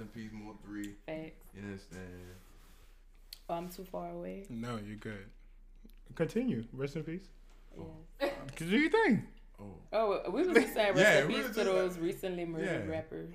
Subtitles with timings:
[0.00, 0.94] in peace, more three.
[1.06, 1.50] Facts.
[1.54, 2.02] You understand?
[3.48, 4.46] Oh, I'm too far away.
[4.48, 5.26] No, you're good.
[6.14, 6.64] Continue.
[6.72, 7.28] Rest in peace.
[7.76, 7.84] Yeah.
[8.22, 8.26] Oh.
[8.56, 9.20] Cause do you think?
[9.60, 9.64] Oh.
[9.92, 12.90] Oh, we were just saying rest Yeah, in peace to just those recently murdered Yeah.
[12.90, 13.30] rappers.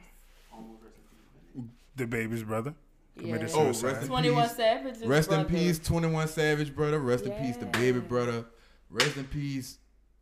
[1.96, 2.74] The baby's brother.
[3.18, 3.56] Committed Yeah.
[3.56, 4.58] Oh, rest in Twenty One peace.
[4.58, 5.02] Savage.
[5.06, 7.00] Rest in peace, 21 Savage brother.
[7.00, 8.46] Rest in peace, the baby brother.
[8.90, 9.78] Rest in peace,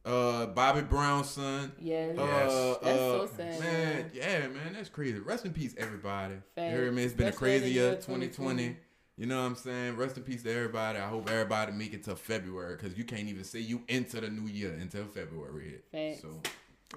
[0.06, 1.72] uh, Bobby Brown's son.
[1.80, 2.18] Yes.
[2.18, 2.78] Uh, Yes.
[2.84, 3.60] That's uh, so sad.
[3.60, 5.20] Man, yeah, man, that's crazy.
[5.20, 6.36] Rest in peace, everybody.
[6.58, 6.96] You heard Facts.
[6.96, 7.04] me?
[7.04, 8.28] It's been a crazy year, year 2020.
[8.28, 8.78] 2020.
[9.16, 9.96] You know what I'm saying?
[9.96, 10.98] Rest in peace to everybody.
[10.98, 14.30] I hope everybody make it to February because you can't even say you enter the
[14.30, 15.82] new year until February.
[15.92, 16.22] Facts.
[16.24, 16.42] So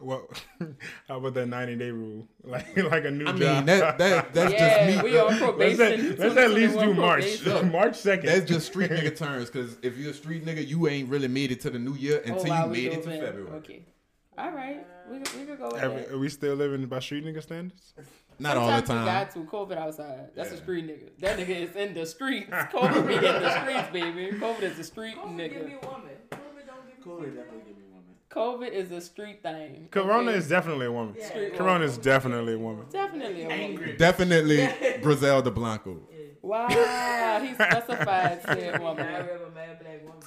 [0.00, 0.28] Well,
[1.09, 2.28] how about that 90 day rule?
[2.45, 3.38] Like like a new I job.
[3.41, 5.10] mean that that that's yeah, just me.
[5.10, 7.73] we on let's at, let's at least do March probation.
[7.73, 8.27] March second.
[8.27, 11.51] That's just street nigga terms because if you're a street nigga, you ain't really made
[11.51, 13.56] it to the new year Oh, until wow, you made it to doing- February.
[13.59, 13.82] Okay.
[14.38, 14.87] All right.
[15.10, 16.09] We, could- we could go with Are, that.
[16.10, 17.95] we- are we still living by street nigga standards?
[18.38, 19.01] Not all the time.
[19.01, 20.28] You got to COVID outside.
[20.37, 21.09] That's a street nigga.
[21.20, 22.51] That nigga is in the streets.
[22.51, 24.37] COVID be in the streets, baby.
[24.38, 25.82] COVID is a street COVID give me nigga.
[25.82, 26.10] a woman.
[26.30, 27.37] COVID don't give me Cool, a they woman.
[27.37, 27.85] definitely give me woman.
[28.37, 29.88] COVID is a street thing.
[29.90, 30.38] Corona okay?
[30.38, 31.15] is definitely a woman.
[31.18, 31.29] Yeah.
[31.29, 32.84] Street Corona is definitely a woman.
[32.90, 33.95] definitely a woman.
[33.98, 34.68] Definitely
[35.02, 36.01] Griselda Blanco.
[36.42, 36.68] Wow,
[37.42, 39.04] he specified said I woman.
[39.04, 40.20] marry a mad black woman.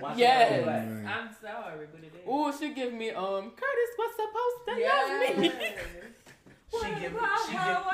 [0.00, 0.52] Watch Yes.
[0.52, 1.06] it.
[1.06, 2.26] I'm sorry, but it is.
[2.28, 5.28] Ooh, she give me um Curtis was supposed to Yes.
[5.28, 5.52] love me.
[6.72, 7.84] She give me, she How,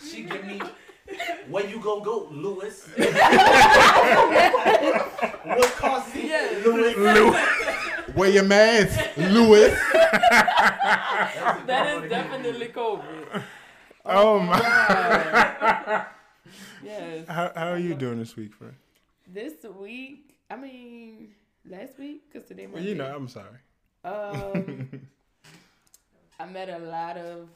[0.00, 0.60] give, she give me.
[1.48, 2.88] Where you go, go, Lewis?
[2.96, 3.10] what
[5.76, 6.28] cost he?
[6.28, 6.64] Yes.
[6.64, 7.36] Lewis.
[8.14, 9.78] Wear your mask, Lewis.
[11.66, 13.42] that is definitely COVID.
[14.04, 14.58] Oh my!
[14.58, 16.06] Wow.
[16.84, 17.28] yes.
[17.28, 18.74] How, how are you doing this week, friend?
[19.26, 21.28] This week, I mean,
[21.68, 23.58] last week, because today Well, you know, I'm sorry.
[24.04, 25.08] Um,
[26.38, 27.48] I met a lot of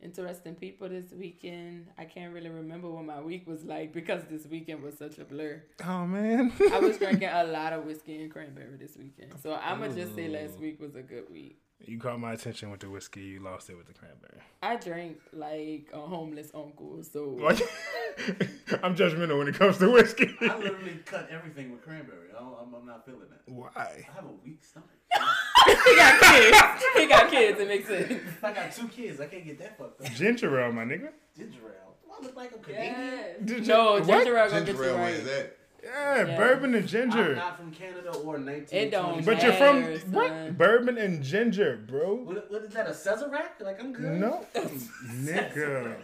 [0.00, 1.88] interesting people this weekend.
[1.98, 5.24] I can't really remember what my week was like because this weekend was such a
[5.24, 5.62] blur.
[5.84, 6.52] Oh man.
[6.72, 9.32] I was drinking a lot of whiskey and cranberry this weekend.
[9.42, 11.63] So I'm going to just say last week was a good week.
[11.86, 13.20] You caught my attention with the whiskey.
[13.20, 14.40] You lost it with the cranberry.
[14.62, 17.02] I drank like a homeless uncle.
[17.02, 17.38] So
[18.82, 20.34] I'm judgmental when it comes to whiskey.
[20.40, 22.28] I literally cut everything with cranberry.
[22.36, 23.52] I don't, I'm, I'm not feeling that.
[23.52, 23.68] Why?
[23.76, 24.88] I have a weak stomach.
[25.84, 26.84] he got kids.
[26.96, 27.60] He got kids.
[27.60, 28.22] It makes sense.
[28.42, 30.10] I got two kids, I can't get that fucked up.
[30.12, 31.10] Ginger ale, my nigga.
[31.36, 31.94] Ginger ale.
[32.02, 32.94] Do I look like I'm Canadian?
[32.94, 33.36] Yes.
[33.44, 34.06] Ginger- No, what?
[34.06, 35.14] ginger ale gonna get Ginger you ale, right.
[35.14, 35.56] is that?
[35.84, 36.36] Yeah, Yeah.
[36.36, 37.18] bourbon and ginger.
[37.18, 37.34] I'm ginger.
[37.36, 38.78] not from Canada or 19.
[38.78, 40.28] It don't But you're from matter, what?
[40.28, 40.52] son.
[40.54, 42.14] Bourbon and ginger, bro.
[42.14, 42.86] What, what is that?
[42.86, 43.60] A Sazerac?
[43.60, 44.20] Like I'm good.
[44.20, 45.96] No, nigga.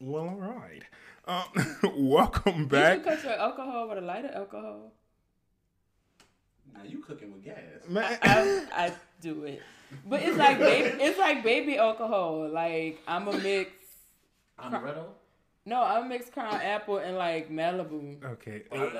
[0.00, 0.82] Well, all right.
[1.26, 1.44] Um,
[2.08, 2.94] welcome You back.
[2.94, 4.92] should cut your alcohol with a lighter alcohol.
[6.72, 7.56] Now you cooking with gas.
[7.88, 9.60] Man, I, I do it,
[10.06, 12.48] but it's like baby, it's like baby alcohol.
[12.48, 13.72] Like I'm a mix.
[14.58, 15.04] Amaretto.
[15.64, 18.22] No, I'm a mix Crown Apple and like Malibu.
[18.24, 18.62] okay.
[18.72, 18.92] Oh, Malibu.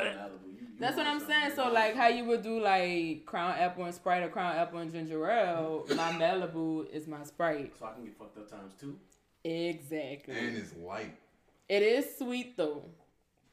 [0.47, 1.53] You- you That's what I'm saying.
[1.57, 4.93] So like how you would do like Crown Apple and Sprite or Crown Apple and
[4.93, 5.87] ginger ale.
[5.91, 7.73] My Malibu is my Sprite.
[7.79, 8.97] So I can get fucked up times two.
[9.45, 10.37] Exactly.
[10.39, 11.17] And it's light.
[11.69, 12.85] It is sweet though.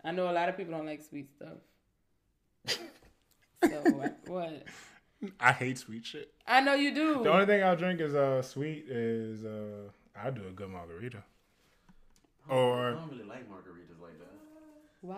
[0.03, 2.77] I know a lot of people don't like sweet stuff.
[3.63, 3.69] so
[4.27, 4.63] what?
[5.39, 6.31] I hate sweet shit.
[6.45, 7.23] I know you do.
[7.23, 11.23] The only thing I'll drink is uh sweet is uh I'll do a good margarita.
[12.49, 14.33] I Or don't really like margaritas like that.
[15.01, 15.15] Why?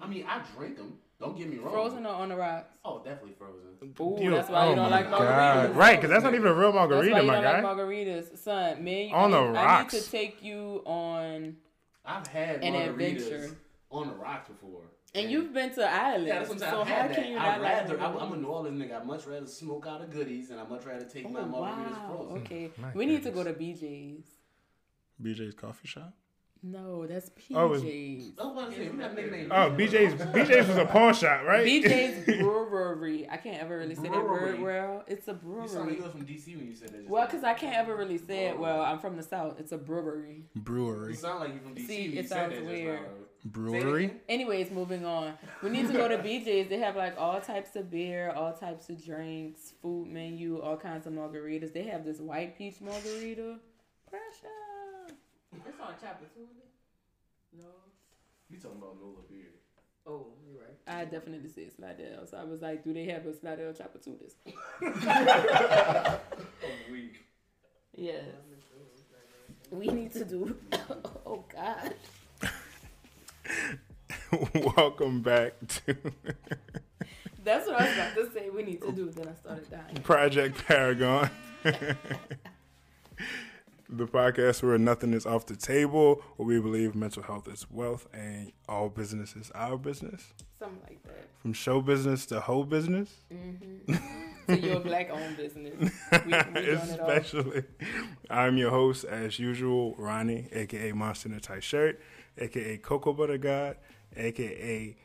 [0.00, 0.98] I mean, I drink them.
[1.20, 1.72] Don't get me wrong.
[1.72, 2.72] Frozen or on the rocks?
[2.84, 3.64] Oh, definitely frozen.
[4.00, 5.20] Ooh, you- that's why you oh don't my like God.
[5.72, 5.76] margaritas.
[5.76, 7.60] Right, because that's not even a real That's why margarita, you my don't guy.
[7.60, 8.84] like margaritas, son.
[8.84, 9.94] Man, On the need, I rocks.
[9.94, 11.56] need to take you on,
[12.04, 13.56] I've had An margaritas adventure.
[13.90, 14.82] on the rocks before.
[15.14, 16.26] and you've been to Ireland.
[16.28, 16.72] Yeah, that's what I'm saying.
[16.72, 18.40] so how had can you I'd not like rather, I, I'm a margaritas?
[18.40, 19.00] New Orleans nigga.
[19.00, 21.90] I'd much rather smoke out of goodies and I'd much rather take Oh, my margaritas
[21.90, 22.14] wow.
[22.16, 22.36] frozen.
[22.42, 24.26] Okay, My we need to go to BJ's.
[25.22, 26.14] BJ's coffee shop.
[26.62, 28.32] No, that's Oh, it's- PJ's.
[28.36, 28.92] That's what I'm saying.
[28.92, 31.64] We got nigga named Oh, BJ's BJ's was a pawn shop, right?
[31.64, 33.28] BJ's Brewery.
[33.30, 34.58] I can't ever really say that Brewery.
[34.58, 35.04] word well.
[35.06, 35.62] It's a brewery.
[35.62, 35.96] You sound like brewery.
[35.98, 36.96] you was from DC when you said that.
[36.98, 37.26] just Well, now.
[37.28, 38.80] because I can't ever really say it well.
[38.82, 39.60] I'm from the South.
[39.60, 39.98] It's a brewery.
[40.08, 40.42] Brewery.
[40.54, 41.14] You brewery.
[41.14, 41.86] sound like you from DC.
[41.86, 43.00] See, when you it said sounds that weird.
[43.02, 43.08] now.
[43.44, 44.10] Brewery.
[44.28, 45.34] Anyways, moving on.
[45.62, 46.68] We need to go to BJ's.
[46.68, 51.06] They have like all types of beer, all types of drinks, food menu, all kinds
[51.06, 51.72] of margaritas.
[51.72, 53.58] They have this white peach margarita.
[54.10, 54.48] Pressure.
[55.78, 56.48] It's on chapter two.
[57.56, 57.66] No.
[58.50, 59.46] You talking about Nola beer?
[60.06, 60.76] Oh, you're right.
[60.88, 62.26] I definitely said Slidell.
[62.26, 64.34] So I was like, do they have a Slidell Chopper 2 this?
[64.82, 66.20] A
[66.90, 67.24] week.
[67.94, 68.24] Yes.
[69.70, 70.56] We need to do.
[71.26, 71.94] oh, God.
[74.76, 75.96] Welcome back to
[77.44, 78.50] That's what I was about to say.
[78.50, 79.10] We need to do.
[79.10, 79.96] Then I started dying.
[80.02, 81.30] Project Paragon.
[83.88, 88.06] The podcast where nothing is off the table, where we believe mental health is wealth
[88.12, 90.32] and all business is our business.
[90.58, 91.28] Something like that.
[91.40, 93.94] From show business to whole business, Mm-hmm.
[94.48, 95.74] so your black owned business.
[95.80, 95.88] We,
[96.26, 97.10] we it all.
[97.10, 97.64] especially.
[98.28, 102.00] I'm your host, as usual, Ronnie, aka Monster in a Tight Shirt,
[102.38, 103.76] aka Cocoa Butter God,
[104.16, 104.96] aka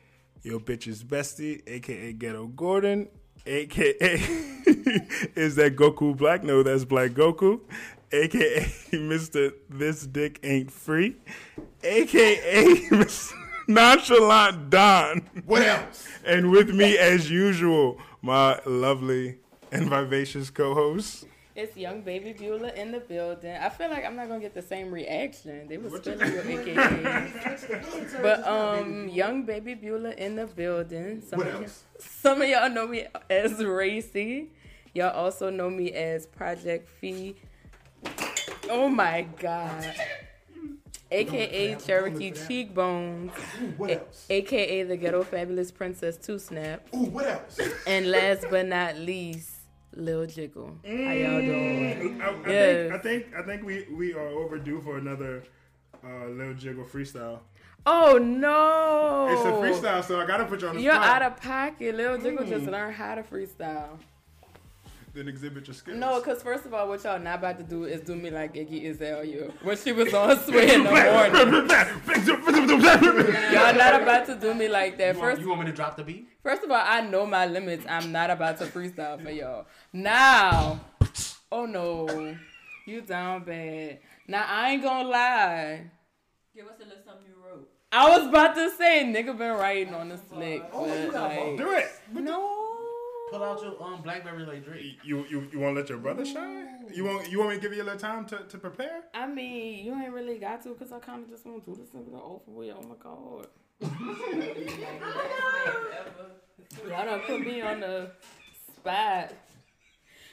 [0.42, 3.08] Your Bitch's Bestie, aka Ghetto Gordon,
[3.46, 3.94] aka
[5.36, 6.42] is that Goku Black?
[6.42, 7.60] No, that's Black Goku,
[8.12, 8.60] aka
[8.92, 9.52] Mr.
[9.68, 11.16] This Dick Ain't Free,
[11.82, 13.32] aka Mr.
[13.68, 15.22] Nonchalant Don.
[15.46, 16.06] What else?
[16.24, 19.38] And with me, as usual, my lovely
[19.72, 21.26] and vivacious co-host.
[21.56, 23.54] It's young baby Beulah in the building.
[23.56, 25.68] I feel like I'm not gonna get the same reaction.
[25.68, 27.32] They was feeling your AKA.
[28.20, 31.22] But um, young baby Beulah in the building.
[31.22, 31.66] Some What of y-
[31.98, 34.50] some of y'all know me as Racy.
[34.94, 37.36] Y'all also know me as Project Fee.
[38.70, 39.94] Oh my god.
[41.10, 43.30] AKA Cherokee Cheekbones.
[43.76, 46.86] What A- AKA the Ghetto Fabulous Princess Two Snap.
[46.94, 47.60] Ooh, what else?
[47.86, 49.50] And last but not least,
[49.94, 50.76] Lil Jiggle.
[50.84, 52.20] How y'all doing?
[52.20, 52.90] I, I, Yes.
[52.90, 55.44] think, I think I think we, we are overdue for another
[56.04, 57.40] uh, Lil Jiggle freestyle.
[57.86, 59.28] Oh no!
[59.30, 59.52] It's a
[59.86, 60.84] freestyle, so I gotta put you on the spot.
[60.84, 61.22] You're spot.
[61.22, 61.94] out of pocket.
[61.94, 63.98] Lil Jiggle just learned how to freestyle.
[65.14, 65.96] Then exhibit your skills.
[65.96, 68.54] No, because first of all, what y'all not about to do is do me like
[68.54, 71.68] Iggy Azalea when she was on Sway in the morning.
[73.52, 75.14] Y'all not about to do me like that.
[75.14, 76.28] You want, First, you want me to drop the beat?
[76.42, 77.86] first of all, I know my limits.
[77.88, 79.66] I'm not about to freestyle for y'all.
[79.92, 80.80] Now,
[81.52, 82.36] oh no,
[82.86, 84.00] you down bad.
[84.26, 85.90] Now I ain't gonna lie.
[86.54, 87.68] Give us a little something you wrote.
[87.92, 91.70] I was about to say nigga been writing on the slick, Oh, but like Do
[91.72, 91.86] it.
[92.12, 92.73] no.
[93.34, 94.98] Pull out your um Blackberry like Drake.
[95.02, 96.86] You you you want to let your brother shine?
[96.94, 99.02] You want you want me to give you a little time to, to prepare?
[99.12, 101.76] I mean, you ain't really got to because I kind of just want to do
[101.76, 102.76] this nigga over with.
[102.78, 103.48] Oh my god.
[106.88, 108.12] Y'all don't put me on the
[108.76, 109.32] spot.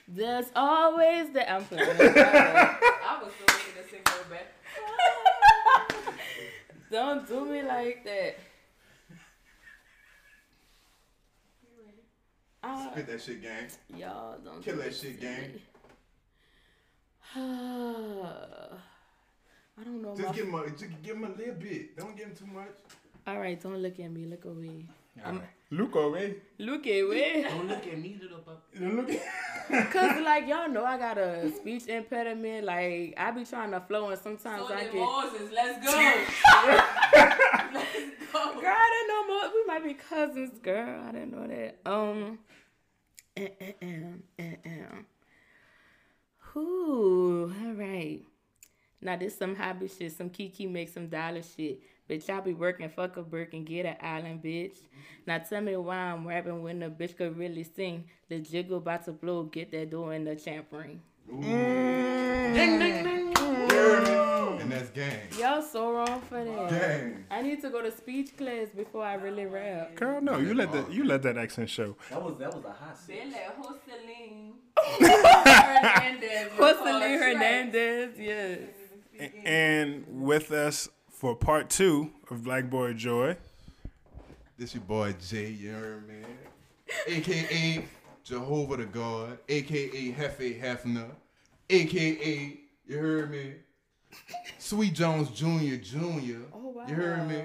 [0.08, 1.52] There's always the.
[1.52, 1.90] I'm playing.
[1.90, 4.46] I was so ready to sing her back.
[6.92, 8.36] Don't do me like that.
[12.64, 13.68] Uh, Spit that shit, gang.
[13.98, 15.60] y'all don't Kill do that shit, to gang.
[19.80, 20.16] I don't know.
[20.16, 21.98] Just give him a, just give him a little bit.
[21.98, 22.68] Don't give him too much.
[23.26, 24.26] All right, don't look at me.
[24.26, 24.86] Look away.
[25.72, 26.36] Look away.
[26.60, 27.44] Look away.
[27.50, 28.64] Don't look at me, little pup.
[28.80, 29.10] Look.
[29.92, 32.66] Cause like y'all know I got a speech impediment.
[32.66, 34.96] Like I be trying to flow and sometimes So I get.
[34.96, 35.50] Moses.
[35.54, 35.92] Let's go.
[37.74, 38.54] Let's go.
[38.62, 39.52] Girl, I didn't know more.
[39.54, 41.02] We might be cousins, girl.
[41.08, 41.78] I didn't know that.
[41.86, 42.40] Um.
[43.38, 43.50] eh,
[43.82, 44.86] eh, eh.
[46.54, 48.22] Whew, all right.
[49.02, 51.82] Now this some hobby shit, some Kiki make some dollar shit.
[52.10, 54.78] Bitch, I be working, fuck a Burke and get an island, bitch.
[55.26, 58.04] Now tell me why I'm rapping when the bitch could really sing.
[58.30, 61.02] The jiggle about to blow, get that door in the champ ring.
[61.30, 63.34] Ding ding ding.
[63.38, 64.21] And
[64.82, 65.40] that's gang.
[65.40, 66.70] Y'all so wrong for that.
[66.70, 67.26] Gang.
[67.30, 69.96] I need to go to speech class before I really rap.
[69.96, 70.92] Girl, no, you let that oh.
[70.92, 71.96] you let that accent show.
[72.10, 73.20] That was that was a hot six.
[73.20, 74.54] Billy Hussein.
[75.00, 76.52] Hernandez.
[76.58, 78.60] Jocelyn Hernandez, yes.
[79.46, 83.38] And with us for part two of Black Boy Joy,
[84.58, 86.16] This your boy Jay, you heard me?
[87.08, 87.86] AKA
[88.24, 91.12] Jehovah the God, AKA Hefe Hefner,
[91.70, 93.54] AKA, you heard me?
[94.58, 95.76] Sweet Jones Jr.
[95.82, 96.42] Jr.
[96.54, 96.86] Oh, wow.
[96.88, 97.44] You heard me?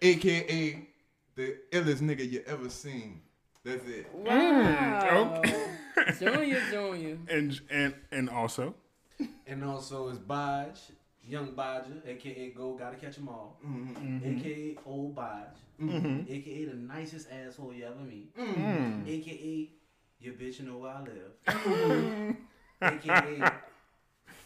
[0.00, 0.88] AKA
[1.36, 3.20] the illest nigga you ever seen.
[3.64, 4.06] That's it.
[4.14, 5.40] Wow.
[5.44, 5.66] okay.
[6.18, 7.18] Junior, Junior.
[7.30, 8.74] and and and also
[9.46, 10.80] And also is Bodge,
[11.24, 14.38] Young Bodger, aka Go Gotta Catch 'Em All, Mm-hmm.
[14.38, 16.32] aka Old Bodge, Mm-hmm.
[16.32, 19.08] aka the nicest asshole you ever meet, Mm-hmm.
[19.08, 19.70] aka
[20.18, 22.36] Your Bitch You Know Where I Live,
[22.82, 23.52] aka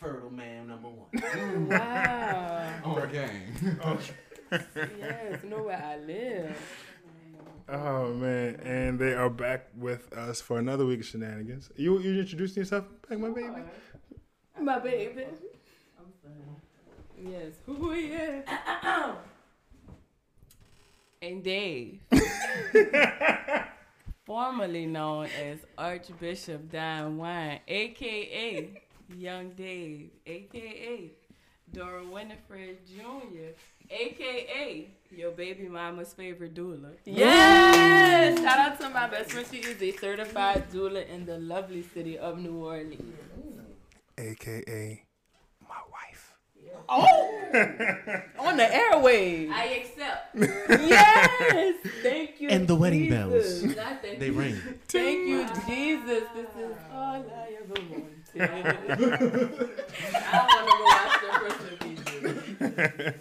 [0.01, 1.09] Fertile Man Number One.
[1.69, 2.73] Wow.
[2.85, 3.43] Or gang.
[5.01, 6.57] Yes, know where I live.
[7.69, 11.69] oh man, and they are back with us for another week of shenanigans.
[11.77, 13.49] You you introducing yourself back, my baby?
[14.61, 15.25] My baby.
[15.99, 17.33] I'm fine.
[17.33, 17.55] Yes.
[17.67, 19.13] Who yeah.
[21.23, 22.01] And Dave.
[24.27, 28.69] Formerly known as Archbishop Don Juan, aka
[29.15, 31.13] Young Dave, aka
[31.73, 33.55] Dora Winifred Jr.,
[33.91, 36.91] aka your baby mama's favorite doula.
[37.05, 38.39] Yes!
[38.41, 39.47] Shout out to my best friend.
[39.51, 43.15] She is a certified doula in the lovely city of New Orleans.
[44.19, 45.05] AKA
[45.69, 46.35] my wife.
[46.61, 46.73] Yeah.
[46.89, 47.43] Oh,
[48.41, 49.51] on the airwaves.
[49.51, 50.37] I accept.
[50.91, 52.49] yes, thank you.
[52.49, 53.63] And the wedding Jesus.
[53.63, 53.77] bells.
[53.77, 54.19] Nothing.
[54.19, 54.57] They ring.
[54.89, 56.25] Thank you, Jesus.
[56.35, 58.16] This is all I ever wanted.
[58.39, 58.97] I want to
[60.73, 63.15] go watch the Christmas video.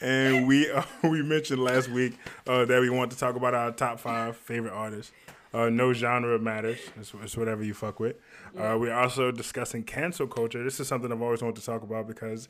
[0.00, 3.70] and we uh, we mentioned last week uh, that we want to talk about our
[3.72, 5.12] top five favorite artists.
[5.54, 6.78] Uh, no genre matters.
[7.00, 8.16] It's, it's whatever you fuck with.
[8.58, 10.62] Uh, we're also discussing cancel culture.
[10.62, 12.48] This is something I've always wanted to talk about because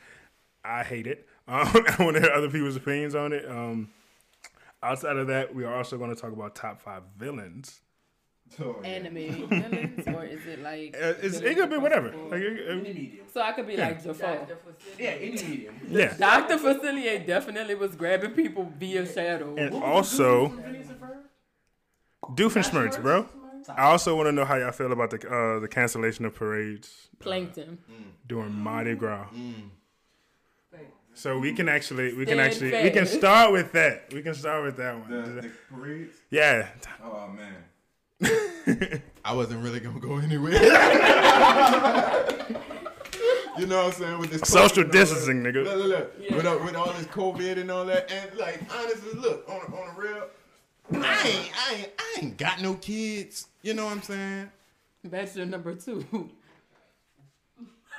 [0.64, 1.26] I hate it.
[1.48, 3.48] Um, I want to hear other people's opinions on it.
[3.48, 3.88] Um,
[4.82, 7.80] outside of that, we are also going to talk about top five villains.
[8.60, 8.88] Oh, yeah.
[8.88, 9.14] Anime
[9.48, 10.96] villains, or is it like?
[10.96, 12.08] Uh, it's, it could be whatever.
[12.30, 13.26] Like, it- Any medium.
[13.32, 14.36] So I could be like Jafar.
[14.36, 14.56] Dr.
[14.98, 15.74] Yeah, any medium.
[15.88, 16.14] yeah.
[16.16, 16.56] Dr.
[16.58, 19.54] Facilier definitely was grabbing people via shadow.
[19.56, 20.52] And also,
[22.34, 23.26] Doofenshmirtz, bro.
[23.76, 27.08] I also want to know how y'all feel about the uh, the cancellation of parades
[27.18, 27.78] Plankton.
[28.26, 29.26] during Mardi Gras.
[29.34, 29.70] Mm.
[31.14, 34.12] So we can actually we can Stand actually we can start with that.
[34.12, 35.36] We can start with that The, one.
[35.36, 36.16] the parades.
[36.30, 36.68] Yeah.
[37.04, 37.54] Oh man.
[39.24, 40.52] I wasn't really gonna go anywhere.
[43.58, 44.18] you know what I'm saying?
[44.18, 45.64] With this Social COVID and all distancing, nigga.
[45.64, 46.30] Look, look, look.
[46.30, 49.94] With, all- with all this COVID and all that, and like honestly, look on on
[49.94, 50.28] the real,
[51.04, 53.48] I ain't I ain't I ain't got no kids.
[53.62, 54.50] You know what I'm saying?
[55.04, 56.04] Bachelor number two.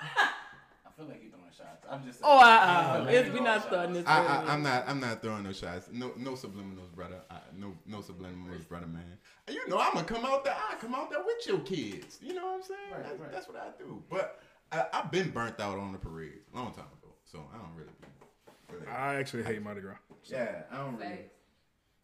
[0.01, 1.85] I feel like you're throwing shots.
[1.89, 2.19] I'm just.
[2.23, 4.03] Oh, uh, uh, it's, we not starting this.
[4.05, 5.87] I, I, I'm not I'm not throwing no shots.
[5.91, 7.21] No no subliminals, brother.
[7.29, 9.17] I, no no subliminals, brother, man.
[9.49, 10.55] And you know I'm gonna come out there.
[10.55, 12.19] I come out there with your kids.
[12.21, 12.79] You know what I'm saying?
[12.93, 13.31] Right, that's, right.
[13.31, 14.01] that's what I do.
[14.09, 14.39] But
[14.71, 17.75] I, I've been burnt out on the parade a long time ago, so I don't
[17.75, 17.89] really.
[18.71, 19.95] really I actually hate Mardi Gras.
[20.25, 21.19] yeah, I don't really.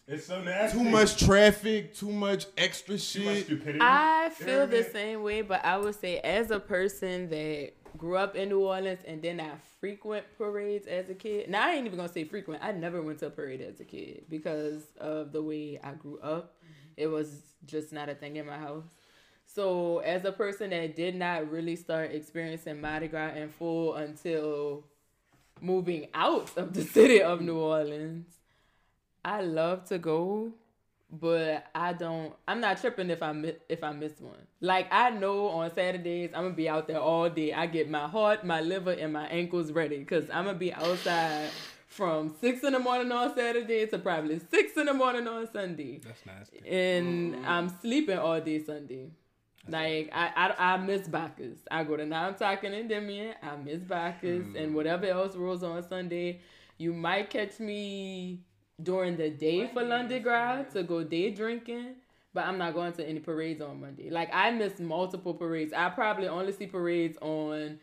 [0.08, 0.78] It's so nasty.
[0.78, 3.46] Too much traffic, too much extra shit.
[3.46, 3.80] stupidity.
[3.82, 4.92] I You know feel the mean?
[4.92, 9.00] same way, but I would say as a person that grew up in New Orleans
[9.08, 11.50] and then I frequent parades as a kid.
[11.50, 12.64] Now I ain't even gonna say frequent.
[12.64, 16.20] I never went to a parade as a kid because of the way I grew
[16.20, 16.54] up.
[16.98, 18.86] It was just not a thing in my house.
[19.46, 24.84] So as a person that did not really start experiencing Mardi Gras in full until
[25.62, 28.26] moving out of the city of New Orleans,
[29.24, 30.52] I love to go,
[31.12, 32.34] but I don't.
[32.48, 34.48] I'm not tripping if I mi- if I miss one.
[34.62, 37.54] Like I know on Saturdays I'm gonna be out there all day.
[37.54, 41.50] I get my heart, my liver, and my ankles ready because I'm gonna be outside
[41.96, 46.02] from six in the morning on Saturday to probably six in the morning on Sunday,
[46.04, 46.62] That's nasty.
[46.68, 49.12] and I'm sleeping all day Sunday.
[49.68, 51.58] Like I, I, I miss Bacchus.
[51.72, 53.36] I go to Nantucket and Endymion.
[53.42, 54.62] I miss Bacchus mm.
[54.62, 56.42] and whatever else rolls on Sunday.
[56.78, 58.42] You might catch me
[58.82, 61.96] during the day for Lundi Gras to go day drinking,
[62.34, 64.10] but I'm not going to any parades on Monday.
[64.10, 65.74] Like I miss multiple parades.
[65.74, 67.80] I probably only see parades on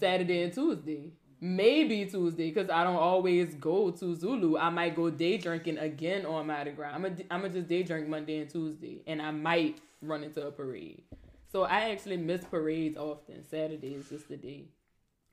[0.00, 1.12] Saturday and Tuesday.
[1.44, 4.56] Maybe Tuesday because I don't always go to Zulu.
[4.56, 6.92] I might go day drinking again on Mardi Gras.
[6.94, 10.52] I'm gonna I'm just day drink Monday and Tuesday, and I might run into a
[10.52, 11.02] parade.
[11.50, 13.42] So I actually miss parades often.
[13.50, 14.66] Saturday is just the day.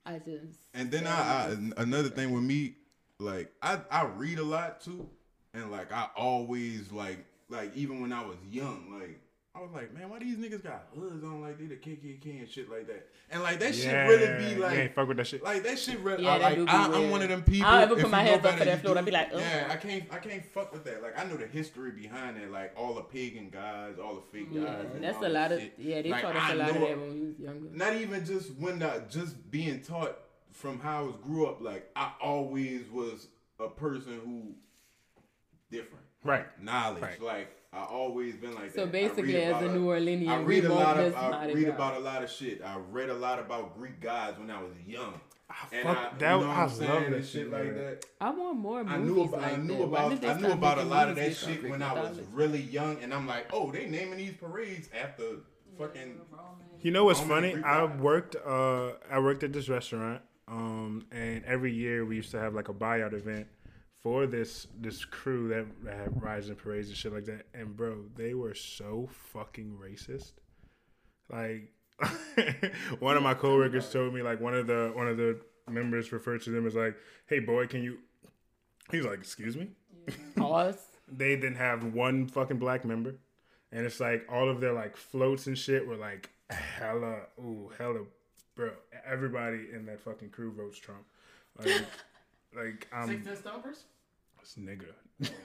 [0.04, 1.12] I just And then I,
[1.78, 2.74] I another thing with me,
[3.20, 5.08] like I I read a lot too,
[5.54, 9.20] and like I always like like even when I was young, like
[9.52, 12.48] I was like, man, why these niggas got hoods on like they the KKK and
[12.48, 14.78] shit like that, and like that shit really be you like.
[14.78, 15.42] ain't fuck with that shit.
[15.42, 17.42] Like that shit really, Yeah, I, that like do be I, I'm one of them
[17.42, 17.66] people.
[17.68, 18.98] I don't ever put my you know hands up for that floor.
[18.98, 19.40] I'd be like, ugh.
[19.40, 21.02] yeah, I can't, I can't fuck with that.
[21.02, 24.48] Like I know the history behind it, like all the pagan guys, all the fake
[24.52, 24.86] yeah, guys.
[24.94, 25.74] and that's a that lot of shit.
[25.78, 26.00] yeah.
[26.02, 27.68] They Like, taught us I a lot of that when we was younger.
[27.72, 30.16] Not even just when the just being taught
[30.52, 31.60] from how I was grew up.
[31.60, 33.26] Like I always was
[33.58, 34.54] a person who
[35.70, 36.46] different Right.
[36.62, 37.02] knowledge.
[37.02, 37.20] Right.
[37.22, 38.74] Like I always been like that.
[38.74, 41.74] So basically, as about a New Orleanian, I read a lot of I read Gras.
[41.74, 42.62] about a lot of shit.
[42.64, 45.20] I read a lot about Greek gods when I was young.
[45.48, 48.04] I fuck I, that- you know what I I'm love that shit, shit like that.
[48.20, 50.22] I want more movies I knew about like I knew that.
[50.22, 53.12] About I knew about a lot of that shit when I was really young, and
[53.14, 55.24] I'm like, oh, they naming these parades after
[55.78, 56.20] fucking.
[56.82, 57.64] You know what's Roman funny?
[57.64, 58.00] I gods.
[58.00, 62.54] worked uh I worked at this restaurant um and every year we used to have
[62.54, 63.46] like a buyout event
[64.02, 67.46] for this this crew that, that had rides and parades and shit like that.
[67.54, 70.32] And bro, they were so fucking racist.
[71.30, 71.72] Like
[72.98, 76.42] one of my coworkers told me like one of the one of the members referred
[76.42, 77.98] to them as like, "Hey boy, can you?"
[78.90, 79.68] He's like, "Excuse me."
[80.36, 80.78] Pause.
[81.08, 83.16] they didn't have one fucking black member,
[83.70, 88.00] and it's like all of their like floats and shit were like hella, ooh, hella,
[88.54, 88.70] bro.
[89.06, 91.04] Everybody in that fucking crew votes Trump.
[91.58, 91.84] Like,
[92.56, 93.82] like um, 610 Stompers?
[94.40, 94.92] This nigga.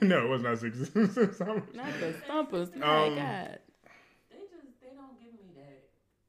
[0.00, 0.78] no, it was not six.
[0.94, 2.74] Not the stumpers.
[2.76, 3.58] My Um, God.
[4.30, 5.82] They just they don't give me that.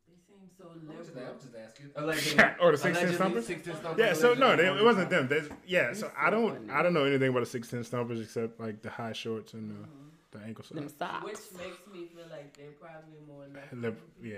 [0.07, 1.27] They seem so I'm liberal.
[1.29, 2.55] I'm just asking.
[2.61, 3.45] Or the 16 allegedly Stumpers?
[3.45, 5.27] Stumpers Yeah, so no, allegedly they, it wasn't them.
[5.29, 6.69] There's, yeah, so He's I don't, funny.
[6.71, 10.37] I don't know anything about the 610 Stompers except like the high shorts and the,
[10.37, 11.23] the ankle Them socks.
[11.23, 13.73] Which makes me feel like they're probably more left.
[13.73, 14.37] Lip, yeah,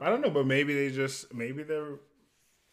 [0.00, 1.98] I don't know, but maybe they just maybe they're,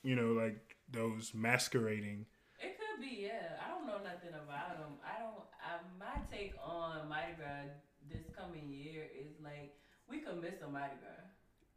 [0.04, 2.28] you know, like those masquerading.
[2.62, 3.32] It could be, yeah.
[3.66, 3.75] I don't know
[4.16, 4.96] nothing about them.
[5.04, 5.44] I don't.
[5.60, 7.68] I, my take on Mardi Gras
[8.08, 9.76] this coming year is like
[10.08, 11.28] we could miss a Mardi Gras.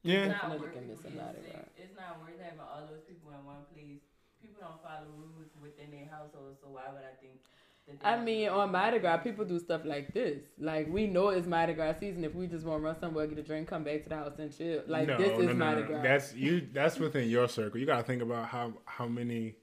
[0.07, 1.43] Yeah, It's not Definitely worth can miss a being Mardi.
[1.51, 1.67] Gras.
[1.75, 4.07] It's not worth having all those people in one place.
[4.39, 7.43] People don't follow rules within their household, so why would I think?
[7.89, 10.45] That I mean, on do Mardi Gras, people do stuff like this.
[10.61, 12.23] Like we know it's Mardi Gras season.
[12.23, 14.39] If we just want to run somewhere, get a drink, come back to the house
[14.39, 14.83] and chill.
[14.87, 15.87] Like no, this is no, Mardi no.
[15.89, 16.03] Gras.
[16.03, 16.69] That's you.
[16.73, 17.81] That's within your circle.
[17.81, 19.57] You gotta think about how how many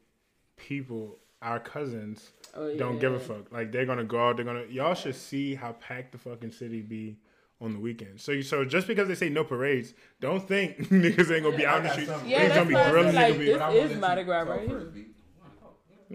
[0.57, 2.77] people, our cousins, oh, yeah.
[2.77, 3.51] don't give a fuck.
[3.51, 4.37] Like they're gonna go out.
[4.37, 4.65] They're gonna.
[4.69, 7.17] Y'all should see how packed the fucking city be
[7.61, 8.19] on the weekend.
[8.19, 11.65] So you so just because they say no parades, don't think niggas ain't gonna be
[11.65, 12.11] out in the streets.
[12.25, 13.11] Yeah, Niggas that's gonna be why I grilling.
[13.13, 14.59] feel like niggas be- this But I wanna is let Mardi you Gras talk right
[14.67, 14.69] here.
[14.79, 15.05] first, B.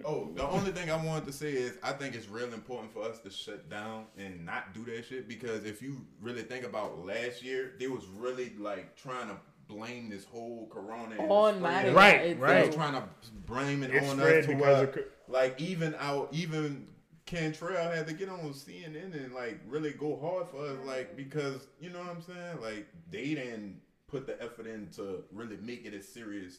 [0.04, 3.02] Oh, the only thing I wanted to say is I think it's real important for
[3.02, 7.04] us to shut down and not do that shit because if you really think about
[7.04, 11.90] last year, they was really like trying to blame this whole corona On spread Mardi.
[11.90, 12.38] Gras Right, itself.
[12.48, 12.66] They right.
[12.66, 13.02] was trying to
[13.46, 16.86] blame it It on us to because of co- like even our even
[17.26, 21.16] Cantrell had to get on CNN and like really go hard for us, like mm.
[21.16, 22.60] because you know what I'm saying.
[22.60, 26.58] Like they didn't put the effort in to really make it as serious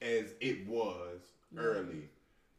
[0.00, 1.20] as it was
[1.54, 1.62] mm.
[1.62, 2.08] early.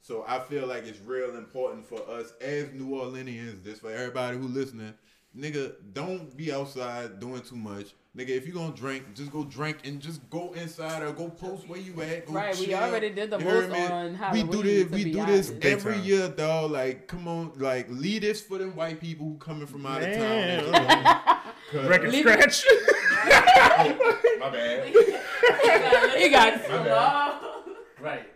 [0.01, 4.37] So I feel like it's real important for us as New Orleanians, this for everybody
[4.37, 4.93] who listening,
[5.37, 7.93] nigga, don't be outside doing too much.
[8.17, 11.67] Nigga, if you gonna drink, just go drink and just go inside or go post
[11.67, 12.25] where you at.
[12.25, 12.75] Go Right, we chill.
[12.79, 13.85] already did the You heard most me?
[13.87, 15.59] on We do this, we do this honest.
[15.59, 16.03] Big every time.
[16.05, 16.71] year, dog.
[16.71, 20.13] Like, come on, like lead this for them white people who coming from out of
[20.13, 20.19] town.
[20.21, 20.63] Man.
[20.63, 20.73] and
[21.71, 21.87] come on.
[21.87, 22.63] record Leave scratch.
[23.77, 24.87] Oh, my bad.
[26.17, 27.41] He got My bad.
[27.99, 28.27] Right.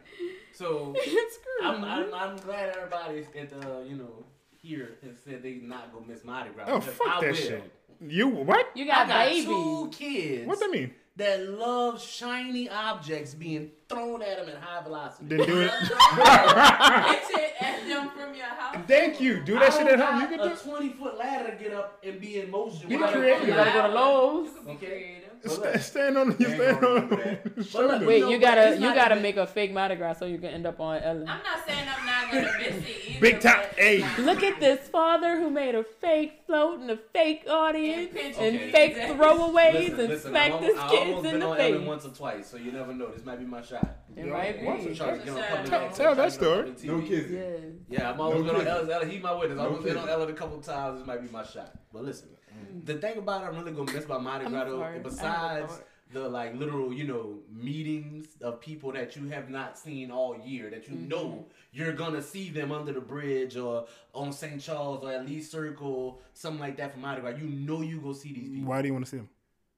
[0.51, 0.93] So
[1.63, 4.25] I'm, I'm I'm glad everybody's at the you know
[4.61, 6.65] here has said they not gonna miss Mardi Gras.
[6.67, 7.35] oh fuck I that will.
[7.35, 7.71] shit.
[8.07, 8.67] You what?
[8.75, 9.45] You I got, got babies.
[9.45, 10.93] two kids What that mean?
[11.17, 15.25] that love shiny objects being thrown at them at high velocity.
[15.35, 15.71] Then do it.
[15.71, 18.77] Get it at them from your house.
[18.87, 19.41] Thank you.
[19.41, 20.21] Do that I shit at home.
[20.21, 20.53] You got can do.
[20.71, 22.89] a 20 foot ladder to get up and be in motion.
[22.89, 23.23] You while the I'm.
[23.25, 23.73] You coming gotta out.
[23.73, 24.49] go to Lowe's.
[24.75, 25.15] Okay.
[25.45, 26.35] Sta- But Stand on.
[26.39, 27.09] You stand gonna on.
[27.09, 28.01] do that.
[28.07, 30.49] Wait, you but gotta you gotta even- make a fake Mardi Gras so you can
[30.49, 31.27] end up on Ellen.
[31.29, 33.19] I'm not saying I'm not gonna miss it either.
[33.21, 33.57] Big top.
[33.69, 34.05] but- Hey.
[34.23, 38.55] Look at this father who made a fake float and a fake audience And and
[38.57, 38.71] Okay.
[38.71, 41.73] fake throwaways Listen, and listen, smack I'm this kids almost in been the on face.
[41.73, 43.07] Ellen once or twice, so you never know.
[43.11, 43.87] This might be my shot.
[44.17, 44.91] It might Once be.
[44.91, 46.73] or twice, Tell- tell that story.
[46.83, 47.07] No TV.
[47.07, 47.31] kids.
[47.31, 47.97] Yeah.
[47.99, 48.73] Yeah, I'm always No been on kidding.
[48.73, 48.91] Ellen.
[48.91, 49.59] Ellen, He's my witness.
[49.59, 50.09] I've been on kidding.
[50.09, 50.97] Ellen a couple times.
[50.99, 51.71] This might be my shot.
[51.93, 52.85] But listen, Mm.
[52.85, 54.89] the thing about it, I'm really gonna miss about Mardi I'm Gras, though, sorry.
[54.89, 55.81] I have a besides
[56.11, 60.69] the like literal, you know, meetings of people that you have not seen all year,
[60.71, 61.07] that you Mm-hmm.
[61.09, 64.59] know you're gonna see them under the bridge or on St.
[64.61, 67.37] Charles or at least Circle, something like that for Mardi Gras.
[67.37, 69.29] You know you go see these people Why do you want to see them?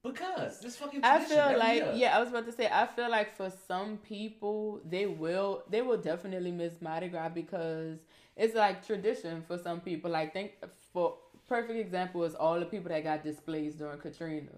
[0.04, 1.02] because this fucking.
[1.04, 1.92] I tradition feel every like year.
[1.96, 5.82] yeah, I was about to say I feel like for some people they will they
[5.82, 8.00] will definitely miss Mardi Gras because
[8.36, 10.10] it's like tradition for some people.
[10.12, 10.54] Like think
[10.94, 11.18] for
[11.52, 14.52] perfect example is all the people that got displaced during Katrina.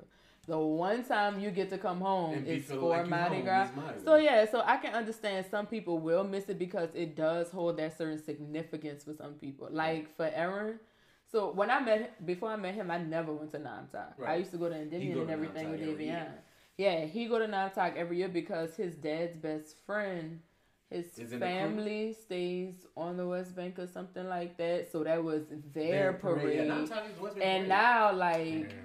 [0.45, 3.69] The one time you get to come home is for like Mardi Gras.
[4.03, 7.77] So yeah, so I can understand some people will miss it because it does hold
[7.77, 9.69] that certain significance for some people.
[9.71, 10.79] Like for Aaron,
[11.31, 14.23] so when I met him, before I met him, I never went to NOMTOC.
[14.27, 16.27] I used to go to Endymion and everything with Davion.
[16.77, 20.41] Yeah, he go to Namtok every year because his dad's best friend,
[20.93, 21.75] his Is in the crew?
[21.77, 24.91] family stays on the West Bank or something like that.
[24.91, 26.57] So that was their parade.
[26.59, 27.69] Yeah, now I'm talking West Bank and parade.
[27.69, 28.75] now like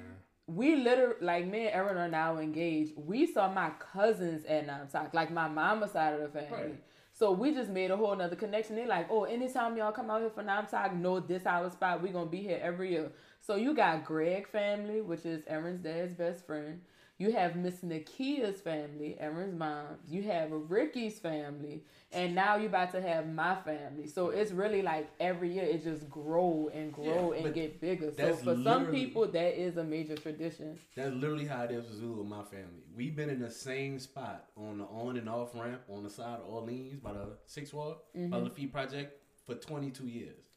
[0.47, 2.93] we literally like me and Erin are now engaged.
[2.97, 6.51] We saw my cousins at NOMTOC, like my mama's side of the family.
[6.51, 6.83] Right.
[7.13, 8.77] So we just made a whole nother connection.
[8.77, 12.03] They're like, oh, anytime y'all come out here for NOMTOC, know this our spot.
[12.03, 13.11] We gonna be here every year.
[13.41, 16.81] So you got Greg family, which is Erin's dad's best friend.
[17.19, 19.97] You have Miss Nakia's family, Erin's mom.
[20.09, 24.07] You have Ricky's family, and now you're about to have my family.
[24.07, 28.13] So it's really like every year it just grow and grow Yeah, and get bigger.
[28.17, 30.79] So for some people, that is a major tradition.
[30.95, 32.85] That's literally how it is with Zulu with my family.
[32.95, 36.39] We've been in the same spot on the on and off ramp on the side
[36.39, 38.31] of Orleans by the Six Ward, Mm-hmm.
[38.31, 40.48] by Lafitte Project for 22 years.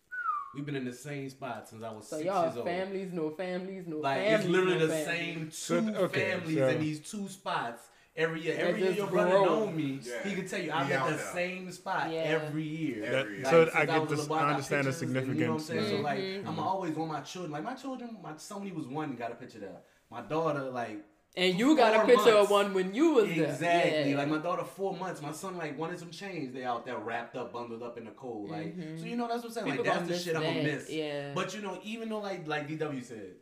[0.54, 2.66] We've been in the same spot since I was So six y'all years old.
[2.66, 4.40] families, no families, no Like families.
[4.40, 5.58] it's literally no the families.
[5.58, 7.84] same two So, okay, families so- in these two spots
[8.18, 8.56] every year.
[8.58, 9.46] That Every year just your brother grow.
[9.46, 10.00] know me.
[10.04, 10.24] Yeah.
[10.28, 12.18] He can tell you I'm at the same spot Yeah.
[12.20, 13.04] every year.
[13.06, 13.70] Every That- year.
[13.70, 14.30] so I get this.
[14.30, 15.66] I understand the pictures and, You know what I'm significance.
[15.68, 15.86] saying?
[15.90, 16.02] So yeah.
[16.02, 16.48] like, mm-hmm.
[16.50, 17.52] I'm always want my children.
[17.54, 19.78] Like my children, my son he was one got a picture there.
[20.10, 21.02] My daughter, like
[21.36, 22.44] And you got a picture months.
[22.44, 23.46] of one when you was there.
[23.46, 24.12] Exactly.
[24.12, 24.18] Yeah.
[24.18, 25.22] Like my daughter, four months.
[25.22, 26.54] My son like wanted some change.
[26.54, 28.50] They out there wrapped up, bundled up in the cold.
[28.50, 29.18] Like so, you mm-hmm.
[29.18, 29.72] know that's what I'm saying.
[29.72, 30.90] People like that's the shit I'm gonna miss.
[30.90, 31.32] yeah.
[31.34, 33.36] But you know, even though like like DW said,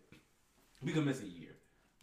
[0.83, 1.49] we could miss a year.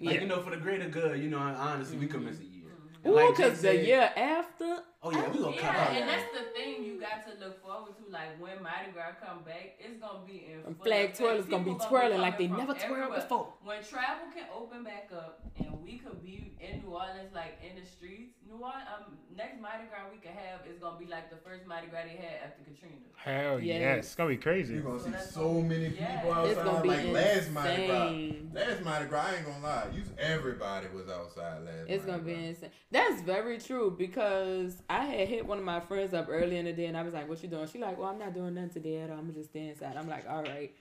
[0.01, 0.21] Like Yeah.
[0.23, 2.65] you know, for the greater good, you know, honestly, we could miss a year.
[2.65, 3.05] Mm-hmm.
[3.05, 5.93] And Ooh, like because the year after, Oh yeah, we gonna cut Yeah, out.
[5.97, 8.11] and that's the thing you got to look forward to.
[8.11, 11.21] Like when Mardi Gras come back, it's gonna be in And full flag effect.
[11.21, 13.53] twirlers gonna be People twirling like they never twirled before.
[13.63, 17.81] When travel can open back up and we could be in New Orleans, like in
[17.81, 21.31] the streets, New Orleans, um, next Mardi Gras we could have is gonna be like
[21.31, 22.97] the first Mardi Gras they had after Katrina.
[23.17, 23.81] Hell Yes.
[23.81, 23.99] yes.
[24.07, 24.75] It's gonna be crazy.
[24.75, 26.21] You're gonna So see so gonna- many yeah.
[26.23, 26.83] people It's gonna outside.
[26.83, 28.07] be Like last Mardi Gras.
[28.09, 28.51] insane.
[28.55, 29.87] Last Mardi Gras, I ain't gonna lie.
[29.93, 32.71] You, everybody was outside last it's gonna Mardi be insane.
[32.91, 36.73] That's very true because I had hit one of my friends up early in the
[36.73, 38.71] day and I was like, "What you doing?" She like, "Well, I'm not doing nothing
[38.71, 39.19] today at all.
[39.19, 40.73] I'm just staying inside." I'm like, "All right."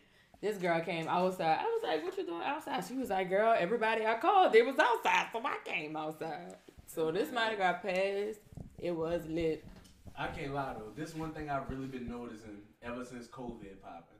[0.41, 1.59] This girl came outside.
[1.59, 4.61] I was like, "What you doing outside?" She was like, "Girl, everybody I called, they
[4.61, 6.55] was outside, so I came outside."
[6.87, 8.39] So this Mardi got passed.
[8.77, 9.65] It was lit.
[10.17, 10.91] I can't lie though.
[10.95, 14.19] This one thing I've really been noticing ever since COVID popping.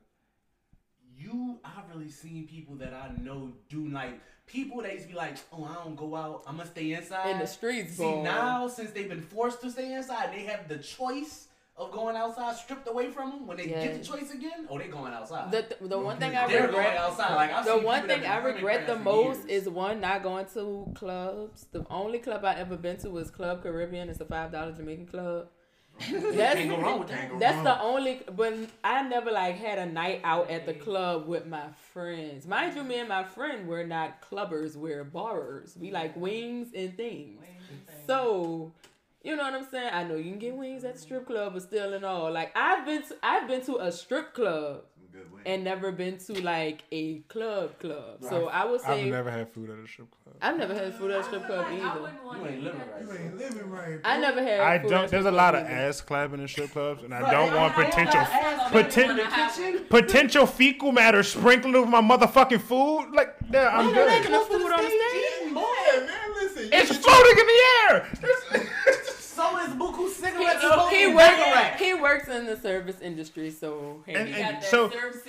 [1.16, 5.16] You, I've really seen people that I know do like people that used to be
[5.16, 6.42] like, oh, I don't go out.
[6.46, 7.30] I'm gonna stay inside.
[7.30, 8.22] In the streets, See boy.
[8.22, 12.56] now, since they've been forced to stay inside, they have the choice of going outside,
[12.56, 13.46] stripped away from them.
[13.46, 15.50] When they get the choice again, oh, they going outside.
[15.52, 17.34] The, the, the one thing I They're going outside.
[17.34, 19.64] Like I've the one thing I regret the most years.
[19.64, 21.66] is one not going to clubs.
[21.72, 24.08] The only club I ever been to was Club Caribbean.
[24.08, 25.48] It's a five dollar Jamaican club.
[25.98, 27.38] That's Can't go wrong with that.
[27.38, 28.22] That's the only.
[28.34, 28.54] But
[28.84, 30.80] I never like had a night out at the mm.
[30.80, 32.46] club with my friends.
[32.46, 34.76] Mind you, me and my friend were not clubbers.
[34.76, 35.76] We're barers.
[35.78, 37.42] We like wings and things.
[38.06, 38.72] So.
[39.22, 39.90] You know what I'm saying?
[39.92, 42.30] I know you can get wings at the strip club, but still and all.
[42.30, 44.84] Like I've been to I've been to a strip club
[45.16, 45.42] good wings.
[45.46, 48.18] and never been to like a club club.
[48.22, 50.36] So I would say I've never had food at a strip club.
[50.42, 52.12] I've never had food at a strip club either.
[52.38, 53.02] You ain't living right.
[53.02, 53.98] you ain't living right.
[54.04, 54.60] I never had.
[54.60, 55.04] I food don't.
[55.04, 55.80] a There's a strip lot club of either.
[55.88, 58.72] ass clapping in strip clubs, and I Right, don't want no- ain't no potential ass
[58.72, 59.22] poten- clapping in the
[59.72, 59.86] kitchen.
[59.88, 63.10] potential fecal matter sprinkled over my motherfucking food.
[63.14, 64.06] Like, yeah, I'm Why you good.
[64.08, 65.52] making food on the stage?
[65.54, 66.68] Yeah, man, listen.
[66.72, 68.08] It's you- floating in the air.
[68.20, 68.68] So is Buku He,
[70.26, 71.70] cigarettes he, smoking he baccarat.
[71.70, 71.80] works.
[71.82, 74.14] He works in the service industry, so hey.
[74.14, 75.22] And- You and- got that so- serve.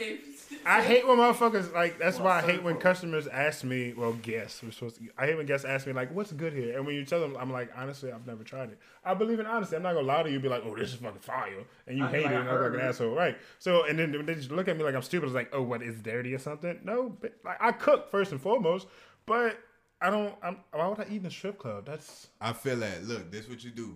[0.66, 1.98] I hate when motherfuckers like.
[2.00, 3.94] That's why I hate when customers ask me.
[3.94, 4.62] Well, guests.
[4.64, 5.04] We're supposed to.
[5.18, 7.36] I hate when guests ask me like, "What's good here?" And when you tell them,
[7.40, 8.80] I'm like, honestly, I've never tried it.
[9.06, 9.76] I believe in honesty.
[9.76, 10.40] I'm not gonna lie to you.
[10.40, 12.62] Be like, "Oh, this is fucking fire," and you I- hate like it, and I'm
[12.64, 13.38] like an asshole, right?
[13.60, 15.26] So, and then they just look at me like I'm stupid.
[15.28, 18.42] It's like, "Oh, what is dirty or something?" No, but like I cook first and
[18.42, 18.88] foremost,
[19.26, 19.58] but
[20.02, 20.34] I don't.
[20.42, 21.86] I'm, why would I eat in a strip club?
[21.86, 23.04] That's I feel that.
[23.06, 23.96] Look, this what you do.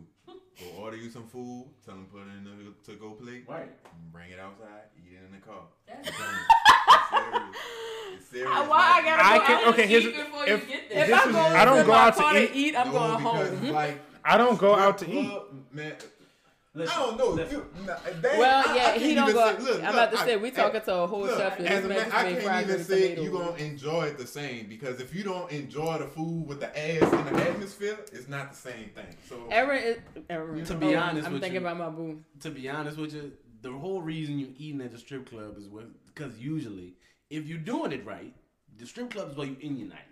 [0.62, 1.66] Go order you some food.
[1.86, 3.46] Tell them put it in the to go plate.
[3.48, 3.72] Right.
[4.12, 4.84] Bring it outside.
[4.98, 5.64] Eat it in the car.
[5.88, 7.54] That's- I'm telling you.
[7.54, 8.18] It's serious.
[8.18, 8.70] It's serious.
[8.70, 10.16] Why I gotta I go can- out okay, here's- eat?
[10.16, 11.16] before if- you get If there.
[11.16, 12.52] I go I don't go out to eat.
[12.54, 13.70] eat, I'm No, going home.
[13.72, 15.42] Like, I don't go out to strip eat.
[15.72, 15.94] Man,
[16.74, 17.30] Listen, I don't know.
[17.32, 17.58] listen.
[17.58, 19.58] You, nah, that- Well, I- I yeah, can't he don't go.
[19.58, 21.60] say- look, I'm look, about to I- say we talking to a whole Look, chef.
[21.60, 23.24] as a man man, I can't even green say tomatoes.
[23.26, 26.68] you gonna enjoy it the same because if you don't enjoy the food with the
[26.70, 29.18] ass in the atmosphere, it's not the same thing.
[29.28, 29.98] So Aaron is.
[30.30, 30.64] Aaron.
[30.64, 32.24] To be honest I'm with thinking you- about my boo.
[32.40, 35.68] to be honest with you, the whole reason you eating at the strip club is
[36.08, 36.94] because usually,
[37.30, 38.34] if you're doing it right,
[38.78, 40.08] the strip club is where you in your night.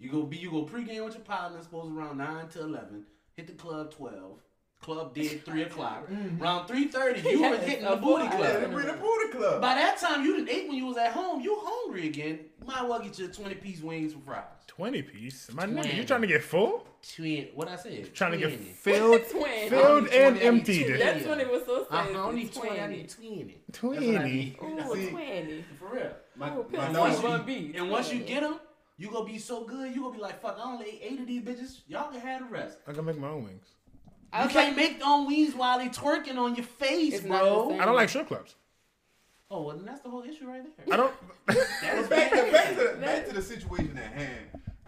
[0.00, 3.06] You go be you go pregame with your partner, supposed around nine to eleven.
[3.36, 4.40] Hit the club twelve.
[4.84, 6.06] Club did three o'clock.
[6.38, 8.70] Around three thirty, you were hitting the booty full yeah, club.
[8.70, 9.62] the Booty Club.
[9.62, 11.40] By that time, you didn't ate when you was at home.
[11.40, 12.40] You hungry again.
[12.66, 14.44] Might well get your twenty piece wings for fries.
[14.66, 15.50] Twenty piece.
[15.54, 16.86] My nigga, you trying to get full?
[17.16, 18.14] Twin, what I said?
[18.14, 20.86] Trying to get filled, filled and need 20, emptied.
[20.86, 21.02] 20.
[21.02, 22.04] That's when it was so uh-huh.
[22.04, 22.12] sad.
[22.12, 22.72] don't need twenty.
[22.72, 22.96] I 20.
[22.96, 23.60] need twenty.
[23.72, 24.12] Twenty.
[24.12, 24.56] what I need.
[24.62, 25.64] Ooh, See- 20.
[25.78, 26.10] For real.
[26.36, 28.60] My, Ooh, my pill no, once you- one and once you get them,
[28.98, 29.94] you gonna be so good.
[29.94, 30.58] You gonna be like, fuck.
[30.58, 31.80] I only ate eight of these bitches.
[31.88, 32.78] Y'all can have the rest.
[32.86, 33.73] I can make my own wings.
[34.34, 37.78] I You can't like, make them wings while they twerking on your face, bro.
[37.78, 38.56] I don't like strip clubs.
[39.50, 40.92] Oh, well, then that's the whole issue right there.
[40.92, 41.14] I don't.
[41.46, 41.56] That
[42.00, 42.52] But back, to, bad.
[42.52, 44.46] back, to the, back to the situation at hand.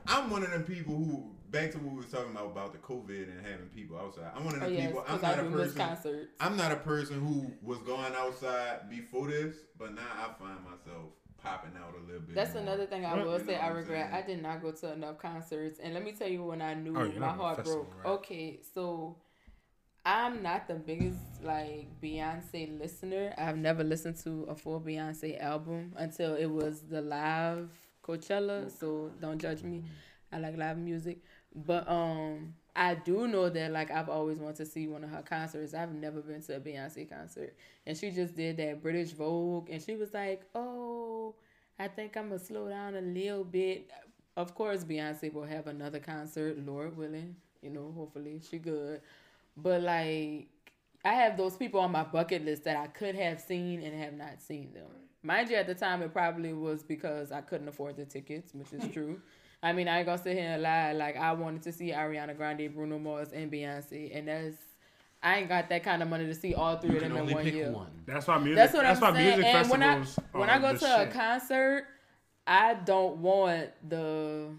[0.08, 2.78] I'm one of them people who back to what we were talking about about the
[2.78, 4.32] COVID and having people outside.
[4.34, 5.04] I'm one of oh yes, people.
[5.06, 6.28] I'm not I a do miss person.
[6.40, 11.12] I'm not a person who was going outside before this, but now I find myself
[11.42, 12.34] popping out a little bit.
[12.34, 12.62] That's more.
[12.62, 14.10] another thing I will you say I regret.
[14.10, 14.24] saying?
[14.24, 15.78] I did not go to enough concerts.
[15.80, 17.92] And let me tell you when I knew Oh, my heart broke.
[18.04, 18.10] right.
[18.14, 19.16] Okay, so
[20.06, 23.34] I'm not the biggest like Beyonce listener.
[23.36, 27.70] I've never listened to a full Beyonce album until it was the live
[28.04, 28.70] Coachella.
[28.70, 29.82] So don't judge me.
[30.32, 31.18] I like live music.
[31.56, 35.22] But um I do know that like I've always wanted to see one of her
[35.22, 35.74] concerts.
[35.74, 37.56] I've never been to a Beyonce concert.
[37.84, 41.34] And she just did that British Vogue and she was like, Oh,
[41.80, 43.90] I think I'm gonna slow down a little bit.
[44.36, 47.34] of course, Beyonce will have another concert, Lord willing.
[47.60, 49.00] You know, hopefully she good.
[49.56, 50.48] But like,
[51.04, 54.14] I have those people on my bucket list that I could have seen and have
[54.14, 54.88] not seen them.
[55.22, 58.72] Mind you, at the time, it probably was because I couldn't afford the tickets, which
[58.72, 59.20] is true.
[59.62, 60.92] I mean, I ain't gonna sit here and lie.
[60.92, 64.56] Like, I wanted to see Ariana Grande, Bruno Mars, and Beyonce, and that's
[65.22, 67.28] I ain't got that kind of money to see all three You of can them
[67.28, 67.72] in one pick year.
[67.72, 67.90] one.
[68.06, 68.54] That's why music.
[68.56, 69.38] That's what that's I'm why saying.
[69.38, 71.86] music And when I when I go the to a concert,
[72.46, 74.50] I don't want the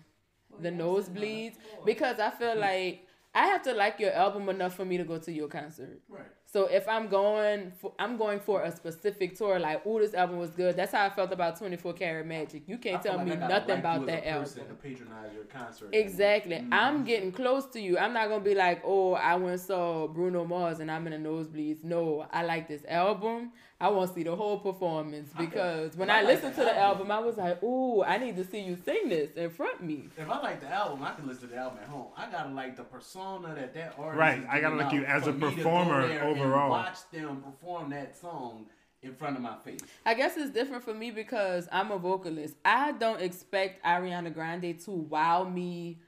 [0.60, 1.56] the nosebleeds
[1.86, 3.07] because I feel like
[3.38, 6.02] I have to like your album enough for me to go to your concert.
[6.10, 6.26] Right.
[6.46, 9.60] So if I'm going, for, I'm going for a specific tour.
[9.60, 10.76] Like, oh, this album was good.
[10.76, 12.64] That's how I felt about 24 Karat Magic.
[12.66, 14.78] You can't tell like me nothing like about that a album.
[14.82, 15.90] Patronize your concert.
[15.94, 16.56] Exactly.
[16.56, 16.74] Mm-hmm.
[16.74, 18.00] I'm getting close to you.
[18.00, 21.22] I'm not gonna be like, oh, I went and saw Bruno Mars and I'm in
[21.22, 21.84] the nosebleeds.
[21.84, 23.52] No, I like this album.
[23.80, 26.78] I want to see the whole performance because when I I, listened the to the
[26.78, 27.12] album.
[27.12, 29.86] album, I was like, ooh, I need to see you sing this in front of
[29.86, 30.10] me.
[30.18, 32.08] If I like the album, I can listen to the album at home.
[32.18, 34.18] I gotta like the persona that that artist.
[34.20, 36.72] Right, is I gotta like you as a me to go performer overall.
[36.72, 38.66] watch them perform that song
[39.04, 39.82] in front of my face.
[40.08, 42.56] I guess it's different for me because I'm a vocalist.
[42.66, 46.00] I don't expect Ariana Grande to wow me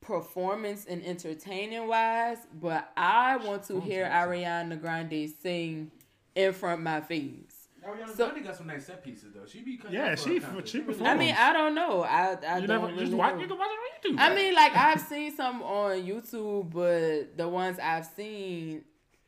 [0.00, 5.90] performance and entertaining wise, but I want to hear Ariana Grande sing
[6.34, 7.68] in front of my face.
[7.86, 9.44] Ariana So- Grande got some nice set pieces though.
[9.44, 11.00] She be cutting Yeah, up for she- she really performs.
[11.02, 12.02] I mean, I don't know.
[12.02, 13.34] I I You don't never really just watch.
[13.34, 13.40] know.
[13.40, 14.20] You can watch it on YouTube.
[14.20, 18.84] I mean, like I've seen some on YouTube, but the ones I've seen,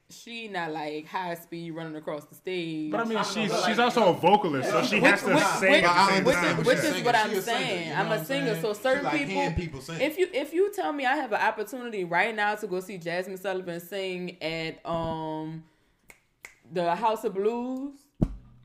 [0.08, 2.92] she not like high speed running across the stage.
[2.92, 5.22] but I mean, I she's know, she's like- also a vocalist, so she Which- has
[5.24, 6.56] to which- sing which- at the same which- time.
[6.58, 7.04] which is a singer.
[7.04, 7.82] what I'm She a singer, saying.
[7.88, 8.62] you know I'm a what singer, saying?
[8.62, 10.00] so She certain like people- people sing.
[10.00, 12.98] if you if you tell me I have an opportunity right now to go see
[12.98, 15.64] Jazmine Sullivan sing at um
[16.74, 17.92] the House of Blues,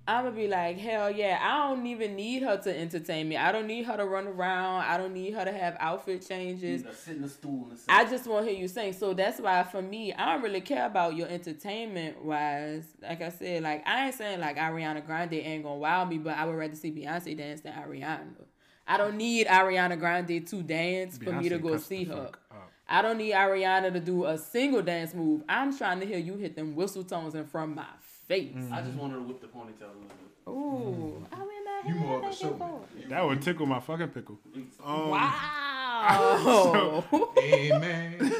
[0.07, 1.37] I'm gonna be like, hell yeah!
[1.39, 3.37] I don't even need her to entertain me.
[3.37, 4.85] I don't need her to run around.
[4.85, 6.83] I don't need her to have outfit changes.
[6.83, 7.85] Need sit in the stool and sit.
[7.87, 8.93] I just want to hear you sing.
[8.93, 12.85] So that's why for me, I don't really care about your entertainment wise.
[13.03, 16.35] Like I said, like I ain't saying like Ariana Grande ain't gonna wow me, but
[16.35, 18.33] I would rather see Beyonce dance than Ariana.
[18.87, 22.13] I don't need Ariana Grande to dance for me to go see her.
[22.15, 22.37] up.
[22.91, 25.43] I don't need Ariana to do a single dance move.
[25.47, 27.75] I'm trying to hear you hit them whistle tones in front of
[28.29, 28.55] my face.
[28.71, 30.15] I just want her to whip the ponytail a little bit.
[30.47, 32.79] Ooh, I win my You more of a head, showman.
[33.09, 34.39] That would tickle my fucking pickle.
[34.83, 37.03] Um, Wow.
[37.43, 38.15] Amen.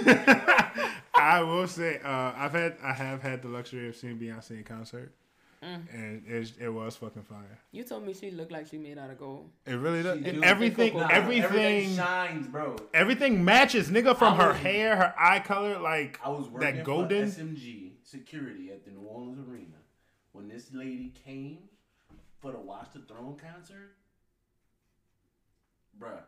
[1.16, 4.64] I will say, uh, I've had, I have had the luxury of seeing Beyonce in
[4.64, 5.14] concert,
[5.62, 5.94] Mm.
[5.94, 7.60] and it, it was fucking fire.
[7.74, 9.50] you told me she looked like she made out of gold.
[9.66, 10.20] It really does.
[10.24, 10.42] She do.
[10.42, 12.78] everything, Nah, everything, shines, bro.
[12.94, 14.16] everything matches, nigga.
[14.18, 17.28] From I her hair, her eye color, like I was working that for golden.
[17.28, 19.76] SMG security at the New Orleans Arena
[20.40, 21.58] when this lady came
[22.40, 23.98] for the Watch the Throne concert.
[26.00, 26.22] Bruh,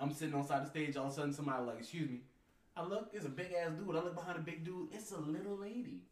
[0.00, 0.96] I'm sitting on side the stage.
[0.96, 2.22] All of a sudden, somebody like, "Excuse me."
[2.76, 3.94] I look, it's a big ass dude.
[3.94, 4.92] I look behind a big dude.
[4.92, 6.02] It's a little lady,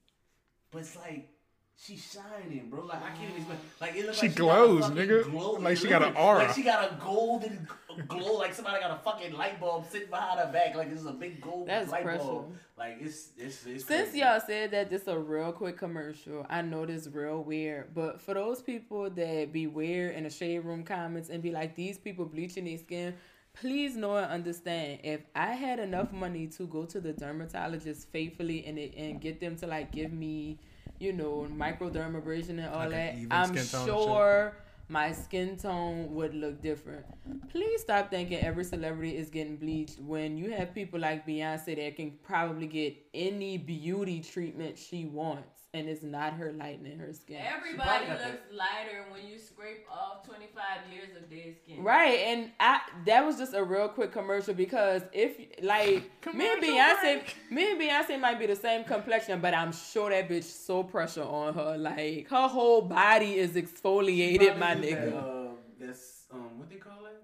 [0.71, 1.36] but it's like.
[1.79, 2.87] She's shining, bro.
[2.87, 3.59] Like I can't even explain.
[3.81, 5.31] Like it looks She like glows, got fucking nigga.
[5.31, 5.53] Glow.
[5.53, 6.39] Like she got an aura.
[6.39, 7.69] Like she got a golden
[8.09, 8.39] glow.
[8.39, 10.75] Like somebody got a fucking light bulb sitting behind her back.
[10.75, 12.23] Like this is a big gold That's light pressure.
[12.25, 12.57] bulb.
[12.79, 13.85] Like it's it's it's.
[13.85, 14.19] Since crazy.
[14.21, 17.95] y'all said that this a real quick commercial, I know this real weird.
[17.95, 21.75] But for those people that be weird in the shade room comments and be like,
[21.77, 23.15] these people bleaching their skin,
[23.53, 25.01] please know and understand.
[25.05, 29.57] If I had enough money to go to the dermatologist faithfully and and get them
[29.57, 30.59] to like give me,
[30.99, 34.05] you know, microdermabrasion and all Like that, I'm skin tone and shit?
[34.05, 34.57] sure
[34.89, 37.05] my skin tone would look different.
[37.51, 41.97] Please stop thinking every celebrity is getting bleached when you have people like Beyonce that
[41.97, 47.41] can probably get any beauty treatment she wants and it's not her lightening her skin.
[47.41, 50.63] Everybody probably got looks lighter when you scrape off 25
[50.93, 51.83] years of dead skin.
[51.83, 56.63] Right, and I that was just a real quick commercial because if like me and
[56.63, 60.83] Beyonce, me and Beyonce might be the same complexion, but I'm sure that bitch so
[60.83, 65.11] pressure on her, like her whole body is exfoliated, my nigga.
[65.11, 65.47] That, uh,
[65.79, 67.23] that's um, what they call it?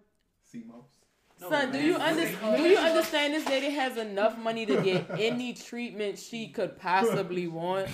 [0.54, 1.01] CMOS.
[1.42, 2.56] No, Son, do you What understand?
[2.56, 3.34] Do you understand?
[3.34, 7.88] This lady has enough money to get any treatment she could possibly want.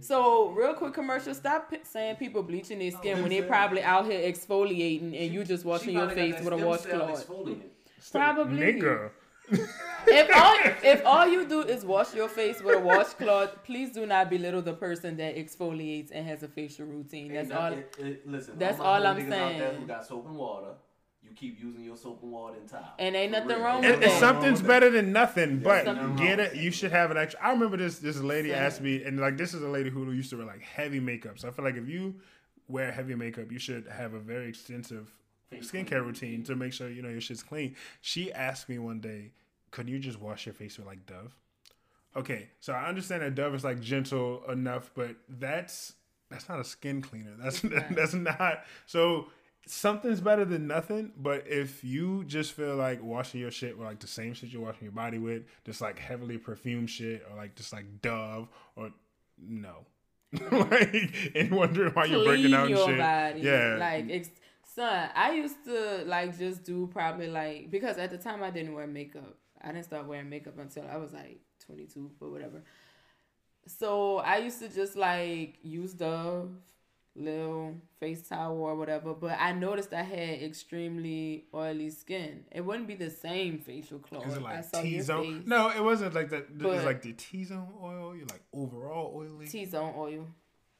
[0.00, 1.34] So, real quick commercial.
[1.34, 5.44] Stop p- saying people bleaching their skin when they're probably out here exfoliating and you
[5.44, 7.26] just washing your face with a washcloth.
[8.10, 8.60] Probably.
[8.60, 9.10] nigga.
[10.06, 14.06] If all if all you do is wash your face with a washcloth, please do
[14.06, 17.32] not belittle the person that exfoliates and has a facial routine.
[17.32, 17.72] That's Hey, all.
[17.72, 19.80] it- it- listen, that's my all I'm niggas Out there saying.
[19.80, 20.72] who got soap and water,
[21.24, 22.84] you keep using your soap and water and towel.
[22.98, 24.20] And ain't nothing wrong with it's that.
[24.20, 26.56] something's better than nothing, but something get it.
[26.56, 27.42] You should have an extra.
[27.42, 27.98] I remember this.
[27.98, 28.58] This lady Same.
[28.58, 31.38] asked me, and like this is a lady who used to wear like heavy makeup.
[31.38, 32.14] So I feel like if you
[32.68, 35.12] wear heavy makeup, you should have a very extensive
[35.52, 37.76] skincare routine to make sure you know your shit's clean.
[38.00, 39.32] She asked me one day,
[39.70, 41.34] "Could you just wash your face with like Dove?"
[42.16, 45.94] Okay, so I understand that Dove is like gentle enough, but that's
[46.30, 47.32] that's not a skin cleaner.
[47.38, 48.64] That's It's that's not.
[48.86, 49.26] So
[49.66, 51.12] something's better than nothing.
[51.16, 54.62] But if you just feel like washing your shit with like the same shit you're
[54.62, 58.90] washing your body with, just like heavily perfumed shit, or like just like Dove, or
[59.38, 59.86] no.
[60.50, 62.98] like and wondering why you're breaking Clean out and your shit.
[62.98, 63.40] body.
[63.40, 63.76] Yeah.
[63.78, 64.30] Like, ex-
[64.74, 68.74] son, I used to like just do probably like because at the time I didn't
[68.74, 69.36] wear makeup.
[69.62, 72.62] I didn't start wearing makeup until I was like 22 or whatever.
[73.66, 76.50] So I used to just like use Dove,
[77.16, 79.14] little face towel or whatever.
[79.14, 82.44] But I noticed I had extremely oily skin.
[82.50, 84.26] It wouldn't be the same facial clothes.
[84.26, 85.44] Is it like T zone?
[85.46, 86.46] No, it wasn't like that.
[86.58, 88.14] It was like the T zone oil.
[88.16, 89.46] You're like overall oily.
[89.46, 90.26] T zone oil.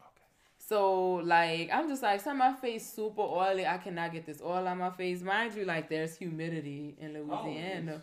[0.01, 0.25] Okay.
[0.59, 3.67] So like I'm just like, some of my face super oily.
[3.67, 5.23] I cannot get this oil on my face.
[5.23, 8.03] Mind you, like there's humidity in oh, Louisiana.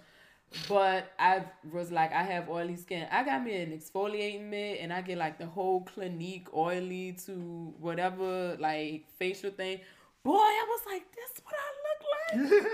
[0.68, 3.08] But I was like, I have oily skin.
[3.12, 7.74] I got me an exfoliating mitt, and I get like the whole Clinique oily to
[7.80, 9.80] whatever like facial thing.
[10.24, 12.72] Boy, I was like, this what I look like.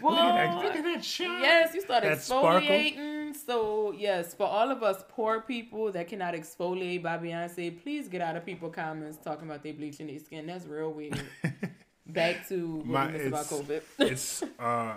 [0.00, 1.18] Boy, Look at that, look at that.
[1.18, 2.68] Yes, you start That sparkle.
[2.68, 3.34] exfoliating.
[3.34, 8.20] So yes, for all of us poor people that cannot exfoliate by Beyonce, please get
[8.20, 10.46] out of people comments talking about they bleaching their skin.
[10.46, 11.20] That's real weird.
[12.06, 13.82] Back to what My- we missed about COVID.
[13.98, 14.96] it's uh,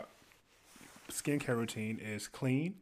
[1.10, 2.76] skincare routine is clean,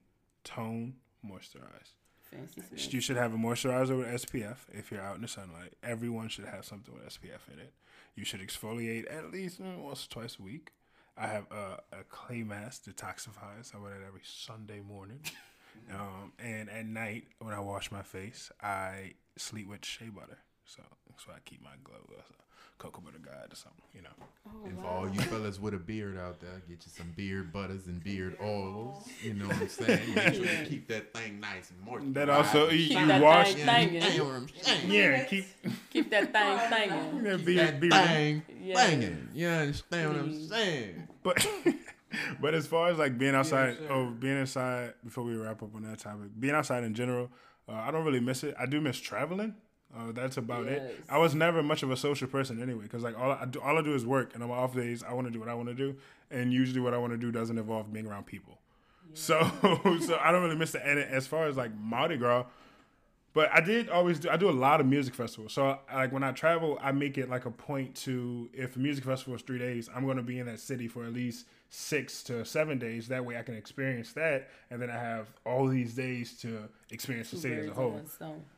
[0.43, 1.95] tone, moisturize.
[2.21, 5.73] Fancy You should have a moisturizer with SPF if you're out in the sunlight.
[5.83, 7.73] Everyone should have something with SPF in it.
[8.15, 10.71] You should exfoliate at least mm, once or twice a week.
[11.17, 13.75] I have a, a clay mask detoxifies.
[13.75, 15.21] I wear that every Sunday morning.
[15.91, 20.37] Um, and at night when I wash my face, I sleep with shea butter.
[20.65, 21.97] So that's why I keep my glow.
[21.97, 22.23] A
[22.77, 24.09] cocoa butter god or something, you know.
[24.45, 24.89] Oh, And for wow.
[24.97, 28.37] all you fellas with a beard out there, get you some beard butters and beard
[28.41, 29.07] oils.
[29.21, 30.13] You know what I'm saying?
[30.15, 30.59] Make sure Yeah.
[30.61, 32.13] you keep that thing nice and moist.
[32.13, 33.53] That also you, Keep you that wash.
[33.53, 34.11] thing Yeah, thangin'.
[34.13, 34.91] you know what I'm saying?
[34.91, 35.45] Yeah, keep
[35.91, 36.57] Keep that thing
[36.89, 37.23] thangin'.
[37.23, 37.93] that Keep beard, that beard.
[37.93, 38.73] thing Yeah.
[38.75, 39.29] banging.
[39.33, 41.07] You understand what I'm saying?
[41.23, 41.47] But
[42.41, 43.91] but as far as like being outside, sure.
[43.93, 47.29] oh, being inside before we wrap up on that topic, being outside in general,
[47.69, 48.55] uh, I don't really miss it.
[48.59, 49.55] I do miss traveling.
[49.95, 51.03] Uh, that's about it.
[51.09, 53.77] I was never much of a social person anyway, because like all I do, all
[53.77, 55.53] I do is work, and on my off days, I want to do what I
[55.53, 55.95] want to do,
[56.31, 58.57] and usually what I want to do doesn't involve being around people.
[59.13, 59.39] So
[60.01, 62.45] so I don't really miss the And as far as like Mardi Gras,
[63.33, 64.29] but I did always do.
[64.29, 65.53] I do a lot of music festivals.
[65.53, 69.03] So like when I travel, I make it like a point to if a music
[69.03, 72.21] festival is three days, I'm going to be in that city for at least six
[72.23, 73.07] to seven days.
[73.07, 77.31] That way I can experience that, and then I have all these days to experience
[77.31, 77.93] the city as a whole.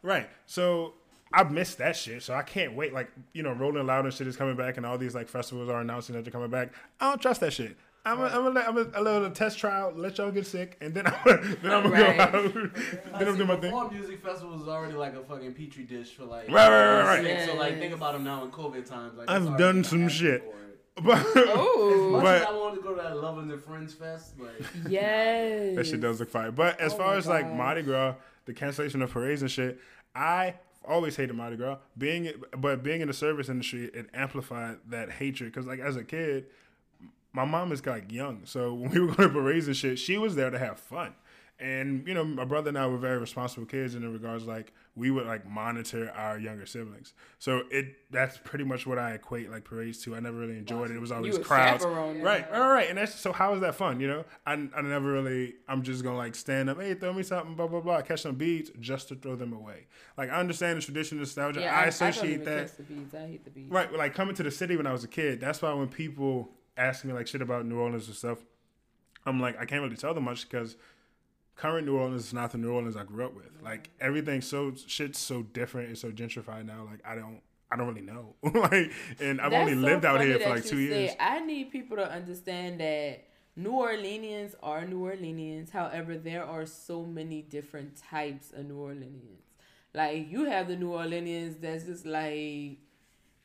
[0.02, 0.30] Right.
[0.46, 0.94] So
[1.34, 2.24] I missed that shit.
[2.24, 2.94] So I can't wait.
[2.94, 5.70] Like you know, Rolling Loud and shit is coming back, and all these like festivals
[5.70, 6.72] are announcing that they're coming back.
[7.00, 7.76] I don't trust that shit.
[8.08, 10.94] I'm a, I'm a, I'm a, a little test trial, let y'all get sick, and
[10.94, 12.32] then I'm then I'm gonna go out.
[12.54, 12.72] then
[13.16, 13.72] I'm gonna do my thing.
[13.72, 16.48] Before music festival is already like a fucking petri dish for like.
[16.50, 17.24] Right, right, right, right.
[17.26, 17.50] sick.
[17.50, 19.18] So like, think about them now in COVID times.
[19.18, 20.44] Like, I've done some shit.
[20.44, 20.54] for it.
[21.04, 22.12] But Ooh.
[22.12, 24.54] Much But- as I wanted to go to that Lovers and the Friends fest, but
[24.88, 25.76] Yes.
[25.76, 26.52] that shit does look fire.
[26.52, 27.58] But as Oh far my as like gosh.
[27.58, 29.80] Mardi Gras, the cancellation of parades and shit,
[30.16, 30.54] I
[30.88, 31.78] always hated Mardi Gras.
[31.98, 35.52] Being but being in the service industry, it amplified that hatred.
[35.52, 36.46] Because like as a kid,
[37.34, 40.18] my mom is like young, so when we were going to parades and shit, she
[40.18, 41.14] was there to have fun.
[41.58, 45.10] And you know, my brother and I were very responsible kids in regards like we
[45.10, 47.14] would like monitor our younger siblings.
[47.40, 50.16] So it that's pretty much what I equate like parades to.
[50.16, 50.98] I never really enjoyed it.
[50.98, 51.84] It was always crowds.
[51.84, 52.22] chaperone.
[52.22, 52.90] Right, right, right.
[52.90, 54.26] And that's so how is that fun, you know?
[54.46, 57.68] I, I never really I'm just gonna like stand up, hey, throw me something, blah
[57.68, 59.88] blah blah, catch some beads just to throw them away.
[60.18, 61.62] Like I understand the tradition, nostalgia.
[61.62, 63.16] Yeah, I, I, associate I that the beads.
[63.16, 63.72] I hate the beads.
[63.72, 65.40] Right, like coming to the city when I was a kid.
[65.40, 68.40] That's why when people ask me like shit about New Orleans and stuff,
[69.26, 70.76] I'm like I can't really tell them much because
[71.56, 73.50] current New Orleans is not the New Orleans I grew up with.
[73.64, 74.08] Like mm-hmm.
[74.08, 75.92] everything's so shit's so different.
[75.92, 76.88] It's so gentrified now.
[76.90, 77.42] Like I don't
[77.72, 78.36] I don't really know.
[78.44, 81.12] like and I've That's only so lived out here for like two years.
[81.20, 85.72] I need people to understand that New Orleanians are New Orleanians.
[85.72, 89.44] However, there are so many different types of New Orleanians.
[89.94, 92.80] Like you have the New Orleanians that's just like,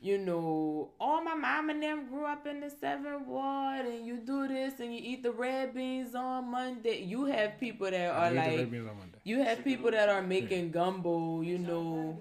[0.03, 4.17] you know, all my mom and them grew up in the seventh ward, and you
[4.17, 7.03] do this and you eat the red beans on Monday.
[7.03, 9.19] You have people that are like, red beans on Monday.
[9.25, 12.19] you have people that are making gumbo, you know.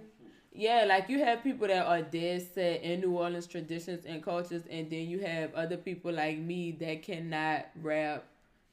[0.51, 4.63] Yeah, like you have people that are dead set in New Orleans traditions and cultures,
[4.69, 8.25] and then you have other people like me that cannot rap,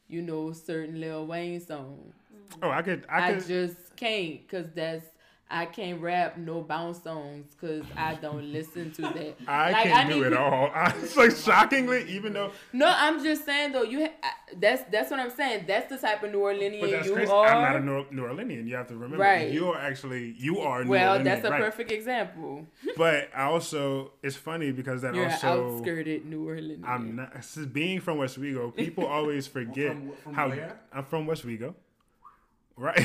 [0.09, 2.15] you know, certain Lil Wayne songs.
[2.63, 5.05] Oh, I could I I, could just can't, cause that's
[5.49, 9.37] I can't rap no bounce songs because I don't listen to that.
[9.47, 10.71] I Like, can't I do it peop- all.
[11.03, 12.51] It's like shockingly, even though.
[12.73, 13.85] No, I'm just saying though.
[13.85, 15.65] You ha- I- that's that's what I'm saying.
[15.69, 17.31] That's the type of New Orleanian But that's you crazy.
[17.31, 17.47] are.
[17.47, 18.67] I'm not a New, New Orleanian.
[18.67, 19.19] You have to remember.
[19.23, 19.53] Right.
[19.53, 20.81] You're actually you are.
[20.81, 21.63] a New well, Orleanian, that's a right.
[21.63, 22.67] perfect example.
[22.97, 25.69] But I also, it's funny because that You're also.
[25.69, 26.85] an outskirted New Orleanian.
[26.89, 28.75] I'm not s- being from Westwego.
[28.75, 30.81] People always forget From- from how where?
[30.93, 31.75] I'm from Westwego,
[32.77, 32.99] right?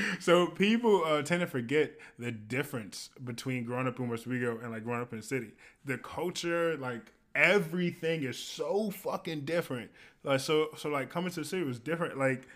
[0.20, 4.84] so people uh, tend to forget the difference between growing up in Westwego and like
[4.84, 5.52] growing up in the city.
[5.84, 9.90] The culture, like everything, is so fucking different.
[10.24, 12.18] Like so, so like coming to the city was different.
[12.18, 12.46] Like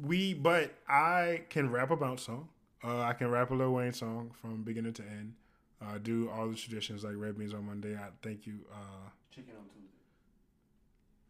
[0.00, 2.48] we, but I can rap a bounce song.
[2.84, 5.34] Uh, I can rap a Lil Wayne song from beginning to end.
[5.80, 7.96] Uh, do all the traditions like red beans on Monday.
[7.96, 8.60] I thank you.
[8.72, 9.77] Uh, Chicken on.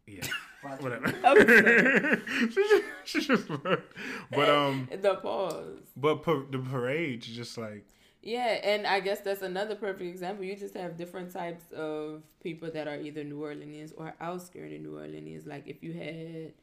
[0.09, 0.27] Yeah,
[0.79, 1.07] whatever.
[2.49, 3.93] she, just, she just looked.
[4.31, 5.79] But um, the pause.
[5.95, 7.85] but pa- the parade's just like
[8.21, 10.43] Yeah, and I guess that's another perfect example.
[10.45, 14.93] You just have different types of people that are either New Orleanians or outskirted New
[14.97, 15.47] Orleanians.
[15.47, 16.53] Like if you had,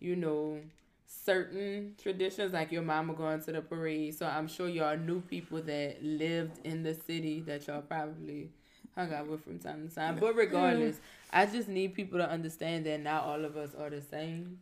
[0.00, 0.58] you know,
[1.06, 4.14] certain traditions, like your mama going to the parade.
[4.16, 8.50] So I'm sure y'all knew people that lived in the city that y'all probably
[8.94, 10.16] hung out with from time to time.
[10.18, 11.00] But regardless,
[11.34, 14.58] I just need people to understand that not all of us are the same.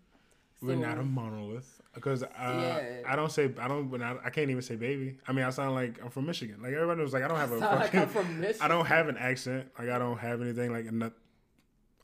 [0.63, 3.03] we're not a monolith because uh, Yeah.
[3.07, 5.19] I don't say I don't when I, I can't even say baby.
[5.29, 6.63] I mean I sound like I'm from Michigan.
[6.63, 8.63] Like everybody knows like I don't have a Sound like I'm from Michigan.
[8.65, 9.69] I don't have an accent.
[9.79, 11.13] Like I don't have anything like not.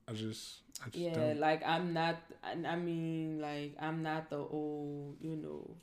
[0.09, 1.41] I just I just Yeah, don't.
[1.41, 2.17] like I'm not.
[2.43, 5.77] I I mean, like I'm not the old, you know,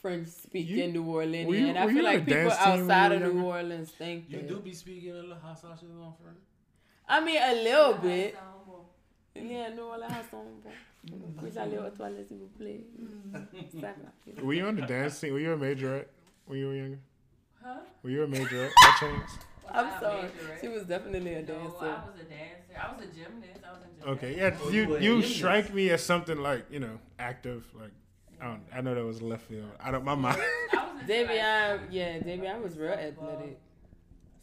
[0.00, 1.46] French speaking New Orleanian.
[1.46, 3.44] were you- I feel like people dance team when you outside of New?
[3.44, 4.48] Orleans think You that.
[4.48, 6.38] do be speaking a little hot sausages on front.
[7.08, 8.36] I mean, a little bit.
[9.34, 10.46] Yeah, New Orleans has some.
[11.40, 12.84] Puis aller aux toilettes, s'il vous plaît.
[14.42, 15.32] Were you on the dance team?
[15.32, 16.06] Were you a majorette
[16.46, 16.98] when you were younger?
[17.62, 17.80] Huh?
[18.02, 19.38] Were you a majorette by chance?
[19.70, 20.28] I'm sorry.
[20.60, 22.74] She was definitely a No, I was a dancer.
[22.76, 23.60] I was a gymnast.
[23.64, 24.24] I was a gymnast.
[24.24, 26.98] Okay, yeah, Oh, you you were you in strike me as something like you know
[27.18, 27.64] active.
[27.78, 27.92] Like
[28.40, 29.70] I don't, I know that was left field.
[29.80, 30.38] I don't my mind.
[30.72, 33.58] I was into, Davion, like, yeah, Davion was real athletic.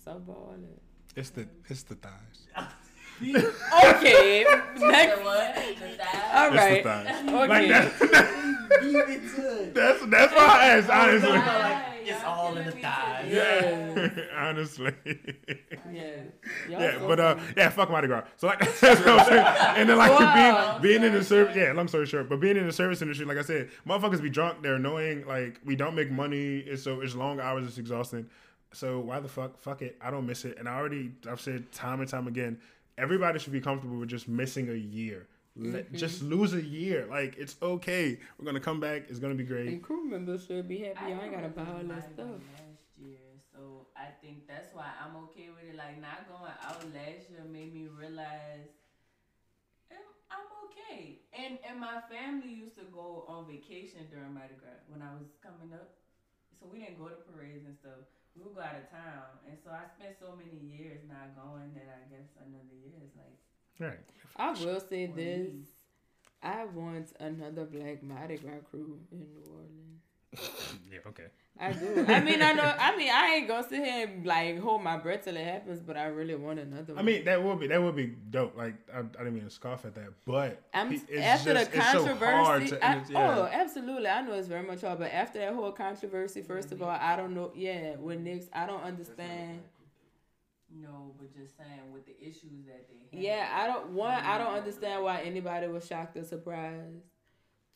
[0.05, 0.84] Softball, all that.
[1.16, 2.11] It's the it's the thighs.
[3.22, 4.43] Okay,
[4.78, 5.24] next.
[5.24, 5.55] what?
[5.55, 5.61] The
[5.97, 6.47] thigh?
[6.47, 6.84] It's right.
[6.84, 7.30] the thighs.
[7.30, 7.47] Okay.
[7.47, 11.30] Like that, Beat that's that's why I asked honestly.
[11.30, 11.57] Yeah.
[11.70, 13.26] Like, it's y'all in the me thigh.
[13.30, 14.09] Yeah.
[14.38, 14.93] honestly.
[15.91, 16.11] Yeah.
[16.70, 18.26] Yeah, but uh, yeah, fuck Mardi Gras.
[18.36, 19.45] So like, that's what I'm saying.
[19.78, 20.80] And then like Wow.
[20.80, 23.26] being being in the service, yeah, long story short, but being in the service industry,
[23.26, 25.26] like I said, motherfuckers be drunk, they're annoying.
[25.26, 28.28] Like we don't make money, it's so it's long hours, it's exhausting.
[28.76, 30.57] So why the fuck, fuck it, I don't miss it.
[30.59, 32.59] And I already, I've said time and time again,
[32.97, 35.28] everybody should be comfortable with just missing a year.
[35.57, 35.95] Let, Mm-hmm.
[35.95, 37.07] Just lose a year.
[37.09, 38.19] Like it's okay.
[38.38, 39.03] We're gonna come back.
[39.07, 39.67] It's gonna be great.
[39.69, 41.11] And crew members should be happy.
[41.11, 42.28] Y'all ain't gotta went buy to all that stuff.
[42.28, 43.23] Last year,
[43.55, 45.78] so I think that's why I'm okay with it.
[45.78, 48.67] Like not going out last year made me realize
[49.88, 51.19] I'm, I'm okay.
[51.32, 55.32] And and my family used to go on vacation during Mardi Gras when I was
[55.39, 55.95] coming up,
[56.59, 58.03] so we didn't go to parades and stuff.
[58.36, 61.71] We would go out of town, and so I spent so many years not going
[61.73, 63.36] that I guess another year is like
[63.79, 63.99] Right.
[64.36, 65.47] I will say this.
[65.53, 65.63] me.
[66.43, 69.95] I want another Black Mardi Gras crew in New Orleans.
[70.91, 70.99] Yeah.
[71.07, 71.27] Okay.
[71.57, 72.05] I do.
[72.07, 72.75] I mean, I know.
[72.77, 75.79] I mean, I ain't gonna sit here and like hold my breath till it happens,
[75.81, 76.99] but I really want another one.
[76.99, 78.57] I mean, that would be that would be dope.
[78.57, 81.77] Like I, I didn't mean to scoff at that, but I'm it's after just- the
[81.77, 82.69] it's so hard controversy.
[82.75, 83.38] to- I, it's- yeah.
[83.38, 84.07] Oh, absolutely.
[84.07, 87.15] I know it's very much hard, but after that whole controversy, first of all, I
[87.15, 87.51] don't know.
[87.55, 89.61] Yeah, with Nyx, I don't understand.
[90.69, 93.23] no, but just saying with the issues that they had.
[93.23, 93.91] Yeah, I don't.
[93.91, 94.57] One, I don't mm-hmm.
[94.57, 96.99] understand why anybody was shocked or surprised.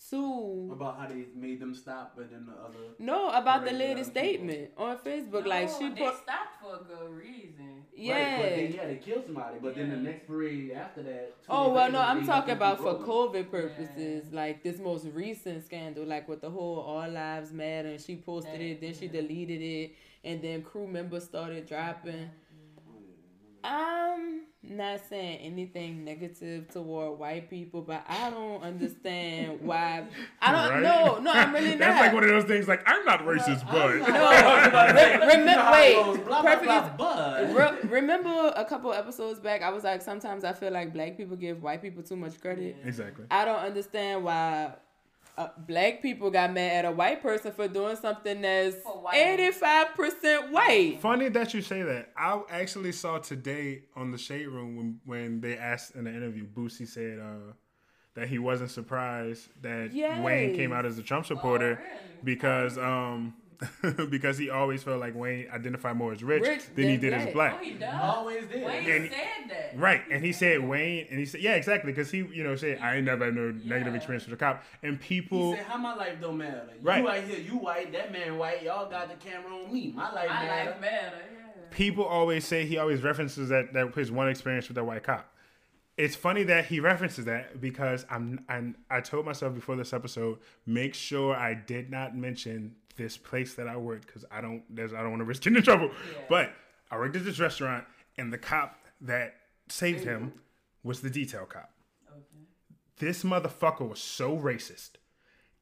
[0.10, 2.80] Two, About how they made them stop, but then the other.
[3.00, 5.46] no, about the Right, lady yeah, statement on Facebook.
[5.46, 6.16] like No, she they put.
[6.24, 7.84] stopped for a good reason.
[7.94, 8.14] Yeah.
[8.16, 11.34] Right, but then, yeah, they killed somebody, but then the next parade after that.
[11.50, 12.96] Oh well, no, I'm talking about for.
[12.96, 18.00] COVID purposes, like this most recent scandal, like with the whole All Lives Matter, and
[18.02, 19.92] she posted it, then she deleted it,
[20.24, 22.30] and then crew members started dropping.
[23.64, 30.06] I'm not saying anything negative toward white people, but I don't understand why.
[30.42, 30.84] I don't Right?
[30.84, 31.20] know.
[31.20, 31.80] No, I'm really not.
[31.80, 32.68] That's like one of those things.
[32.68, 36.98] Like I'm not racist, but No, re- You remember, wait, goes, blah, blah, perfect.
[36.98, 37.84] blah, ex- but.
[37.84, 41.36] Re- remember a couple episodes back, I was like, sometimes I feel like black people
[41.38, 42.78] give white people too much credit.
[42.84, 43.26] exactly.
[43.32, 44.74] I don't understand why
[45.40, 48.76] uh, black people got mad at a white person for doing something that's
[49.14, 50.98] eighty-five percent white.
[51.02, 52.10] Funny that you say that.
[52.18, 56.46] I actually saw today on the Shade Room when when they asked in the interview,
[56.46, 57.54] Boosie said uh,
[58.16, 60.24] that he wasn't surprised that Yes.
[60.24, 62.00] Wayne came out as a Trump supporter Oh, really?
[62.24, 63.34] because um
[64.10, 67.14] because he always felt like Wayne identified more as rich, Rich than he than did
[67.14, 67.34] as black.
[67.34, 67.56] black.
[67.60, 68.00] Oh, he does.
[68.02, 68.66] Always did.
[68.66, 69.74] Wayne And- said that.
[69.78, 72.80] Right, and he said Wayne, and he said, yeah, exactly, because he, you know, said
[72.82, 75.78] I ain't never had no negative experience with a cop, and He people, said, "How
[75.78, 76.70] my life don't matter?
[76.82, 77.02] Right.
[77.02, 78.64] You right here, you white, that man white.
[78.64, 79.92] Y'all got the camera on me.
[79.96, 80.72] My life My matter.
[80.72, 81.18] life matter.
[81.18, 81.62] Yeah.
[81.72, 85.32] people always say he always references that that his one experience with that white cop.
[85.98, 90.40] It's funny that he references that because I'm and I told myself before this episode,
[90.66, 94.94] make sure I did not mention this place that I worked because I don't there's
[94.94, 95.90] I don't want to risk getting in trouble.
[96.30, 96.52] But
[96.92, 97.86] I worked at this restaurant
[98.18, 99.34] and the cop that
[99.70, 100.34] saved him
[100.84, 101.72] was the detail cop.
[103.00, 104.92] This motherfucker was so racist.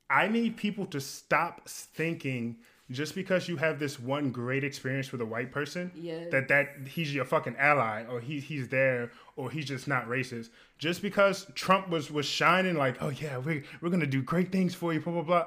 [0.10, 2.58] I need people to stop thinking
[2.90, 6.30] just because you have this one great experience with a white person Yeah.
[6.32, 10.50] that that he's your fucking ally or he he's there or he's just not racist.
[10.80, 14.74] Just because Trump was was shining like, oh yeah, we we're gonna do great things
[14.74, 15.46] for you, blah blah blah.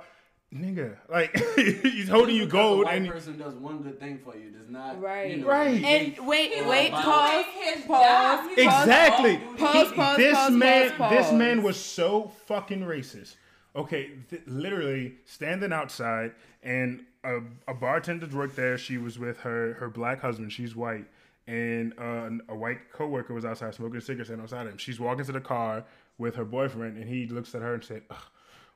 [0.55, 4.37] Nigga, like he's holding you gold A white and person does one good thing for
[4.37, 5.31] you does not Right.
[5.31, 5.81] You know, Right.
[5.85, 8.59] And wait, He wait, was pause, doing his pause, job.
[8.59, 9.37] Exactly.
[9.37, 9.55] all.
[9.55, 13.37] Pause, pause, this pause, man, pause, this man was so fucking racist.
[13.77, 16.33] Okay, th- literally standing outside,
[16.65, 17.39] and a,
[17.69, 18.77] a bartender worked there.
[18.77, 20.53] She was with her her black husband.
[20.53, 21.07] She's white,
[21.47, 24.79] and uh, a white coworker was outside smoking a cigarette standing outside him.
[24.79, 25.85] She's walking to the car
[26.19, 28.17] with her boyfriend, and he looks at her and said, Ugh,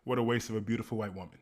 [0.04, 1.38] "What a waste of a beautiful white woman."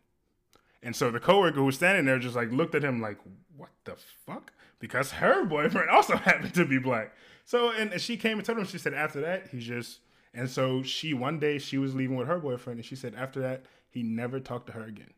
[0.82, 3.18] And so the coworker who was standing there just like looked at him like,
[3.56, 7.14] "What the fuck?" Because her boyfriend also happened to be black.
[7.44, 8.66] So and she came and told him.
[8.66, 10.00] She said after that he just
[10.34, 13.40] and so she one day she was leaving with her boyfriend and she said after
[13.40, 15.12] that he never talked to her again.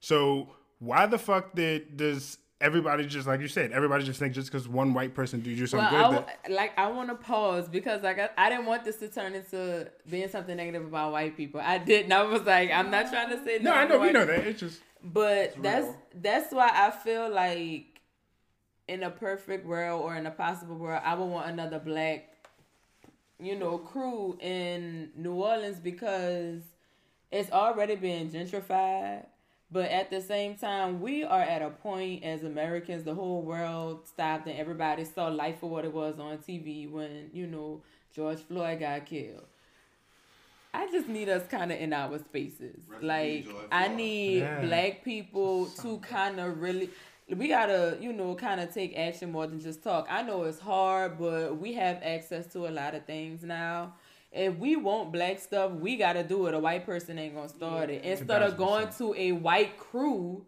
[0.00, 4.50] So why the fuck did does everybody just like you said everybody just think just
[4.50, 7.14] because one white person do you something Well, good w- that, like I want to
[7.14, 11.12] pause because like I, I didn't want this to turn into being something negative about
[11.12, 11.60] white people.
[11.62, 12.12] I didn't.
[12.12, 14.60] I was like, I'm not trying to say no I know we know that it's
[14.60, 15.96] just But that's real.
[16.14, 18.00] that's why I feel like
[18.88, 22.32] in a perfect world or in a possible world, I would want another black,
[23.38, 26.62] you know, crew in New Orleans because
[27.30, 29.26] it's already been gentrified.
[29.70, 34.06] But at the same time, we are at a point as Americans, the whole world
[34.06, 37.82] stopped and everybody saw life for what it was on TV when, you know,
[38.14, 39.44] George Floyd got killed.
[40.72, 42.76] I just need us kind of in our spaces.
[42.88, 44.60] Rest like, I need Yeah.
[44.60, 46.90] black people to kind of really.
[47.28, 50.06] We gotta, you know, kind of take action more than just talk.
[50.08, 53.94] I know it's hard, but we have access to a lot of things now.
[54.36, 56.54] If we want black stuff, we gotta do it.
[56.54, 58.04] A white person ain't gonna start it.
[58.04, 60.44] Instead of going to a white crew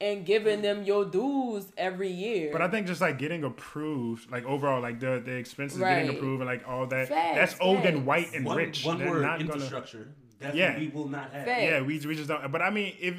[0.00, 2.50] and giving them your dues every year.
[2.52, 6.02] But I think just like getting approved, like overall, like the the expenses Right.
[6.04, 8.84] getting approved and like all that, Facts, that's old and white and one, rich.
[8.84, 10.08] one They're word, not gonna- infrastructure.
[10.38, 10.78] That's Yeah.
[10.78, 11.46] we will not have.
[11.46, 11.62] Facts.
[11.62, 12.52] Yeah, we we just don't.
[12.52, 13.16] But I mean, if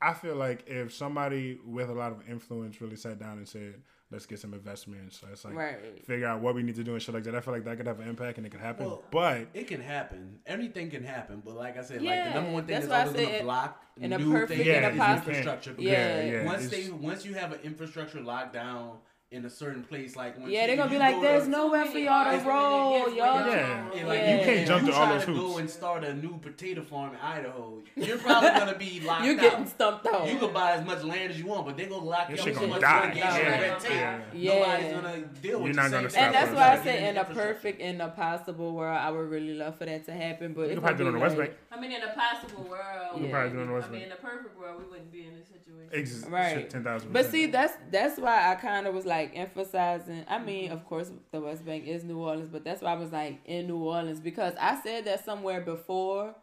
[0.00, 3.82] I feel like if somebody with a lot of influence really sat down and said,
[4.10, 6.04] "Let's get some investments," So it's like Right.
[6.06, 7.34] figure out what we need to do and shit like that.
[7.34, 8.86] I feel like that could have an impact and it could happen.
[8.86, 10.38] Well, but It can happen.
[10.46, 11.42] Anything can happen.
[11.44, 13.28] But like I said, like Yeah, the number one thing is that's why always going
[13.28, 15.70] to in- block in a new perfect things and a is infrastructure.
[15.72, 16.22] because Yeah.
[16.24, 18.98] yeah, Once they once you have an infrastructure locked down
[19.32, 21.84] in a certain place, like when yeah, they're gonna be like, go "There's to, nowhere
[21.86, 23.90] for y'all to Yes, roll, y'all." Yeah.
[23.92, 24.30] and, like, Yeah.
[24.34, 25.40] you You can't jump you to all try those to hoops.
[25.52, 27.82] go and start a new potato farm in Idaho.
[27.96, 29.40] You're probably gonna be locked You're out.
[29.40, 30.28] getting stumped out.
[30.32, 32.40] You can buy as much land as you want, but they're gonna lock you up
[32.40, 33.12] shit so gonna much die.
[33.16, 33.34] Yeah.
[33.36, 33.90] and red tape.
[33.92, 34.20] Yeah.
[34.32, 34.54] Yeah.
[34.60, 36.10] Nobody's gonna deal with You're not gonna thing.
[36.10, 36.84] stop And that's why I that.
[36.84, 40.12] say in a perfect, in a possible world, I would really love for that to
[40.12, 40.52] happen.
[40.52, 41.50] But you it's can probably do it on the West Bank.
[41.72, 43.90] I mean, in a possible world, You can probably do it on the I West
[43.90, 44.12] mean, Bank.
[44.12, 46.30] in a perfect world, we wouldn't be in this situation.
[46.30, 46.70] Right.
[46.70, 47.12] ten thousand.
[47.12, 50.24] But see, that's that's why I kind of was like emphasizing.
[50.28, 50.74] I mean, mm-hmm.
[50.74, 53.66] of course, the West Bank is New Orleans, but that's why I was like in
[53.66, 56.34] New Orleans because I said that somewhere before,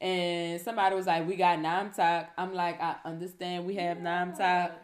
[0.00, 4.38] and somebody was like, "We got NOMTOC." I'm like, I understand we have NOMTOC.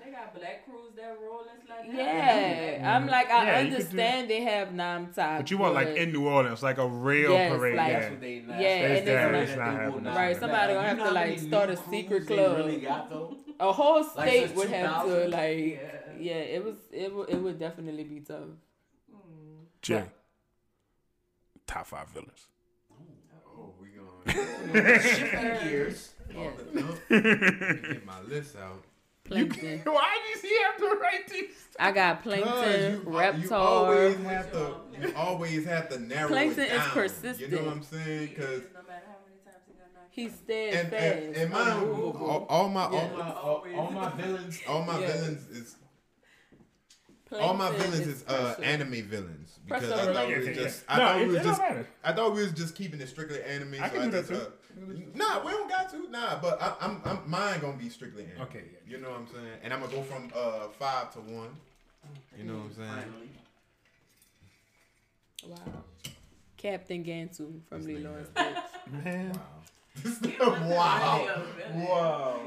[0.05, 2.79] They got black crews that roll and like that.
[2.79, 5.39] Yeah, I'm like, I Yeah, you do- understand they have NOMTOC.
[5.39, 7.77] but you want like in New Orleans, like a real Yes, parade.
[7.77, 7.99] like- yeah.
[8.01, 8.61] That's what they not.
[8.61, 10.89] Yeah, that's and the it's area not- that they not will not Right, somebody gonna
[10.89, 12.57] have to, like, start a secret club.
[12.59, 13.11] Really got
[13.59, 15.31] a whole state since would have to 2000?
[15.31, 15.93] like.
[16.19, 16.35] Yeah.
[16.35, 16.77] Yeah, it was.
[16.93, 17.29] It would.
[17.31, 18.49] It would definitely be tough.
[19.13, 19.67] Mm.
[19.83, 20.05] Jay,
[21.67, 22.47] top five villains.
[22.91, 22.95] Oh,
[23.59, 23.75] oh.
[23.81, 25.01] we going.
[25.01, 26.13] Shifting gears.
[26.35, 26.51] Yeah.
[27.11, 28.83] Get my list out.
[29.25, 29.81] Plankton.
[29.85, 31.51] Why does he have to write these?
[31.81, 33.43] I got plankton, you, uh, reptar.
[33.43, 34.75] you always have to.
[35.01, 36.91] You always have to narrow Plankton it is down.
[36.91, 37.41] persistent.
[37.41, 38.29] You know what I'm saying?
[38.35, 40.39] Cause No matter how many times he got knocked He's and,
[40.89, 41.25] steadfast.
[41.27, 42.27] and, and mine, unmovable.
[42.27, 43.17] all, all my all Yeah.
[43.17, 45.07] my all, all my villains, all my Yeah.
[45.13, 45.77] villains is
[47.41, 50.85] all my villains is is uh, anime villains because I thought we were just.
[50.89, 51.89] I No, thought it- we was it don't just matter.
[52.05, 53.75] I thought we was just keeping it strictly anime.
[53.81, 54.35] I so can do that too.
[54.37, 54.51] uh,
[55.15, 56.11] Nah, we don't got to.
[56.11, 58.43] Nah, but I, I'm, I'm mine gonna be strictly anime.
[58.43, 58.97] Okay, yeah.
[58.97, 59.59] You know what I'm saying?
[59.63, 61.49] And I'm gonna go from uh five to one.
[62.37, 63.13] You know what I'm saying?
[65.49, 65.83] Wow.
[66.57, 68.19] Captain Gantu from This Lilo nigga.
[68.19, 69.05] and Stitch.
[69.05, 69.33] Man.
[69.33, 69.41] wow.
[70.41, 71.43] Wow.
[71.75, 72.41] Wow.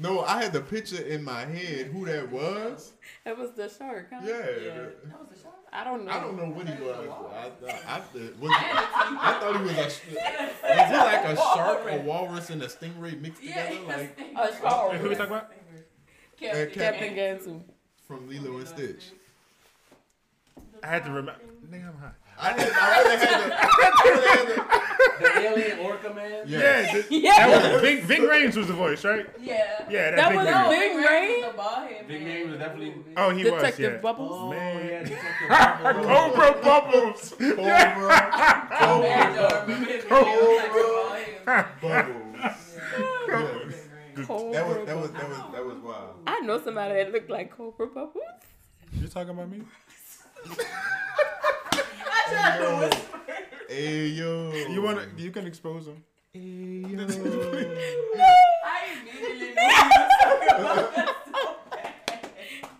[0.00, 2.92] No, I had the picture in my head who that was.
[3.24, 4.20] That was the shark, huh?
[4.24, 4.36] Yeah.
[4.36, 5.54] That was a shot.
[5.72, 6.12] I don't know.
[6.12, 6.96] I don't know what he was.
[6.96, 8.00] I, thought I,
[8.40, 9.84] was, I thought he was a.
[10.68, 14.56] Was it like a shark, a walrus, and a stingray mixed Yeah, together, like A
[14.60, 14.92] shark.
[14.94, 15.50] Who we talking about?
[16.40, 17.60] Captain, uh, Captain Gantu.
[18.06, 19.10] from Lilo and Stitch?
[20.82, 21.40] I had to remember.
[21.70, 22.10] Nigga, I'm high.
[22.40, 23.56] I, did, I really had to.
[23.58, 23.66] I
[24.04, 24.54] really had to
[25.18, 26.44] The alien orca man.
[26.46, 26.58] yeah.
[26.60, 27.46] Yeah, th- Yeah.
[27.48, 29.26] that was Ving, Ving Rhames was the voice, right?
[29.40, 29.86] Yeah.
[29.90, 30.64] Yeah, that, That big was nigga.
[30.64, 30.70] no.
[30.70, 31.40] Big Rain?
[31.42, 33.78] The bald head Big was definitely- Oh, he Detective was.
[33.78, 33.96] Yeah.
[34.00, 34.30] Bubbles.
[34.32, 34.86] Oh, Man.
[34.88, 35.48] yeah, Detective
[35.82, 36.06] Bubbles.
[36.06, 37.34] Cobra Bubbles.
[37.38, 40.12] Cobra, I Cobra, don't remember his name.
[40.12, 42.54] It was like the bald head man.
[43.26, 44.26] Bubbles.
[44.26, 46.14] Cobra That was that was that was that was wild.
[46.26, 48.22] I know somebody that looked like Cobra Bubbles.
[48.92, 49.62] You're talking about me?
[52.30, 52.98] I tried to.
[53.74, 54.52] Hey yo.
[54.52, 55.06] You wanna?
[55.16, 56.02] You can expose him.
[56.32, 57.06] Hey yo.
[58.64, 62.70] I immediately knew he was talking about that so bad.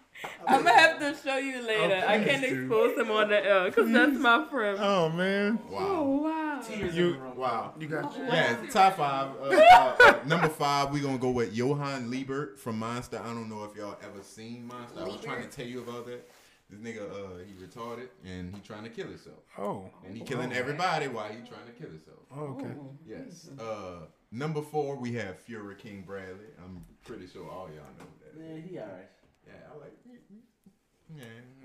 [0.46, 2.04] I'm gonna have to show you later.
[2.06, 2.62] I can't do.
[2.62, 4.78] expose him on the air because that's my friend.
[4.80, 5.58] Oh man.
[5.70, 5.78] Wow.
[5.80, 6.60] Oh wow.
[6.66, 7.36] Tears You- in the room.
[7.36, 7.74] Wow.
[7.78, 8.16] You got.
[8.16, 9.28] Yeah, top five.
[9.40, 13.20] Uh, uh, uh, number five, we gonna go with Johann Liebert from Monster.
[13.22, 15.00] I don't know if y'all ever seen Monster.
[15.00, 16.28] I was trying to tell you about that.
[16.70, 19.90] This nigga, uh, he retarded and he trying to kill himself, Oh.
[20.04, 22.18] and he killing everybody while he trying to kill himself.
[22.30, 22.74] Oh, okay.
[23.06, 23.48] Yes.
[23.58, 24.00] Uh,
[24.30, 26.44] number four, we have Fuhrer King Bradley.
[26.62, 28.34] I'm pretty sure all y'all know that.
[28.38, 29.08] Yeah, he alright.
[29.46, 29.98] Yeah, I like.
[31.16, 31.24] Yeah,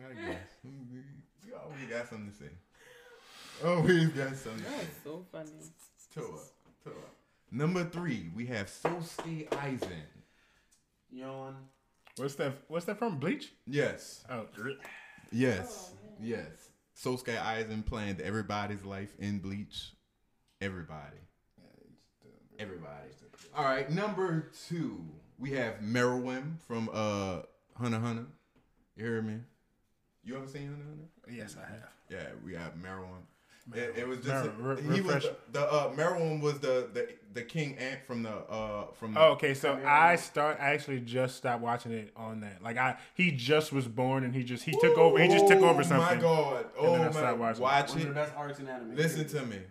[0.09, 0.47] I guess.
[0.63, 2.49] You always got something to say.
[3.65, 4.63] Always got something.
[4.63, 5.51] That's so funny.
[6.15, 6.39] Toa,
[6.83, 6.93] Toa.
[7.51, 10.07] Number three, we have Sosuke Aizen.
[11.11, 11.55] Yawn.
[12.17, 12.53] What's that?
[12.67, 13.17] What's that from?
[13.17, 13.51] Bleach?
[13.65, 14.45] Yes, Oh,
[15.31, 15.91] yes,
[16.21, 16.47] yes.
[16.95, 19.93] Sosuke Aizen planned everybody's life in Bleach.
[20.61, 21.17] Everybody.
[22.59, 23.09] Everybody.
[23.55, 25.03] All right, number two,
[25.39, 27.41] we have Meruem from uh
[27.75, 28.25] Hunter x Hunter.
[28.95, 29.37] You hear me?
[30.23, 30.89] You ever seen Hunter x
[31.25, 31.37] Hunter?
[31.37, 31.89] yes, I have.
[32.09, 33.23] Yeah, we have Meruem.
[33.73, 37.07] It, it was just Mer- re- he was the, the uh, Meruem was the, the
[37.33, 40.57] the king ant from the uh from the Oh, okay, so I start.
[40.59, 42.61] I actually just stopped watching it on that.
[42.61, 45.17] Like I, he just was born and he just he took over.
[45.17, 46.07] He just took over something.
[46.07, 46.65] Oh my god!
[46.77, 47.45] And then I Oh stopped my!
[47.45, 47.61] watching.
[47.63, 48.13] Watch One the it.
[48.15, 48.95] best arcs in anime.
[48.97, 49.29] Listen period.
[49.29, 49.61] to me.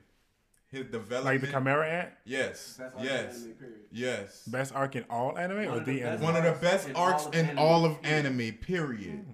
[0.70, 1.24] His development.
[1.26, 2.78] Like the Chimera Ant, Yes.
[2.78, 3.45] Best Yes.
[3.93, 4.43] Yes.
[4.47, 6.22] best arc in all anime One or the the anime.
[6.22, 8.53] One of the best In arcs all of in anime, all of anime.
[8.62, 9.26] Period.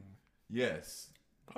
[0.51, 1.08] Yes.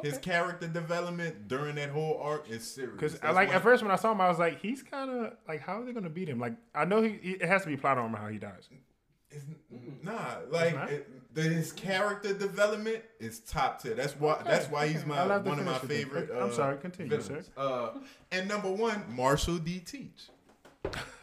[0.03, 2.95] His character development during that whole arc is serious.
[2.95, 5.33] Because like why- at first when I saw him, I was like, he's kind of
[5.49, 6.39] like, how are they gonna beat him?
[6.39, 8.69] Like I know he, he it has to be plot armor how he dies.
[9.31, 9.45] It's,
[10.03, 10.91] nah, like not?
[10.91, 13.95] it, the, his character development is top tier.
[13.95, 14.43] That's why.
[14.45, 16.23] That's why he's my I'll have to one of my finish it then.
[16.23, 16.37] favorite.
[16.37, 17.51] I'm uh, sorry, continue, villains.
[17.57, 17.91] Uh,
[18.33, 19.79] and number one, Marshall D.
[19.79, 20.31] Teach.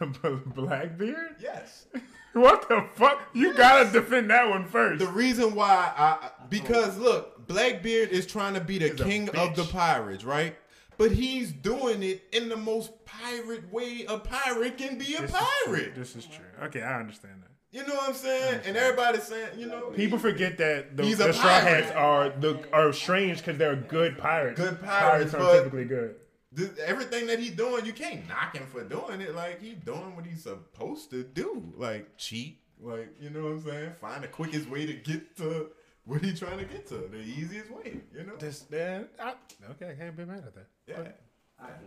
[0.54, 1.36] Blackbeard?
[1.40, 1.86] Yes.
[2.34, 3.20] What the fuck?
[3.32, 5.00] You gotta defend that one first.
[5.00, 9.56] The reason why I because look, Blackbeard is trying to be the He's king of
[9.56, 10.56] the pirates, right?
[10.96, 15.30] But he's doing it in the most pirate way a pirate can be a This
[15.30, 15.94] is pirate.
[15.94, 16.44] This is true.
[16.64, 17.50] Okay, I understand that.
[17.70, 18.62] You know what I'm saying?
[18.64, 21.50] And everybody's saying, you know, People forget that the, the Straw.
[21.60, 24.58] Hats are the are strange because they're good pirates.
[24.58, 26.16] Good pirates, are typically good.
[26.56, 29.34] th- everything that he's doing, you can't knock him for doing it.
[29.34, 32.58] Like he's doing what he's supposed to do, like cheat.
[32.80, 33.92] Like you know what I'm saying?
[34.00, 35.68] Find the quickest way to get to
[36.08, 38.00] what he's trying to get to, the easiest way.
[38.12, 38.36] You know?
[38.38, 39.34] This, yeah, I,
[39.72, 40.66] okay, I can't be mad at that.
[40.86, 41.12] Yeah.
[41.60, 41.84] I can.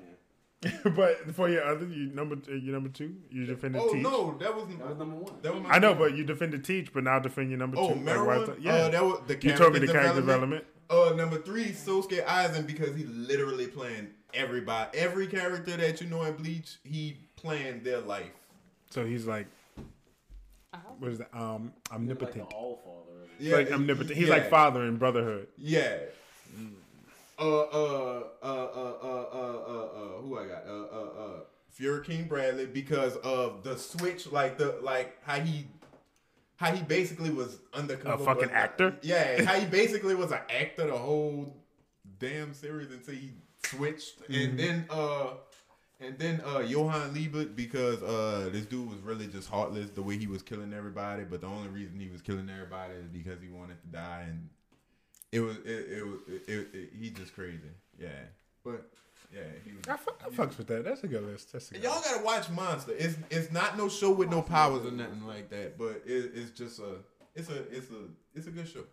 [0.95, 4.03] but for your other, you number uh, you number two, you defended Oh Teach.
[4.03, 5.33] no, that was That was number one.
[5.41, 7.93] that was my I know, but you defended Teach, but now defend your number Oh,
[7.95, 7.99] two.
[8.01, 10.65] Like, why is yeah, Uh, that was the you character told me the character development.
[10.89, 11.13] development.
[11.13, 16.21] Uh, number three, Sosuke Aizen, because he literally playing everybody, every character that you know
[16.23, 18.29] in Bleach, he playing their life.
[18.91, 19.47] So he's like,
[20.99, 21.29] what is that?
[21.33, 22.35] Um, He's like
[23.41, 23.49] omnipotent.
[23.49, 23.65] the all father.
[23.67, 24.17] He's like omnipotent.
[24.17, 25.47] He's yeah, like father in Brotherhood.
[25.57, 25.97] Yeah.
[27.39, 30.63] Uh, uh, uh, uh, uh, uh, uh, uh, who I got?
[30.67, 31.39] Uh, uh, uh,
[31.79, 35.65] Fuhrer King Bradley because of the switch, like the like how he.
[36.57, 38.21] How he basically was undercover.
[38.21, 38.95] A fucking but- actor?
[39.01, 41.57] Yeah, how he basically was an actor the whole
[42.19, 43.31] damn series until he
[43.65, 44.33] switched, Mm-hmm.
[44.33, 45.29] and then uh,
[46.01, 50.17] and then uh, Johann Liebert because uh, this dude was really just heartless the way
[50.17, 53.49] he was killing everybody, but the only reason he was killing everybody is because he
[53.49, 54.49] wanted to die, and
[55.31, 57.59] it was it it was it, it, it, he just crazy.
[57.99, 58.09] Yeah,
[58.63, 58.89] but
[59.33, 59.81] yeah, he was.
[59.87, 60.83] I, fuck, I fucks with that.
[60.83, 61.53] That's a good list.
[61.53, 62.93] That's a good Y'all gotta watch Monster.
[62.97, 66.51] It's it's not no show with no powers or nothing like that, but it, it's
[66.51, 66.95] just a
[67.35, 68.83] it's a it's a it's a good show.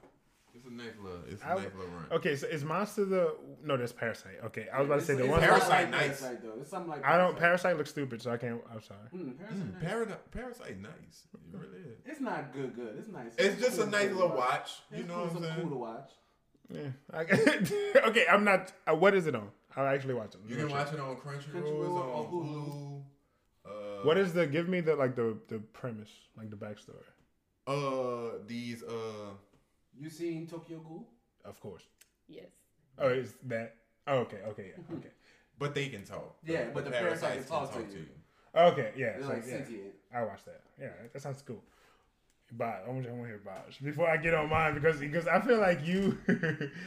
[0.70, 2.06] It's a it's a I- nice little run.
[2.12, 3.76] Okay, so is Monster the no?
[3.76, 4.38] That's Parasite.
[4.46, 5.40] Okay, I was about to say the one.
[5.40, 6.20] Parasite like nice.
[6.20, 6.60] Parasite, though.
[6.60, 7.36] It's something like I don't.
[7.38, 8.60] Parasite looks stupid, so I can't.
[8.72, 9.00] I'm sorry.
[9.14, 9.82] Mm, Parasite Mm, nice.
[9.82, 11.26] Parasite, Parasite, nice.
[11.34, 11.98] It really is.
[12.06, 12.96] It's not good, good.
[12.98, 13.32] It's nice.
[13.38, 14.70] It's just a nice little watch.
[14.92, 15.60] You It's know cool, what I'm saying?
[15.60, 16.10] cool to watch.
[16.70, 16.90] Yeah.
[17.12, 17.20] I,
[18.10, 18.72] okay, I'm not.
[18.86, 19.48] Uh, what is it on?
[19.76, 20.40] I'll actually watch it.
[20.46, 23.02] You can watch it on Crunchyroll, it's on Hulu.
[23.64, 24.46] Uh, What is the?
[24.46, 27.04] Give me the like the the premise, like the backstory.
[27.66, 29.30] uh these uh
[29.98, 31.08] You seen Tokyo Ghoul?
[31.44, 31.82] Of course.
[32.28, 32.46] Yes.
[32.98, 33.74] Oh, is that?
[34.06, 34.96] Oh, okay, okay, yeah, mm-hmm.
[34.96, 35.10] okay,
[35.58, 36.36] but they can talk.
[36.44, 38.06] Yeah, but the parasite can talk to you.
[38.54, 38.92] okay.
[38.96, 39.52] Yeah, They're so, like yeah.
[39.52, 39.82] sentient.
[40.14, 40.62] I watched that.
[40.80, 41.62] Yeah, that sounds cool.
[42.56, 45.58] But I want to hear Bosh before I get on mine because because I feel
[45.58, 46.36] like you Yeah,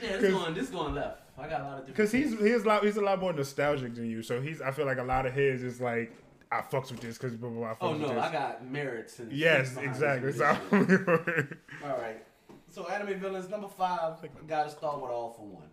[0.01, 0.55] it's going.
[0.55, 1.21] This going left.
[1.37, 1.87] I got a lot of different.
[1.87, 4.23] because he's he's a lot he's a lot more nostalgic than you.
[4.23, 6.15] So he's I feel like a lot of his is like
[6.51, 7.59] I fucks with this because blah blah.
[7.59, 8.23] blah, I fucks Oh with no, this.
[8.23, 9.19] I got merits.
[9.19, 10.33] And yes, exactly.
[10.33, 10.45] So.
[10.47, 12.25] All right.
[12.71, 14.13] So anime villains number five.
[14.47, 15.69] Got to start with All for One.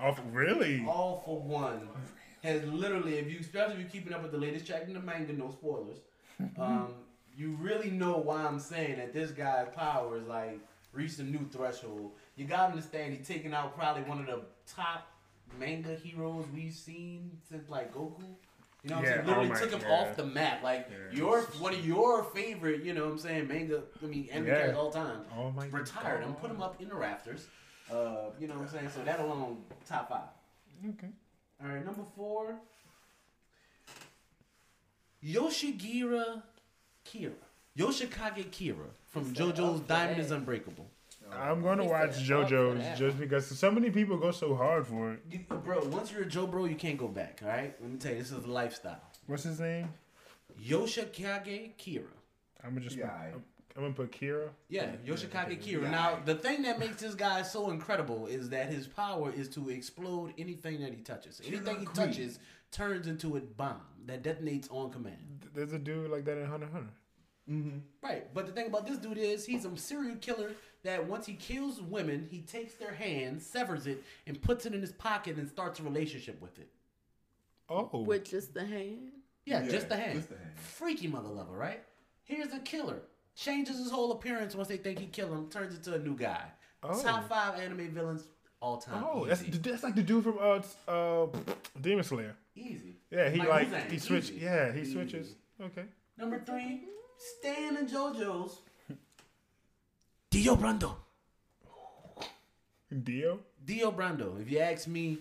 [0.00, 0.84] oh, really?
[0.86, 1.88] All for One
[2.42, 5.00] has literally, if you especially if you're keeping up with the latest chapter in the
[5.00, 5.98] manga, no spoilers.
[6.58, 6.94] Um,
[7.36, 10.58] you really know why I'm saying that this guy's power is like
[10.92, 12.12] reached a new threshold.
[12.34, 15.06] You gotta understand he's taking out probably one of the top
[15.58, 18.24] manga heroes we've seen since like Goku.
[18.82, 19.26] You know what Yeah, I'm saying?
[19.26, 19.94] Literally oh took him yeah.
[19.94, 20.62] off the map.
[20.62, 21.16] Like Yeah.
[21.18, 24.54] your one of your favorite, you know what I'm saying, manga I mean anime Yeah.
[24.54, 25.20] characters all time.
[25.36, 26.40] Oh my Retired him, God.
[26.40, 27.46] put him up in the rafters.
[27.90, 28.88] Uh, you know what I'm saying?
[28.94, 30.28] So that alone, top five.
[30.90, 31.08] Okay.
[31.62, 32.54] All right, number four.
[35.24, 36.42] Yoshigira
[37.04, 37.32] Kira.
[37.76, 40.30] Yoshikage Kira from JoJo's "Oh, Diamond is.
[40.30, 40.86] Unbreakable.
[41.32, 44.86] I'm gonna watch said, "Fuck for JoJo's just because so many people go so hard
[44.86, 45.20] for it.
[45.30, 47.74] You, bro, once you're a Joe bro, you can't go back, all right?
[47.80, 49.00] Let me tell you, this is a lifestyle.
[49.26, 49.88] What's his name?
[50.62, 52.04] Yoshikage Kira.
[52.62, 53.44] I'm gonna just Yeah, put, I- I'm,
[53.76, 54.48] I'm gonna put Kira.
[54.68, 55.82] Yeah, Yoshikage Kira.
[55.82, 55.90] Yeah.
[55.90, 59.70] Now, the thing that makes this guy so incredible is that his power is to
[59.70, 61.40] explode anything that he touches.
[61.46, 62.38] Anything he touches
[62.70, 65.46] turns into a bomb that detonates on command.
[65.54, 66.90] There's a dude like that in Hunter x Hunter.
[67.50, 67.78] Mm-hmm.
[68.02, 70.52] Right, but the thing about this dude is he's a serial killer
[70.82, 74.80] that once he kills women, he takes their hand, severs it, and puts it in
[74.80, 76.68] his pocket and starts a relationship with it.
[77.68, 79.12] Oh, With just the hand.
[79.44, 80.14] Yeah, Yeah, just the hand.
[80.18, 80.50] just the hand.
[80.56, 81.82] Freaky mother lover, right?
[82.24, 83.00] Here's a killer.
[83.36, 86.42] Changes his whole appearance once they think he killed him, turns into a new guy.
[86.82, 87.00] Oh.
[87.02, 88.24] Top five anime villains
[88.60, 89.04] all time.
[89.06, 89.44] oh, easy.
[89.50, 90.60] that's that's like the dude from uh
[90.90, 91.26] uh
[91.80, 92.34] Demon Slayer.
[92.56, 92.96] easy.
[93.10, 94.30] Yeah, he Like like, he switch.
[94.30, 94.40] easy.
[94.44, 94.92] Yeah, he Easy.
[94.92, 95.34] switches.
[95.60, 95.84] Okay.
[96.18, 96.82] Number three,
[97.18, 98.58] Stan and JoJo's.
[100.40, 100.94] Dio Brando.
[103.04, 103.40] Dio.
[103.62, 105.18] Dio Brando, if you ask me,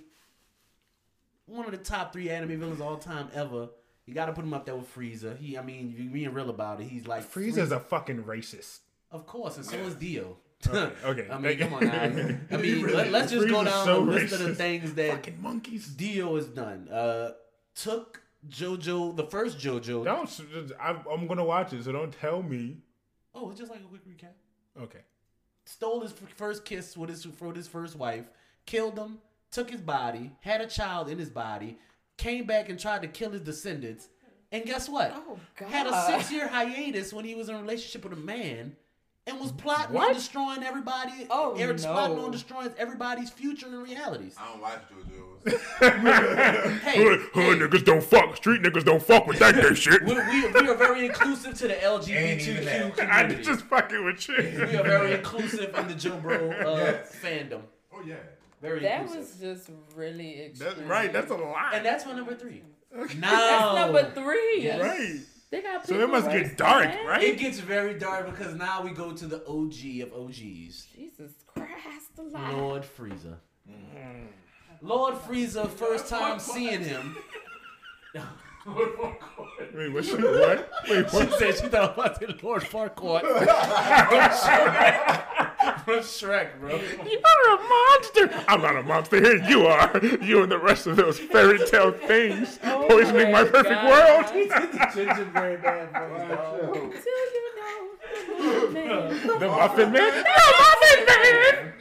[1.45, 3.67] one of the top three anime villains of all time ever.
[4.05, 5.37] You got to put him up there with Frieza.
[5.37, 8.79] He, I mean, you being real about it, he's like Frieza's a fucking racist.
[9.11, 10.37] of course, and so is Dio.
[10.65, 11.27] Okay, okay.
[11.29, 12.01] I mean, come on now.
[12.51, 15.41] I mean, let, us just go down so the list of the things that Fucking
[15.41, 15.87] monkeys.
[15.87, 16.87] Dio has done.
[16.87, 17.31] Uh,
[17.75, 20.05] took JoJo, the first JoJo.
[20.05, 20.73] Don't.
[20.81, 22.77] I'm, I'm gonna watch it, so don't tell me.
[23.35, 24.31] Oh, it's just like a quick recap.
[24.81, 24.99] Okay.
[25.69, 28.25] Stole his first kiss with his with his first wife,
[28.65, 29.19] killed him,
[29.51, 31.77] took his body, had a child in his body,
[32.17, 34.09] came back and tried to kill his descendants,
[34.51, 35.13] and guess what?
[35.15, 35.69] Oh God.
[35.69, 38.75] Had a six year hiatus when he was in a relationship with a man.
[39.27, 41.27] And was plotting on destroying everybody.
[41.29, 44.35] Oh, Eric's plotting on destroying everybody's future and realities.
[44.39, 45.28] I don't watch JoJo's.
[45.45, 48.35] Hey, Hood, hey, hood niggas don't fuck.
[48.37, 50.03] Street niggas don't fuck with that gay shit.
[50.03, 52.85] we, we, we are very inclusive to the LGBTQ that.
[52.85, 52.91] I'm
[53.27, 53.43] community.
[53.43, 54.35] just fucking with you.
[54.37, 57.15] we are very inclusive in the Joe Bro uh, Yes.
[57.21, 57.61] fandom.
[57.93, 58.15] oh yeah.
[58.61, 59.19] Very That inclusive.
[59.41, 60.69] was just really extreme.
[60.75, 61.13] That's right.
[61.13, 61.73] That's a lot.
[61.73, 62.61] and that's my number three.
[62.91, 64.59] That's Now, number three.
[64.63, 64.81] Yes.
[64.81, 65.19] right.
[65.51, 67.05] They got So it must get dark, man.
[67.07, 67.23] right?
[67.23, 72.11] It gets very dark because now we go to the OG of OGs, Jesus Christ
[72.17, 72.53] alive.
[72.57, 73.37] Lord Frieza.
[74.81, 77.17] Lord Frieza, first time seeing him.
[79.75, 80.05] Wait, what?
[80.05, 80.69] She, what?
[80.89, 81.33] Wait, She what?
[81.39, 83.21] said she thought I was saying Lord Farquaad.
[85.85, 86.71] From Shrek, bro.
[86.71, 88.29] You're a monster.
[88.47, 89.19] I'm not a monster.
[89.21, 89.89] Here you are.
[90.21, 93.89] You and the rest of those fairy tale things oh poisoning my my perfect God.
[93.89, 94.25] world.
[94.93, 96.73] Gingerbread man voice, dog.
[96.73, 97.79] Till you know,
[98.71, 99.09] man.
[99.39, 100.13] the Muffin Man.
[100.13, 100.23] The
[100.59, 101.73] Muffin Man.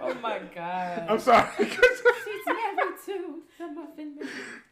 [0.00, 1.06] Oh my God.
[1.08, 1.48] I'm sorry.
[3.60, 4.28] She's married to the Muffin Man.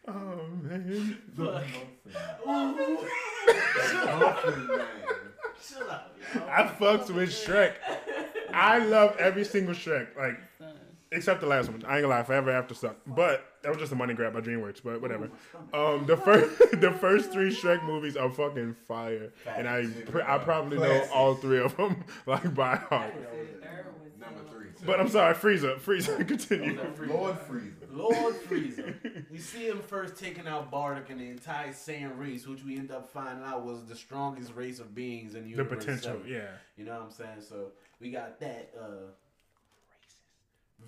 [0.08, 1.16] oh man.
[5.66, 6.42] Chill out, yo.
[6.48, 7.74] I fucks with Shrek.
[8.52, 10.16] I love every single Shrek.
[10.16, 10.38] Like
[11.10, 11.82] except the last one.
[11.86, 14.40] I ain't gonna lie, Forever After sucked, but that was just a money grab by
[14.40, 14.82] DreamWorks.
[14.82, 15.30] But whatever.
[15.72, 19.86] Um, the first the first three Shrek movies are fucking fire, and I
[20.26, 23.14] I probably know all three of them like by heart.
[24.20, 24.66] Number three.
[24.84, 26.80] But I'm sorry, Frieza, Frieza, continue.
[27.06, 27.77] Lord Frieza.
[27.90, 28.94] Lord Frieza.
[29.30, 32.90] we see him first taking out Bardock and the entire Saiyan race, which we end
[32.90, 35.84] up finding out was the strongest race of beings in the universe.
[35.84, 36.02] The universe.
[36.06, 36.28] potential, ever.
[36.44, 36.50] yeah.
[36.76, 37.40] You know what I'm saying?
[37.48, 38.84] So we got that uh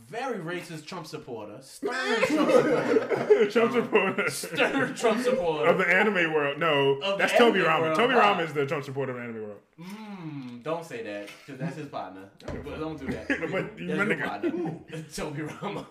[0.09, 1.93] very racist Trump supporter, stern
[2.23, 5.69] Trump supporter, Trump supporter stern Trump supporter.
[5.69, 6.59] of the anime world.
[6.59, 7.83] No, Of the that's Toby anime Rama.
[7.87, 8.21] world, Toby wow.
[8.21, 9.59] Rama is the Trump supporter of the anime world.
[9.81, 12.29] Mm, don't say that, because that's his partner.
[12.47, 13.29] But don't do that.
[13.51, 14.81] But you that's your partner.
[15.13, 15.87] Toby Rama.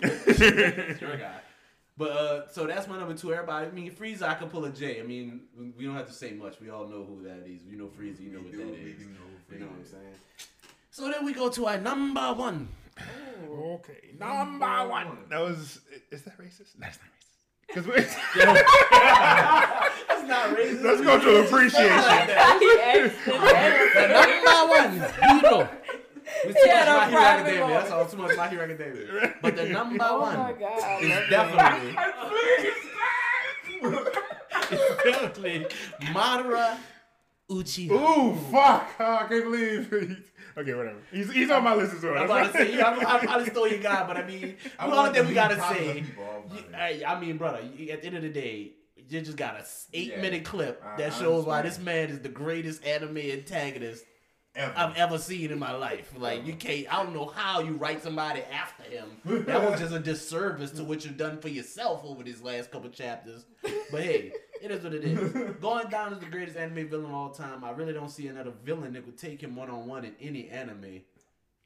[0.00, 1.40] That's your guy.
[1.96, 3.32] But uh, so that's my number two.
[3.32, 4.98] Everybody, I mean, Frieza, I can pull a J.
[5.00, 5.42] I mean,
[5.76, 6.58] we don't have to say much.
[6.60, 7.62] We all know who that is.
[7.64, 8.98] You know Frieza, you know what We that do- we is.
[9.00, 9.06] know
[9.48, 10.14] who You know what I'm saying?
[10.90, 12.68] So then we go to our number one.
[13.48, 15.18] Okay, number one.
[15.30, 15.80] That was.
[16.10, 16.74] Is that racist?
[16.78, 17.12] That's not racist.
[17.66, 18.16] Because we're That's
[20.28, 20.82] not racist.
[20.82, 22.28] let's go to appreciation.
[22.60, 23.24] He asked.
[23.24, 23.32] The
[24.12, 24.92] number one
[25.40, 25.58] hero.
[26.44, 27.60] It's too had much a My Hero private Academia.
[27.60, 27.80] moment.
[27.80, 28.06] That's all.
[28.06, 29.34] Too much My Hero Academia.
[29.42, 31.02] But the number Oh one my god.
[31.02, 31.90] is definitely,
[34.70, 35.66] is definitely
[36.12, 36.76] Madara
[37.50, 37.90] Uchiha.
[37.90, 38.88] Ooh, fuck!
[38.98, 39.92] Oh, I can't believe.
[39.92, 40.18] It.
[40.56, 40.98] Okay, whatever.
[41.12, 42.16] He's, he's on my list as well.
[42.16, 44.88] I'm about to say, yeah, I'm, I'm probably still your guy, but I mean, I
[44.88, 47.60] the want only thing to we gotta say, people you- my hey, I mean, brother,
[47.76, 50.20] you- at the end of the day, you just got a eight Yeah.
[50.22, 54.04] minute clip that I shows why this man is the greatest anime antagonist
[54.56, 54.72] Ever.
[54.76, 56.12] I've ever seen in my life.
[56.18, 59.44] Like you can't, I don't know how you write somebody after him.
[59.46, 62.88] That was just a disservice to what you've done for yourself over these last couple
[62.90, 63.44] chapters.
[63.90, 64.32] But hey,
[64.62, 65.56] it is what it is.
[65.60, 68.52] Going down as the greatest anime villain of all time, I really don't see another
[68.64, 71.02] villain that would take him one on one in any anime.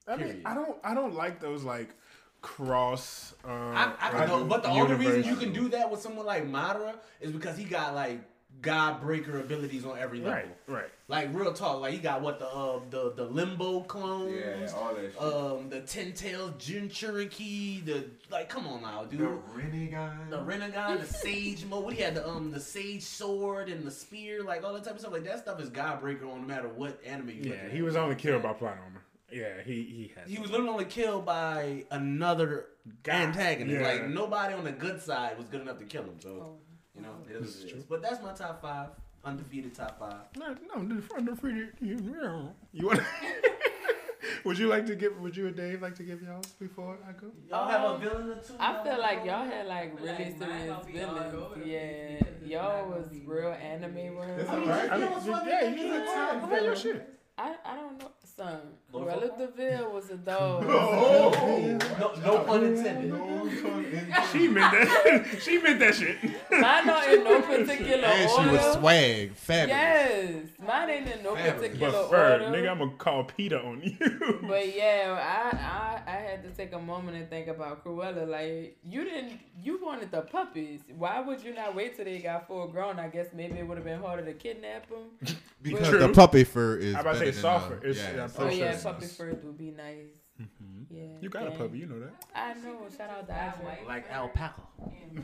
[0.09, 0.43] I mean, Period.
[0.47, 1.95] I don't, I don't like those like
[2.41, 3.35] cross.
[3.45, 6.01] Um, I, I like, can go, but the only reason you can do that with
[6.01, 8.21] someone like Madara is because he got like
[8.61, 10.51] God breaker abilities on every level.
[10.67, 10.91] Right, right.
[11.07, 14.95] Like real talk, like he got what the uh, the the limbo clones, Yeah, all
[14.95, 15.23] that shit.
[15.23, 19.21] um, the ten tails Jinchuriki, the like, come on now, dude.
[19.21, 20.31] the Renegade.
[20.31, 21.85] The Rinnegan, the Sage mode.
[21.85, 24.95] What he had the um the Sage sword and the spear, like all that type
[24.95, 25.13] of stuff.
[25.13, 27.73] Like that stuff is God breaker on no matter what anime you look Yeah, at.
[27.73, 29.03] he was only killed by plot armor.
[29.31, 30.27] Yeah, he he had.
[30.29, 32.67] He was literally only killed by another
[33.07, 33.81] antagonist.
[33.81, 33.87] Yeah.
[33.87, 36.17] Like nobody on the good side was good enough to kill him.
[36.21, 36.59] So Oh.
[36.99, 37.79] You know, it is This is what it true.
[37.79, 37.85] is.
[37.87, 38.89] But that's my top five,
[39.25, 40.15] undefeated top five.
[40.37, 41.73] No, no, the undefeated.
[41.81, 43.01] You want?
[44.45, 45.19] would you like to give?
[45.21, 47.29] Would you and Dave like to give y'all before I go?
[47.49, 48.55] Y'all have a um, villain or two?
[48.59, 51.15] I feel like y'all had like really like serious gonna be all
[51.55, 51.67] villains.
[51.67, 54.41] Yeah, y'all was real anime ones.
[54.43, 54.91] It's I mean, alright.
[54.93, 57.18] I mean, know, just- what's yeah, you You just know, talk about your shit.
[57.41, 58.59] I, I don't know, son.
[58.93, 60.65] Lord Cruella de Vil was a dog.
[60.67, 63.11] Oh, No, no pun intended.
[63.11, 63.19] no
[63.63, 64.15] pun intended.
[64.33, 65.39] She meant that.
[65.43, 66.17] she meant that shit.
[66.51, 69.69] Mine not in no particular And she was swag, fabulous.
[69.79, 70.35] Yes,
[70.67, 71.55] mine ain't in no Fabulous.
[71.61, 72.57] particular But Ferg, order.
[72.59, 74.39] nigga, I'm gonna call Peter on you.
[74.49, 75.17] But yeah,
[75.55, 78.27] I, I I had to take a moment and think about Cruella.
[78.29, 80.81] Like you didn't, you wanted the puppies.
[80.97, 82.99] Why would you not wait till they got full grown?
[82.99, 85.37] I guess maybe it would have been harder to kidnap them.
[85.63, 85.99] Because True.
[85.99, 86.95] the puppy fur is
[87.31, 87.81] I'm about to better say than softer.
[87.81, 88.93] the- It's- yeah, yeah, it's Oh yeah, sure.
[88.93, 90.21] puppy fur would be nice.
[90.41, 90.83] Mm-hmm.
[90.97, 91.59] Yeah, you got a dang.
[91.59, 92.15] puppy, you know that.
[92.35, 92.87] I know.
[92.97, 93.87] Shout out to Audrey.
[93.87, 94.63] Like alpaca.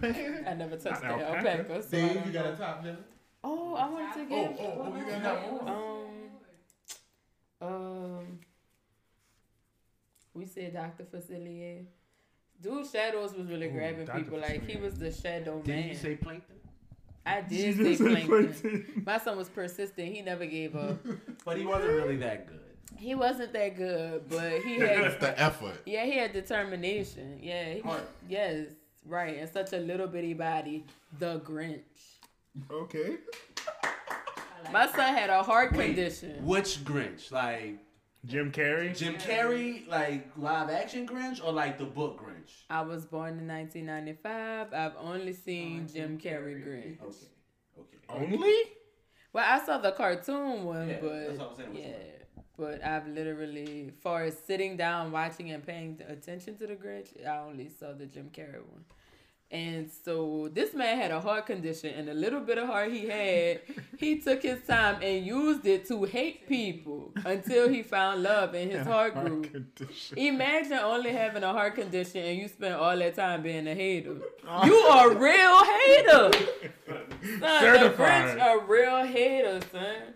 [0.50, 1.50] I never touched Not the alpaca.
[1.50, 1.82] alpaca.
[1.82, 2.52] So Dave, you got know.
[2.52, 3.05] a top villain?
[3.44, 4.57] Oh, I wanted to give.
[4.59, 5.36] oh, oh, you got
[7.62, 8.38] Um, um,
[10.34, 11.84] we said Doctor Facilier.
[12.61, 14.18] Dude, Shadows was really Ooh, grabbing Dr.
[14.18, 14.38] people.
[14.40, 15.88] Like he was the shadow Did man.
[15.88, 16.53] you say plankton?
[17.27, 18.27] I did She say Plankton.
[18.29, 19.03] Plankton.
[19.07, 20.09] My son was persistent.
[20.14, 20.99] He never gave up.
[21.45, 22.61] But he wasn't really that good.
[22.97, 25.20] He wasn't that good, but he had.
[25.20, 25.83] the effort.
[25.85, 27.39] yeah, he had determination.
[27.43, 27.83] Yeah, he,
[28.29, 28.68] yes,
[29.05, 29.37] right.
[29.39, 30.85] And such a little bitty body.
[31.18, 31.83] The Grinch.
[32.70, 33.16] Okay.
[34.72, 36.47] My son had a heart Wait, condition.
[36.47, 37.31] Which Grinch?
[37.31, 37.79] Like
[38.27, 38.97] Jim Carrey.
[38.97, 42.51] Jim Carrey, like live action Grinch, or like the book Grinch?
[42.70, 44.72] I was born in 1995.
[44.72, 47.01] I've only seen oh, Jim Carrey Grinch.
[47.03, 47.27] Okay.
[47.79, 47.99] Okay.
[48.09, 48.57] Only?
[49.33, 51.93] Well, I saw the cartoon one, Yeah, but that's what I'm saying, which yeah,
[52.35, 52.45] one?
[52.57, 57.39] but I've literally, far as sitting down, watching, and paying attention to the Grinch, I
[57.41, 58.85] only saw the Jim Carrey one.
[59.55, 63.07] And so this man had a heart condition, and the little bit of heart he
[63.07, 63.61] had,
[63.98, 68.68] he took his time and used it to hate people until he found love in
[68.70, 69.52] his heart Heart group.
[69.52, 70.18] condition.
[70.18, 74.16] Imagine only having a heart condition and you spend all that time being a hater.
[74.48, 74.66] Oh.
[74.66, 76.32] You are a real hater.
[77.22, 78.38] Son, the Certified.
[78.38, 80.14] Grinch a real hater, son.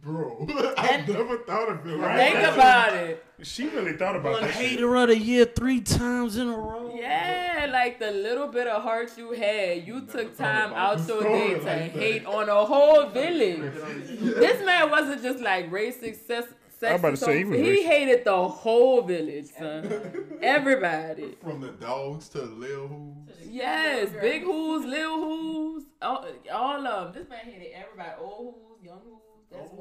[0.00, 0.46] Bro,
[0.78, 2.54] I never thought of it like Think that.
[2.54, 3.24] about it.
[3.42, 4.54] She really thought about One that.
[4.54, 4.70] shit.
[4.70, 6.94] hater of the year three times in a row.
[6.96, 11.22] Yeah, like the little bit of heart you had, you took time out the your
[11.22, 11.90] day to like that.
[11.90, 13.72] hate on a whole village.
[14.18, 16.46] This man wasn't just like racist, sex,
[16.82, 20.38] I was about to say, he was he hated the whole village, son.
[20.42, 21.36] Everybody.
[21.42, 23.48] From the dogs to the lil who's.
[23.50, 27.22] Yes, big whoos, little whoos, all, all of them.
[27.22, 29.22] This man hated everybody, old whoos, young whoos.
[29.50, 29.76] That's oh.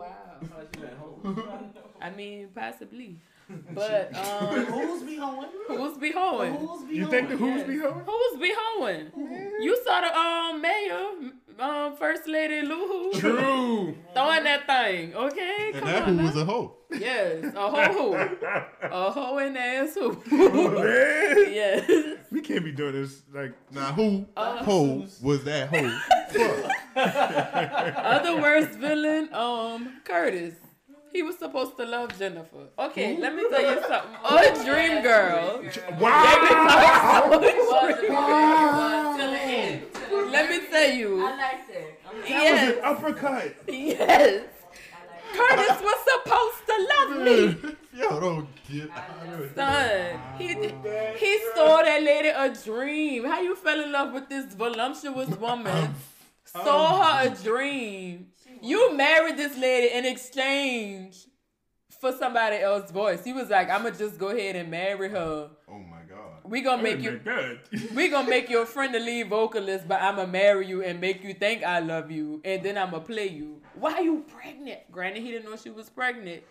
[1.24, 1.70] wild.
[2.02, 3.18] I mean, possibly.
[3.74, 5.50] But um, Who's be hoeing?
[5.68, 6.56] who's be hoeing?
[6.56, 7.54] Who's be You think the hoeing?
[7.54, 8.04] who's be hoeing?
[8.06, 9.12] Who's be hoeing?
[9.62, 11.06] You saw the um mayor,
[11.60, 13.96] um first lady Lou Who True.
[14.14, 15.72] throwing that thing, okay?
[15.74, 16.76] And Come that on who was a hoe.
[16.92, 18.16] yes, a hoe who,
[18.88, 20.22] a hoe and ass who.
[20.30, 21.90] Yes.
[22.32, 23.24] we can't be doing this.
[23.34, 26.00] Like, Now who Uh, hoe was that hoe?
[26.32, 26.72] Fuck.
[28.06, 30.54] Other worst villain, um, Curtis.
[31.12, 32.68] He was supposed to love Jennifer.
[32.78, 34.18] Okay, let me tell you something.
[34.24, 35.64] Oh, Dream Girl.
[36.00, 37.30] wow.
[40.32, 41.22] Let me tell you.
[41.26, 42.00] I like that.
[42.10, 42.68] I'm That Yes.
[42.68, 43.56] was an uppercut.
[43.68, 44.44] Yes.
[45.34, 47.78] Curtis was supposed to love me.
[48.00, 49.56] Yo, don't get it.
[49.56, 50.48] Son, he
[51.18, 53.26] he saw that lady a dream.
[53.26, 55.68] How you fell in love with this voluptuous woman?
[55.68, 55.96] Um,
[56.46, 58.28] saw her a um, dream.
[58.62, 61.26] You married this lady in exchange
[62.00, 63.24] for somebody else's voice.
[63.24, 65.50] He was like, "I'ma just go ahead and marry her.
[65.68, 66.44] Oh my god.
[66.44, 67.60] We gonna make you." good.
[67.96, 71.24] We gonna make you a friend to lead vocalist, but I'ma marry you and make
[71.24, 73.62] you think I love you, and then I'ma play you.
[73.76, 74.92] Why are you pregnant?
[74.92, 76.44] Granted, he didn't know she was pregnant.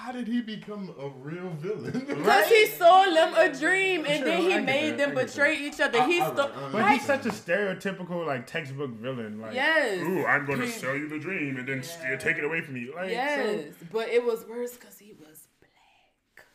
[0.00, 2.06] How did he become a real villain?
[2.24, 5.56] Cause he sold them a dream, and Sure, then he made them I get betray
[5.58, 6.02] each other.
[6.04, 6.46] He I- stole.
[6.46, 6.92] alright, But Right.
[6.98, 9.40] he's such a stereotypical, like textbook villain.
[9.40, 10.00] Like, Yes.
[10.00, 12.94] ooh, I'm gonna sell you the dream and then steal, take it away from you.
[12.94, 16.46] Like, Yes, but it was worse because he was black.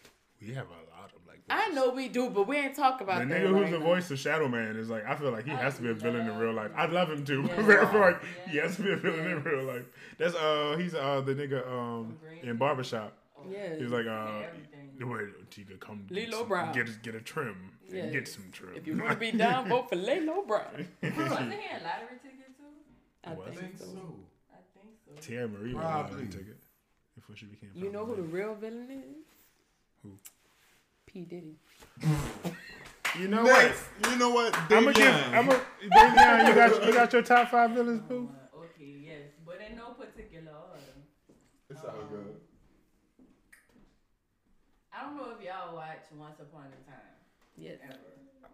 [0.41, 1.39] we have a lot of like.
[1.47, 3.27] I know we do, but we ain't talk The about that.
[3.27, 5.75] nigga who's right the voice of Shadow Man is like I feel like he has
[5.75, 6.71] to be a villain in real life.
[6.75, 7.43] I'd love him too.
[7.47, 7.55] Yeah.
[7.61, 9.85] but I feel like he has to be a villain in real life.
[10.17, 13.15] That's uh he's uh the nigga um in barbershop.
[13.51, 13.79] Yes.
[13.79, 14.89] He's like uh everything.
[14.99, 15.19] the way
[15.55, 16.73] he come get, Lilo some- Brown.
[16.73, 18.71] get get a trim and get some trim.
[18.75, 20.87] If you want to be down, vote for Lalowe Brown.
[21.01, 22.63] Wasn't he a lottery ticket too?
[23.23, 23.85] I Was I think think so.
[23.85, 24.15] so.
[24.53, 25.21] I think so.
[25.21, 26.23] Tia Marie was Probably.
[26.23, 26.57] a ticket
[27.15, 27.71] before she became.
[27.75, 29.25] You know who the real villain is?
[30.03, 30.11] Who?
[31.05, 31.55] P Diddy.
[33.17, 34.11] You know Next, what?
[34.11, 34.53] you know what?
[34.59, 35.15] I'm gonna give.
[35.31, 35.61] I'm gonna.
[35.89, 38.29] Davion, you got you got your top five villains, boo.
[38.53, 40.83] Uh, okay, yes, but in no particular order.
[41.69, 42.35] It's all good.
[44.91, 47.15] I don't know if y'all watch Once Upon a Time
[47.55, 47.79] Yes.
[47.83, 48.11] ever,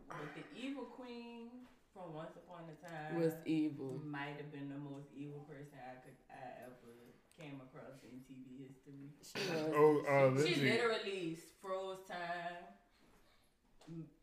[0.07, 3.97] but the evil queen from Once Upon a Time Was evil.
[4.05, 8.61] might have been the most evil person I could I ever came across in TV
[8.61, 9.09] history.
[9.25, 9.73] She was.
[9.73, 10.69] Oh, uh, She Lindsay.
[10.69, 12.77] literally froze time,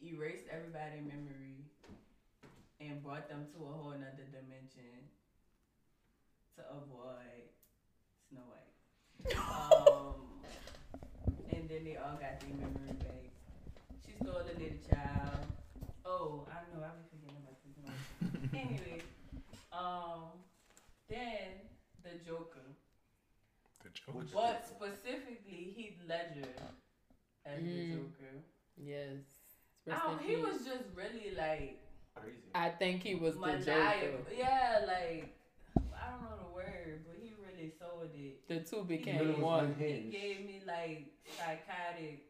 [0.03, 1.67] erased everybody's memory,
[2.81, 5.11] and brought them to a whole nother dimension
[6.55, 7.51] to avoid
[8.31, 8.71] Snow White.
[9.35, 9.88] um, and
[11.79, 13.31] then they all got their memory back.
[14.05, 15.47] She stole a little child.
[16.05, 18.51] Oh, I know, I was forgetting about this one.
[18.55, 19.03] anyway,
[19.73, 20.43] um,
[21.09, 21.71] then
[22.03, 22.67] the Joker.
[23.85, 24.27] The Joker.
[24.35, 26.51] But specifically, Heath Ledger
[27.47, 27.93] as the Mm.
[27.93, 28.35] Joker.
[28.77, 29.23] Yes.
[29.87, 31.79] I Rest don't, he was just really like
[32.15, 32.51] Crazy.
[32.55, 33.59] I think he was the.
[33.59, 34.27] Joker.
[34.37, 35.31] Yeah, like
[35.95, 37.33] I don't know the word, but he
[37.81, 38.49] really sold it.
[38.49, 39.75] The two He really became was one.
[39.79, 41.07] He gave me like
[41.37, 42.25] psychotic.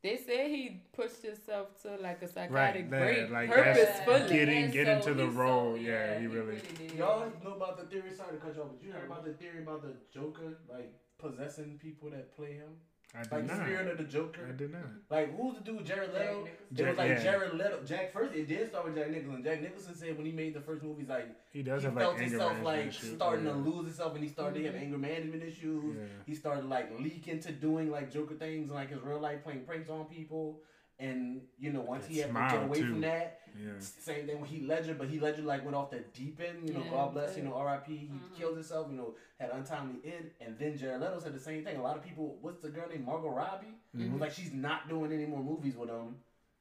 [0.00, 4.06] They said he pushed himself to like a psychotic that, break like, purposefully.
[4.06, 6.92] that's- Getting- get so into the role, sold- yeah, he he really- did.
[6.92, 8.12] Y'all know about the theory?
[8.12, 10.92] Sorry to cut you off, but you heard about the theory about the Joker like
[11.18, 12.76] possessing people that play him,
[13.14, 13.66] I did like the not.
[13.66, 14.46] spirit of the Joker.
[14.46, 14.82] I did not.
[15.10, 15.86] Like who's the dude?
[15.86, 16.44] Jared Jack Leto.
[16.44, 16.76] Nicholson.
[16.76, 17.22] It was like yeah.
[17.22, 17.80] Jared Leto.
[17.86, 18.34] Jack first.
[18.34, 19.42] It did start with Jack Nicholson.
[19.42, 22.14] Jack Nicholson said when he made the first movies, like He does he have felt
[22.14, 23.14] like anger himself like shit.
[23.16, 23.52] starting yeah.
[23.52, 24.84] to lose himself, and he started to have mm-hmm.
[24.84, 25.96] anger management issues.
[25.96, 26.04] Yeah.
[26.26, 29.88] He started like leaking to doing like Joker things, like his real life playing pranks
[29.88, 30.60] on people.
[31.00, 32.90] And you know, once That he had to get away too.
[32.90, 33.70] from that, Yeah.
[33.78, 36.68] same thing with Heath Ledger, but Heath Ledger like went off the deep end.
[36.68, 37.36] You know, Yeah, God bless.
[37.36, 37.96] You know, R.I.P.
[37.96, 38.34] He Mhm.
[38.36, 38.88] killed himself.
[38.90, 40.32] You know, had untimely end.
[40.40, 41.76] And then Jared Leto said the same thing.
[41.76, 43.74] A lot of people, what's the girl named Margot Robbie?
[43.96, 44.12] Mhm.
[44.12, 46.16] Was like she's not doing any more movies with him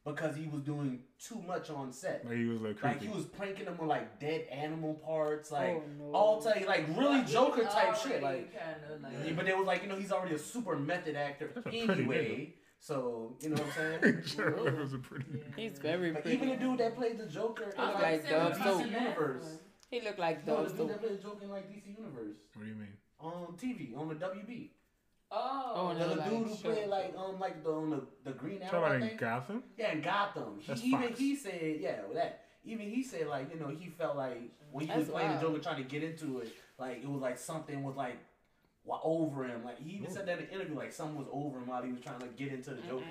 [0.05, 2.23] because he was doing too much on set.
[2.23, 5.77] Like he was like Like he was pranking them on like dead animal parts, like
[5.77, 6.11] oh, no.
[6.13, 8.21] all type, like really But Joker type shit.
[8.21, 9.25] Like, kinda like.
[9.25, 11.79] yeah, but it was like you know he's already a super method actor That's pretty
[11.91, 12.53] anyway.
[12.79, 14.23] So you know what I'm saying?
[14.25, 15.25] Jared Leto was a pretty.
[15.55, 16.37] He's very Like, pretty.
[16.37, 18.85] even the dude that played the Joker in I like, like the Dove DC Soap.
[18.91, 19.45] universe.
[19.89, 22.35] He looked like No, Dove the dude that played the Joker in like DC universe.
[22.53, 22.93] What do you mean?
[23.19, 24.69] on TV on the WB.
[25.31, 26.73] Oh, Oh, The like, dude who sure.
[26.73, 28.85] played like um like the on the, the Green Talk Arrow.
[28.85, 29.17] about I in.
[29.17, 29.63] Gotham.
[29.77, 30.59] Yeah, in Gotham.
[30.67, 32.43] That's He, even he said, yeah, well, that.
[32.63, 35.41] Even he said, like, you know, he felt like when he was playing wild.
[35.41, 38.17] the Joker, trying to get into it, like it was like something was like
[38.87, 39.63] wa- over him.
[39.63, 41.91] Like he even said that in the interview, like someone was over him while he
[41.91, 43.03] was trying to get into the Joker.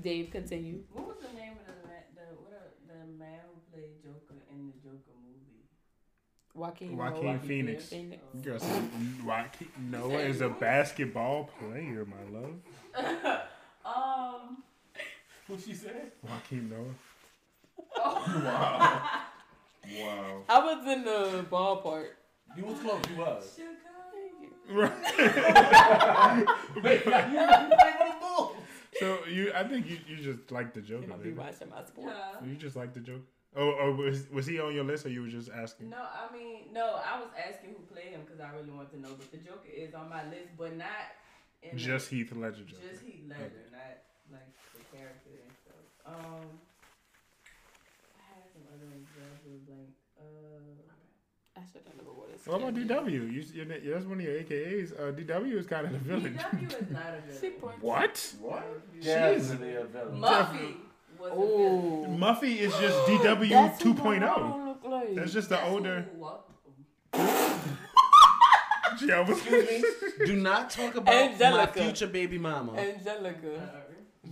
[0.00, 0.80] Dave, continue.
[0.92, 4.34] What was the name of the ma- the what a, the man who played Joker
[4.50, 5.68] in the Joker movie?
[6.54, 6.96] Joaquin.
[6.96, 7.38] Joaquin Noah.
[7.40, 7.84] Phoenix.
[7.86, 8.22] Phoenix.
[8.42, 8.88] Girl, said,
[9.24, 13.38] Joaquin Noah is a basketball player, my love.
[13.84, 14.62] Um.
[15.48, 16.12] What she said?
[16.22, 16.94] Joaquin Noah.
[17.98, 19.02] Wow.
[19.98, 20.42] Wow.
[20.48, 22.10] I was in the ballpark.
[22.56, 23.02] You was close.
[23.10, 23.52] You was.
[23.56, 23.68] Sugar.
[24.70, 24.92] Wait,
[27.04, 28.56] you the Bulls.
[28.98, 31.12] So you, I think you, you just like the Joker.
[31.12, 32.12] I'll be watching my sport.
[32.14, 32.38] Huh?
[32.44, 33.22] You just like the Joker.
[33.54, 35.90] Oh, oh was, was he on your list, or you were just asking?
[35.90, 37.00] No, I mean no.
[37.04, 39.10] I was asking who played him because I really want to know.
[39.18, 40.88] But the Joker is on my list, but not
[41.62, 42.80] in the- Just Heath Ledger Joker.
[42.90, 43.98] just Heath Ledger, not
[44.32, 45.84] like the character and stuff.
[46.06, 46.48] Um,
[48.16, 49.92] I had some other examples like.
[51.62, 52.46] I should have never would have.
[52.46, 53.12] What about DW?
[53.12, 54.92] You, you're, that's one of your AKAs.
[54.92, 56.34] Uh, DW is kind of the villain.
[56.34, 57.54] DW is not a villain.
[57.80, 58.34] What?
[58.40, 58.64] What?
[59.00, 59.04] Jeez.
[59.04, 60.20] Definitely a villain.
[60.20, 60.74] Muffy
[61.18, 62.06] was a villain.
[62.08, 64.20] Oh, Muffy is just DW That's who 2.0.
[64.22, 65.14] Ronald look like.
[65.14, 66.06] That's just the That's older.
[66.12, 66.38] who wa-
[68.98, 69.82] Gee, I was- Excuse
[70.18, 70.26] me.
[70.26, 71.78] Do not talk about Angelica.
[71.78, 72.72] my future baby mama.
[72.74, 73.40] Angelica.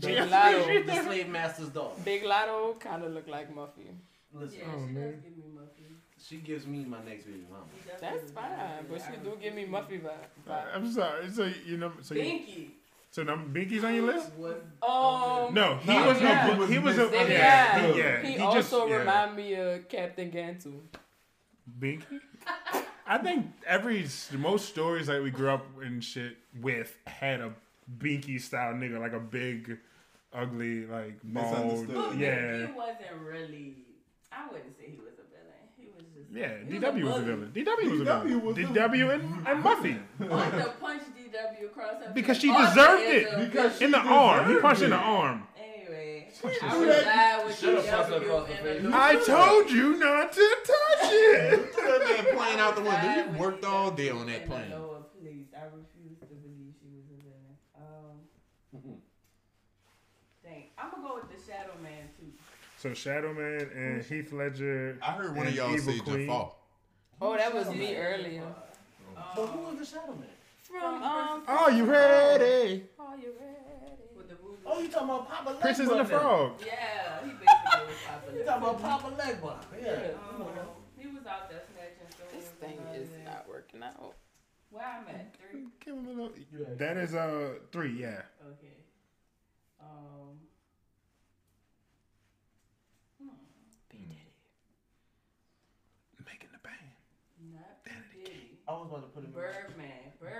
[0.00, 0.14] Sorry.
[0.16, 0.84] Big Lotto.
[0.86, 2.00] the slave master's daughter.
[2.04, 3.88] Big Lotto kind of look like Muffy.
[4.32, 5.10] Listen, Yeah, Oh, she man.
[5.10, 5.89] does give me Muffy.
[6.26, 7.64] She gives me my next baby mama.
[8.00, 9.82] That's fine, but she do give me refuse.
[9.84, 10.48] Muffy vibe.
[10.48, 10.64] vibe.
[10.74, 11.30] I'm sorry.
[11.30, 12.68] So you know, so you, Binky
[13.10, 14.30] so num- Binky's on your list?
[14.36, 16.56] was Um, No, he Nah, was yeah.
[16.56, 16.66] no.
[16.66, 17.22] He was a Yeah.
[17.24, 17.28] yeah.
[17.28, 17.92] Yeah.
[17.92, 18.20] He, yeah.
[18.22, 18.96] He, just- also yeah.
[18.96, 20.80] remind me of Captain Gantu.
[21.78, 22.20] Binky.
[23.06, 24.06] I think every
[24.38, 27.52] most stories that we grew up and shit with had a
[27.98, 29.78] Binky style nigga, like a big,
[30.32, 31.88] ugly, like bald.
[32.16, 33.74] Yeah, He wasn't really.
[34.30, 35.18] I wouldn't say he was
[36.28, 36.66] a villain.
[36.68, 36.92] He was just.
[36.92, 36.92] yeah.
[36.92, 37.24] he DW was a bully.
[37.24, 37.52] villain.
[37.54, 38.44] DW was a villain.
[38.44, 43.38] was DW and, and Buffy Wanted to punch DW across her because she deserved it.
[43.38, 43.82] Because villain.
[43.84, 44.38] in the arm.
[44.40, 45.46] He deserved punched in the arm.
[45.56, 48.76] Anyway, Should've I would die with Should've punched DW across the in face.
[48.82, 48.94] the loop.
[48.96, 51.76] I told you not to touch it.
[51.76, 53.32] That man playing out the window.
[53.32, 54.70] You worked all day on that in the plane.
[54.70, 55.46] lower place.
[55.56, 57.56] I refuse to believe she was a villain.
[57.76, 58.94] Um,
[60.44, 62.32] dang, I'm gonna go with the Shadow Man too.
[62.80, 64.96] So Shadow Man and Heath Ledger.
[65.02, 66.20] I heard one of y'all Evil say Queen.
[66.20, 66.52] Jafar.
[67.20, 68.42] Oh, that was me earlier.
[69.36, 70.24] So who was the Shadow Man?
[70.62, 71.42] From um.
[71.46, 72.84] Oh, you ready?
[72.98, 73.98] Are you ready?
[74.16, 74.56] With the voodoo.
[74.64, 75.60] Oh, you talking about Papa Legba?
[75.60, 76.04] Princess and the.
[76.06, 76.52] Frog.
[76.64, 78.32] Yeah, he basically was Papa.
[78.34, 79.56] You talking about Papa Legba?
[79.78, 79.92] Yeah.
[80.40, 80.46] Um,
[80.96, 82.32] he was out there snatching stones.
[82.32, 83.24] This thing is that.
[83.26, 84.14] not working out.
[84.70, 85.66] Where I'm at three.
[85.84, 86.32] Give him a little.
[86.78, 88.00] That is uh three.
[88.00, 88.22] Yeah.
[88.42, 88.72] Okay.
[89.82, 90.38] Um.
[96.26, 96.76] Making the band.
[97.52, 97.90] Not P.
[98.24, 98.59] Diddy.
[98.70, 99.32] I was about to put him.
[99.32, 99.90] Birdman.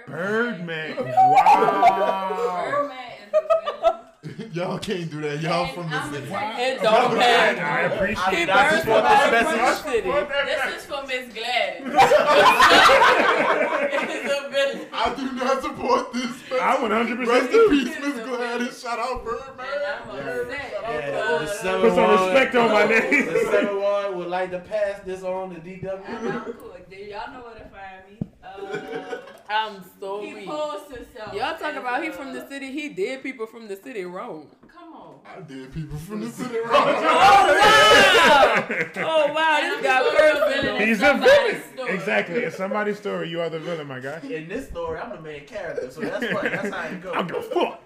[0.07, 0.95] Birdman.
[0.95, 1.15] Birdman.
[1.31, 2.71] Wow.
[2.71, 3.41] Birdman is the
[3.83, 4.00] villain.
[4.53, 5.41] y'all can't do that.
[5.41, 6.27] Y'all And from the city.
[6.27, 6.33] a It
[6.81, 8.71] I, don't I appreciate He that.
[8.71, 9.85] burns support this from the message.
[9.85, 10.11] city.
[10.45, 11.81] This is for Miss Gladys.
[14.05, 14.85] it's a villain.
[14.93, 16.37] I do not support this.
[16.53, 17.69] I 100 Rest percent in do.
[17.71, 18.79] peace, Miss Gladys.
[18.83, 19.67] Shout out Birdman.
[20.11, 23.25] And Yeah, the because seven Put some respect on my name.
[23.27, 26.07] The seven one would like to pass this on to DW.
[26.07, 26.77] I'm cool.
[26.91, 28.30] Y'all know where to find me?
[28.43, 29.19] Uh,
[29.51, 30.47] I'm so he weak.
[30.47, 31.35] posed himself.
[31.35, 32.71] Y'all talk as about he from the city.
[32.73, 34.49] He did people from the city wrong.
[34.73, 35.15] Come on.
[35.27, 36.71] I did people from the city wrong.
[36.73, 36.95] Oh
[37.61, 38.67] wow,
[38.97, 39.59] Oh wow!
[39.61, 40.89] this And guy I'm a villain.
[40.89, 41.63] He's a villain.
[41.75, 41.93] story.
[41.95, 42.37] Exactly.
[42.37, 43.29] It's somebody's story.
[43.29, 44.21] You are the villain, my guy.
[44.21, 47.15] In this story, I'm the main character, so that's what that's how it goes.
[47.17, 47.85] I'm the fuck.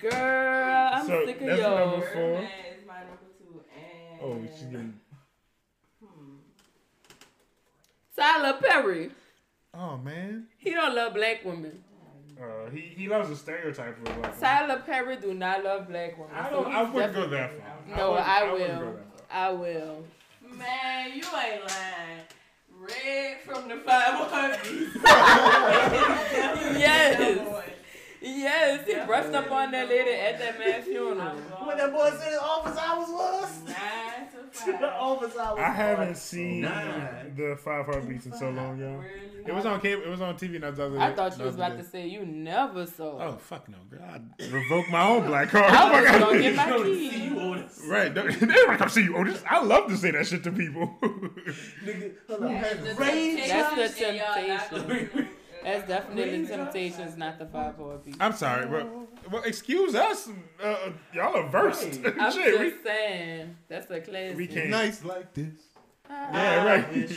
[0.00, 1.90] Girl, I'm So, sick of that's y'all.
[1.90, 2.22] number four.
[2.22, 3.60] Birdman is my number two.
[3.74, 5.00] And Oh, she's getting.
[6.02, 6.36] Hmm.
[8.16, 9.10] Tyler Perry.
[9.78, 10.46] Oh man.
[10.58, 11.82] He don't love black women.
[12.40, 14.16] Uh, he he loves the stereotype of black.
[14.22, 14.38] women.
[14.40, 16.34] Tyler Perry do not love black women.
[16.34, 16.74] I so don't.
[16.74, 17.96] I wouldn't go that far.
[17.96, 18.92] No, wouldn't- I wouldn't will.
[18.92, 18.98] go.
[19.30, 20.04] I will.
[20.56, 22.22] Man, you ain't lying.
[22.78, 24.96] Red from the five heartbeats.
[26.78, 27.62] Yes.
[28.22, 31.36] Yes, he brushed up on that lady at that man's funeral.
[31.64, 33.65] When that boy said his office hours was?
[34.66, 35.58] Nine the office hours.
[35.60, 37.34] I haven't was seen nine.
[37.36, 39.02] the Five Heartbeats in so long, y'all.
[39.46, 39.52] Really?
[39.52, 40.02] It was on cable.
[40.02, 40.60] It was on TV.
[40.60, 41.82] Not the other I thought you the was about day.
[41.82, 43.20] to say you never saw.
[43.22, 44.02] Oh fuck no, girl!
[44.02, 44.20] I
[44.50, 45.64] revoked my own black card.
[45.72, 47.10] I was gonna get my keys.
[47.12, 47.82] see you over Otis.
[47.86, 48.12] Right.
[48.12, 49.44] They don't come see you, Otis.
[49.48, 50.96] I love to say that shit to people.
[51.00, 52.54] Nigga, hold on.
[52.60, 55.26] That's the Rain Temptations,
[55.66, 56.48] That's the and y'all not Temptations.
[56.48, 58.16] gonna- That's definitely Temptations, not the Five Boy Beat.
[58.20, 58.86] I'm sorry, but
[59.32, 60.28] well, excuse us.
[60.62, 62.00] Uh, uh, y'all are versed.
[62.04, 62.14] Right.
[62.20, 64.36] I'm shit, we, just saying, that's a classic.
[64.36, 64.70] we can't.
[64.70, 65.52] Nights like this.
[66.08, 67.08] Yeah, right.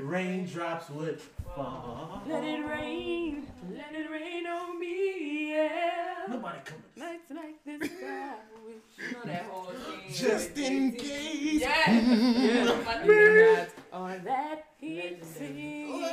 [0.00, 1.20] raindrops would
[1.54, 2.22] fall.
[2.26, 6.24] Let it rain, let it rain on me, yeah.
[6.28, 6.82] Nobody coming.
[6.96, 8.34] Nights like this, I
[8.66, 8.76] wish.
[8.96, 10.10] You know that whole thing.
[10.10, 11.60] Just in case.
[11.60, 11.90] Yeah.
[12.00, 12.78] Yeah.
[12.78, 15.22] Fucking The gods on that he Legendary.
[15.22, 16.04] sings.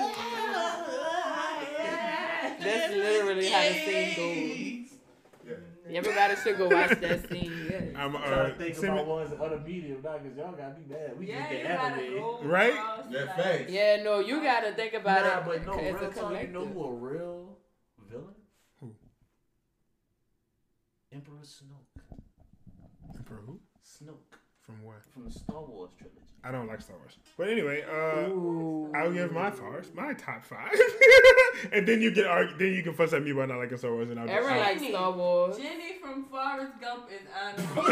[2.64, 4.88] That's literally how the scene goes.
[5.94, 7.52] Everybody should go watch that scene.
[7.72, 7.80] Yeah.
[8.04, 10.52] I'm I'm uh, trying to think send me- about ones other medium now because y'all
[10.52, 11.18] got me mad.
[11.18, 12.50] We Yeah, just you get anime.
[12.50, 12.74] Right?
[12.74, 16.42] across, That like- Yeah, no, you gotta think about Nah, it but no, real talk,
[16.42, 17.58] you know who a real
[18.10, 18.36] villain?
[18.82, 18.92] Who?
[21.14, 22.02] Emperor Snoke.
[23.18, 23.60] Emperor who?
[23.86, 25.02] Snoke From where?
[25.14, 26.31] from the Star Wars trilogy.
[26.44, 27.18] I don't like Star Wars.
[27.38, 30.72] But anyway, uh, I'll give my fives, my top five,
[31.72, 33.92] and then you get argue, then you can fuss at me about not liking Star
[33.94, 34.28] Wars, and I'll.
[34.30, 35.58] Everyone I'll- likes Star Wars.
[35.58, 37.86] Jenny from Forrest Gump is on.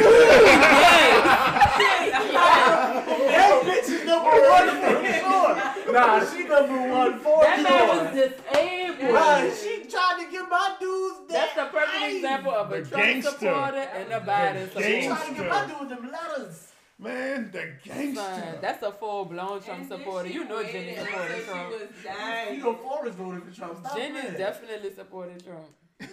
[2.30, 5.56] That bitch is number one for sure.
[5.94, 9.14] Nah, she number one for That man was disabled.
[9.14, 11.72] Nah, she tried to get my dudes That's that.
[11.72, 13.32] the perfect Hey, example of a Trump gangster.
[13.32, 16.69] supporter and a Biden The She tried to get my dudes them letters.
[17.00, 18.60] Man, the Son, gangster.
[18.62, 20.30] that's a full blown Trump supporter.
[20.30, 21.70] You know waited Jenny until supported she Trump.
[21.72, 22.56] was dying.
[22.58, 23.80] You know Forrest voted for Trump.
[23.80, 24.38] Stop Jenny that.
[24.38, 25.66] definitely supported Trump.
[26.00, 26.10] that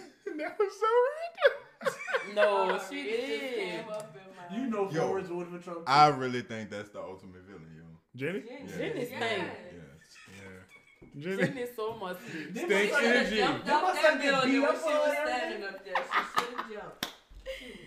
[0.59, 1.97] was so random.
[2.35, 3.55] No, Oh, she it just did.
[3.55, 5.83] came up in my- You know Yo, Forrest voted for Trump.
[5.87, 7.83] I really think that's the ultimate villain, yo.
[8.15, 8.41] Jenny.
[8.41, 8.67] Jenny.
[8.77, 9.17] Jenny Yeah.
[9.17, 9.43] stank.
[9.71, 10.33] Yes.
[10.35, 11.21] Yeah.
[11.21, 11.37] Jenny.
[11.47, 12.49] Jenny so much sleep.
[12.57, 13.35] Stank must have- energy.
[13.37, 15.95] should've jumped They must have been beat when up was standing up there.
[15.95, 17.07] She should have jumped.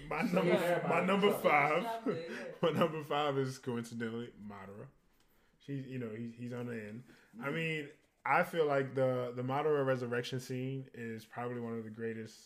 [0.09, 0.87] My number, Yeah.
[0.89, 1.82] my number five.
[1.82, 2.37] Jumped there, yeah.
[2.62, 4.87] My number five is coincidentally Madara.
[5.65, 7.03] She's, you know, he's he's on the end.
[7.43, 7.55] I mm.
[7.55, 7.89] mean,
[8.27, 12.37] I feel like the the Madara resurrection scene is probably one of the greatest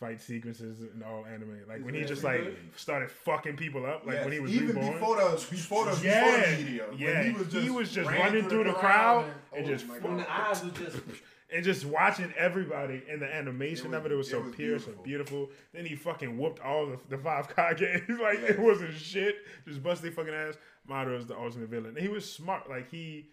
[0.00, 1.60] fight sequences in all anime.
[1.68, 2.56] Like when he just like good?
[2.76, 4.92] started fucking people up, like Yes, when he was even reborn.
[4.94, 7.32] before the before the yeah, before the media, yeah, when
[7.62, 10.64] he was just, ran running through the crowd and, oh just my When the eyes
[10.64, 10.96] was just.
[11.52, 14.40] and just watching everybody and the animation It was- of it, it was it so
[14.40, 15.02] was pure, so beautiful.
[15.04, 15.50] beautiful.
[15.72, 18.08] Then he fucking whooped all the, the five Kages.
[18.20, 19.36] like it wasn't shit.
[19.66, 20.54] Just bust their fucking ass.
[20.88, 21.90] Madara is the ultimate villain.
[21.96, 22.68] And he was smart.
[22.68, 23.28] Like he,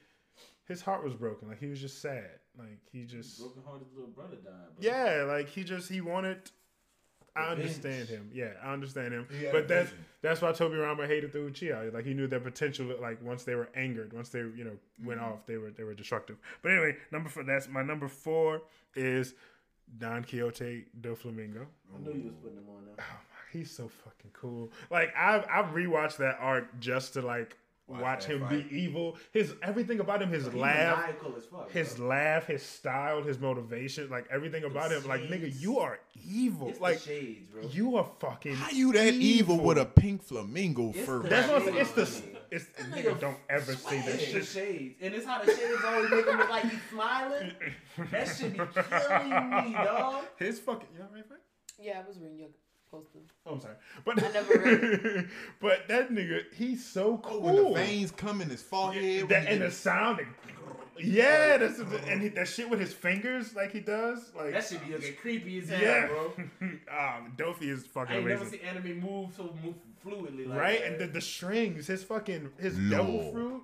[0.67, 1.47] his heart was broken.
[1.47, 2.29] Like he was just sad.
[2.57, 4.79] Like he just, Broken hearted little brother died.
[4.79, 4.91] Bro.
[4.91, 5.23] yeah.
[5.27, 6.39] Like he just he wanted.
[7.37, 8.29] I understand him.
[8.33, 9.27] Yeah, I understand him.
[9.51, 9.91] But that's
[10.21, 11.93] that's why Tobirama hated the Uchiha.
[11.93, 12.87] Like he knew their potential.
[12.99, 15.31] Like once they were angered, once they you know went Mm-hmm.
[15.33, 16.37] off, they were they were destructive.
[16.61, 17.43] But anyway, number four.
[17.43, 18.61] That's my number four
[18.95, 19.33] is
[19.97, 21.65] Don Quixote Doflamingo.
[21.95, 22.93] I knew you was putting them on now.
[22.99, 24.69] Oh my, he's so fucking cool.
[24.89, 27.55] Like I've I've rewatched that arc just to like
[27.87, 28.69] Watch watch, him fight.
[28.69, 29.15] be evil.
[29.31, 31.71] His everything about him, his He laugh, maniacal as fuck.
[31.71, 32.07] his bro.
[32.07, 35.07] laugh, his style, his motivation, like everything about him.
[35.07, 35.97] Like nigga, you are
[36.29, 36.67] evil.
[36.67, 37.61] It's like the shades, bro.
[37.71, 38.55] you are fucking.
[38.55, 41.19] How you that evil, with a pink flamingo It's fur?
[41.23, 41.77] the- That's what I'm saying.
[41.77, 42.23] It's the.
[42.49, 43.03] It's That nigga.
[43.13, 44.45] nigga Don't ever say that It's the shit.
[44.45, 47.51] shades, and it's how the shades always make him look like he's smiling.
[48.11, 50.25] That should be killing me, dog.
[50.37, 50.87] His fucking.
[50.95, 51.41] You all right, Frank?
[51.79, 52.49] Yeah, I was reading your
[53.05, 53.33] poster.
[53.45, 53.75] Oh, I'm sorry,
[54.05, 55.27] but I never
[55.61, 57.41] but that nigga, he's so Oh, cool.
[57.41, 59.21] when the veins come in his forehead.
[59.21, 60.17] when that and the get- sound.
[60.17, 60.27] like,
[60.99, 64.83] yeah, that's and he, that shit with his fingers, like he does, like That should
[64.85, 66.33] be looking creepy as hell, yeah, bro.
[66.61, 70.57] um, Dofi is I fucking ain't never amazing, seen anime move so move fluidly like
[70.59, 70.79] right?
[70.79, 70.87] that.
[70.93, 72.89] And the, the strings, his fucking his Lord.
[72.89, 73.63] devil fruit,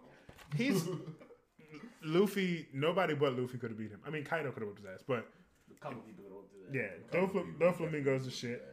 [0.56, 0.88] he's
[2.04, 2.68] Luffy.
[2.74, 4.00] Nobody but Luffy could have beat him.
[4.06, 5.28] I mean, Kaido could have whipped his ass, but
[5.72, 6.78] a couple people don't do that.
[6.78, 8.64] yeah, Dofla- Doflamingo's the shit.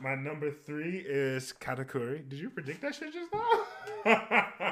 [0.00, 2.28] My number three is Katakuri.
[2.28, 4.64] Did you predict that shit just now?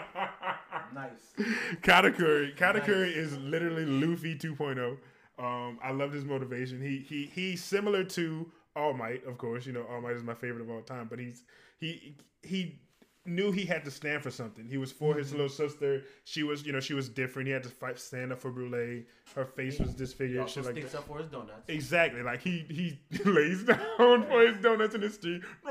[0.95, 1.47] Nice.
[1.83, 2.57] Katakuri.
[2.57, 4.99] Katakuri is literally Luffy 2.0.
[5.39, 6.81] Um, I loved his motivation.
[6.81, 9.65] He he he's similar to All Might, of course.
[9.67, 11.09] You know, All Might is my favorite of all time.
[11.09, 11.45] But he's
[11.79, 12.81] he he
[13.25, 14.67] knew he had to stand for something.
[14.67, 15.37] He was for his mm-hmm.
[15.39, 16.03] little sister.
[16.25, 17.47] She was you know she was different.
[17.47, 19.05] He had to fight, stand up for Brûlée.
[19.35, 20.41] Her face was He disfigured.
[20.41, 20.99] also Shit like sticks that.
[20.99, 21.69] up for his donuts.
[21.69, 22.23] Exactly.
[22.23, 25.43] Like he he lays down for his donuts in the street.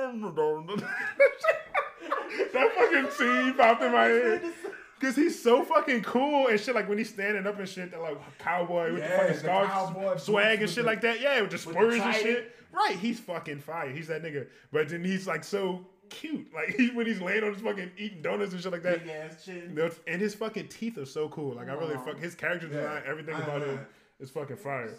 [2.53, 4.53] that fucking scene popped in my head.
[4.99, 6.75] Cause he's so fucking cool and shit.
[6.75, 10.21] Like when he's standing up and shit, that like cowboy with the fucking the scarf,
[10.21, 11.19] swag and shit with like that.
[11.19, 12.55] Yeah, with the with the spurs and shit.
[12.71, 13.89] Right, he's fucking fire.
[13.89, 14.47] He's that nigga.
[14.71, 16.47] But then he's like so cute.
[16.53, 18.99] Like he, when he's laying on his fucking eating donuts and shit like that.
[19.03, 19.91] Big ass chin.
[20.07, 21.55] And his fucking teeth are so cool.
[21.55, 22.77] Like I really fuck his character Yeah.
[22.77, 23.67] design, everything about know.
[23.67, 23.85] him
[24.19, 24.93] is fucking fire.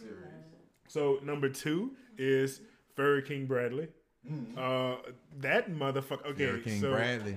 [0.89, 2.61] So number two is
[2.97, 3.89] Fuhrer King Bradley.
[4.57, 4.97] Uh,
[5.41, 6.27] that motherfucker.
[6.27, 7.37] Okay, Hurricane so Bradley.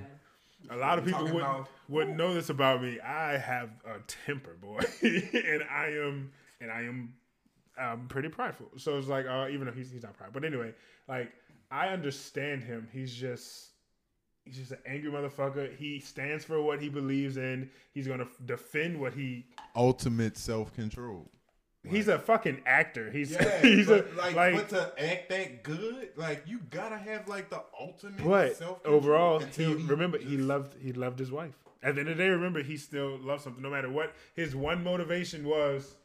[0.70, 3.00] a lot of people wouldn't about- wouldn't know this about me.
[3.00, 6.32] I have a temper, boy, and I am
[6.62, 7.14] and I am
[7.78, 8.68] um, pretty prideful.
[8.78, 10.74] So it's like, uh, even though he's he's not proud, but anyway,
[11.08, 11.32] like
[11.72, 12.88] I understand him.
[12.92, 13.70] He's just
[14.46, 15.76] he's just an angry motherfucker.
[15.76, 17.70] He stands for what he believes in.
[17.94, 19.46] He's gonna defend what he.
[19.76, 21.30] Ultimate self control.
[21.88, 23.12] He's a fucking actor.
[23.12, 24.56] He's Yeah, he's but a like, like.
[24.56, 29.66] but to act that good, like you gotta have like the ultimate But overall, he,
[29.74, 31.54] remember he loved he loved his wife.
[31.84, 34.56] At the end of the day, remember he still loves something, no matter what his
[34.56, 35.96] one motivation was.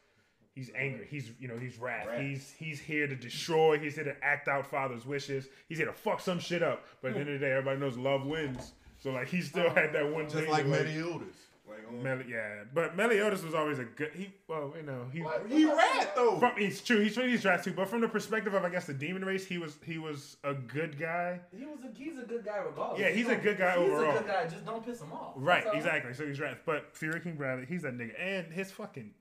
[0.54, 1.06] He's angry.
[1.08, 2.06] He's you know he's wrath.
[2.06, 2.20] Wrath.
[2.20, 3.78] He's he's here to destroy.
[3.78, 5.46] He's here to act out father's wishes.
[5.68, 6.84] He's here to fuck some shit up.
[7.00, 7.28] But at the hmm.
[7.28, 8.72] end of the day, everybody knows love wins.
[8.98, 10.50] So like he still had that one just thing.
[10.50, 11.36] like to, like, Meliodas.
[11.68, 14.10] Like on, Mel- yeah, but Meliodas was always a good.
[14.12, 15.24] He well, you know he.
[15.48, 16.38] he rat though.
[16.38, 16.98] From, it's true.
[16.98, 19.58] He's he's draft too, but from the perspective of I guess the demon race, he
[19.58, 21.38] was he was a good guy.
[21.56, 23.00] He was a he's a good guy regardless.
[23.00, 24.16] Yeah, he's You a good guy he's overall.
[24.16, 24.48] a good guy.
[24.48, 25.34] Just don't piss him off.
[25.36, 26.12] Right, That's exactly.
[26.14, 26.56] So he's right.
[26.66, 28.20] But Fuhrer King Bradley, he's that nigga.
[28.20, 29.12] And his fucking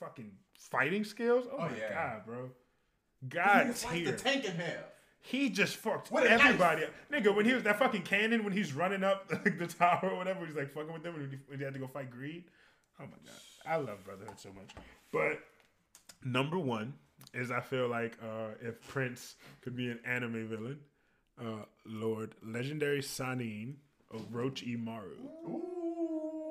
[0.00, 0.32] fucking
[0.70, 1.46] fighting skills.
[1.50, 1.92] Oh, Oh, my yeah.
[1.92, 2.50] god, bro.
[3.20, 4.84] He God just the tank in half.
[5.20, 6.90] He just fucked a everybody up.
[7.12, 10.16] Nigga, when he was that fucking cannon, when he's running up like, the tower or
[10.16, 12.44] whatever, he's like fucking with them when he, when he had to go fight Greed.
[12.98, 13.40] Oh my god.
[13.64, 14.70] I love Brotherhood so much.
[15.12, 15.38] But
[16.24, 16.94] number one
[17.32, 20.80] is I feel like uh, if Prince could be an anime villain,
[21.40, 23.76] uh, Lord Legendary Sannin
[24.12, 25.18] Orochimaru.
[25.48, 25.62] Ooh,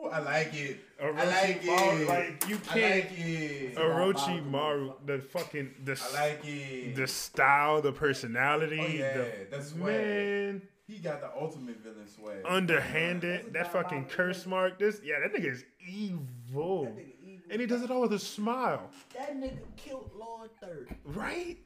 [0.09, 0.77] I like it.
[0.99, 2.07] I Orochimaru, like it.
[2.07, 3.75] like, you can't- like it.
[3.75, 6.95] Orochimaru, the fucking the I like it.
[6.95, 9.83] the style, the personality, Oh, yeah, the that's swag.
[9.85, 12.43] man he got the ultimate villain swag.
[12.45, 13.53] underhanded.
[13.53, 14.77] That fucking curse mark.
[14.79, 16.87] This yeah, that nigga is evil.
[16.87, 20.89] Nigga evil, and he does it all with a smile, That nigga killed Lord Third.
[21.05, 21.57] right?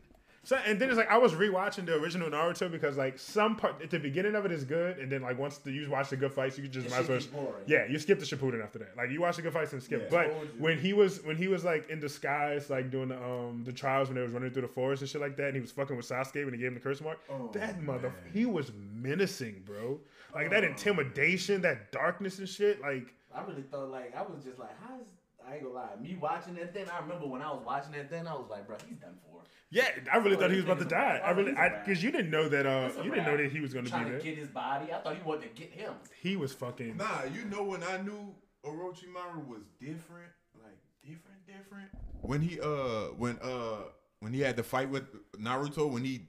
[0.46, 3.82] So and then it's like I was rewatching the original Naruto because like some part
[3.82, 6.18] at the beginning of it is good, and then like once the, you watch the
[6.18, 7.44] good fights, you can just It might as well.
[7.46, 7.64] boring.
[7.66, 8.96] Yeah, you skip the Shippuden after that.
[8.96, 10.04] Like you watch the good fights and skip.
[10.04, 13.64] Yeah, but when he was when he was like in disguise, like doing the um
[13.66, 15.62] the trials when they was running through the forest and shit like that, and he
[15.62, 17.20] was fucking with Sasuke when he gave him the curse mark.
[17.30, 18.32] Oh, that mother, man.
[18.32, 20.00] he was menacing, bro.
[20.34, 22.82] Like that intimidation, that darkness and shit.
[22.82, 25.02] Like I really thought like I was just like, how's
[25.48, 25.90] I ain't gonna lie.
[26.02, 28.66] Me watching that then, I remember when I was watching that then, I was like,
[28.68, 29.42] bro, he's done for.
[29.70, 30.98] yeah, I really thought he was about to die.
[30.98, 31.22] rat.
[31.26, 31.86] I really, he's a I rat.
[31.86, 32.66] because you didn't know that.
[32.66, 34.20] Uh, you didn't know that he was going to be Trying there.
[34.20, 34.92] to get his body.
[34.92, 35.94] I thought he wanted to get him.
[36.22, 36.98] He was fucking.
[36.98, 38.34] Nah, you know when I knew
[38.66, 40.32] Orochimaru was different,
[40.64, 41.90] like different, different.
[42.22, 43.84] When he uh when uh
[44.22, 45.04] when he had the fight with
[45.38, 46.28] Naruto when he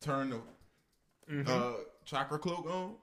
[0.00, 0.40] turned the
[1.30, 1.46] Mm-hmm.
[1.46, 1.72] uh
[2.06, 2.94] chakra cloak on.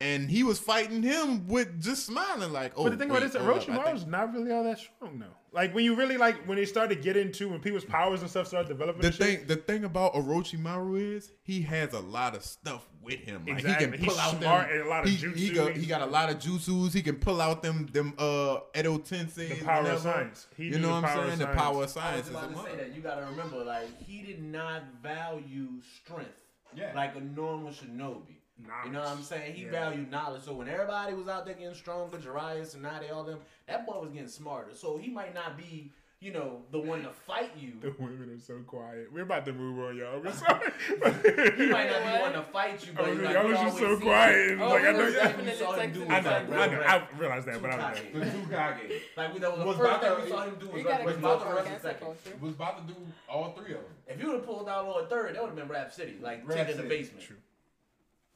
[0.00, 2.84] And he was fighting him with just smiling like, oh.
[2.84, 5.18] But the thing wait, about this, hold up, Orochimaru's think- not really all that strong
[5.18, 5.26] though.
[5.50, 8.30] Like when you really like when they started to get into when people's powers and
[8.30, 9.00] stuff started developing.
[9.00, 12.86] The and shit, thing, the thing about Orochimaru is he has a lot of stuff
[13.02, 13.44] with him.
[13.46, 13.86] Like Exactly.
[13.86, 14.78] he can He's pull out smart them.
[14.78, 15.36] and a lot of he, jutsu.
[15.36, 16.92] He got, he got a lot of jutsus.
[16.92, 19.58] He can pull out them them uh Edo Tensei.
[19.58, 20.46] The power of science.
[20.56, 21.38] He you know what I'm saying?
[21.40, 22.94] The power of I was science is a about to say that.
[22.94, 26.30] You gotta remember, like he did not value strength.
[26.76, 26.92] Yeah.
[26.94, 28.36] Like a normal shinobi.
[28.84, 29.54] You know what I'm saying?
[29.54, 29.70] He Yeah.
[29.70, 30.42] valued knowledge.
[30.42, 34.10] So when everybody was out there getting stronger, Jiraiya, Tsunade, all them, that boy was
[34.10, 34.74] getting smarter.
[34.74, 37.74] So he might not be, you know, the one to fight you.
[37.80, 39.12] The women are so quiet.
[39.12, 40.18] We're about to move on, y'all.
[40.20, 40.72] We're sorry.
[40.88, 42.20] He might not be What?
[42.20, 44.50] one to fight you, I but oh, was, like, I we was just so quiet.
[44.50, 45.54] and Oh, like, I we know, was yeah.
[45.54, 46.10] saw him do it.
[46.10, 48.12] I know, each I know, I realized that, but I was Tsukage.
[48.12, 48.20] The
[48.56, 50.66] Tsukage Like we, that was the Was first about thing to- we saw him do
[50.66, 52.40] was like, gotta was about the to run second.
[52.40, 53.92] was about to do all three of them.
[54.08, 56.40] If you would have pulled out Lord Third, that would have been Rap City, like
[56.48, 57.24] Rap in the basement.
[57.24, 57.36] True.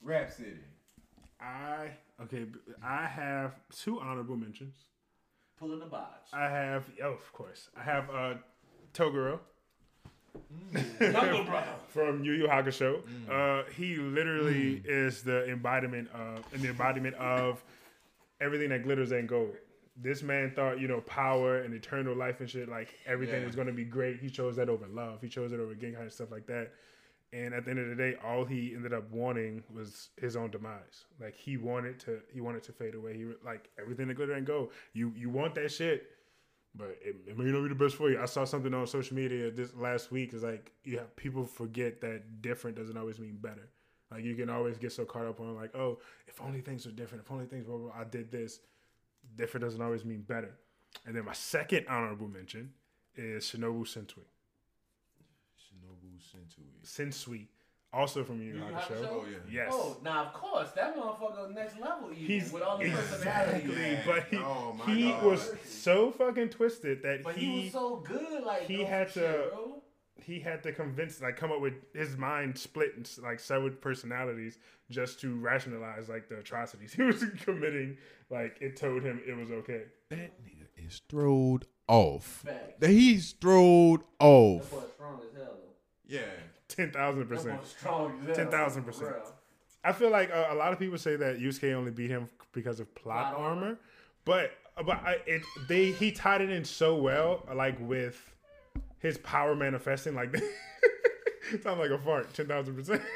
[0.03, 0.57] Rap City.
[1.41, 1.91] I
[2.23, 2.47] okay.
[2.83, 4.75] I have two honorable mentions.
[5.59, 6.33] Pulling the bodge.
[6.33, 8.35] I have, oh, of course, I have uh,
[8.95, 9.39] Toguro
[11.01, 11.67] Younger brother.
[11.89, 13.03] from Yu Yu Hakusho.
[13.31, 17.63] Uh, he literally is the embodiment of, and the embodiment of
[18.41, 19.55] everything that glitters ain't gold.
[19.97, 23.47] This man thought, you know, power and eternal life and shit, like everything Yeah.
[23.47, 24.19] was going to be great.
[24.21, 25.21] He chose that over love.
[25.21, 26.73] He chose it over gang and stuff like that.
[27.33, 30.51] And at the end of the day, all he ended up wanting was his own
[30.51, 31.07] demise.
[31.19, 33.17] Like he wanted to, he wanted to fade away.
[33.17, 36.11] He like everything that glitter and go You you want that shit,
[36.75, 38.21] but it, it may not be the best for you.
[38.21, 40.35] I saw something on social media this last week.
[40.35, 43.71] Is like you have people forget that different doesn't always mean better.
[44.11, 46.93] Like you can always get so caught up on like, oh, if only things were
[46.93, 47.25] different.
[47.25, 48.61] If only things were, I did this.
[49.37, 50.55] Different doesn't always mean better.
[51.07, 52.73] And then my second honorable mention
[53.17, 54.25] is Shinobu Sensui.
[56.39, 57.09] Shinobu Sensui.
[57.29, 57.47] Sensui,
[57.93, 59.03] also from Yu Yu Yu Yu Hakusho.
[59.03, 59.09] Hakusho?
[59.11, 59.37] Oh yeah.
[59.65, 59.69] Yes.
[59.73, 62.11] Oh, now of course that motherfucker next level.
[62.13, 63.99] Even, He's with all the exactly, personality.
[64.07, 65.25] but he, Oh he God.
[65.25, 68.43] was so fucking twisted that But he, he, was so good.
[68.45, 69.83] Like he had shit, to- bro.
[70.25, 74.59] he had to convince, like, come up with his mind split in like several personalities
[74.91, 77.97] just to rationalize like the atrocities he was committing.
[78.31, 79.83] Like, it told him it was okay.
[80.09, 82.25] That nigga is throwed off.
[82.47, 82.81] Fact.
[82.81, 84.71] That he's throwed off.
[84.71, 85.57] That boy strong as hell.
[86.13, 86.17] Though.
[86.19, 86.25] Yeah.
[86.69, 87.65] Ten thousand percent.
[87.67, 89.15] strong 10,000%.
[89.85, 92.81] I feel like uh, a lot of people say that Yusuke only beat him because
[92.81, 93.79] of plot Plot armor, armor.
[94.25, 94.53] but
[94.87, 98.17] but I, it they he tied it in so well, like with
[99.01, 100.15] his power manifesting.
[100.15, 100.35] Like
[101.63, 103.03] sounds like a fart, ten thousand percent.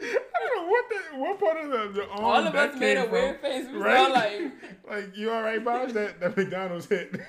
[0.00, 2.78] I don't know what the what part of the, the arm All of that us
[2.80, 3.12] made came a from.
[3.12, 3.66] weird face.
[3.68, 3.96] We right?
[3.98, 4.40] all like,
[4.88, 5.90] Like you all right, Bob?
[5.90, 7.20] That that McDonald's hit.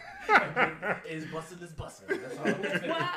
[1.05, 2.09] It's busted, it's busted.
[2.09, 2.47] That's all.
[2.47, 2.89] I'm saying.
[2.89, 3.09] wow.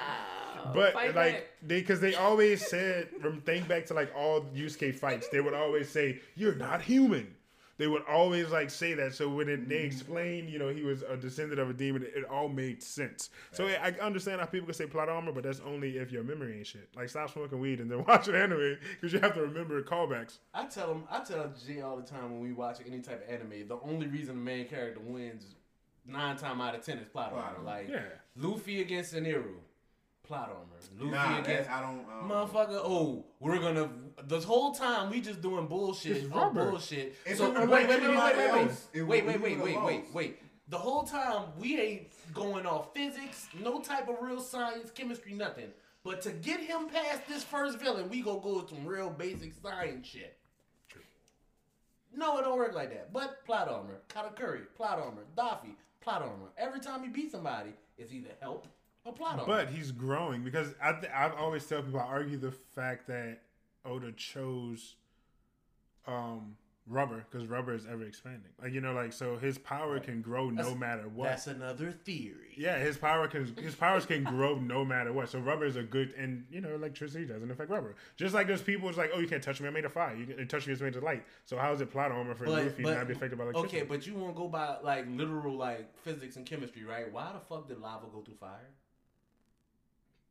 [0.75, 1.45] But Fight like back.
[1.63, 5.55] they, because they always said, from think back to like all Yusuke fights, they would
[5.55, 7.35] always say, "You're not human."
[7.79, 9.15] They would always like say that.
[9.15, 9.87] So when it, they mm.
[9.87, 13.29] explained, you know, he was a descendant of a demon, it, it all made sense.
[13.53, 16.23] So I I understand how people can say plot armor, but that's only if your
[16.23, 16.89] memory ain't shit.
[16.97, 20.39] Like stop smoking weed and then watch an anime because you have to remember callbacks.
[20.55, 23.35] I tell him, I tell Jay all the time when we watch any type of
[23.35, 25.55] anime, the only reason the main character wins
[26.07, 27.59] nine times out of ten is plot, Plot armor.
[27.59, 27.69] armor.
[27.69, 28.05] Like Yeah.
[28.37, 29.45] Luffy against Eneru,
[30.27, 30.63] plot armor.
[30.99, 32.05] Luffy Nah, against I don't.
[32.09, 32.81] I don't motherfucker.
[32.83, 33.91] Oh, we're gonna.
[34.25, 36.17] This whole time we just doing bullshit.
[36.19, 36.71] It's rubber.
[36.71, 37.17] bullshit.
[37.25, 38.37] If so it wait, wait, wait, wait, wait, anybody
[38.95, 40.39] wait, wait, wait, wait, wait, wait, wait.
[40.69, 45.69] The whole time we ain't going off physics, no type of real science, chemistry, nothing.
[46.03, 49.53] But to get him past this first villain, we gonna go with some real basic
[49.63, 50.37] science shit.
[52.15, 53.13] No, it don't work like that.
[53.13, 56.49] But plot armor, Katakuri, plot armor, Daffy, plot armor.
[56.57, 58.67] Every time he beats somebody, it's either help
[59.07, 59.45] or plot armor.
[59.47, 63.43] But he's growing because I th- I've always tell people I argue the fact that
[63.85, 64.97] Oda chose
[66.07, 66.57] um
[66.89, 68.51] rubber because rubber is ever expanding.
[68.63, 71.29] Like you know, like so his power can grow no That's- matter what.
[71.29, 72.55] That's another theory.
[72.57, 75.29] Yeah, his power can his powers can grow no matter what.
[75.29, 77.97] So rubber is a good and you know electricity doesn't affect rubber.
[78.17, 79.67] Just like there's people who's like, oh, you can't touch me.
[79.69, 80.15] I made a fire.
[80.17, 80.73] You can touch me.
[80.73, 81.25] It's made of light.
[81.45, 83.79] So how is it plot armor for Luffy to not be affected by electricity?
[83.79, 87.13] okay, but you won't go by like literal like physics and chemistry, right?
[87.13, 88.71] Why the fuck did lava go through fire?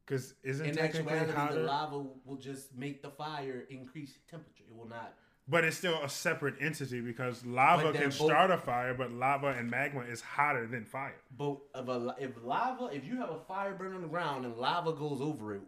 [0.05, 4.63] Because isn't In technically actuality, the hotter, lava will just make the fire increase temperature.
[4.69, 5.13] It will not.
[5.47, 9.47] but it's still a separate entity because lava can both- start a fire, but lava
[9.49, 11.15] and magma is hotter than fire.
[11.37, 14.55] But if, a, if lava, if you have a fire burning on the ground and
[14.57, 15.61] lava goes over it,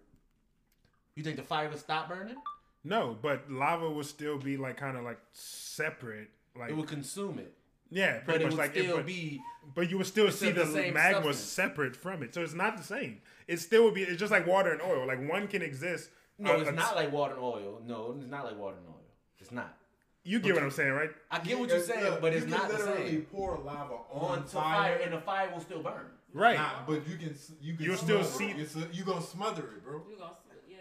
[1.15, 2.35] you think the fire will stop burning?
[2.83, 7.39] No, but lava will still be like kind of like separate, like It will consume
[7.39, 7.53] it,
[7.89, 9.41] yeah, but pretty it much would like still it, but, be.
[9.75, 11.37] but you would still see the, the magma substance.
[11.39, 13.21] separate from it, so it's not the same.
[13.47, 14.03] It still would be.
[14.03, 15.05] It's just like water and oil.
[15.07, 16.09] Like one can exist.
[16.39, 17.81] No, uh, it's uh, not like water and oil.
[17.85, 19.01] No, it's not like water and oil.
[19.39, 19.75] It's not.
[20.23, 21.09] You get what I'm saying, right?
[21.31, 23.21] I get what you're saying, Look, but it's you not can the literally same.
[23.31, 26.05] pour lava on, On to fire, and the fire will still burn.
[26.33, 26.57] Right.
[26.57, 28.55] Nah, but you can you can You'll still smother it.
[28.57, 30.01] see- It's a- you gonna smother it, bro.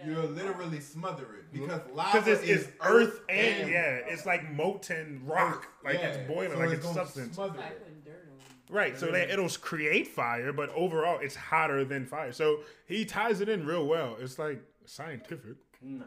[0.07, 0.33] You gonna, yeah.
[0.35, 1.95] You'll literally smother it because mm.
[1.95, 6.29] lava Because it's, is it's earth and, yeah, it's like molten rock, like Yeah, it's
[6.29, 7.37] boiling, so like it's, gonna substance.
[7.37, 7.41] it.
[7.41, 8.75] putting dirt on.
[8.75, 12.33] Right, so that it'll create fire, but overall it's hotter than fire.
[12.33, 14.17] So he ties it in real well.
[14.21, 16.05] It's like scientific, Nah,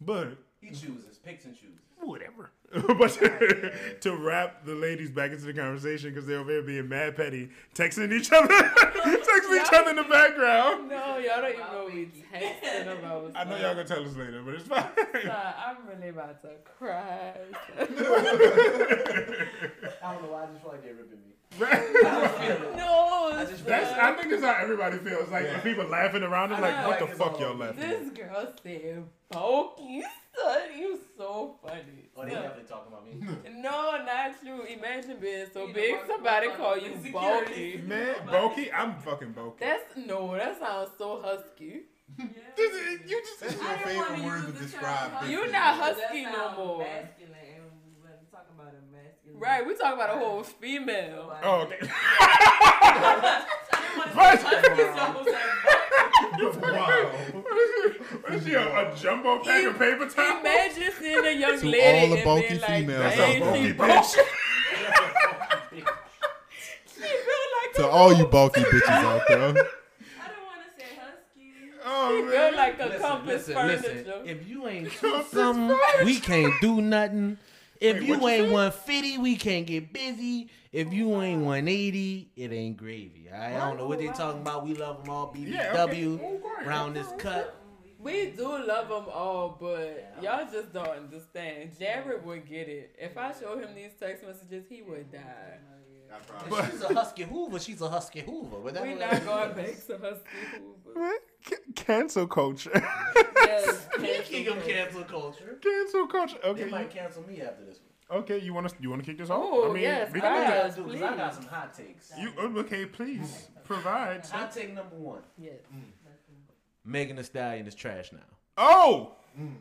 [0.00, 1.78] but he chooses, picks and chooses.
[2.00, 2.50] whatever.
[2.98, 3.10] but
[4.00, 7.48] to wrap the ladies back into the conversation because they're over here being mad petty,
[7.74, 10.88] texting each other, texting each other in the background.
[10.88, 13.32] No, y'all don't even know what we texting about.
[13.36, 14.84] I know y'all gonna tell us later, but it's fine.
[14.96, 15.32] Son,
[15.66, 17.34] I'm really about to cry.
[17.76, 17.84] I
[20.12, 21.34] don't know why I just feel like they're ripping me.
[22.76, 23.98] no, I just That's, son.
[24.00, 25.28] I think that's how everybody feels.
[25.30, 25.58] Like Yeah.
[25.60, 27.80] people laughing around, them, like, know, what the like, it's fuck y'all laughing?
[27.80, 30.02] This girl said bulky,
[30.36, 30.58] son.
[30.78, 31.82] You so funny.
[32.16, 32.22] Oh,
[32.62, 32.78] they Son.
[32.78, 33.60] talking about me.
[33.60, 34.62] No, not you.
[34.62, 37.82] Imagine being so You big, know, somebody work- call you on bulky.
[37.86, 39.56] Man, bulky, I'm fucking bulky.
[39.64, 41.82] That's no, that sounds so husky.
[42.56, 45.12] This is- you just That's I your didn't favorite word to describe.
[45.28, 45.52] You people.
[45.52, 46.78] not That husky no more.
[46.78, 49.40] Masculine, and we were talking about a masculine.
[49.40, 51.32] Right, we talking about a whole female.
[51.42, 51.78] Oh, okay.
[56.62, 56.86] Wow.
[58.22, 58.62] What is she, a,
[58.92, 60.40] a jumbo pack of paper towels?
[60.40, 63.36] Imagine seeing a young To lady all the and bulky being like, females That's "Dang,
[63.42, 64.16] a bulky she bitch.
[66.94, 69.38] She feel like To a all you bulky bitches out there.
[69.40, 69.66] I don't want
[70.66, 71.52] to say husky.
[71.84, 72.30] Oh, She man.
[72.50, 73.94] feel like a Listen, compass listen, furniture.
[74.06, 74.28] listen.
[74.28, 77.38] If you ain't Compass something, we can't do nothing.
[77.80, 78.52] If Wait, you what you ain't say?
[78.52, 80.50] 150, we can't get busy.
[80.70, 83.28] If you ain't 180, it ain't gravy.
[83.32, 83.54] all right?
[83.54, 84.66] I don't know what they talking about.
[84.66, 85.32] We love them all.
[85.34, 86.20] BBW Yeah, okay.
[86.22, 87.56] Oh, round this cut.
[87.98, 91.70] We do love them all, but y'all just don't understand.
[91.78, 92.96] Jared would get it.
[92.98, 95.58] If I show him these text messages, he would die.
[96.12, 97.58] I she's a husky Hoover.
[97.58, 98.56] She's a husky Hoover.
[98.64, 100.28] But We what not going back to Husky
[100.94, 101.12] Hoover.
[101.46, 102.70] C- cancel culture.
[103.36, 106.38] Yes, Speaking of cancel culture, cancel culture.
[106.44, 108.20] Okay, they might cancel me after this one.
[108.20, 108.38] okay.
[108.38, 109.38] You want to you want to kick this off?
[109.42, 112.12] Oh, yes, we I can- Yes, do, 'cause I got some hot takes.
[112.18, 112.86] You oh, okay?
[112.86, 114.24] Please provide.
[114.26, 115.60] Hot take number one: Yes.
[115.74, 115.82] Mm.
[116.84, 118.18] Megan Thee Stallion is trash now.
[118.56, 119.12] Oh.
[119.38, 119.54] Mm.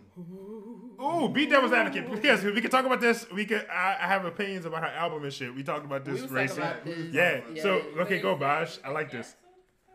[1.02, 2.24] Ooh, beat devil's advocate.
[2.24, 3.30] Yes, we can talk about this.
[3.32, 3.62] We can.
[3.72, 5.54] I, I have opinions about her album and shit.
[5.54, 6.58] We talked about this was racing.
[6.58, 7.14] about this.
[7.14, 7.42] Yeah.
[7.54, 7.62] Yeah.
[7.62, 8.80] So okay, go Bosh.
[8.84, 9.36] I like this.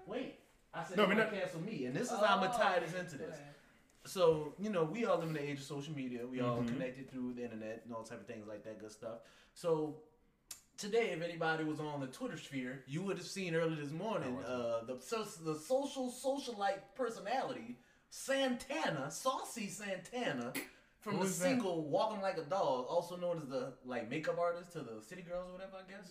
[0.07, 0.34] Wait,
[0.75, 2.41] I said No, no, we're they not- might cancel me, and this is how I'm
[2.41, 3.39] gonna tie this into this.
[4.07, 6.27] So you know, we all live in the age of social media.
[6.27, 6.69] We all Mhm.
[6.69, 9.21] connected through the internet and all type of things like that, good stuff.
[9.55, 10.03] So
[10.77, 14.37] today, if anybody was on the Twitter sphere, you would have seen early this morning
[14.45, 17.79] uh, the so, the social socialite personality
[18.11, 20.53] Santana, Saucy Santana.
[21.01, 21.45] From Who the is that?
[21.45, 25.21] single "Walking Like a Dog," also known as the like makeup artist to the City
[25.23, 26.11] Girls or whatever, I guess,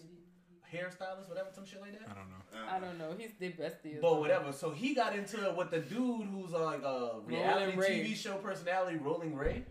[0.73, 2.09] hairstylist, whatever, some shit like that.
[2.09, 2.71] I don't know.
[2.71, 3.15] I don't know.
[3.17, 3.97] He's the bestie.
[3.97, 4.51] or But whatever.
[4.51, 8.03] So he got into it with the dude who's like a reality Ray.
[8.03, 9.63] TV show personality, Rolling Ray.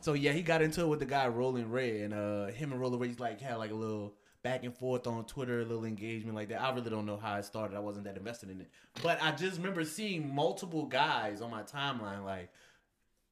[0.00, 2.80] So yeah, he got into it with the guy Rolling Ray, and uh, him and
[2.80, 6.36] Rolling Ray like had like a little back and forth on Twitter, a little engagement
[6.36, 6.62] like that.
[6.62, 7.76] I really don't know how it started.
[7.76, 8.70] I wasn't that invested in it,
[9.02, 12.50] but I just remember seeing multiple guys on my timeline, like,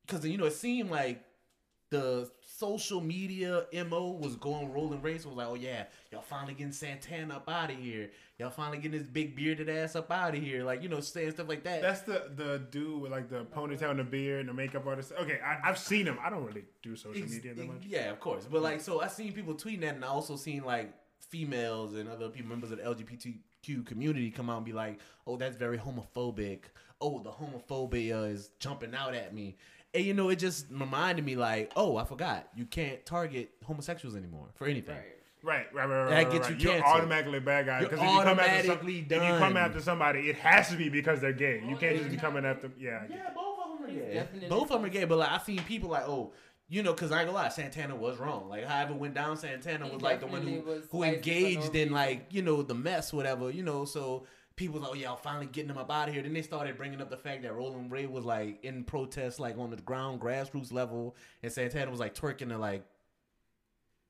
[0.05, 1.23] because you know it seemed like
[1.97, 5.27] the social media mo was going rolling race.
[5.27, 8.11] Was like, oh yeah, y'all finally getting Santana up out of here.
[8.39, 10.65] Y'all finally getting this big bearded ass up out of here.
[10.65, 11.83] Like you know, saying stuff like that.
[11.83, 15.13] That's the the dude with like the ponytail and the beard and the makeup artist.
[15.21, 16.19] Okay, I, I've seen him.
[16.23, 17.85] I don't really do social Ex- media that much.
[17.87, 18.47] Yeah, of course.
[18.51, 22.09] But like, so I've seen people tweeting that, and I also seen like females and
[22.09, 25.79] other people, members of the LGBTQ community, come out and be like, "Oh, that's very
[25.79, 26.61] homophobic.
[27.01, 29.57] Oh, the homophobia uh, is jumping out at me."
[29.97, 32.49] And you know, it just reminded me like, "Oh, I forgot.
[32.55, 35.13] You can't target homosexuals anymore for anything." Right.
[35.43, 36.11] Right, right, right, right.
[36.11, 36.61] That right, gets right.
[36.61, 39.11] you You're automatically a bad guy You're because if you come after some, automatically if
[39.13, 41.63] you come after somebody, it has to be because they're gay.
[41.65, 42.69] You oh, can't just be coming after.
[42.77, 44.15] Yeah, Yeah, both of them are gay.
[44.15, 46.33] definitely Both of them are gay, but like I've seen people like, oh,
[46.69, 48.49] you know, because I ain't gonna lie, Santana was wrong.
[48.49, 51.93] Like however it went down, Santana He was like the one who who engaged in
[51.93, 53.49] like you know the mess, whatever.
[53.51, 56.15] You know, so people was like, oh yeah, I'm finally getting them up out of
[56.15, 56.23] here.
[56.23, 59.59] Then they started bringing up the fact that Rolling Ray was like in protest, like
[59.59, 62.85] on the ground grassroots level, and Santana was like twerking to like.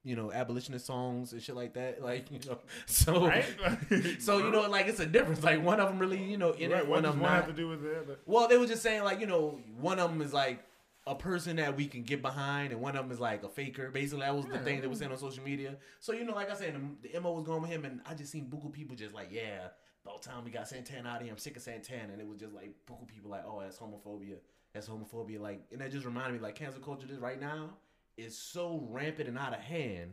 [0.04, 2.00] You know, abolitionist songs and shit like that.
[2.06, 3.44] Like, you know, so right.
[4.20, 5.42] so you know, like it's a difference.
[5.42, 7.36] Like one of them really, you know, in right, it, one of them one not.
[7.38, 8.18] have to do with the other?
[8.24, 10.62] Well, they were just saying like you know one of them is like
[11.08, 13.90] a person that we can get behind, and one of them is like a faker.
[13.90, 15.76] Basically, that was the thing they were saying on social media.
[15.98, 18.14] So you know, like I said, the, the mo was going with him, and I
[18.14, 19.68] just seen buku people just like, yeah,
[20.06, 21.32] about time we got Santana out of here.
[21.32, 22.74] I'm sick of Santana, and it was just like
[23.08, 24.36] people like, oh, that's homophobia.
[24.72, 25.40] That's homophobia.
[25.40, 27.70] Like, and that just reminded me like cancel culture is right now
[28.16, 30.12] is so rampant and out of hand.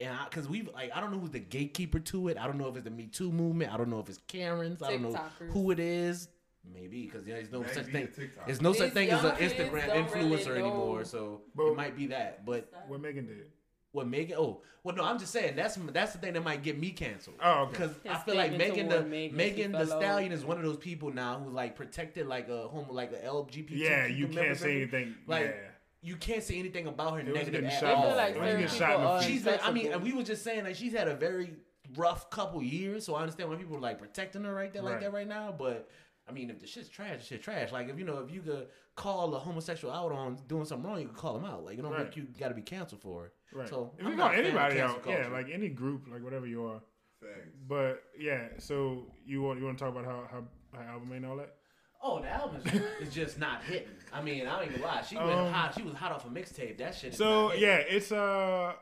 [0.00, 2.38] And I, because we've like, I don't know who's the gatekeeper to it.
[2.38, 3.72] I don't know if it's the Me Too movement.
[3.72, 4.82] I don't know if it's Karens.
[4.82, 5.20] I don't know
[5.52, 6.28] who it is.
[6.72, 8.08] Maybe because there's no Maybe such thing.
[8.14, 8.46] TikTok.
[8.46, 11.04] There's no such thing as an Instagram don't really influencer anymore.
[11.04, 12.44] So But- it might be that.
[12.44, 13.46] But What Megan did?
[13.92, 14.36] What Megan?
[14.38, 15.04] Oh, well, no.
[15.04, 17.36] I'm just saying that's that's the thing that might get me canceled.
[17.42, 17.66] Oh.
[17.70, 19.86] Because His I feel like Megan the Megan, Megan the.
[19.86, 23.26] Stallion is one of those people now who like protected like a homo like a
[23.26, 23.70] LGBT.
[23.70, 24.96] Yeah, you can't say remember?
[24.96, 25.14] anything.
[25.26, 25.70] Like, yeah.
[26.00, 27.94] You can't say anything about her It negative getting at shot.
[27.94, 28.16] All.
[28.16, 29.32] like Why certain you get shot in the are feet?
[29.32, 31.54] She's been, I mean, and we were just saying like she's had a very
[31.96, 35.00] rough couple years, so I understand why people are like protecting her right there like
[35.00, 35.54] that right now.
[35.56, 35.88] But
[36.28, 37.72] I mean, if the shit's trash, the shit trash.
[37.72, 41.00] Like if you know if you could call a homosexual out on doing something wrong,
[41.00, 41.64] you could call them out.
[41.64, 42.04] Like you don't Right.
[42.04, 43.32] make you got to be canceled for it.
[43.52, 43.68] Right.
[43.68, 45.68] So if I'm you not call a fan of anybody cancel out, yeah, like any
[45.68, 46.80] group, like whatever you are.
[47.20, 47.48] Thanks.
[47.66, 50.44] But yeah, so you want you want to talk about how how,
[50.78, 51.54] how album and all that?
[52.00, 53.88] Oh, the album is, is just not hitting.
[54.12, 55.02] I mean, I don't even lie.
[55.02, 55.74] She went Um, hot.
[55.74, 56.78] She was hot off a mixtape.
[56.78, 57.12] That shit.
[57.12, 58.74] Is So not yeah, it's uh,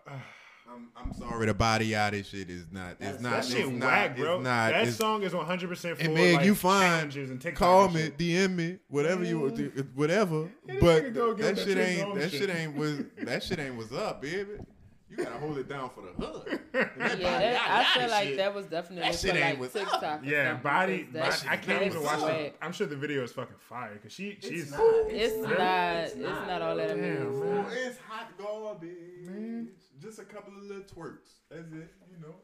[0.68, 2.96] I'm, I'm sorry, the body out of shit is not.
[3.00, 3.30] It's not.
[3.32, 4.40] that it's shit not, whack, bro.
[4.40, 6.54] Not, that song is 100 percent for And Meg, like, you
[7.30, 8.10] and Call me.
[8.10, 9.38] DM me, whatever you
[9.94, 10.50] whatever.
[10.66, 12.14] Yeah, But nigga go get that that shit ain't.
[12.14, 12.50] That shit.
[12.50, 13.00] ain't was.
[13.22, 14.58] That shit ain't what's up, baby.
[15.08, 16.60] You gotta hold it down for the hood.
[16.74, 18.36] And that Yeah, body that, out I of feel like shit.
[18.38, 19.90] that was definitely That shit for ain't like what's up.
[19.90, 20.22] TikTok.
[20.22, 21.02] or Yeah, something, body.
[21.12, 22.56] that body I can't even watch it.
[22.60, 24.80] I'm sure the video is fucking fire because she she's It's not.
[25.08, 25.98] It's not.
[26.04, 27.40] It's not all that Damn, amazing.
[27.40, 27.64] man.
[27.66, 29.68] Oh, it's hot garbage.
[30.00, 31.38] Just a couple of little twerks.
[31.50, 31.88] That's it.
[32.10, 32.34] You know.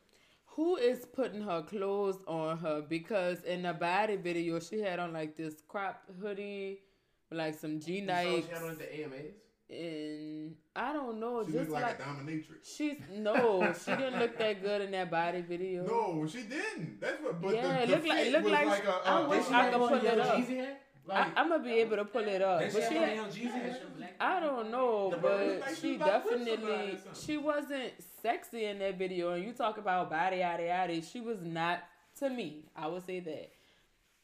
[0.57, 2.83] Who is putting her clothes on her?
[2.89, 6.81] Because in the body video, she had on like this crop hoodie
[7.29, 9.35] with like some G You saw she had on the AMAs.
[9.73, 12.77] And I don't know, She just looked like, like, a dominatrix.
[12.77, 15.85] she's no, she didn't look that good in that body video.
[15.87, 17.01] No, she didn't.
[17.01, 17.41] That's what.
[17.41, 19.29] But Yeah, the, it the looked like- it fit looked like- like a, I a,
[19.29, 20.37] wish a- I could pull it up.
[20.37, 20.61] Jeezy?
[20.63, 23.19] I, Like, I'm gonna be able to pull it up, did but she she, have
[23.25, 23.77] on Jeezy?
[24.21, 26.57] I don't know, but bird looked like she she was about to whip somebody
[26.93, 27.93] definitely she wasn't
[28.23, 29.33] sexy in that video.
[29.33, 31.03] And you talk about body, yada yada.
[31.03, 31.81] She was not
[32.21, 32.67] to me.
[32.77, 33.51] I would say that.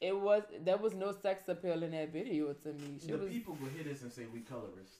[0.00, 2.98] it was there was no sex appeal in that video to me.
[3.00, 4.94] She The was people will hit us and say we colorist.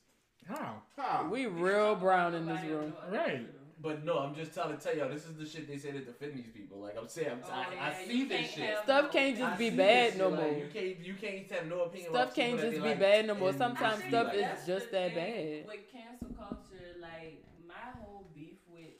[0.49, 0.83] How?
[0.97, 1.29] How?
[1.31, 2.93] we real brown in this room.
[3.11, 3.47] Right.
[3.81, 6.01] But no, I'm just trying to tell y'all, this is the shit they say to
[6.01, 6.79] defend these people.
[6.81, 8.65] Like I'm saying, I'm, Oh, I, yeah, I see this shit.
[8.71, 10.49] have Stuff can't I just be bad no more.
[10.49, 12.11] like, you can't you can't have no opinion.
[12.11, 13.53] Stuff about people can't just be like bad no more.
[13.53, 15.67] Sometimes stuff like is just that bad.
[15.69, 18.99] With cancel culture, like my whole beef with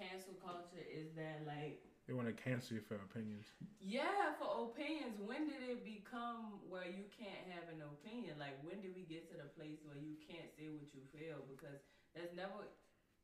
[0.00, 3.52] cancel culture is that like They want to cancel you for opinions.
[3.84, 8.40] yeah, for opinions, when did it become where you can't have an opinion?
[8.40, 11.44] Like when did we get to the place where you can't say what you feel?
[11.44, 11.76] Because
[12.16, 12.64] there's never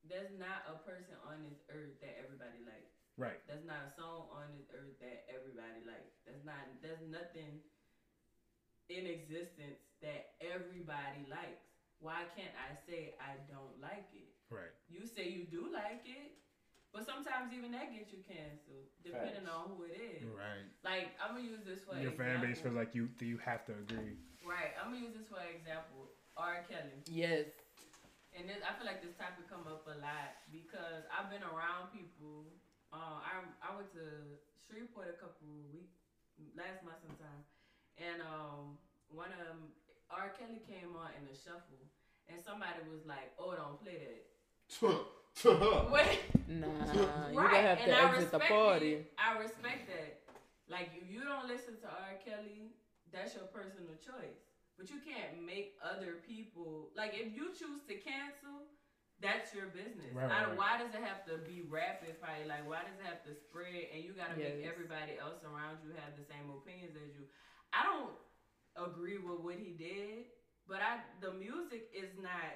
[0.05, 2.93] there's not a person on this earth that everybody likes.
[3.17, 3.41] Right.
[3.49, 6.21] There's not a song on this earth that everybody likes.
[6.29, 7.65] There's not there's nothing
[8.93, 11.73] in existence that everybody likes.
[12.05, 14.29] Why can't I say I don't like it?
[14.53, 14.77] Right.
[14.93, 16.37] You say you do like it,
[16.95, 19.51] but sometimes even that gets you canceled, depending Facts.
[19.51, 20.23] on who it is.
[20.31, 20.63] Right.
[20.87, 22.23] Like I'm gonna use this for Your example.
[22.23, 24.15] fan base feels like you you have to agree.
[24.47, 24.71] right.
[24.79, 26.15] I'm gonna use this for example.
[26.39, 26.67] R.
[26.67, 27.47] Kelly, Yes.
[28.35, 31.95] and this, I feel like this topic come up a lot because I've been around
[31.95, 32.51] people.
[32.91, 35.95] Uh, I I went to Shreveport a couple weeks
[36.59, 37.43] last month sometime,
[37.99, 38.79] and um
[39.15, 39.71] one of them
[40.11, 40.35] R.
[40.35, 41.87] Kelly came on in the shuffle,
[42.27, 44.23] and somebody was like, "Oh, don't play that."
[45.45, 46.23] Wait.
[46.47, 46.67] Nah,
[47.29, 47.51] you right.
[47.51, 49.03] gonna have and to I exit the party.
[49.03, 49.13] It.
[49.19, 50.23] I respect that.
[50.71, 52.17] Like if you don't listen to R.
[52.23, 52.71] Kelly,
[53.11, 54.41] that's your personal choice.
[54.79, 58.71] But you can't make other people like if you choose to cancel,
[59.19, 60.15] that's your business.
[60.15, 60.59] Right, I, right.
[60.59, 62.47] Why does it have to be rapid fire?
[62.47, 65.93] Like why does it have to spread and you gotta make everybody else around you
[65.99, 67.27] have the same opinions as you?
[67.75, 68.15] I don't
[68.79, 70.31] agree with what he did,
[70.71, 72.55] but I the music is not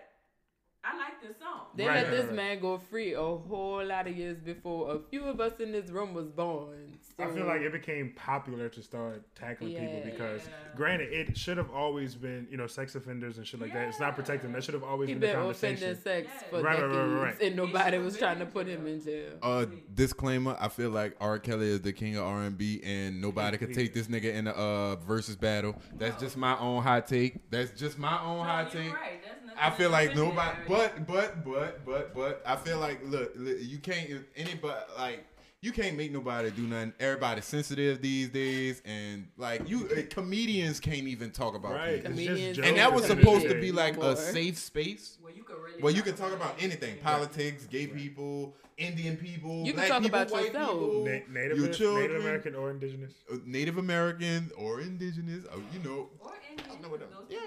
[0.85, 1.67] I like the song.
[1.77, 2.35] They Right, let right, this right.
[2.35, 5.91] man go free a whole lot of years before a few of us in this
[5.91, 6.98] room was born.
[7.19, 10.51] So, I feel like it became popular to start tackling people because, Yeah.
[10.77, 13.89] granted, it should have always been, you know, sex offenders and shit like that.
[13.89, 14.53] It's not protecting.
[14.53, 15.75] That should have always he been the been conversation.
[15.91, 16.49] offending sex Yeah.
[16.51, 17.43] for Right, right, decades, right, right, right.
[17.43, 19.33] and nobody was trying to put him in jail.
[19.43, 21.41] Uh, disclaimer: I feel like R.
[21.41, 24.47] Kelly is the king of R and B, and nobody could take this nigga in
[24.47, 25.75] a uh, versus battle.
[25.97, 27.51] That's just my own hot take.
[27.51, 28.95] That's just my own No, hot you're take.
[28.95, 29.21] right.
[29.25, 33.33] That's nothing I feel like nobody, but but but but but I feel like look,
[33.35, 35.25] look, you can't if anybody like
[35.61, 36.93] you can't make nobody do nothing.
[37.01, 42.05] Everybody's sensitive these days, and like you uh, comedians can't even talk about Right.
[42.05, 45.19] Comedians And that was at the end of supposed to be like a safe space.
[45.23, 45.83] Well, you could really.
[45.83, 47.05] Well, you can talk about anything: anything.
[47.05, 50.71] politics, gay people, Indian people, You can black talk people, about white yourself.
[50.79, 53.13] people, Na- Native, your children, Native American or indigenous.
[53.33, 55.45] uh, Native American or indigenous.
[55.53, 56.83] Oh, you know, Or Indian.
[56.83, 57.39] know what Those yeah.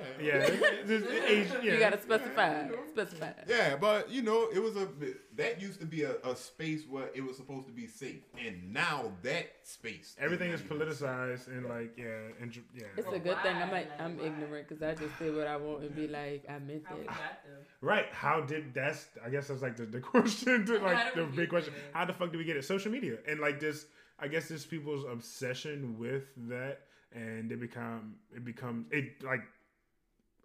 [0.00, 0.24] Exist too.
[0.24, 1.72] yeah, Yeah, yeah.
[1.74, 3.32] You gotta specify, specify.
[3.48, 4.88] Yeah, but you know, it was a
[5.36, 8.72] that used to be a, a space where it was supposed to be safe, and
[8.72, 10.78] now that space Everything is not safe.
[11.00, 12.06] politicized and like yeah,
[12.40, 12.84] and yeah.
[12.96, 14.24] It's a But good thing I'm like, Like, I'm why?
[14.26, 17.02] ignorant because I just say what I want and be like I meant How we
[17.02, 17.08] that.
[17.08, 17.58] got them?
[17.80, 18.06] Right.
[18.12, 21.72] How did that's I guess that's like the, the question to like the big question.
[21.74, 21.90] there?
[21.92, 22.64] How the fuck do we get it?
[22.64, 23.18] Social media.
[23.28, 23.86] And like this
[24.18, 26.80] I guess this people's obsession with that
[27.12, 29.42] and they become it becomes it like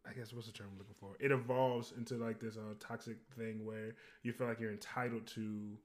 [0.10, 1.16] I guess what's the term I'm looking for?
[1.20, 5.78] It evolves into like this uh, toxic thing where you feel like you're entitled to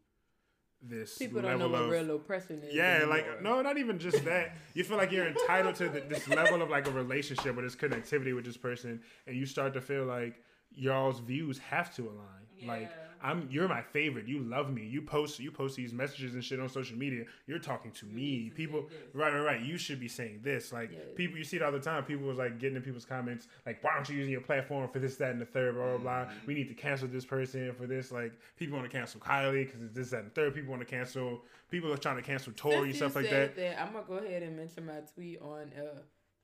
[0.83, 2.75] this People don't know level what of real oppression is.
[2.75, 3.17] yeah, anymore.
[3.17, 4.57] like no, not even just that.
[4.75, 7.75] You feel like you're entitled to the, this level of like a relationship or this
[7.77, 10.37] connectivity with this person, and you start to feel like
[10.71, 12.67] y'all's views have to align.
[12.67, 13.08] Like Yeah.
[13.23, 14.27] I'm, you're my favorite.
[14.29, 14.87] You love me.
[14.87, 17.25] You post, you post these messages and shit on social media.
[17.47, 18.51] You're talking to me.
[18.55, 19.61] People, right, right, right.
[19.61, 20.73] You should be saying this.
[20.73, 21.03] Like Yes.
[21.17, 22.05] people, you see it all the time.
[22.05, 24.99] People was like getting in people's comments, like, why aren't you using your platform for
[24.99, 26.13] this, that, and the third, blah, blah, blah.
[26.25, 26.47] Mm-hmm.
[26.47, 28.11] We need to cancel this person for this.
[28.13, 30.55] Like people want to cancel Kylie because it's this, that, and the third.
[30.55, 31.43] People want to cancel.
[31.71, 33.81] People are trying to cancel Tory, Since you stuff like said that.
[33.81, 35.73] I'm gonna go ahead and mention my tweet on.
[35.77, 36.01] Uh,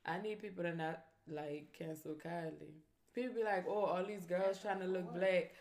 [0.07, 2.83] I need people to not like cancel Kylie.
[3.15, 5.53] People be like, "Oh, all these girls trying to look black."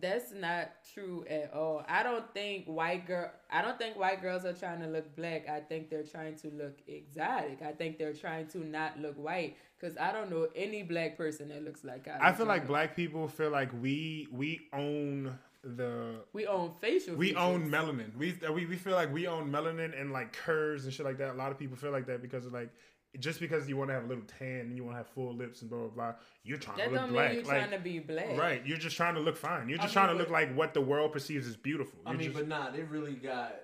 [0.00, 1.84] That's not true at all.
[1.88, 3.30] I don't think white girl.
[3.50, 5.48] I don't think white girls are trying to look black.
[5.48, 7.60] I think they're trying to look exotic.
[7.62, 9.56] I think they're trying to not look white.
[9.80, 12.20] Cause I don't know any black person that looks like Kylie.
[12.20, 17.16] I feel like black people feel like we we own the we own facial.
[17.16, 17.42] we features.
[17.42, 18.16] own melanin.
[18.16, 21.30] We, we we feel like we own melanin and like curves and shit like that.
[21.30, 22.70] A lot of people feel like that because of like
[23.20, 25.34] just because you want to have a little tan and you want to have full
[25.34, 26.12] lips and blah blah blah.
[26.44, 27.28] You're trying That to look don't black.
[27.30, 28.36] mean you're like, trying to be black.
[28.38, 29.68] Right, you're just trying to look fine.
[29.68, 31.98] You're I just mean, trying to but- look like what the world perceives as beautiful.
[32.06, 33.54] I You're mean, just- but nah, they really got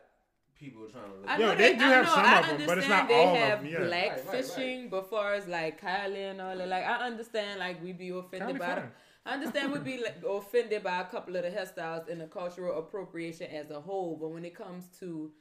[0.59, 1.17] people trying to.
[1.19, 2.61] Look I Yo, know they they, do I have know, some I of 'em, but
[2.61, 3.79] it's understand not they all of have 'em, yeah.
[3.79, 4.45] black Right, right, right.
[4.45, 6.69] fishing before it's like Kylie and all that.
[6.69, 8.67] Like I understand, like we be offended Kylie by.
[8.75, 8.91] Fine.
[9.27, 12.79] I understand we'd be like, offended by a couple of the hairstyles and the cultural
[12.79, 15.33] appropriation as a whole, but when it comes to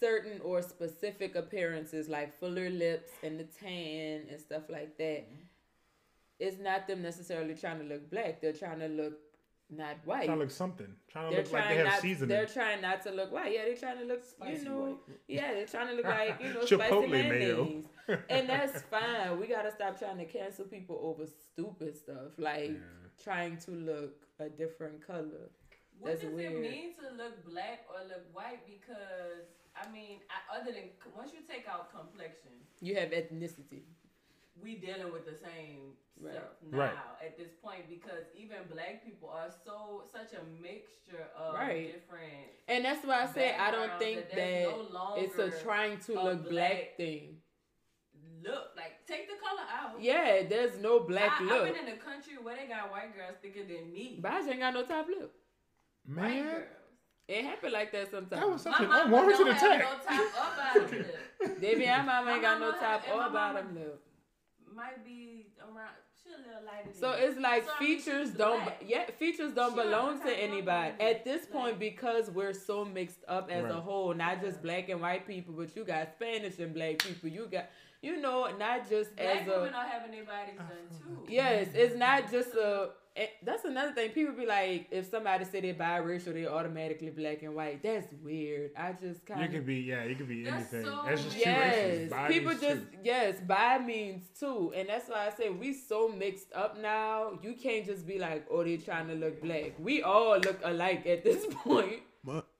[0.00, 5.28] certain or specific appearances like fuller lips and the tan and stuff like that.
[5.28, 5.42] Mm-hmm.
[6.40, 8.40] It's not them necessarily trying to look black.
[8.40, 9.14] They're trying to look
[9.70, 10.26] not white.
[10.26, 10.94] Trying to look something.
[11.10, 12.00] Trying to they're look like they have not.
[12.00, 12.28] seasoning.
[12.28, 13.52] They're trying not to look white.
[13.52, 14.24] Yeah, they're trying to look.
[14.24, 14.80] Spicy you know.
[14.80, 14.96] white.
[15.26, 17.64] Yeah, they're trying to look like you know Chipotle spicy mayo.
[17.64, 17.84] mayonnaise.
[18.30, 19.38] and that's fine.
[19.38, 22.72] We gotta stop trying to cancel people over stupid stuff like
[23.22, 25.50] trying to look a different color.
[25.98, 26.52] What That's does weird.
[26.52, 28.60] it mean to look black or look white?
[28.66, 30.84] Because I mean, I, other than
[31.16, 32.50] once you take out complexion,
[32.80, 33.82] You have ethnicity.
[34.60, 36.34] we dealing with the same Right.
[36.34, 36.98] stuff now Right.
[37.24, 41.92] at this point because even black people are so such a mixture of Right.
[41.92, 42.50] different.
[42.66, 46.20] And that's why I say I don't think that that no it's a trying to
[46.20, 47.40] a look black black- thing.
[48.42, 50.00] look like take the color out.
[50.00, 51.68] Yeah, there's no black I, look.
[51.68, 54.18] I've been in a country where they got white girls thicker than me.
[54.20, 55.32] But I ain't got no top lip.
[56.06, 56.64] White Man, girls.
[57.28, 58.30] It happened like that sometimes.
[58.40, 59.80] that was My something mama unwarranted don't have attack.
[59.80, 61.60] no top or bottom lip.
[61.60, 64.02] Baby, my mama ain't got no top or bottom mama- lip.
[64.74, 65.90] Might be around.
[66.22, 66.90] She a little lighter.
[66.92, 68.82] So than it's like So, I mean, features don't black.
[68.86, 73.20] yeah features don't She belong to to anybody at this point because we're so mixed
[73.28, 76.74] up as a whole not just black and white people but you got Spanish and
[76.74, 77.66] black people you got
[78.02, 81.32] you know not just Black as women a are having their bodies done too.
[81.32, 85.60] yes it's not just a eh, that's another thing people be like if somebody say
[85.60, 89.52] they're biracial they're automatically black and white that's weird I just kind of.
[89.52, 90.84] You of could be, yeah, you could be That's anything.
[90.84, 92.10] so That's just Yes, races.
[92.10, 92.98] Bi people just two.
[93.04, 97.38] yes, bi means too, and that's why I say we so mixed up now.
[97.42, 99.72] You can't just be like, oh, they're trying to look black.
[99.78, 102.00] We all look alike at this point.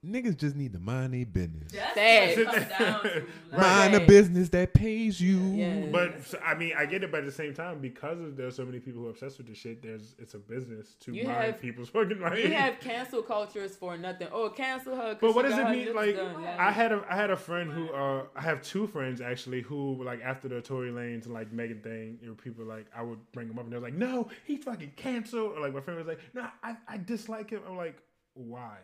[0.03, 1.73] My, niggas just need to mind their business.
[1.73, 2.37] That's Sad.
[2.47, 3.09] what it comes down to.
[3.51, 4.07] Like, Mind the Right.
[4.09, 5.39] business that pays you.
[5.55, 5.89] Yes.
[5.91, 8.55] But so, I mean, I get it, but at the same time, because of there's
[8.55, 11.25] so many people who are obsessed with this shit, there's it's a business to You
[11.25, 12.45] mind have- people's fucking money.
[12.45, 14.29] We have cancel cultures for nothing.
[14.31, 15.15] Oh, cancel her.
[15.15, 15.85] 'cause But she what does got it her mean?
[15.87, 16.45] lips Like, done.
[16.45, 20.03] I had a I had a friend who uh I have two friends actually who
[20.05, 23.19] like after the Tory Lanez and like Megan thing, there were people like I would
[23.33, 25.57] bring them up and they're like, no, he fucking canceled.
[25.57, 27.63] Or like my friend was like, no, I, I dislike him.
[27.69, 27.97] I'm like,
[28.35, 28.77] why?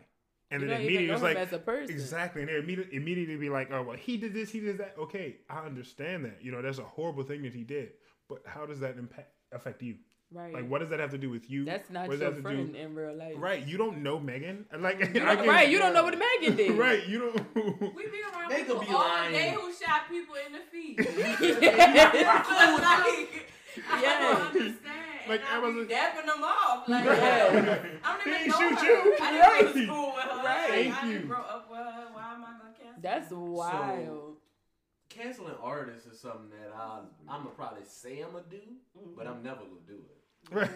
[0.55, 1.93] And You then immediately know it was like as a person.
[1.95, 4.95] exactly, and they immediately immediately be like, oh well, he did this, he did that.
[4.99, 6.37] Okay, I understand that.
[6.41, 7.89] You know, that's a horrible thing that he did.
[8.29, 9.95] But how does that impact affect you?
[10.31, 10.53] right.
[10.53, 11.63] Like, what does that have to do with you?
[11.65, 13.35] That's not What does your that have to do- friend in real life.
[13.37, 14.65] Right, you don't know Megan.
[14.79, 15.69] Like, I Right, can- right.
[15.69, 16.71] You don't know what Megan did.
[16.77, 17.55] Right, you don't.
[17.95, 19.31] we be around They people could be all lying.
[19.33, 20.99] day who shot people in the feet.
[20.99, 22.47] yes.
[22.49, 23.47] like,
[23.89, 25.04] I don't understand.
[25.27, 26.87] Like, and I, I was- dapping them off.
[26.89, 27.85] Like, Yes.
[28.03, 28.85] I don't He even ain't know shoot her.
[28.85, 29.15] you.
[29.21, 29.85] I didn't go to Right.
[29.87, 30.37] school with her.
[30.37, 30.43] Right.
[30.45, 31.13] Like, Thank I you.
[31.13, 32.05] didn't grow up with her.
[32.13, 33.01] Why am I gonna cancel?
[33.01, 34.37] That's wild.
[35.09, 36.99] Canceling artists is something that I,
[37.29, 38.59] I'm gonna probably say I'm gonna do,
[39.15, 40.17] but I'm never gonna do it.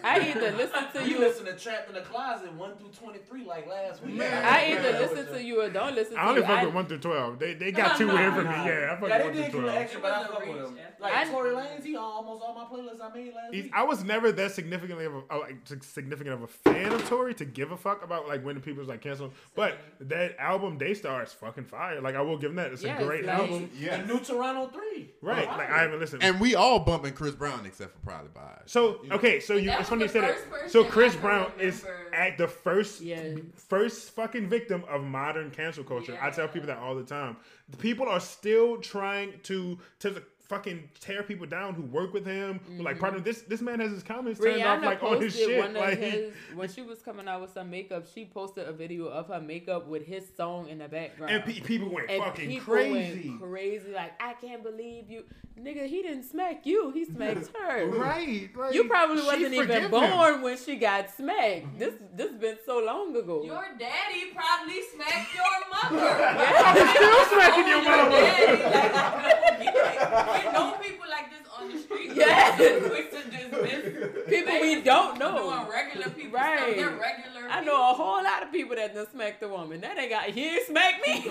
[0.02, 1.18] I either listen to You you.
[1.20, 4.20] listen to Trapped in the Closet one through twenty three like last week.
[4.20, 6.46] I either listen to you or don't listen to I only you.
[6.46, 7.38] fuck with one through twelve.
[7.38, 8.50] They they got two No, in no, for me.
[8.50, 9.76] Yeah, I fuck Yeah, with one through did give me twelve.
[9.78, 10.78] extra, but I It fuck with them.
[11.00, 11.28] Like that.
[11.30, 13.70] Tory Lanez, he on almost all my playlists I made last week.
[13.72, 17.34] I was never that significantly of a uh, like, significant of a fan of Tory
[17.34, 19.32] to give a fuck about like when the people's like canceling.
[19.54, 22.00] But that album Daystar is fucking fire.
[22.00, 22.72] Like I will give him that.
[22.72, 23.70] It's Yes, a great like- album.
[23.78, 24.02] Yeah.
[24.02, 25.10] The new Toronto three.
[25.22, 25.46] Right.
[25.50, 26.22] Oh, Like I haven't listened.
[26.24, 28.58] And we all bumping Chris Brown except for probably by.
[28.66, 29.16] So you know.
[29.16, 30.70] okay, so you That it's funny you said it.
[30.70, 33.38] So Chris Brown is at the first Yes.
[33.68, 36.18] first fucking victim of modern cancel culture.
[36.20, 37.36] I tell people that all the time.
[37.68, 42.60] The people are still trying to to fucking tear people down who work with him.
[42.76, 43.24] Who like partner mm-hmm.
[43.24, 45.58] this this man has his comments turned off like on his posted shit.
[45.58, 48.06] one of Like his when she was coming out with some makeup.
[48.12, 51.32] She posted a video of her makeup with his song in the background.
[51.32, 53.28] and pe- people went And fucking people crazy.
[53.30, 53.92] went crazy.
[53.92, 55.22] Like I can't believe you,
[55.58, 55.86] nigga.
[55.86, 56.90] He didn't smack you.
[56.90, 57.86] He smacked her.
[57.86, 58.50] Right.
[58.56, 59.90] Like, You probably wasn't even forgive him.
[59.92, 61.78] born when she got smacked.
[61.78, 63.44] This this been so long ago.
[63.44, 66.08] Your daddy probably smacked your mother.
[66.40, 66.94] Yeah.
[66.94, 70.92] Still smacking your Your daddy, like, I don't get it.
[70.92, 72.10] We know people like this on the street.
[72.16, 72.58] Yes.
[72.58, 75.68] We're quick to dismiss People we don't people know.
[75.70, 76.76] Regular people Right.
[76.76, 77.48] They're regular.
[77.50, 79.80] I know a whole lot of people that done smacked a woman.
[79.80, 81.26] That ain't got he ain't smacked me.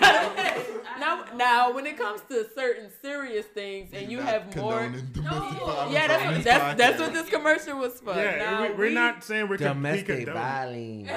[1.00, 4.90] now, now when it comes to certain serious things, and you have more.
[5.16, 5.88] No.
[5.90, 8.14] Yeah, that's what this that's, that's what this commercial was for.
[8.14, 11.10] Yeah, Now, we, we're we- not saying we're con- we Domestic violence.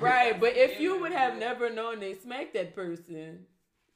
[0.00, 0.38] right.
[0.40, 3.40] But if you would have never known they smacked that person,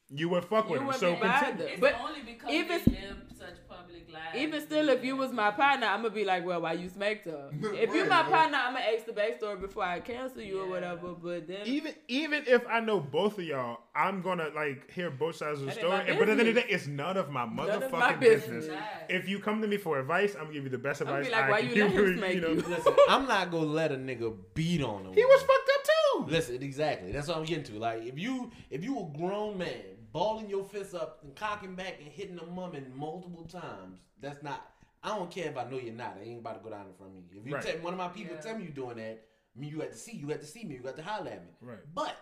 [0.09, 0.87] You would fuck You with him.
[0.87, 1.65] wouldn't So be continue.
[1.65, 4.35] It's But only because even- they such public lives.
[4.37, 7.25] even still, if you was my partner, I'm gonna be like, well, why you smacked
[7.25, 7.49] her?
[7.73, 11.09] If you're my partner, I'm gonna ask the backstory before I cancel you or whatever.
[11.13, 15.35] But then, even even if I know both of y'all, I'm gonna like hear both
[15.35, 16.17] sides of the That ain't story.
[16.19, 18.65] But at the end of the day, it's none of my motherfucking of my business.
[18.67, 18.81] business.
[19.09, 21.25] If you come to me for advice, I'm gonna give you the best I'm advice.
[21.27, 22.47] be like, I why can you let give him smack know.
[22.49, 22.55] you?
[22.61, 25.13] Listen, I'm not gonna let a nigga beat on him.
[25.13, 26.31] He was fucked up too.
[26.31, 27.11] Listen, exactly.
[27.11, 27.73] That's what I'm getting to.
[27.77, 31.95] Like, if you if you a grown man balling your fists up and cocking back
[32.01, 33.99] and hitting the woman multiple times.
[34.21, 34.65] That's not.
[35.03, 36.17] I don't care if I know you're not.
[36.19, 37.23] I ain't about to go down in front of me.
[37.39, 37.63] If you Right.
[37.63, 38.41] tell one of my people Yeah.
[38.41, 39.23] tell me you doing that,
[39.55, 40.13] I mean you got to see.
[40.17, 40.75] You got to see me.
[40.75, 41.51] You got to holler at me.
[41.61, 41.79] Right.
[41.93, 42.15] But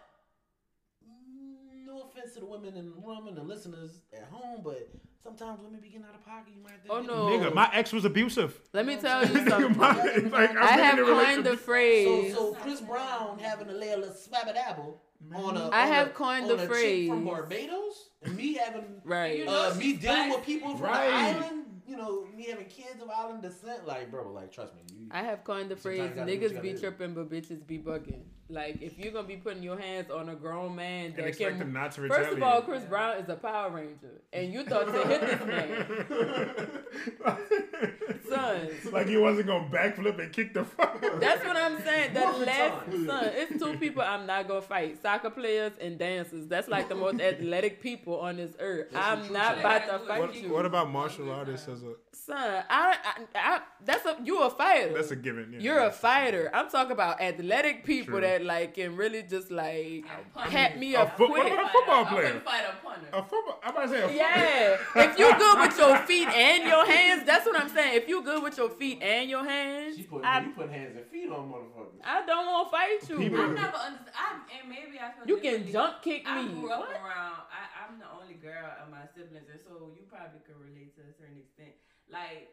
[1.85, 4.89] no offense to the women in the room and the listeners at home, but
[5.23, 6.53] sometimes women be getting out of pocket.
[6.55, 7.27] You might think Oh, that- no.
[7.27, 8.59] Nigga, my ex was abusive.
[8.73, 9.77] Let me tell you something.
[9.77, 12.33] My- like, I've I been have in a coined the phrase.
[12.33, 14.99] so Chris Brown having to lay a little swabba dabble
[15.33, 15.69] on a.
[15.69, 17.25] I on have a, coined on the a chick from.
[17.25, 19.39] Barbados, and me having Right.
[19.39, 21.07] You know uh, me she's dealing with people from Right.
[21.33, 21.61] the island.
[21.87, 23.85] You know, me having kids of island descent.
[23.85, 24.81] Like, bro, like trust me.
[24.91, 27.13] You, I have coined the phrase Sometimes you gotta do what you niggas be tripping
[27.13, 28.21] but bitches be bugging.
[28.47, 31.61] Like if you're gonna be putting your hands on a grown man and expect can
[31.61, 34.85] him not to First of all, Chris Brown is a Power Ranger, and you thought
[34.85, 36.83] to hit this man,
[38.29, 38.69] son.
[38.91, 41.01] like he wasn't gonna backflip and kick the fuck.
[41.19, 42.13] That's what I'm saying.
[42.13, 43.07] That Multiple last times.
[43.07, 46.47] son, it's two people I'm not gonna fight: soccer players and dancers.
[46.47, 48.87] That's like the most athletic people on this earth.
[48.91, 49.59] That's I'm not shit.
[49.61, 51.93] about to fight What, you, what about martial artists as a?
[52.13, 52.63] son.
[52.69, 54.93] I, I, I, that's a you a fighter.
[54.93, 55.51] That's a given.
[55.53, 56.49] Yeah, You're a That's fighter.
[56.53, 58.21] I'm talking about athletic people True.
[58.21, 60.89] that like can really just like punch pat me.
[60.91, 61.53] me A up foot- what quick.
[61.53, 62.23] about a football I player?
[62.25, 63.07] wouldn't fight a punter.
[63.13, 63.59] A football.
[63.63, 64.17] I'm about to say a football.
[64.17, 67.95] Yeah, if you good with your feet and your hands, that's what I'm saying.
[68.01, 70.95] If you good with your feet and your hands, she put I, you put hands
[70.97, 72.01] and feet on motherfuckers.
[72.03, 73.17] I don't want to fight you.
[73.17, 74.13] People- I never understood.
[74.15, 76.31] I, and maybe I feel You can jump kick me.
[76.31, 76.53] I me.
[76.61, 76.91] grew up What?
[76.91, 77.41] around.
[77.49, 81.01] I, I'm the only girl of my siblings, and so you probably could relate to
[81.01, 81.73] a certain extent.
[82.09, 82.49] Like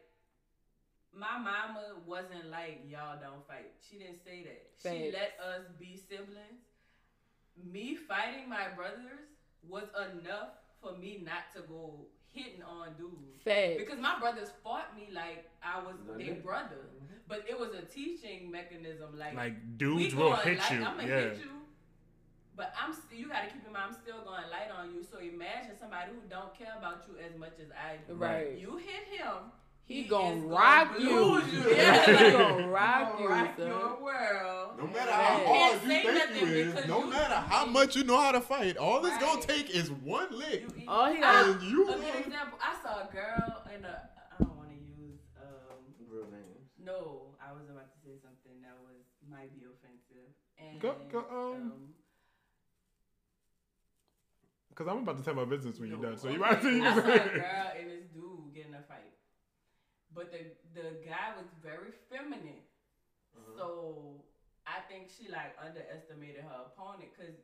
[1.17, 3.71] my mama wasn't like y'all don't fight.
[3.87, 4.63] She didn't say that.
[4.81, 6.65] She let us be siblings.
[7.63, 9.29] Me fighting my brothers
[9.67, 13.41] was enough for me not to go hitting on dudes.
[13.45, 13.77] Facts.
[13.77, 16.43] Because my brothers fought me like I was Like their that.
[16.43, 17.21] brother, mm-hmm.
[17.27, 19.17] but it was a teaching mechanism.
[19.17, 20.77] Like Like we dudes will hit light, you.
[20.83, 21.19] I'm gonna Yeah.
[21.29, 21.49] hit you.
[22.55, 23.17] But I'm still.
[23.17, 23.93] You gotta keep in mind.
[23.93, 25.03] I'm still going light on you.
[25.03, 28.13] So imagine somebody who don't care about you as much as I do.
[28.15, 28.57] Right.
[28.57, 29.49] You hit him.
[29.85, 31.09] He is gonna gonna rock you.
[31.25, 31.59] lose you.
[31.75, 31.75] Yeah,
[32.09, 32.25] Yeah.
[32.25, 33.67] he gonna rock you, rock son.
[33.67, 34.69] your world.
[34.79, 36.03] No matter how hard you think
[36.41, 39.41] you is, because no matter how much you know how to fight, all it's gonna
[39.41, 40.65] take is one lick.
[40.77, 42.57] You All he I- got- And you a good example.
[42.61, 44.09] I saw a girl in a.
[44.39, 45.19] I don't want to use.
[45.37, 45.77] Um,
[46.09, 46.69] Real names.
[46.79, 50.31] no, I was about to say something that was might be offensive.
[50.57, 51.73] And Go- go, um,
[54.75, 56.17] Cause I'm about to tell my business when you're done.
[56.17, 56.81] So you might Okay, see.
[56.81, 59.12] I saw a girl and this dude getting a fight,
[60.15, 62.63] but the the guy was very feminine.
[63.35, 63.57] Uh-huh.
[63.57, 64.23] So
[64.65, 67.35] I think she like underestimated her opponent because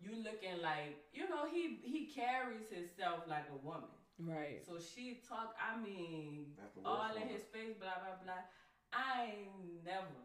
[0.00, 3.92] you looking like you know he he carries himself like a woman.
[4.20, 4.60] Right.
[4.66, 5.56] So she talk.
[5.56, 6.52] I mean,
[6.84, 7.30] all in one.
[7.30, 8.44] his face, blah blah blah.
[8.92, 10.20] I ain't never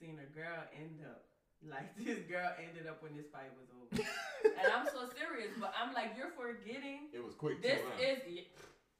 [0.00, 1.26] seen a girl end up
[1.68, 4.02] like this girl ended up when this fight was over.
[4.44, 7.08] and I'm so serious, but I'm like, you're forgetting.
[7.12, 7.62] It was quick.
[7.62, 8.12] This too, huh?
[8.12, 8.44] is.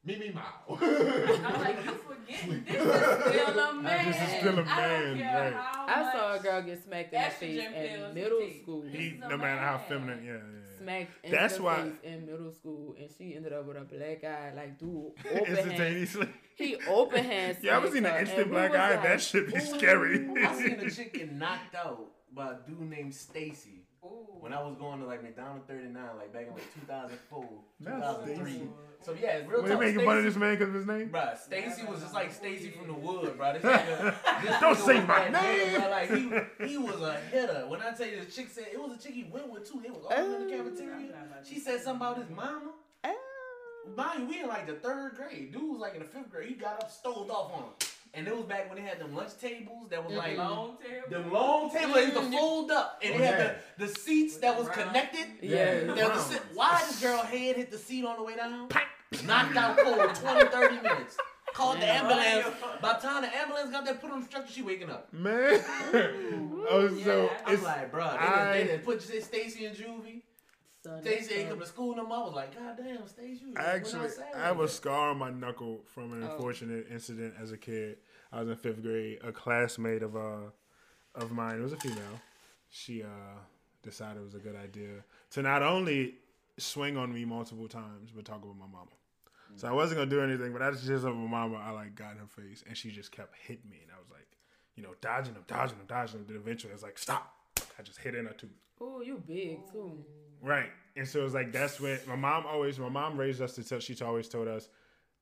[0.06, 0.78] Me me mouth.
[0.82, 2.64] I'm like, you forgetting.
[2.64, 4.06] This is still a man.
[4.12, 5.52] This is still a I don't man, care right.
[5.54, 7.60] how I saw a girl get smacked in the face
[8.06, 8.62] in middle take.
[8.62, 8.82] school.
[8.82, 10.78] This He, is a no matter how feminine, yeah, yeah.
[10.78, 13.80] Smacked in That's the why- face in middle school, and she ended up with a
[13.84, 14.52] black eye.
[14.54, 14.88] Like, dude,
[15.30, 15.48] open hand.
[15.58, 16.28] Instantaneously.
[16.56, 17.56] He open hand.
[17.62, 18.90] You ever smacked seen an instant black was eye?
[18.90, 19.60] like, That should be ooh.
[19.60, 20.28] scary.
[20.44, 24.36] I seen a chick get knocked out by a dude named Stacy Ooh.
[24.40, 27.48] when I was going to like McDonogh 39, like back in like 2004,
[27.84, 28.60] 2003.
[29.02, 29.80] So yeah, real Were they talk.
[29.80, 31.10] making fun of this man because of his name?
[31.10, 33.52] Bruh, Stacy was just like Stacy from the wood, bro.
[33.54, 35.80] This nigga, this Don't nigga say my name.
[35.80, 35.90] bruh.
[35.90, 36.10] Like
[36.60, 37.64] he, he was a hitter.
[37.68, 39.80] When I tell you the chick said it was a chick he went with too.
[39.82, 40.58] They was all in the Oh.
[40.64, 41.12] cafeteria.
[41.46, 42.72] She said something about his mama.
[43.04, 43.16] Oh.
[43.96, 45.52] Mind you, we in like the third grade.
[45.52, 46.48] Dude was like in the fifth grade.
[46.48, 47.70] He got up, stole off on him.
[48.16, 50.40] And it was back when they had them lunch tables that was like mm-hmm.
[50.40, 51.08] long table.
[51.10, 52.32] them long tables they used to mm-hmm.
[52.32, 53.54] fold up, and Oh, they had yeah.
[53.76, 55.26] the, the seats that was connected.
[55.42, 55.80] Yeah.
[55.94, 56.44] There was a Round.
[56.54, 58.68] Why this girl head hit the seat on the way down?
[59.24, 61.16] Knocked out cold 20, 30 minutes.
[61.52, 62.46] Called the ambulance.
[62.80, 65.12] By the time the ambulance got there, put her on the stretcher, she waking up.
[65.12, 65.60] Man.
[65.94, 67.28] oh, so Yeah.
[67.46, 70.22] I'm it's like, bro, they, I- done, they done put Stacy in juvie.
[70.84, 71.50] Son, Stacy ain't son.
[71.52, 72.18] come to school no more.
[72.18, 75.80] I was like, God damn, Stacy, you Actually, I have a scar on my knuckle
[75.86, 76.26] from an Oh.
[76.30, 77.96] unfortunate incident as a kid.
[78.30, 79.20] I was in fifth grade.
[79.24, 80.50] A classmate of uh
[81.14, 82.20] of mine, it was a female.
[82.68, 83.38] She uh
[83.82, 86.16] decided it was a good idea to not only
[86.58, 88.90] swing on me multiple times, but talk about my mama.
[89.56, 91.62] So I wasn't gonna do anything, but that's just of my mama.
[91.64, 94.10] I like got in her face, and she just kept hitting me, and I was
[94.10, 94.26] like,
[94.74, 96.26] you know, dodging them, dodging them, dodging them.
[96.26, 97.32] Then eventually, I was like, stop!
[97.78, 98.50] I just hit in her tooth.
[98.82, 100.04] Ooh, you big too.
[100.44, 100.70] Right.
[100.96, 103.64] And so it was like that's when my mom always my mom raised us to
[103.64, 104.68] tell she's always told us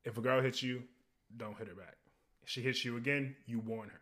[0.05, 0.83] if a girl hits you,
[1.37, 1.97] don't hit her back.
[2.43, 4.01] If she hits you again, you warn her.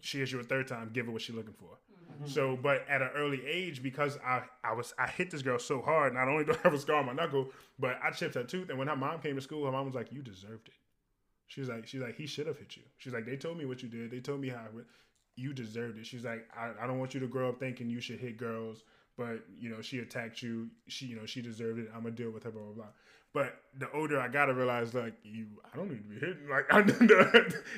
[0.00, 1.78] she hits you a third time, give her what she's looking for.
[2.12, 2.28] Mm-hmm.
[2.28, 5.82] So, but at an early age, because I, I was I hit this girl so
[5.82, 8.44] hard, not only do I have a scar on my knuckle, but I chipped her
[8.44, 8.70] tooth.
[8.70, 10.74] And when her mom came to school, her mom was like, "You deserved it."
[11.48, 12.82] She's like, she's like, he should have hit you.
[12.98, 14.10] She's like, they told me what you did.
[14.10, 14.64] They told me how
[15.36, 16.06] you deserved it.
[16.06, 18.82] She's like, I, I don't want you to grow up thinking you should hit girls,
[19.16, 20.68] but you know she attacked you.
[20.88, 21.88] She you know she deserved it.
[21.94, 22.50] I'm gonna deal with her.
[22.50, 22.84] Blah blah blah.
[23.32, 26.48] But the older I gotta realize, like you, I don't need to be hitting.
[26.48, 26.78] Like I,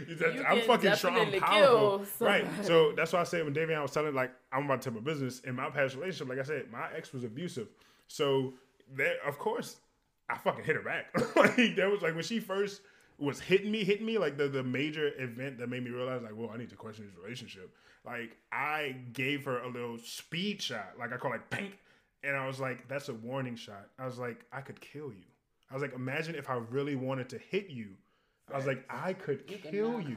[0.09, 2.47] You I'm fucking strong, I'm powerful, right?
[2.63, 5.05] So that's why I said when Davion was telling, like I'm about to tell my
[5.05, 6.29] business in my past relationship.
[6.29, 7.67] Like I said, my ex was abusive,
[8.07, 8.55] so
[8.97, 9.79] that of course
[10.31, 11.07] I fucking hit her back.
[11.37, 12.83] like that was like when she first
[13.19, 16.37] was hitting me, hitting me, like the the major event that made me realize, like,
[16.37, 17.75] well, I need to question this relationship.
[18.05, 21.79] Like I gave her a little speed shot, like I call it pink,
[22.23, 23.89] and I was like, that's a warning shot.
[23.99, 25.25] I was like, I could kill you.
[25.71, 27.89] I was like, imagine if I really wanted to hit you.
[28.51, 30.17] I was like, I could You kill you.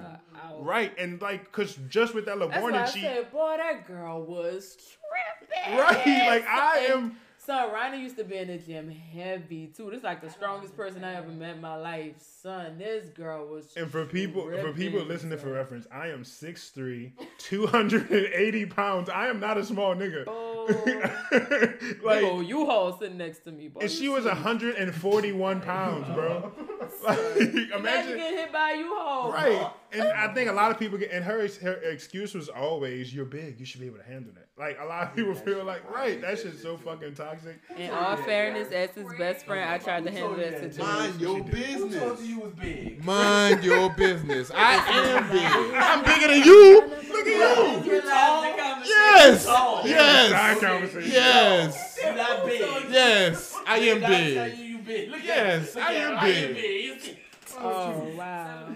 [0.60, 4.24] Right, and like, cause just with that little That's warning, she said, boy, that girl
[4.24, 5.78] was tripping.
[5.78, 7.18] right, like I am.
[7.44, 9.90] Son, Ronnie used to be in the gym heavy too.
[9.90, 12.14] This is like the strongest person I ever met in my life.
[12.20, 13.76] Son, this girl was.
[13.76, 19.10] And for people, for people listening for reference, I am 6'3", 280 pounds.
[19.10, 20.26] I am not a small nigga.
[20.28, 20.51] Oh,
[22.04, 23.82] like, big old U-Haul sitting next to me, boy.
[23.82, 26.52] and she was 141 pounds, bro.
[27.08, 29.32] Like, Imagine imagine, getting hit by a U-Haul.
[29.32, 29.72] right?
[29.94, 33.26] And I think a lot of people get, and her her excuse was always, "You're
[33.26, 35.90] big, you should be able to handle that." Like a lot of people feel like,
[35.90, 37.60] right, that shit's so fucking toxic.
[37.78, 40.74] In all fairness, as his best friend, I tried to handle told you that that?
[40.74, 41.02] situation.
[41.02, 41.94] Mind your business.
[41.94, 42.28] Who told you business.
[42.30, 43.06] you was big?
[43.06, 44.52] Mind your business.
[44.54, 45.76] I am big.
[45.76, 46.91] I'm bigger than you.
[47.12, 47.94] Look at you.
[47.94, 48.44] You tall?
[48.86, 49.46] Yes.
[49.46, 49.82] Tall.
[49.88, 50.60] Yes.
[50.60, 51.12] conversation.
[51.12, 51.98] Yes.
[52.04, 52.10] Oh.
[52.10, 52.92] You not big.
[52.92, 53.56] Yes.
[53.68, 54.58] I am Did I tell big.
[54.58, 55.10] you you big?
[55.12, 57.18] Look Yes, at Look I am big.
[57.64, 58.68] Oh wow,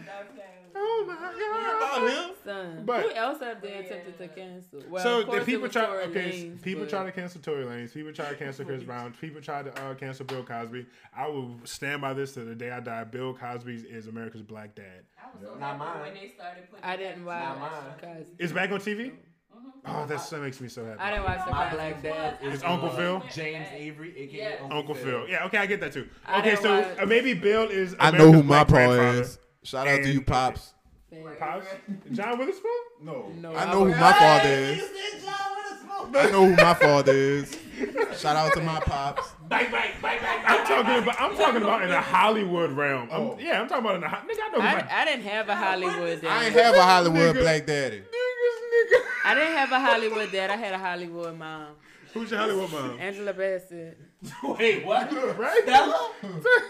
[0.87, 1.31] Oh my god.
[1.75, 2.35] About him.
[2.45, 2.83] son.
[2.85, 4.83] But- Who else have they attempted to cancel?
[4.89, 7.63] Well, so of the people try Tory okay Lanez, people but- try to cancel Tory
[7.65, 10.85] Lanez people try to cancel Chris Brown people try to uh, cancel Bill Cosby
[11.15, 14.75] I will stand by this to the day I die Bill Cosby is America's black
[14.75, 15.03] dad
[15.59, 16.01] Not mine.
[16.01, 17.71] when they started putting I didn't watch Not mine.
[17.97, 19.11] because it's back on TV
[19.87, 22.53] oh that that makes me so happy I didn't watch the My black dad is
[22.55, 23.23] It's Uncle uh, Phil?
[23.33, 24.57] James Avery, aka Yeah.
[24.63, 26.07] Uncle, Uncle Phil yeah okay I get that too
[26.37, 29.39] okay so watch- uh, maybe Bill is I know who my black pa is.
[29.65, 30.73] Shout out to you, pops.
[31.39, 31.65] Pops
[32.11, 32.71] John Witherspoon
[33.01, 33.31] No.
[33.39, 34.83] No, I I know who my father is.
[36.13, 37.57] I know who my father is.
[38.19, 39.29] Shout out to my pops.
[39.47, 40.39] Bang, bang, bang, bang.
[40.45, 43.37] I'm talking about I'm talking about in the Hollywood realm I'm- Oh.
[43.39, 45.23] yeah I'm talking about in the ho- nigga I know who my I, I didn't
[45.23, 46.31] have a Hollywood dad.
[46.31, 47.39] I ain't have a Hollywood Nigga.
[47.41, 47.99] black daddy.
[47.99, 50.49] niggas nigga I didn't have a Hollywood dad.
[50.51, 51.67] I had a Hollywood mom,
[52.13, 53.97] who's your Hollywood mom Angela Bassett.
[54.43, 55.37] Wait, what?
[55.37, 56.11] right Stella?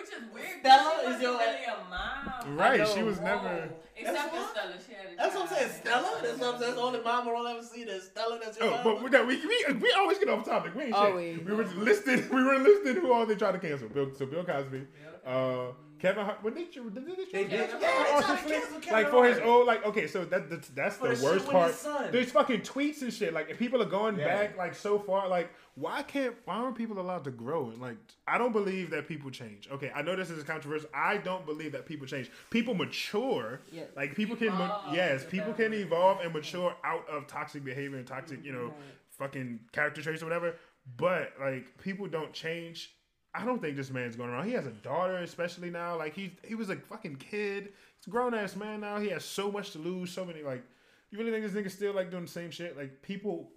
[0.00, 0.60] Which is weird.
[0.60, 2.56] Stella she is your- really a mom.
[2.56, 3.06] right she know.
[3.06, 4.72] was never Except That's for what- Stella.
[4.86, 5.70] She had a That's what I'm saying.
[5.72, 6.18] Stella?
[6.22, 6.60] That's what I'm saying.
[6.60, 7.84] That's the only mama I'll ever see.
[7.84, 8.38] That's Stella.
[8.42, 8.82] That's your Oh, mama.
[8.84, 10.74] but we, no, we, we, we always get off topic.
[10.74, 11.04] We ain't shit.
[11.04, 11.38] Always.
[11.44, 12.30] We were listed.
[12.32, 13.88] We were listed who all they tried to cancel.
[13.90, 14.86] Bill, so Bill Cosby,
[15.26, 15.66] uh,
[16.00, 16.38] Kevin Hart.
[16.42, 16.90] What did you?
[16.90, 17.50] Did they, They did.
[17.50, 18.82] Yeah, Yeah, they Austin tried to Flint?
[18.82, 19.48] Kevin Like for his Hart.
[19.50, 21.74] old, like okay, so that that's, that's For the the worst part.
[21.74, 22.10] son.
[22.10, 23.32] There's fucking tweets and shit.
[23.34, 24.24] Like if people are going Yeah.
[24.26, 27.70] back like so far, like why can't why aren't people allowed to grow?
[27.70, 27.96] And like
[28.26, 29.68] I don't believe that people change.
[29.70, 30.88] Okay, I know this is controversial.
[30.94, 32.30] I don't believe that people change.
[32.50, 33.60] People mature.
[33.70, 33.88] Yes.
[33.96, 34.94] Like people can, ma- Evolve.
[34.94, 38.74] yes, people can evolve and mature out of toxic behavior and toxic, you know, Right.
[39.10, 40.56] fucking character traits or whatever.
[40.96, 42.94] But like people don't change.
[43.34, 44.46] I don't think this man's going around.
[44.46, 45.96] He has a daughter, especially now.
[45.96, 47.72] Like he he was a fucking kid.
[47.98, 48.98] He's a grown ass man now.
[48.98, 50.10] He has so much to lose.
[50.10, 50.64] So many like.
[51.10, 52.76] You really think this nigga's still like doing the same shit?
[52.76, 53.50] Like people.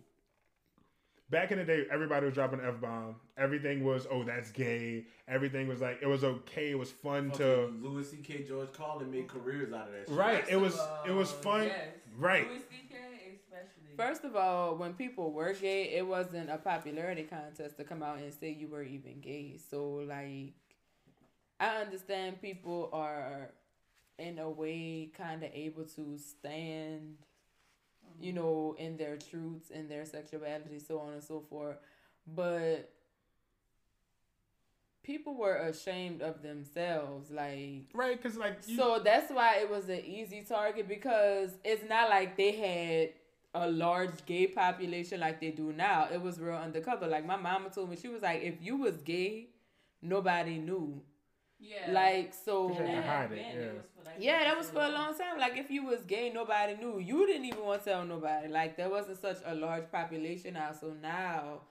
[1.29, 3.15] Back in the day, everybody was dropping f bomb.
[3.37, 5.05] Everything was oh that's gay.
[5.27, 6.71] Everything was like it was okay.
[6.71, 8.43] It was fun to Louis C.K.
[8.43, 10.15] George Carlin made careers out of that shit.
[10.15, 10.45] right.
[10.47, 11.63] It was of it was fun.
[11.63, 11.87] yes.
[12.19, 12.47] Right.
[13.97, 14.13] Louis C.K.
[14.13, 14.13] especially.
[14.13, 18.19] First of all, when people were gay, it wasn't a popularity contest to come out
[18.19, 19.57] and say you were even gay.
[19.69, 20.53] So like,
[21.59, 23.51] I understand people are
[24.17, 27.15] in a way kind of able to stand,
[28.19, 28.41] you mm-hmm.
[28.41, 31.77] know, in their truths, in their sexuality, so on and so forth.
[32.27, 32.89] But
[35.03, 39.89] people were ashamed of themselves, like Right, because like you, so that's why it was
[39.89, 43.09] an easy target because it's not like they had
[43.53, 46.07] a large gay population like they do now.
[46.11, 47.07] It was real undercover.
[47.07, 49.49] Like my mama told me, she was like, if you was gay,
[50.01, 51.01] nobody knew.
[51.59, 51.91] yeah.
[51.91, 52.69] Like so.
[52.69, 53.71] You had to hide it, then yeah.
[54.05, 55.39] like, Yeah, that was for a long time.
[55.39, 56.99] Like if you was gay, nobody knew.
[56.99, 58.47] You didn't even want to tell nobody.
[58.47, 60.79] Like there wasn't such a large population out.
[60.79, 61.61] So now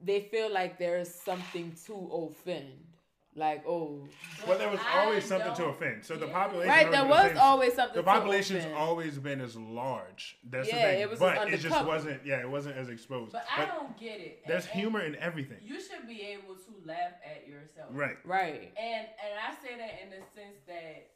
[0.00, 1.94] they feel like there's something to
[2.28, 2.95] offend.
[3.36, 4.00] Like oh
[4.48, 6.04] Well, there was I always something to offend.
[6.04, 6.32] So the Yeah.
[6.32, 6.68] population.
[6.70, 8.74] right there was same- always something The population's offend.
[8.76, 10.38] always been as large.
[10.42, 11.00] That's Yeah, the thing.
[11.02, 12.24] it was but it just wasn't.
[12.24, 13.32] Yeah, it wasn't as exposed.
[13.32, 14.42] But I don't get it.
[14.46, 15.58] there's And- and humor in everything.
[15.62, 17.90] You should be able to laugh at yourself.
[17.92, 18.16] Right.
[18.24, 21.10] right And and I say that in the sense that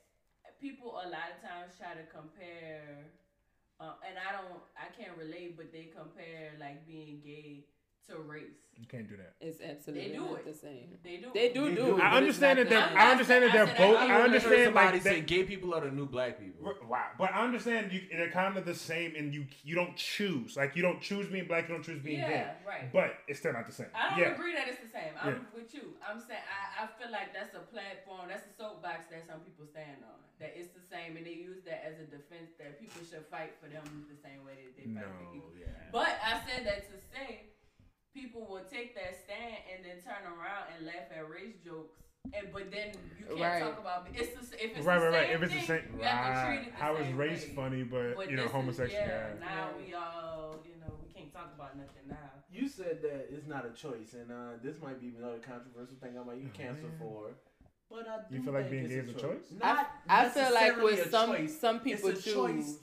[0.60, 3.06] people a lot of times try to compare,
[3.80, 7.64] uh, and I don't, I can't relate, but they compare like being gay
[8.10, 8.58] to race.
[8.80, 9.34] You can't do that.
[9.44, 10.46] it's absolutely They do not it.
[10.46, 11.28] the same They do.
[11.34, 12.00] they do They do do.
[12.00, 12.80] I understand that they're.
[12.96, 13.98] I understand that they're both.
[14.00, 15.26] I I understand like say that.
[15.28, 16.64] gay people are the new black people.
[16.88, 20.56] Wow, but I understand you, they're kind of the same, and you you don't choose.
[20.56, 22.46] Like you don't choose being black, you don't choose being Yeah, gay.
[22.66, 22.88] right.
[22.90, 23.92] But it's still not the same.
[23.92, 24.32] I don't yeah.
[24.32, 25.12] agree that it's the same.
[25.20, 25.52] I'm Yeah.
[25.60, 25.84] with you.
[26.00, 29.68] I'm saying I, I feel like that's a platform, that's a soapbox that some people
[29.68, 30.16] stand on.
[30.40, 33.60] That it's the same, and they use that as a defense that people should fight
[33.60, 35.52] for them the same way that they No, fight for equal.
[35.60, 35.92] yeah.
[35.92, 37.52] But I said that to say
[38.14, 41.94] people will take that stand and then turn around and laugh at race jokes.
[42.34, 43.62] And but then you can't Right.
[43.62, 45.30] talk about it's the, if it's Right, the right, right.
[45.30, 46.64] If it's the same, you have right.
[46.70, 47.52] the How is same race way.
[47.54, 48.48] funny, but, But you know, homosexuality?
[48.48, 49.06] is- homosexual?
[49.06, 49.40] Yeah, yeah.
[49.40, 52.16] now we all you know we can't talk about nothing now.
[52.52, 56.18] You said that it's not a choice, and uh, this might be another controversial thing
[56.18, 57.30] I might get canceled for.
[57.88, 59.44] But I do You feel like being gay is a choice?
[59.58, 61.58] Not I feel like necessarily with a some choice.
[61.58, 62.34] some people It's a choose.
[62.34, 62.74] choice.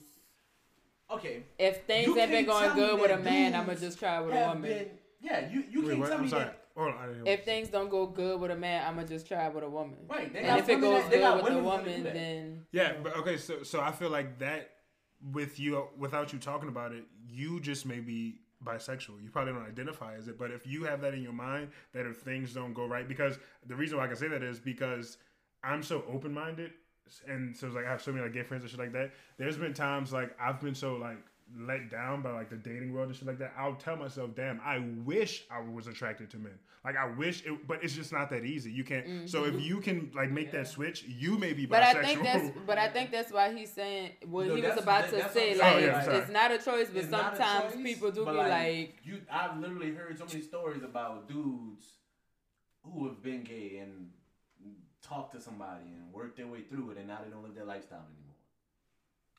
[1.10, 4.20] Okay, If things You have been going good with a man, I'm gonna just try
[4.20, 4.90] with a have woman.
[5.22, 5.30] Been.
[5.30, 6.08] Yeah, you you Wait, can't what?
[6.08, 6.44] tell I'm me sorry.
[6.44, 6.64] that.
[6.76, 6.98] Hold on.
[7.02, 9.64] I didn't If things don't go good with a man, I'm gonna just try with
[9.64, 9.96] a woman.
[10.08, 11.90] Right, they And if it women goes that- they good with a women that do
[11.90, 12.14] woman, that.
[12.14, 14.70] then Yeah, but okay, so so I feel like that
[15.32, 19.22] with you without you talking about it, you just may be bisexual.
[19.22, 22.06] You probably don't identify as it, but if you have that in your mind that
[22.06, 25.18] if things don't go right, because the reason why I can say that is because
[25.64, 26.72] I'm so open minded,
[27.26, 29.10] and so it's like I have so many like gay friends and shit like that.
[29.38, 31.18] There's been times like I've been so like
[31.56, 33.52] let down by like the dating world and shit like that.
[33.56, 36.58] I'll tell myself, damn, I wish I was attracted to men.
[36.84, 38.70] Like I wish it, but it's just not that easy.
[38.70, 39.28] You can't.
[39.28, 39.62] So if mm-hmm.
[39.62, 41.70] you can like make that switch, you may be bisexual.
[41.70, 44.78] But I think that's but I think that's why he's saying what No, he was
[44.78, 45.54] about that- to say.
[45.54, 45.74] Oh, like.
[45.74, 46.16] Oh, yeah, sorry.
[46.18, 49.20] it's not a choice, but It's sometimes choice, people do but, be like, you.
[49.30, 51.86] I've literally heard so many stories about dudes
[52.82, 54.10] who have been gay and
[55.02, 57.64] talked to somebody and worked their way through it, and now they don't live their
[57.64, 58.27] lifestyle anymore.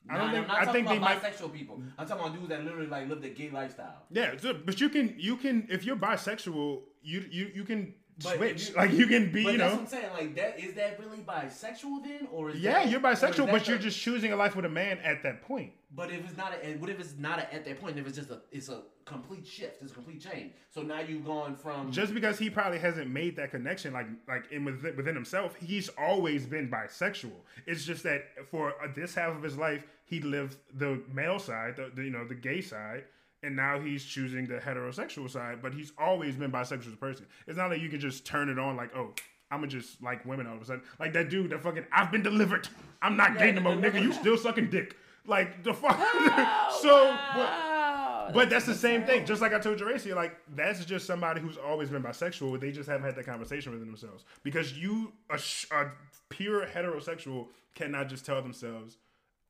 [0.08, 1.82] I don't Nah, think- I talking think they about might- bisexual people.
[1.98, 4.02] I'm talking about dudes that literally like live the gay lifestyle.
[4.10, 8.36] Yeah, so, but you can you can if you're bisexual, you you you can But
[8.36, 8.70] switch.
[8.70, 9.70] you- like you can be, you that's know.
[9.72, 10.10] what I'm saying.
[10.12, 13.78] Like that is that really bisexual then, or is Yeah, that, you're bisexual, but you're
[13.78, 15.72] just choosing a life with a man at that point.
[15.92, 17.98] But if it's not, a, what if it's not a, at that point?
[17.98, 19.82] If it's just a, it's a complete shift.
[19.82, 20.52] It's a complete change.
[20.70, 24.50] So now you've gone from Just because he probably hasn't made that connection, like like
[24.52, 27.32] in within, within himself, he's always been bisexual.
[27.66, 31.90] It's just that for this half of his life, he lived the male side, the,
[31.92, 33.04] the you know the gay side,
[33.42, 35.60] and now he's choosing the heterosexual side.
[35.60, 37.26] But he's always been bisexual as a person.
[37.48, 39.12] It's not like you can just turn it on like, oh,
[39.50, 40.82] I'm gonna just like women all of a sudden.
[41.00, 42.68] Like that dude that fucking I've been delivered.
[43.02, 44.00] I'm not gay no more, nigga.
[44.00, 44.96] You still sucking dick.
[45.30, 45.96] Like the fuck.
[46.82, 47.16] so.
[47.34, 48.30] But, wow.
[48.34, 49.24] but that's the same thing.
[49.24, 52.60] Just like I told Jeracia, like that's just somebody who's always been bisexual.
[52.60, 54.24] They just haven't had that conversation within themselves.
[54.42, 55.38] Because you, a,
[55.70, 55.92] a
[56.30, 57.46] pure heterosexual,
[57.76, 58.96] cannot just tell themselves,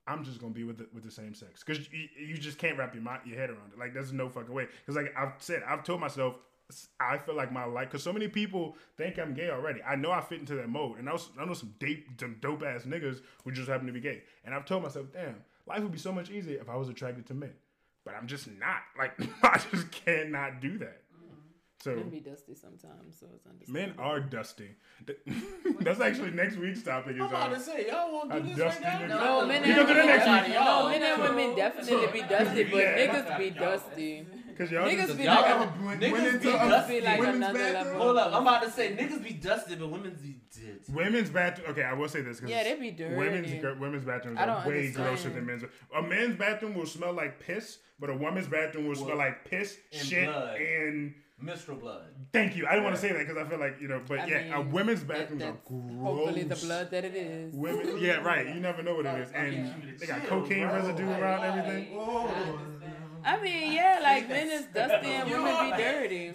[0.07, 2.77] "I'm just gonna be with the, with the same sex." Because you, you just can't
[2.77, 3.78] wrap your mind, your head around it.
[3.78, 4.69] Like there's no fucking way.
[4.85, 6.36] Because like I've said, I've told myself.
[7.01, 9.82] I feel like my life because so many people think I'm gay already.
[9.82, 12.36] I know I fit into that mode, and I, was, I know some, date, some
[12.40, 14.23] dope ass niggas who just happen to be gay.
[14.44, 15.35] And I've told myself, damn,
[15.66, 17.53] life would be so much easier if I was attracted to men
[18.05, 18.82] but I'm just not.
[18.99, 21.03] Like I just cannot do that.
[21.82, 23.97] So Men be dusty sometimes, so it's understandable.
[23.97, 24.77] men are dusty.
[25.81, 27.15] That's actually next week's topic.
[27.15, 29.41] Is I'm about uh, to say y'all want to do this right now?
[29.41, 32.77] No, men and gonna do that women, no, men and women definitely be dusty, but
[32.77, 32.99] Yeah.
[32.99, 34.27] niggas be dusty.
[34.61, 37.01] Cause y'all Niggas just, be Y'all like, ever- went, Niggas went into be a dusty.
[37.01, 37.85] like women's another bathroom?
[37.85, 38.03] level.
[38.03, 40.81] Hold up, I'm about to say niggas be dusted, but women's be dead.
[40.93, 41.70] women's bathroom.
[41.70, 42.41] Okay, I will say this.
[42.41, 43.15] 'cause Yeah, they be dirty.
[43.16, 44.95] Women's women's bathrooms are way understand.
[44.97, 45.62] grosser than men's.
[45.97, 49.78] A men's bathroom will smell like piss, but a woman's bathroom will smell like piss,
[49.95, 50.61] and shit, blood.
[50.61, 51.15] and.
[51.43, 52.03] Menstrual blood.
[52.35, 52.66] Thank you.
[52.66, 54.57] I didn't want to say that because I feel like you know, but I yeah,
[54.57, 56.03] a mean, women's that- bathrooms are gross.
[56.03, 57.55] Hopefully the blood that it is.
[57.55, 58.47] Women, yeah, right.
[58.47, 59.73] You never know what it is, and Yeah.
[59.99, 60.77] they got cocaine bro.
[60.77, 61.97] residue around everything.
[63.24, 66.34] I mean, yeah, like men is dusty and women be dirty.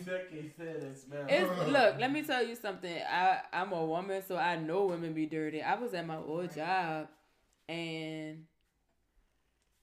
[1.28, 3.02] It's look, let me tell you something.
[3.10, 5.62] I I'm a woman, so I know women be dirty.
[5.62, 7.08] I was at my old job,
[7.68, 8.46] and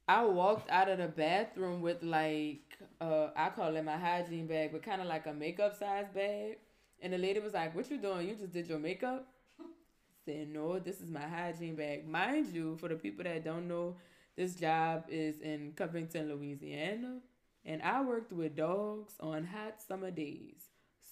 [0.08, 4.72] I walked out of the bathroom with like uh I call it my hygiene bag,
[4.72, 6.58] but kind of like a makeup size bag.
[7.00, 8.28] And the lady was like, "What you doing?
[8.28, 9.26] You just did your makeup?"
[10.24, 13.96] Said, "No, this is my hygiene bag." Mind you, for the people that don't know,
[14.36, 17.18] this job is in Covington, Louisiana,
[17.64, 20.64] and I worked with dogs on hot summer days.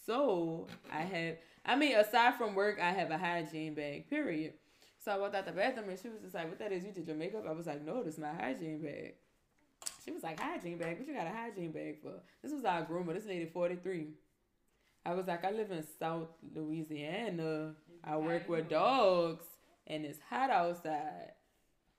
[0.07, 4.09] So I have, I mean, aside from work, I have a hygiene bag.
[4.09, 4.55] Period.
[4.99, 6.85] So I walked out the bathroom and she was just like, "What that is?
[6.85, 9.15] You did your makeup?" I was like, "No, this is my hygiene bag."
[10.05, 10.99] She was like, "Hygiene bag?
[10.99, 13.15] What you got a hygiene bag for?" This was our groomer.
[13.15, 14.09] This lady, forty three.
[15.05, 17.75] I was like, I live in South Louisiana.
[18.05, 19.45] I work with dogs,
[19.87, 21.33] and it's hot outside,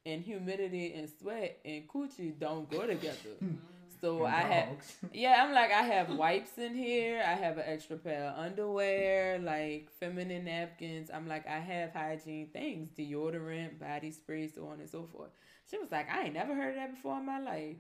[0.06, 3.36] and humidity and sweat and coochie don't go together.
[3.40, 3.56] Hmm.
[4.02, 4.68] So I have,
[5.14, 7.24] yeah, I'm like, I have wipes in here.
[7.26, 11.12] I have an extra pair of underwear, like feminine napkins.
[11.14, 15.30] I'm like, I have hygiene things, deodorant, body spray, so on and so forth.
[15.70, 17.78] She was like, I ain't never heard of that before in my life.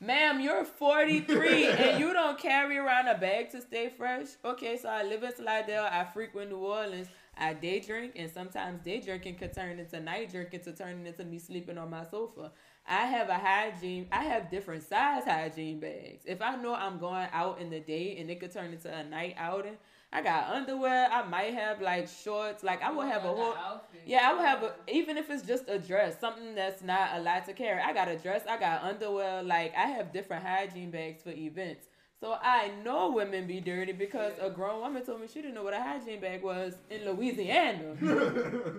[0.00, 4.28] Ma'am, you're 43 and you don't carry around a bag to stay fresh.
[4.44, 5.86] Okay, so I live in Slidell.
[5.90, 7.08] I frequent New Orleans.
[7.38, 11.24] I day drink, and sometimes day drinking could turn into night drinking to turn into
[11.24, 12.52] me sleeping on my sofa.
[12.86, 14.08] I have a hygiene.
[14.10, 16.24] I have different size hygiene bags.
[16.26, 19.04] If I know I'm going out in the day and it could turn into a
[19.04, 19.76] night outing,
[20.12, 21.08] I got underwear.
[21.12, 22.64] I might have like shorts.
[22.64, 23.54] Like I will have a whole.
[24.06, 27.20] Yeah, I will have a, even if it's just a dress, something that's not a
[27.20, 27.82] lot to carry.
[27.82, 31.86] I got a dress, I got underwear, like I have different hygiene bags for events.
[32.20, 35.62] So I know women be dirty because a grown woman told me she didn't know
[35.62, 37.94] what a hygiene bag was in Louisiana.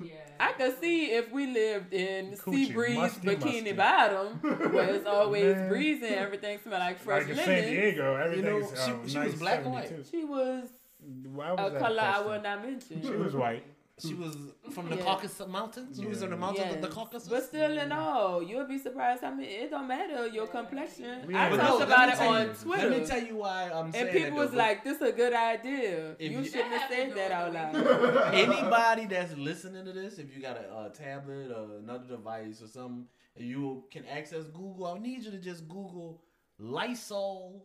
[0.00, 0.14] Yeah.
[0.38, 3.72] I could see if we lived in Coochie, Sea Breeze, musty, Bikini musty.
[3.72, 4.28] Bottom,
[4.72, 5.68] where it's always Man.
[5.68, 7.64] breezing, everything smell like fresh Like in linen.
[7.64, 9.92] San Diego, everything's she- um, she was black or white?
[10.08, 10.68] She was
[11.00, 12.30] Why a that color I question?
[12.30, 13.02] will not mention.
[13.02, 13.64] She was white.
[14.00, 14.36] She was
[14.70, 15.02] from the Yeah.
[15.02, 15.98] Caucasus Mountains.
[15.98, 17.28] She was in the mountains of the Caucasus.
[17.28, 21.28] But still in all, you'll be surprised how many it don't matter your complexion.
[21.28, 21.46] Yeah.
[21.46, 22.88] I But talked no, about it on you- Twitter.
[22.90, 25.02] Let me tell you why I'm saying and people that, was though, like, "This is
[25.02, 26.16] a good idea.
[26.18, 30.34] If you you- shouldn't have said that out loud." anybody that's listening to this, if
[30.34, 33.06] you got a, uh tablet or another device or something,
[33.36, 36.22] you can access Google, I need you to just Google
[36.58, 37.64] Lysol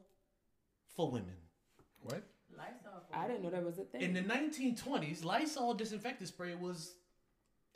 [0.96, 1.38] for women.
[2.02, 2.24] What?
[3.14, 3.24] Lights off.
[3.24, 4.02] I didn't know that was a thing.
[4.02, 6.96] In the 1920s, Lysol disinfectant spray was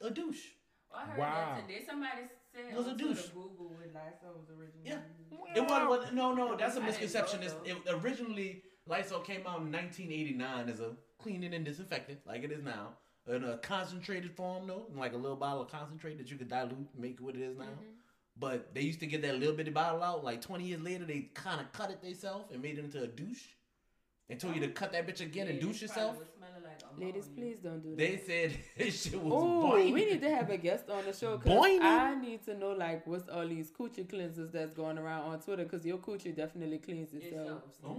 [0.02, 0.46] a douche.
[0.94, 1.56] I heard Wow.
[1.56, 1.84] that today.
[1.86, 2.22] Somebody
[2.54, 3.28] said It was a douche.
[3.28, 4.86] Google with Lysol was originally.
[4.86, 5.00] Yeah.
[5.20, 5.58] used.
[5.58, 6.56] It was, was no, no.
[6.56, 7.44] That's a misconception.
[7.44, 12.44] It's, it, it, originally, Lysol came out in 1989 as a cleaning and disinfectant, like
[12.44, 12.94] it is now,
[13.28, 16.48] in a concentrated form, though, in like a little bottle of concentrate that you could
[16.48, 17.66] dilute, make what it is now.
[17.66, 17.92] Mm-hmm.
[18.40, 20.24] But they used to get that little bitty bottle out.
[20.24, 23.08] Like 20 years later, they kind of cut it themselves and made it into a
[23.08, 23.44] douche.
[24.30, 26.18] And told you to cut that bitch again and douche yourself.
[26.18, 27.98] like Ladies, please don't do that.
[27.98, 29.94] They said this shit was Oh, boing.
[29.94, 31.80] we need to have a guest on the show because Boing.
[31.82, 35.64] I need to know like what's all these coochie cleansers that's going around on Twitter
[35.64, 37.62] because your coochie definitely cleans itself.
[37.70, 37.98] Itself.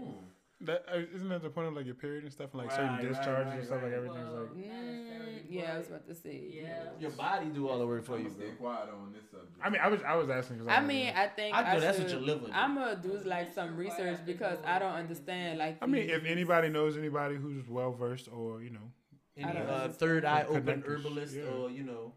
[0.62, 2.76] That uh, isn't that the point of like your period and stuff, and like Right,
[2.76, 3.92] certain right, discharges right, and stuff, like right.
[3.92, 4.56] everything's Well, like.
[4.56, 6.42] Mm, yeah, I was about to say.
[6.50, 6.82] Yeah.
[6.98, 8.46] Your body do all the work for I'm you, bro.
[8.46, 9.56] stay quiet on this subject.
[9.62, 11.80] I mean, I was I was asking because I mean, I think I I, know
[11.80, 12.52] that's what should, your liver do.
[12.52, 15.58] I'm gonna do like some research because I don't understand.
[15.60, 18.90] Like, I mean, if anybody knows anybody who's well versed or you know,
[19.36, 21.44] Any uh, third eye open herbalist yeah.
[21.44, 22.14] or, you know.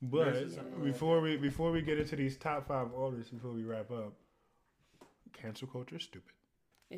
[0.00, 3.52] but Versus something like before we before we get into these top five artists, before
[3.52, 4.14] we wrap up,
[5.34, 6.32] cancel culture is stupid.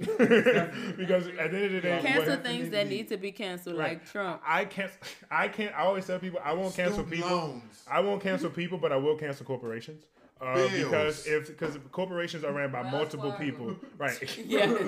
[0.96, 3.76] because at the end of the day, cancel happens things that need to be canceled,
[3.76, 3.90] Right.
[3.94, 4.40] like Trump.
[4.46, 4.90] I can't.
[5.30, 5.74] I can't.
[5.74, 7.30] I always tell people I won't cancel Student people.
[7.36, 7.82] loans.
[7.90, 10.04] I won't cancel people, but I will cancel corporations.
[10.40, 13.44] Uh, because if because corporations are ran by Wells multiple Fargo.
[13.44, 14.38] people, right?
[14.46, 14.78] Yes.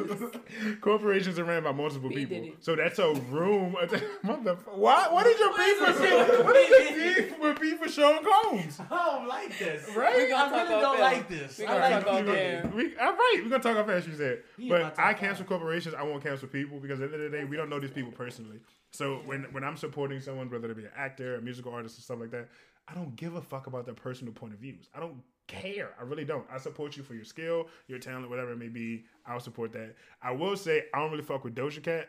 [0.81, 3.77] corporations are ran by multiple We people, did so that's a room.
[4.25, 5.13] Motherf- What?
[5.13, 5.97] What is your beef with?
[6.11, 8.81] Sean- What is your beef with beef with Sean Combs?
[8.81, 9.89] I don't like this.
[9.97, 10.17] Right?
[10.17, 11.01] We I really don't air.
[11.03, 11.59] like this.
[11.59, 12.71] We I like talk off people.
[12.77, 14.09] We, all right, we're gonna talk about fast.
[14.09, 15.95] You said, He but I talk cancel about- corporations.
[15.95, 17.91] I won't cancel people because at the end of the day, we don't know these
[17.93, 18.59] people personally.
[18.91, 22.03] So when when I'm supporting someone, whether it be an actor, a musical artist, or
[22.03, 22.49] stuff like that,
[22.89, 24.89] I don't give a fuck about their personal point of views.
[24.95, 25.17] I don't
[25.47, 25.95] care.
[25.99, 26.45] I really don't.
[26.51, 29.05] I support you for your skill, your talent, whatever it may be.
[29.27, 29.95] I'll support that.
[30.23, 32.09] I will say I don't really fuck with Doja Cat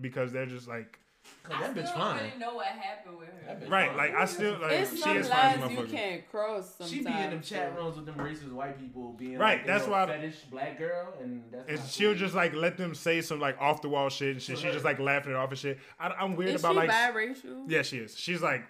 [0.00, 0.98] because they're just like
[1.42, 2.16] Cause I that bitch still fine.
[2.16, 3.68] don't really know what happened with her.
[3.68, 3.88] Right.
[3.88, 3.96] fine.
[3.98, 6.74] Like I still like It's she some is fine, lines you can't cross.
[6.76, 9.66] Sometimes, She be in them chat rooms with them racist white people being Right, Like,
[9.66, 12.18] that's that's why- why fetish black girl and that's And she'll cool.
[12.20, 14.58] just like let them say some like off the wall shit and shit.
[14.58, 15.78] She's just like laughing it off and shit.
[16.00, 17.64] I, I'm weird Is about she like biracial?
[17.68, 18.16] Yeah, she is.
[18.16, 18.62] She's like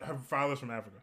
[0.00, 0.96] her father's from Africa.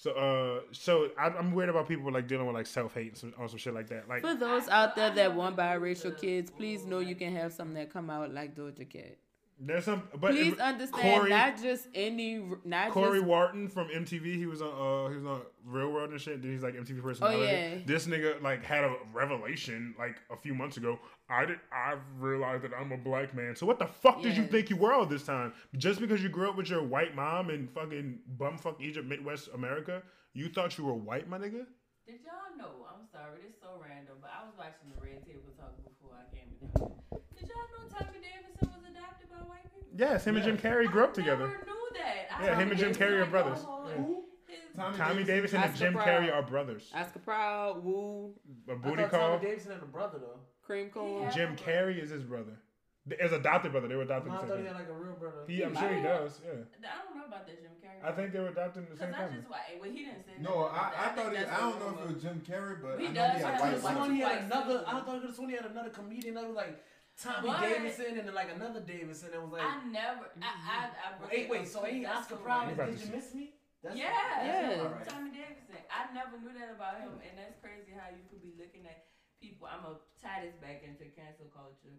[0.00, 3.18] So uh, so I, I'm worried about people like dealing with like self hate and
[3.18, 4.08] some, or some shit like that.
[4.08, 7.74] Like For those out there that want biracial kids, please know you can have some
[7.74, 9.18] that come out like Doja Cat.
[9.62, 13.88] There's some, but Please it- understand, Cory- not just any, not Cory just Wharton from
[13.88, 16.40] MTV, he was on uh he was on Real World and shit.
[16.40, 17.42] Then he's like MTV personality.
[17.42, 17.78] Oh, yeah.
[17.84, 20.98] This nigga like had a revelation like a few months ago.
[21.28, 23.54] I did I realized that I'm a black man.
[23.54, 25.52] So what the fuck did you think you were all this time?
[25.76, 30.02] Just because you grew up with your white mom in fucking bumfuck Egypt, Midwest America,
[30.32, 31.66] you thought you were white, my nigga?
[32.06, 32.86] Did y'all know?
[32.88, 36.16] I'm sorry, this is so random, but I was watching the Red Table Talk before
[36.18, 36.66] I came in.
[37.38, 38.59] Did y'all know Tommy Davidson was a
[39.96, 41.44] Yes, him and Jim Carrey grew up together.
[41.46, 42.38] I never knew that.
[42.38, 43.58] I Yeah, him and Jim Carrey are brothers.
[43.66, 44.24] oh,
[44.76, 44.92] Yeah.
[44.96, 46.90] Tommy Davidson and Jim Carrey are brothers.
[46.94, 48.32] Oscar Proud, Woo,
[48.68, 49.36] A I booty thought call.
[49.36, 50.40] Tommy Davidson had a brother though.
[50.64, 51.22] Cream Corn.
[51.24, 51.30] Yeah.
[51.30, 52.52] Jim Carrey is his brother.
[53.18, 53.88] His adopted brother.
[53.88, 54.30] They were adopted.
[54.32, 54.82] No, I the thought same he had time.
[54.82, 55.36] like a real brother.
[55.48, 56.40] He, I'm sure he does.
[56.44, 56.50] Yeah.
[56.52, 58.08] I don't know about that Jim Carrey.
[58.08, 60.24] I think they were adopted at the Because same I just why well he didn't
[60.24, 62.42] say No, nothing about I, I thought he, I don't know if it was Jim
[62.46, 64.12] Carrey, but He I know does he had have white a white one wife.
[64.12, 64.84] he had another.
[64.86, 66.78] I thought it was one he had another comedian that was like
[67.20, 67.60] Tommy What?
[67.60, 69.60] Davidson and then like another Davidson that was like.
[69.60, 71.68] I never I I, I broke Wait, wait.
[71.68, 71.92] So too.
[71.92, 72.64] ain't Oscar the Proud?
[72.64, 73.52] I'm and about Did you miss me?
[73.84, 74.08] That's Yeah,
[74.40, 74.84] Yeah.
[74.84, 75.04] All right.
[75.04, 75.80] Tommy Davidson.
[75.92, 79.08] I never knew that about him, and that's crazy how you could be looking at
[79.40, 79.68] people.
[79.68, 81.96] I'm gonna tie this back into cancel culture,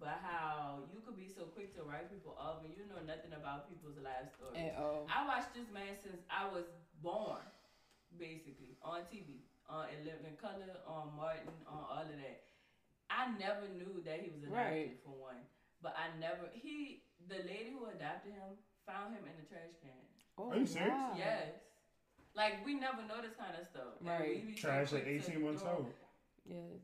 [0.00, 3.32] but how you could be so quick to write people off and you know nothing
[3.36, 4.72] about people's life stories.
[5.08, 6.68] I watched this man since I was
[7.04, 7.44] born,
[8.16, 12.47] basically on TV, on In Living Color, on Martin, on all of that.
[13.10, 14.98] I never knew that he was adopted Right.
[15.04, 15.40] for one,
[15.82, 18.56] but I never he the lady who adopted him
[18.86, 19.90] found him in the trash can.
[20.38, 20.92] Oh, Are you serious?
[20.92, 21.14] wow.
[21.16, 21.52] Yes.
[22.34, 23.98] Like we never know this kind of stuff.
[24.00, 24.44] Right.
[24.46, 25.92] we be Trash at 18 months old.
[26.46, 26.80] Yes.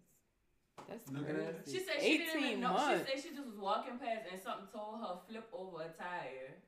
[0.89, 1.65] That's Look at that.
[1.65, 1.79] crazy.
[1.79, 2.73] She said she didn't 18 even know.
[2.75, 3.11] months.
[3.11, 6.59] She said she just was walking past and something told her flip over a tire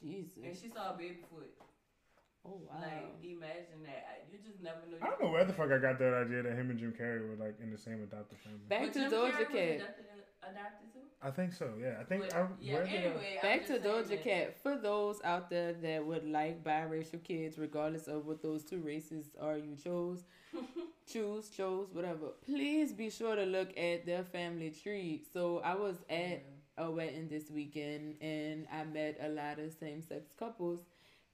[0.00, 0.38] Jesus.
[0.42, 1.52] and she saw a baby foot.
[2.44, 2.80] Oh, wow.
[2.80, 4.26] Like imagine that.
[4.32, 4.96] You just never know.
[5.00, 7.20] I don't know where the fuck I got that idea that him and Jim Carrey
[7.28, 8.58] were like in the same adopted family.
[8.68, 9.46] Back But to Jim Doja Cat.
[9.48, 10.04] Adopted,
[10.42, 10.98] adopted too.
[11.22, 11.70] I think so.
[11.80, 12.46] Yeah, I think But, I.
[12.60, 12.74] yeah.
[12.74, 14.56] where Anyway, I'm Back to just saying Doja Cat.
[14.60, 19.26] For those out there that would like biracial kids, regardless of what those two races
[19.40, 20.24] are you chose,
[21.06, 25.22] choose, chose, whatever, please be sure to look at their family tree.
[25.32, 26.42] So I was at
[26.76, 30.80] a wedding this weekend and I met a lot of same sex couples.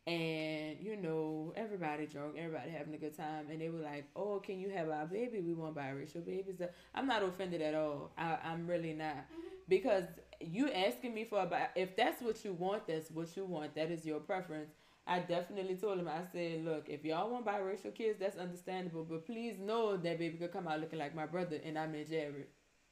[0.08, 4.40] And you know, everybody drunk, everybody having a good time, and they were like, "Oh,
[4.40, 5.40] can you have our baby?
[5.40, 6.60] We want biracial babies."
[6.94, 8.12] I'm not offended at all.
[8.16, 9.26] I, I'm really not,
[9.68, 10.04] because
[10.40, 13.74] you asking me for a bi- if that's what you want, that's what you want.
[13.74, 14.70] That is your preference.
[15.06, 16.08] I definitely told him.
[16.08, 20.38] I said, "Look, if y'all want biracial kids, that's understandable, but please know that baby
[20.38, 22.46] could come out looking like my brother, and I'm in Jared."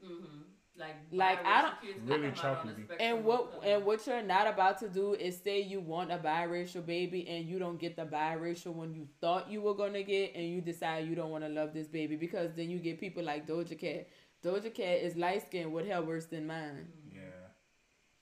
[0.05, 0.56] Mm-hmm.
[0.79, 1.75] Like, Like, I don't-
[2.07, 2.97] Really come out on the chocolatey.
[3.01, 6.85] And what and what you're not about to do is say you want a biracial
[6.85, 10.45] baby and you don't get the biracial one you thought you were gonna get and
[10.47, 13.47] you decide you don't want to love this baby because then you get people like
[13.47, 14.09] Doja Cat.
[14.45, 16.89] Doja Cat is light skinned with hair worse than mine.
[17.13, 17.21] Yeah.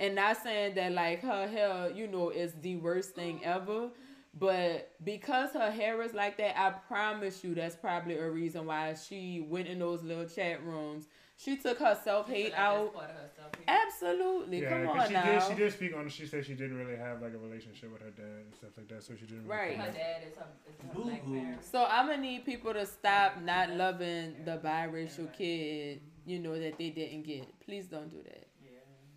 [0.01, 3.91] And not saying that like her hair, you know, is the worst thing ever.
[4.37, 8.95] But because her hair is like that, I promise you that's probably a reason why
[8.95, 11.07] she went in those little chat rooms.
[11.37, 12.95] She took her self hate like out.
[12.95, 13.65] part of her self-hate?
[13.69, 14.63] Absolutely.
[14.63, 15.25] Yeah, Come 'cause on she now.
[15.25, 15.43] did.
[15.43, 16.09] She did speak on.
[16.09, 18.89] She said she didn't really have like a relationship with her dad and stuff like
[18.89, 19.47] that, so she didn't.
[19.47, 19.77] Really Right.
[19.77, 21.41] Her dad is her, is her black Boo-hoo.
[21.41, 21.65] parent.
[21.65, 26.31] So I'm gonna need people to stop not loving the biracial kid, mm-hmm.
[26.31, 27.61] you know, that they didn't get.
[27.61, 28.47] Please don't do that.
[28.63, 28.71] Yeah.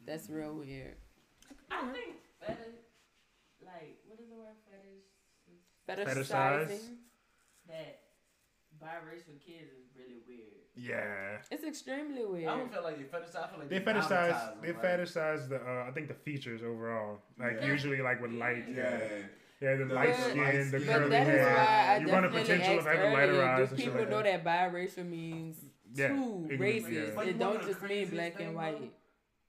[0.06, 0.60] That's real mm-hmm.
[0.60, 0.95] weird.
[1.69, 2.57] I think fetish,
[3.64, 5.06] like, what is the word fetish?
[5.88, 6.68] Fetishize?
[6.68, 6.95] Fetishizing.
[7.68, 7.99] That
[8.81, 9.86] biracial kids is really weird.
[10.79, 11.37] Yeah.
[11.49, 12.47] It's extremely weird.
[12.49, 13.35] I don't feel like you fetishize.
[13.43, 14.61] I feel like They fetishize.
[14.61, 14.99] They them, right?
[14.99, 15.57] fetishize the.
[15.57, 17.19] Uh, I think the features overall.
[17.39, 17.67] Like Yeah.
[17.67, 18.65] usually like with light.
[18.69, 18.99] Yeah.
[19.59, 21.55] Yeah, the The light But- skin, the but curly But hair.
[21.55, 24.43] why you run a potential of asked having lighter eyes do people like know that.
[24.43, 26.89] that biracial means Yeah, two it can- races?
[27.09, 27.15] yeah.
[27.15, 28.63] But you It don't just mean black thing, and bro?
[28.65, 28.93] white.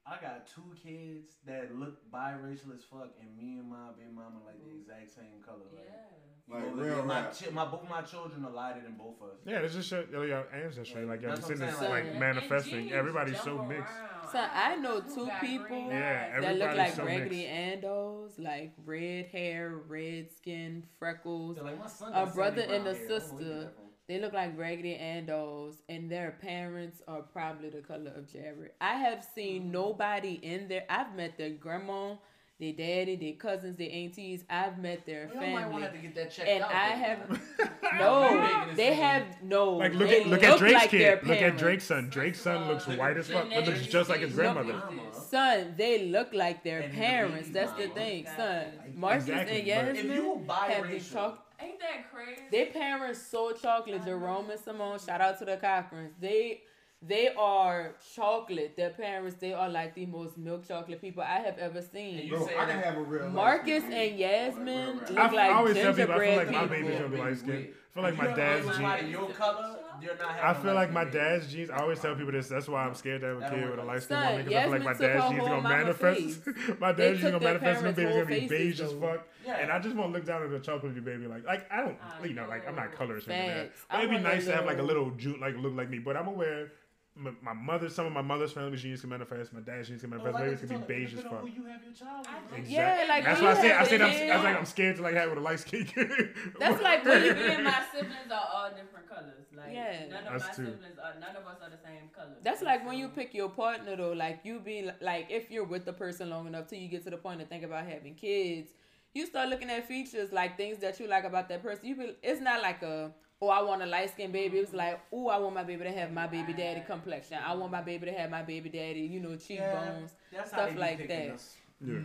[0.07, 4.41] I got two kids that look biracial as fuck, and me and my baby mama
[4.47, 5.69] like the exact same color.
[5.77, 6.18] Like, Yeah.
[6.51, 7.35] Like you know, real my, rap.
[7.39, 9.37] chi- my both my children are lighter than both of us.
[9.45, 11.05] Yeah, it's just your, your ancestry.
[11.05, 12.87] Like you're That's just what sitting there like like- manifesting.
[12.87, 13.93] And Everybody's so jump mixed.
[13.93, 14.33] around.
[14.33, 17.85] So I know two people Yeah, that look like so Raggedy mixed.
[17.85, 21.59] Andos, like red hair, red skin, freckles.
[21.59, 23.05] Like, my son A brother and a hair.
[23.07, 23.61] I don't know where he sister.
[23.65, 23.75] get.
[24.09, 28.71] They look like Raggedy Andos, and their parents are probably the color of Jared.
[28.81, 29.71] I have seen mm.
[29.71, 30.85] nobody in there.
[30.89, 32.15] I've met their grandma,
[32.61, 34.45] their daddy, their cousins, their aunties.
[34.51, 35.99] I've met their Well, y'all might want family.
[35.99, 36.71] to get that checked And out.
[36.73, 37.19] I have
[37.99, 39.71] no, You making it they have no.
[39.75, 41.27] Like look at look at Drake's like kid.
[41.27, 41.57] Look at.
[41.57, 42.09] Drake's son.
[42.11, 44.83] Drake's son looks Look white as fuck, but looks just like his grandmother.
[45.13, 47.49] Son, they look like their And parents.
[47.49, 48.57] baby That's the thing, Got son.
[48.87, 48.97] it.
[48.97, 51.45] Marcus Exactly, and but- If you Yasmin have the biracial, chalk.
[51.61, 52.43] Ain't that crazy?
[52.53, 54.05] Their parents so chocolate.
[54.05, 56.11] Jerome and Simone, shout out to the Cochrans.
[56.21, 56.61] They
[57.01, 58.77] they are chocolate.
[58.77, 62.27] Their parents, they are like the most milk chocolate people I have ever seen.
[62.27, 64.19] you Bro, I can that- have a real life Marcus with and.
[64.19, 66.77] Yasmin Like, look I, like I always tell people I feel gingerbread like my people.
[66.89, 67.69] baby's gonna be light skinned.
[67.91, 69.11] I feel like my dad's jeans.
[69.13, 71.19] your color, you're not I feel like my baby.
[71.19, 71.71] dad's jeans.
[71.71, 72.49] I always tell people this.
[72.49, 73.87] That's why I'm scared to have a kid with a out.
[73.89, 76.41] light skinned Son, woman because I feel like my dad's jeans genes gonna manifest.
[76.81, 77.85] my dad's genes took gonna manifest.
[77.85, 79.29] and parents' The baby's gonna be beige faces, as fuck.
[79.47, 79.55] Yeah.
[79.57, 81.27] And I just want to look down at the chocolatey baby.
[81.27, 82.97] Like, like I don't, I you know, like I'm not know.
[82.97, 83.87] colorist or anything like that.
[83.91, 85.99] But it'd be nice to have like a little- little Jew, like look like me.
[85.99, 86.73] But I'm aware.
[87.19, 89.53] My, my mother, some of my mother's family genes can manifest.
[89.53, 90.37] My dad's genes can manifest.
[90.37, 91.45] Oh, Maybe it can be beige as fuck.
[91.55, 92.27] You have your child.
[92.57, 92.75] Exactly.
[92.75, 94.57] Yeah, like That's when why I said I said a I'm, I kid- was like
[94.59, 96.11] I'm scared to like have with a light skin kid.
[96.61, 99.47] That's like when you Me and my siblings are all different colors.
[99.57, 100.07] Like Yeah.
[100.11, 100.71] none of Us my too.
[100.73, 102.37] siblings are none of us are the same color.
[102.43, 104.13] That's like when you pick your partner though.
[104.13, 107.11] Like you be like, if you're with the person long enough till you get to
[107.11, 108.71] the point of think about having kids,
[109.15, 111.85] you start looking at features like things that you like about that person.
[111.87, 114.59] You be, it's not like a oh I want a light skinned baby.
[114.59, 114.79] It was mm-hmm.
[114.79, 117.39] like oh I want my baby to have my baby daddy complexion.
[117.45, 119.01] I want my baby to have my baby daddy.
[119.01, 120.13] You know cheekbones.
[120.33, 121.31] That's Stuff how they be like that.
[121.31, 121.57] us.
[121.85, 121.99] yeah.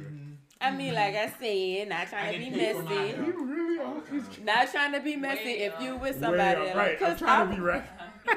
[0.61, 3.17] I mean like I said, not trying to be messy.
[3.17, 5.45] You really always Not trying to be messy.
[5.45, 6.01] Way If you up.
[6.01, 6.75] with way somebody, up.
[6.75, 6.97] right.
[7.01, 7.83] I'm cause trying I, to be right.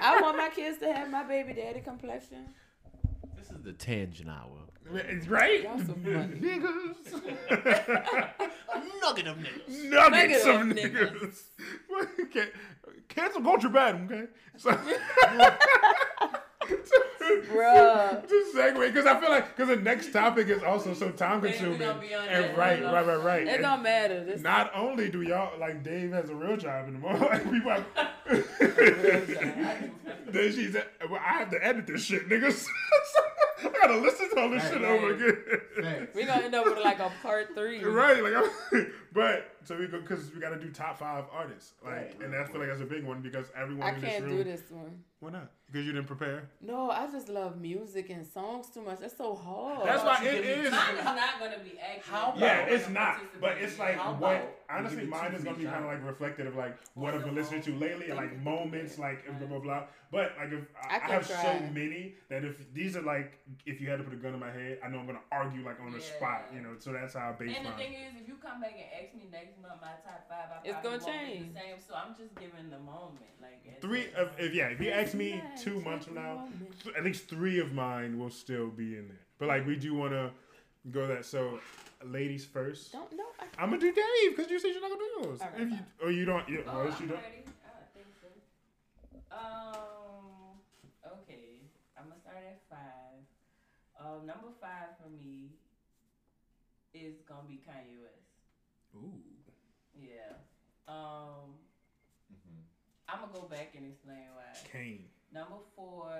[0.01, 2.49] I want my kids to have my baby daddy complexion.
[3.37, 4.67] This is the tangent hour.
[4.93, 5.63] It's Right?
[5.63, 6.01] Y'all so funny.
[6.41, 7.13] Niggas.
[9.03, 9.85] Nugget of niggas.
[9.85, 11.43] Nuggets Nugget of of niggas.
[12.21, 12.49] Okay.
[13.09, 14.25] Cancel culture bad, okay?
[14.57, 14.71] So,
[17.51, 18.29] Bruh.
[18.29, 21.79] Just segue, because I feel like, because the next topic is also so time consuming.
[21.79, 22.93] gonna be on And that right, long.
[22.95, 23.47] right, right, right.
[23.47, 24.25] It don't matter.
[24.25, 27.45] This not only do y'all, like, Dave has a real job in the morning, like,
[27.51, 27.87] people have.
[30.29, 30.75] then she's,
[31.09, 32.67] well, I have to edit this shit, niggas.
[33.87, 34.91] I gotta listen to all this Right, shit right.
[34.91, 35.37] over again.
[35.83, 36.15] Facts.
[36.15, 37.83] we gonna end up with like a part three.
[37.85, 41.73] Right, like, I'm, but so we go because we got to do top five artists,
[41.85, 44.11] like, Right, and I feel like that's a big one because everyone I in this
[44.11, 44.37] can't room.
[44.39, 45.03] do this one.
[45.21, 45.51] Why not?
[45.67, 46.51] Because you didn't prepare.
[46.61, 49.01] No, I just love music and songs too much.
[49.01, 49.89] That's so hard.
[49.89, 50.59] That's why it is.
[50.59, 50.73] it give.
[50.73, 52.05] Mine is not gonna be accurate.
[52.09, 54.37] How Yeah, it's not, but it's like How what.
[54.37, 56.77] about Honestly, you give me mine is gonna be kind of like reflective of like
[56.95, 59.83] what I've been listening to lately, and like moments, like blah blah blah.
[60.13, 63.39] But like if I, I I can have so many that if these are like
[63.65, 65.65] if you had to put a gun in my head, I know I'm gonna argue
[65.65, 66.05] like on the Yeah.
[66.17, 66.75] spot, you know.
[66.79, 67.79] So that's how I base And the mine.
[67.79, 70.61] thing is, if you come back and ask me next month my top five, I
[70.65, 71.55] It's probably gonna won't be change.
[71.55, 71.77] the same.
[71.87, 75.43] So I'm just giving the moment, like Three of if yeah, if you ask me
[75.57, 76.49] two months from now,
[76.83, 79.21] th- at least three of mine will still be in there.
[79.39, 80.31] But like we do want to
[80.91, 81.25] go that.
[81.27, 81.61] So
[82.05, 82.93] ladies first.
[82.93, 83.25] Don't know.
[83.39, 85.41] I, I'm gonna do Dave because you said you're not gonna do yours.
[85.43, 86.49] All right, if you, or you don't.
[86.49, 87.11] You, Oh, or you I'm don't.
[87.21, 87.45] ready.
[87.45, 89.37] I think so.
[89.37, 90.61] Um.
[91.05, 91.61] Okay.
[91.99, 93.25] I'm gonna start at five.
[94.07, 94.27] Um.
[94.27, 95.51] Number five for me
[96.95, 98.39] is gonna be Kanye West.
[98.95, 99.21] Ooh.
[99.99, 100.39] Yeah.
[100.87, 101.59] Um.
[103.09, 104.53] I'm gonna go back and explain why.
[104.71, 105.07] Kane.
[105.33, 106.11] Number four,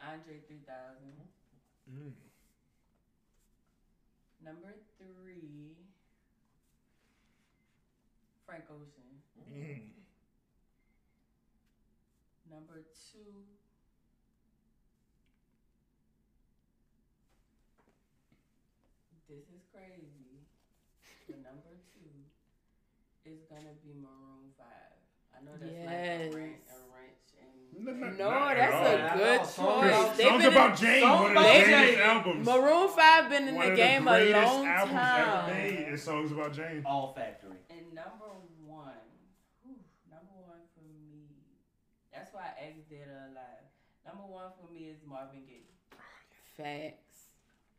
[0.00, 0.66] Andre 3000.
[1.90, 2.12] Mm.
[4.44, 5.76] Number three,
[8.44, 9.22] Frank Ocean.
[9.52, 9.90] Mm.
[12.50, 13.44] Number two,
[19.28, 20.44] this is crazy.
[21.26, 22.10] But number two
[23.24, 24.66] is gonna be Maroon 5.
[25.34, 26.32] I know that's like Yes.
[26.32, 29.46] a, rank, a wrench and No, no, no, Not that's a good at.
[29.46, 30.16] Songs- choice.
[30.16, 32.00] They've Songs been about in, Jane, Songs one of the about greatest Jane.
[32.00, 32.46] albums.
[32.46, 35.50] Maroon Five been in one the game the a long albums ever time.
[35.50, 36.82] made is songs about Jane.
[36.86, 37.58] All factory.
[37.70, 38.30] And number
[38.66, 39.00] one,
[39.64, 39.74] whew,
[40.10, 41.24] number one for me,
[42.12, 43.64] that's why I asked Dead or uh, Alive.
[44.06, 45.64] Number one for me is Marvin Gaye.
[46.56, 47.03] Facts.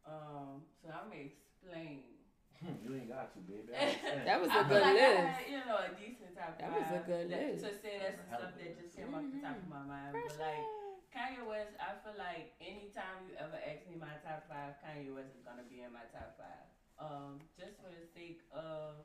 [0.06, 2.14] Um, so I'm gonna explain.
[2.82, 3.76] You ain't got to, baby.
[3.76, 4.26] I understand.
[4.26, 5.22] That was I a feel good like I list.
[5.22, 7.62] had, you know, a decent top That was a good That- list.
[7.62, 10.16] To say that's the stuff that just came off the top of my mind.
[10.16, 10.66] But like
[11.14, 15.36] Kanye West, I feel like anytime you ever ask me my top five, Kanye West
[15.36, 16.66] is gonna be in my top five.
[16.96, 19.04] Um, just for the sake of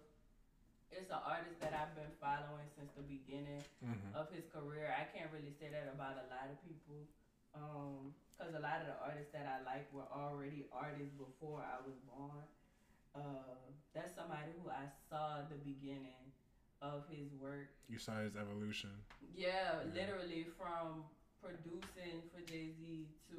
[0.94, 4.14] it's an artist that I've been following since the beginning Mm-hmm.
[4.14, 4.94] of his career.
[4.94, 7.02] I can't really say that about a lot of people.
[7.52, 11.76] Um, cause a lot of the artists that I like were already artists before I
[11.84, 12.40] was born.
[13.12, 13.60] Uh,
[13.92, 16.24] that's somebody who I saw the beginning
[16.80, 17.68] of his work.
[17.92, 18.96] You saw his evolution.
[19.36, 21.04] Yeah, literally from
[21.44, 23.36] producing for Jay Z to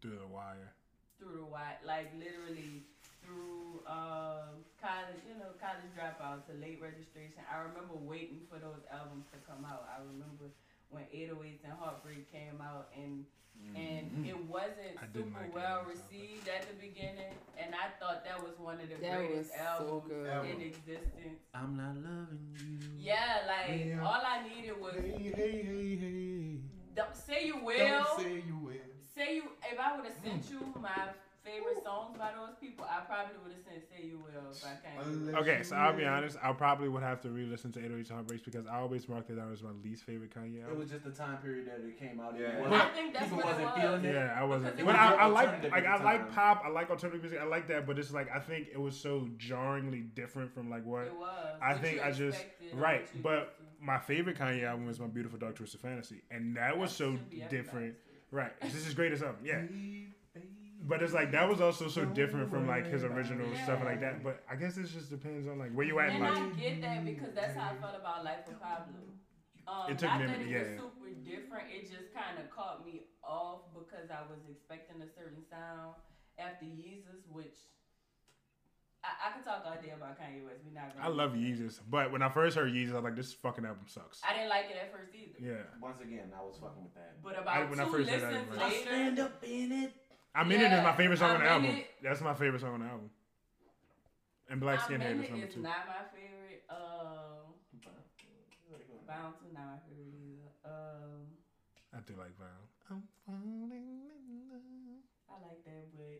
[0.00, 0.72] Through the wire.
[1.20, 2.82] through the white, like literally
[3.22, 7.44] through um, college, you know, college dropout to late registration.
[7.46, 9.86] I remember waiting for those albums to come out.
[9.86, 10.50] I remember
[10.92, 13.24] when 808s and Heartbreak came out, and
[13.56, 13.76] mm-hmm.
[13.76, 18.42] and it wasn't I super like well received at the beginning, and I thought that
[18.42, 20.44] was one of the That greatest was so albums good.
[20.50, 21.40] in existence.
[21.54, 22.78] I'm not loving you.
[22.98, 24.04] Yeah, like Yeah.
[24.04, 26.56] all I needed was Hey, hey, hey, hey.
[26.94, 27.78] don't say you will.
[27.78, 28.92] Don't say you will.
[29.14, 30.50] Say you if I would have sent mm.
[30.50, 31.08] you my
[31.44, 34.76] favorite songs by those people, I probably would have said "Say You Will" if I
[34.82, 35.34] can't.
[35.36, 36.36] Okay, so I'll be honest.
[36.42, 39.34] I probably would have to re-listen to 808s and Heartbreaks because I always marked it
[39.36, 40.76] down as my least favorite Kanye Album.
[40.76, 42.34] It was just the time period that it came out.
[42.38, 42.48] Yeah.
[42.48, 43.80] It I wasn't- think that's people what it wasn't was.
[43.80, 44.14] feeling it.
[44.14, 44.76] Yeah, I wasn't.
[44.76, 46.62] Because it But was I, more I like alternative like I like pop.
[46.64, 47.38] I like alternative music.
[47.40, 47.86] I like that.
[47.86, 51.58] But it's like I think it was so jarringly different from like what It was.
[51.62, 52.44] I think I just-
[52.74, 56.92] right, but my favorite Kanye album is My Beautiful Dark Twisted Fantasy, and that was
[56.92, 57.18] so
[57.50, 57.96] different.
[58.30, 59.44] Right, this is great greatest album.
[59.44, 59.62] Yeah,
[60.88, 64.00] but it's like that was also so different from like his original stuff and like
[64.00, 64.22] that.
[64.24, 66.10] But I guess it just depends on like where you at.
[66.10, 66.56] in And I life.
[66.58, 69.00] get that because that's how I felt about Life of Pablo.
[69.68, 71.64] Um, It took not me a that it minute, was super different.
[71.70, 75.94] It just kind of caught me off because I was expecting a certain sound
[76.38, 77.54] after Yeezus, which
[79.04, 80.62] I, I could talk all day about Kanye West.
[80.66, 80.94] We're not.
[80.94, 83.64] Gonna I love Yeezus, but when I first heard Yeezus, I was like, this fucking
[83.64, 84.20] album sucks.
[84.28, 85.38] I didn't like it at first either.
[85.38, 87.22] Yeah, Once again, I was fucking with that.
[87.22, 89.92] But I- about when I two first heard that, I was later, up in it.
[90.34, 91.70] I'm in it is my favorite song on I'm the album.
[91.76, 91.86] It.
[92.02, 93.10] That's my favorite song on the album.
[94.48, 95.60] And Black I'm Skinhead in is it number is two.
[95.62, 96.64] not my favorite.
[96.70, 97.52] Um,
[99.06, 100.48] Bound to not my favorite either.
[100.64, 101.28] Um,
[101.92, 102.64] I do like Val.
[102.88, 103.84] I'm falling in
[104.48, 105.04] love.
[105.28, 106.16] I like that, but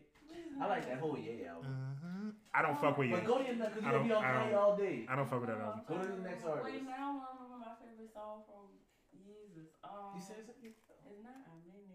[0.61, 1.73] I like that whole yeah album.
[1.73, 2.29] Uh-huh.
[2.53, 4.29] I don't fuck with But go to your next, because I you're be on I
[4.29, 5.05] Kanye all day.
[5.09, 5.81] I don't fuck with that album.
[5.89, 6.65] Go to the next artist.
[6.69, 8.77] Wait, now I want to remember my favorite song from
[9.13, 9.73] Yeezus.
[9.81, 10.69] Um, You said something?
[10.69, 11.92] it's not a minute.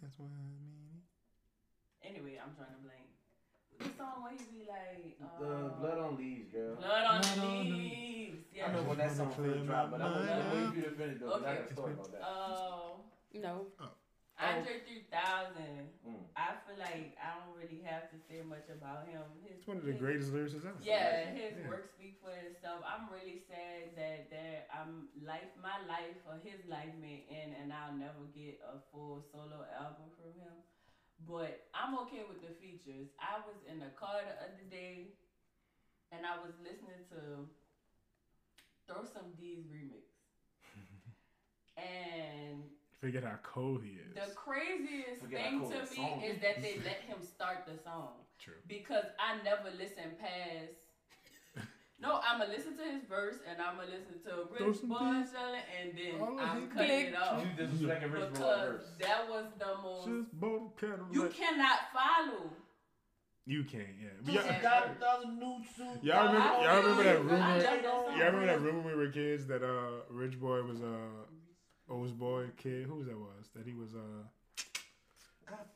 [0.00, 1.02] That's why I mean
[2.02, 3.08] Anyway, I'm trying to blank.
[3.78, 6.74] The song where he be like, uh, The blood on leaves, girl.
[6.76, 8.44] Blood on Blood the on the- leaves.
[8.64, 10.90] I know when that song first dropped, but I'm my gonna wait for you to
[10.96, 12.22] finish though, 'cause I got a story about that.
[12.22, 12.90] Uh,
[13.34, 13.66] No.
[14.38, 15.90] Andre 3000.
[16.06, 16.22] Mm.
[16.38, 19.26] I feel like I don't really have to say much about him.
[19.42, 20.78] His, It's one of the his- greatest lyricists ever.
[20.78, 21.66] Yeah, his Yeah.
[21.68, 22.86] work speak for itself.
[22.86, 27.72] I'm really sad that that I'm life my life or his life may end and
[27.74, 30.54] I'll never get a full solo album from him.
[31.26, 33.10] But I'm okay with the features.
[33.18, 35.18] I was in the car the other day
[36.14, 37.50] and I was listening to
[38.86, 40.06] Throw Some D's remix.
[41.76, 42.62] and
[43.00, 44.14] Forget how cold he is.
[44.14, 46.22] the craziest Forget thing to me song.
[46.24, 48.10] is that they let him start the song
[48.42, 48.54] True.
[48.66, 50.82] because I never listen past.
[52.00, 55.30] No, I'ma listen to his verse and I'ma listen to Throw Rich some Boy beats.
[55.34, 56.70] and then All I'm it.
[56.72, 57.20] cutting it Click.
[57.20, 58.84] off You disrespecting Rich Boy because verse.
[59.00, 60.06] that was the most.
[60.06, 61.12] Just bought a Cadillac.
[61.12, 62.50] You cannot follow.
[63.46, 64.08] You can't, yeah.
[64.24, 66.04] But y'all, got- Got new suits.
[66.04, 67.36] y'all remember, y'all remember that rumor?
[67.36, 68.12] Y'all love that song.
[68.18, 70.86] remember that rumor when we were kids that uh, Rich Boy was uh,
[71.90, 72.86] O's boy kid?
[72.86, 73.48] Who was that was?
[73.54, 74.24] That he was uh,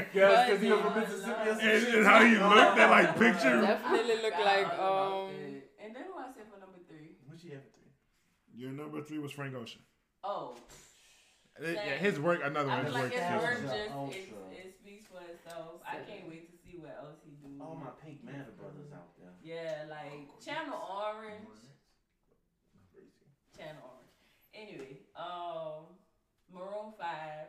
[0.14, 0.82] Yes, because you funny.
[0.82, 1.94] from Mississippi and, shit.
[1.94, 3.60] and how he looked, that like picture.
[3.60, 5.30] Definitely look like um.
[5.82, 7.16] And then who I said for number three?
[7.26, 7.92] What she have for three?
[8.54, 9.82] Your number three was Frank Ocean.
[10.24, 10.56] Oh,
[11.62, 12.84] Yeah, his work, another I one.
[12.86, 13.12] His like work.
[13.12, 13.92] his Ultra, work just it,
[14.66, 15.80] it speaks for itself.
[15.86, 17.62] I can't wait to see what else he do.
[17.62, 19.19] All my Pink Manta brothers out there.
[19.42, 21.48] Yeah, like Channel Orange.
[23.56, 24.16] Channel Orange.
[24.54, 25.96] Anyway, um,
[26.52, 27.48] Maroon Five.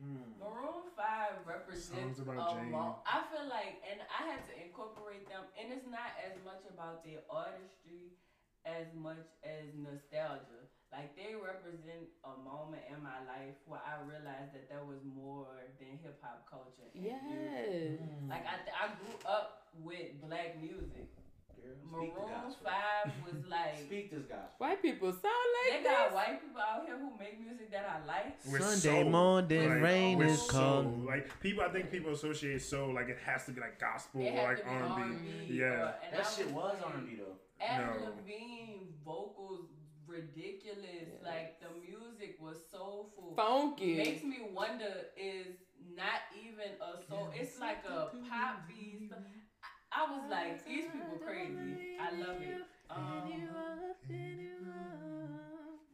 [0.00, 0.34] Hmm.
[0.40, 2.72] Maroon Five represents Songs about a Jane.
[2.72, 6.64] mo- I feel like, and I had to incorporate them, and it's not as much
[6.72, 8.16] about their artistry
[8.64, 10.66] as much as nostalgia.
[10.92, 15.48] Like they represent a moment in my life where I realized that there was more
[15.80, 16.84] than hip hop culture.
[16.92, 17.16] and music.
[17.24, 17.96] Yes.
[17.96, 18.28] Mm.
[18.28, 21.08] Like I, I grew up with black music.
[21.56, 22.52] Girl, speak the Maroon.
[22.62, 24.52] Five was like Speak this gospel.
[24.58, 26.14] White people sound like they like got this.
[26.14, 28.36] white people out here who make music that I like.
[28.44, 29.10] with Sunday soul.
[29.10, 30.82] morning, Like, rain is soul.
[30.82, 31.06] come.
[31.06, 34.34] Like people, I think people associate soul like it has to be like gospel It
[34.36, 35.54] or like R R&B.
[35.54, 35.92] Yeah.
[36.12, 37.36] That I shit was like, R&B though.
[37.64, 38.06] Adam No.
[38.10, 39.68] Levine vocals
[40.06, 41.08] ridiculous.
[41.08, 41.24] Yes.
[41.24, 43.34] Like the music was soulful.
[43.36, 43.96] Funky.
[43.96, 45.56] Makes me wonder is
[45.94, 47.30] not even a soul.
[47.34, 49.10] It's like a pop beat.
[49.12, 51.96] I, I was like, these people crazy.
[52.00, 52.62] I love it.
[52.90, 53.32] Um,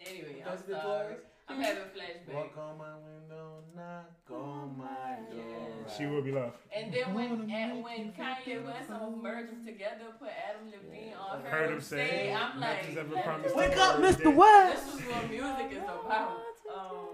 [0.00, 1.16] Anyway, I'm That's sorry.
[1.54, 1.68] Chorus?
[1.68, 2.34] I'm having flashbacks.
[2.34, 5.86] Walk on my window, knock on my door.
[5.96, 6.56] She will be loved.
[6.74, 11.48] And then when and when Kanye West and merged together, put Adam Levine on her
[11.48, 13.14] Heard him say, I'm like, ever
[13.54, 14.24] Wake up, Mr.
[14.24, 14.86] dead." West.
[14.86, 16.38] this is what music is about.
[16.70, 17.08] Um,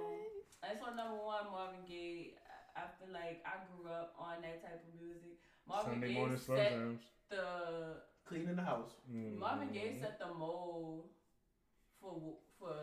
[0.63, 2.35] that's what number one, Marvin Gaye.
[2.77, 5.39] I I feel like I grew up on that type of music.
[5.67, 7.01] Marvin Sunday Gaye morning slow set jams.
[7.31, 7.43] the
[8.29, 8.91] Cleaning the house.
[9.11, 9.39] Mm.
[9.39, 11.05] Marvin Gaye set the mold
[12.01, 12.13] for
[12.59, 12.75] for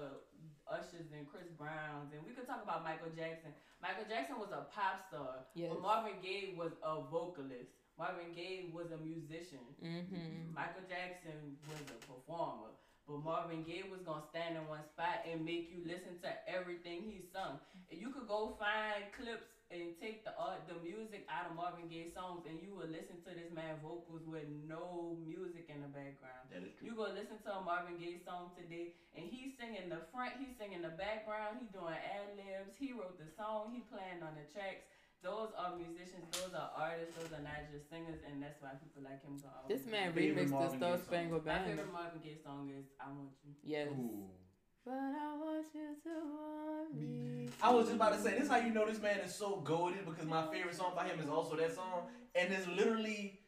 [0.67, 3.51] Usher's and Chris Brown's, and we could talk about Michael Jackson.
[3.81, 5.69] Michael Jackson was a pop star, Yes.
[5.71, 7.71] but Marvin Gaye was a vocalist.
[7.99, 9.61] Marvin Gaye was a musician.
[9.83, 10.55] Mm-hmm.
[10.55, 12.73] Michael Jackson was a performer,
[13.05, 17.03] but Marvin Gaye was gonna stand in one spot and make you listen to everything
[17.05, 17.59] he sung.
[17.91, 21.89] And you could go find clips and take the art, the music out of Marvin
[21.89, 25.89] Gaye songs, and you will listen to this man vocals with no music in the
[25.89, 26.45] background.
[26.53, 26.85] That is true.
[26.85, 30.53] You go listen to a Marvin Gaye song today, and he's singing the front, he's
[30.61, 34.45] singing the background, he doing ad libs, he wrote the song, he playing on the
[34.53, 34.85] tracks.
[35.23, 39.07] Those are musicians, those are artists, those are not just singers, and that's why people
[39.07, 39.39] like him.
[39.39, 41.07] Go always This man Favorite remixed the Marvin Gaye Star song.
[41.07, 43.87] Spangled My favorite Marvin Gaye song is "I Want You." Yes.
[43.87, 44.42] Ooh.
[44.85, 47.49] But I want you to want me.
[47.61, 49.57] I was just about to say, this is how you know this man is so
[49.63, 52.07] goaded because my favorite song by him is also that song.
[52.35, 53.39] And it's literally,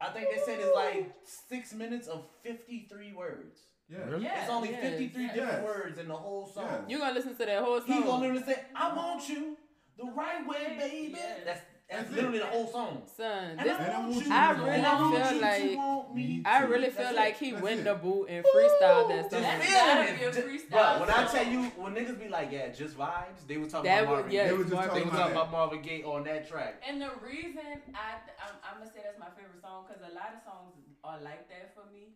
[0.00, 1.12] I think they said it's like
[1.48, 3.58] six minutes of 53 words.
[3.88, 4.04] Yeah.
[4.08, 4.24] Really?
[4.24, 4.42] Yeah.
[4.42, 5.34] It's only yes, 53 yes.
[5.34, 6.66] different words in the whole song.
[6.70, 6.82] Yes.
[6.88, 8.02] You gonna listen to that whole He song?
[8.04, 9.56] gonna literally say, I want you
[9.98, 11.14] the right way, baby.
[11.16, 11.40] Yes.
[11.44, 11.60] That's,
[11.94, 12.40] that's That's literally it.
[12.42, 13.02] the whole song.
[13.16, 17.16] Son, this, I I really want feel like- to want me I really feel it.
[17.16, 17.84] like he That's went it.
[17.84, 19.42] the boot and freestyled that Just song.
[19.42, 22.50] That's feeling gotta be a freestyle Bruh, when I tell you, when niggas be like,
[22.52, 24.50] yeah, just vibes, they were talking That about Marvin yes, Gaye.
[24.50, 26.82] They was just Marvin They talking were talking about Marvin Gaye on that track.
[26.86, 27.62] And the reason
[27.94, 31.20] I I'm, I'm gonna say that's my favorite song because a lot of songs are
[31.22, 32.14] like that for me.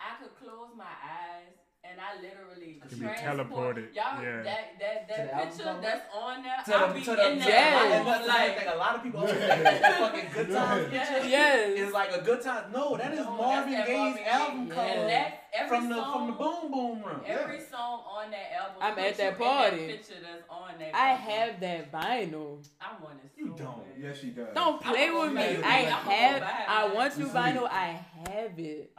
[0.00, 4.42] I could close my eyes and I literally Can be teleported, Y'all, yeah.
[4.42, 7.38] that that that album picture that's on there, To I'll the, be to the, in
[7.38, 7.46] Yes.
[7.46, 7.98] there.
[7.98, 8.68] And that's the same like, thing.
[8.68, 11.04] A lot of people always think that, that fucking good times Yeah.
[11.14, 11.78] picture Yes.
[11.78, 12.72] is like a good time.
[12.72, 16.12] No, that is No, Marvin Gaye's Marvin album cover And that every from the song,
[16.12, 17.20] from the Boom Boom Room.
[17.26, 18.76] Every song on that album.
[18.80, 19.76] I'm at that party.
[19.86, 20.90] That picture that's on that.
[20.94, 21.30] I cover.
[21.30, 22.66] have that vinyl.
[22.80, 23.30] I want it.
[23.36, 23.78] So You don't.
[23.78, 24.02] bad.
[24.02, 24.48] Yes, she does.
[24.54, 25.62] Don't play I'm with me.
[25.62, 26.42] I have.
[26.68, 27.68] I want you vinyl.
[27.70, 28.92] I have it.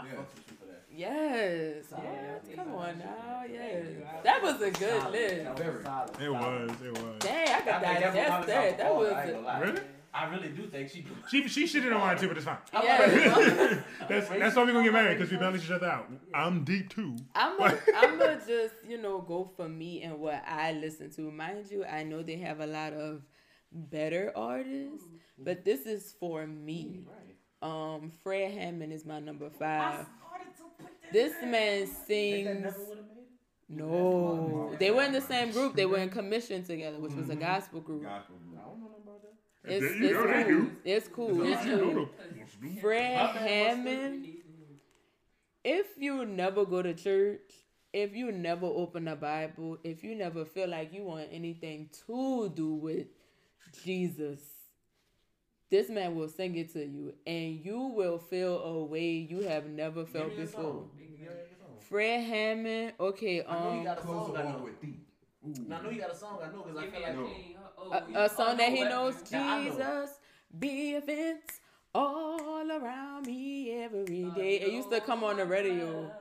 [1.00, 1.12] I Yeah.
[1.20, 2.42] fucks with you for that.
[2.46, 2.46] Yes.
[2.50, 3.06] Yeah, Come on now.
[3.42, 3.86] Thank Yes.
[4.24, 5.12] That was a good Solid.
[5.14, 5.56] list.
[5.56, 6.22] That was solid.
[6.22, 6.82] It was.
[6.84, 7.20] It was.
[7.20, 8.78] Dang, I got I think that's that.
[8.78, 9.12] That was.
[9.14, 9.62] I ain't.
[9.66, 9.82] Really?
[10.12, 11.06] I really do think she.
[11.30, 12.58] She she shitted on mine too, but it's fine.
[12.84, 13.82] Yeah.
[14.10, 16.10] That's that's why we're gonna get married because we balance each other out.
[16.34, 17.16] I'm deep too.
[17.36, 21.30] I'm gonna I'm gonna just you know go for me and what I listen to.
[21.32, 23.22] Mind you, I know they have a lot of
[23.72, 25.06] better artists,
[25.38, 27.06] but this is for me.
[27.08, 27.36] Right.
[27.62, 30.06] Um, Fred Hammond is my number I five.
[30.26, 32.46] started to put that This man sings.
[32.46, 33.30] never would've made it?
[33.70, 35.76] No, they were in the same group.
[35.76, 38.04] They were in commission together, which was a gospel group.
[38.04, 38.36] Gospel.
[38.52, 39.36] I don't know nothing about that.
[39.72, 39.86] It's,
[40.86, 41.42] it's cool.
[41.44, 41.46] It's cool.
[41.46, 42.82] It's It's cool.
[42.82, 44.28] Fred My bad, my Hammond.
[45.64, 47.52] If you never go to church,
[47.94, 52.52] if you never open a Bible, if you never feel like you want anything to
[52.56, 53.08] do with
[53.84, 54.40] Jesus,
[55.70, 59.68] this man will sing it to you, and you will feel a way you have
[59.68, 60.64] never felt Give me before.
[60.64, 60.90] song.
[60.98, 61.78] Give me a song.
[61.80, 64.34] Fred Hammond, okay, I know you um, got a Close song.
[64.34, 64.58] the I know.
[64.64, 65.00] with thee.
[65.48, 65.54] Ooh.
[65.68, 66.40] Now, I know you got a song.
[66.44, 67.30] I know because I feel like No.
[67.82, 69.72] Oh, a, a song oh, that he knows, Now, I know.
[69.72, 70.10] Jesus,
[70.60, 71.62] be fence
[71.96, 74.56] all around me every day.
[74.58, 76.12] It used to come on the radio.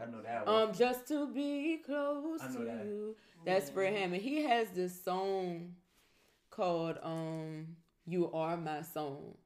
[0.00, 0.62] I know that one.
[0.68, 2.84] Um, just to be close to know that.
[2.86, 3.16] you.
[3.44, 4.22] That's Fred Hammond.
[4.22, 5.74] He has this song
[6.50, 9.36] called um "You Are My Song,"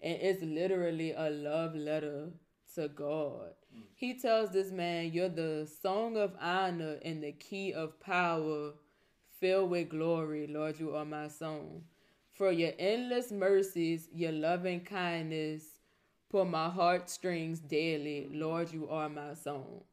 [0.00, 2.30] and it's literally a love letter
[2.74, 3.54] to God.
[3.74, 3.82] Mm.
[3.94, 8.74] He tells this man, "You're the song of honor and the key of power,
[9.40, 10.78] filled with glory, Lord.
[10.78, 11.84] You are my song.
[12.34, 15.64] For your endless mercies, your loving kindness."
[16.30, 19.84] For my heartstrings daily, Lord, you are my song.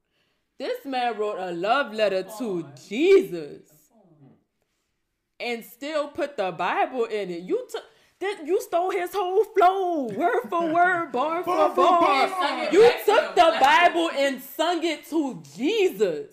[0.57, 3.74] This man wrote a love letter to Jesus
[5.39, 7.41] and still put the Bible in it.
[7.43, 7.83] You took
[8.19, 12.69] that you stole his whole flow, word for word, bar for bar.
[12.71, 16.27] You took the Bible and sung it to Jesus.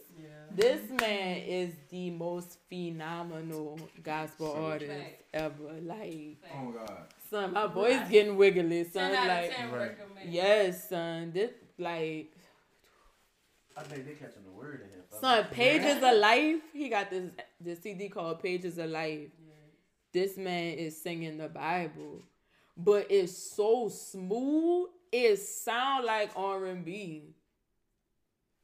[0.54, 5.22] This man is the most phenomenal gospel So artist Fact.
[5.32, 5.80] ever.
[5.82, 7.04] Like, Oh God.
[7.30, 9.12] son, my voice getting wiggly, son.
[9.12, 9.96] Ten out of Like, Right.
[10.28, 11.32] yes, son.
[11.32, 12.32] This like
[13.76, 15.01] I think they catching the word in here.
[15.20, 15.42] Fella.
[15.44, 16.60] Son, Pages of Life.
[16.72, 19.28] He got this this CD called Pages of Life.
[20.12, 22.22] This man is singing the Bible,
[22.76, 24.88] but it's so smooth.
[25.10, 27.34] It sound like R and B.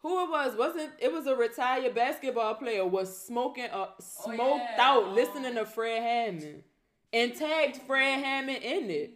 [0.00, 4.76] Who it was wasn't it was a retired basketball player was smoking uh smoked yeah.
[4.78, 5.12] out Oh.
[5.12, 6.62] listening to Fred Hammond
[7.12, 9.12] and tagged Fred Hammond in it.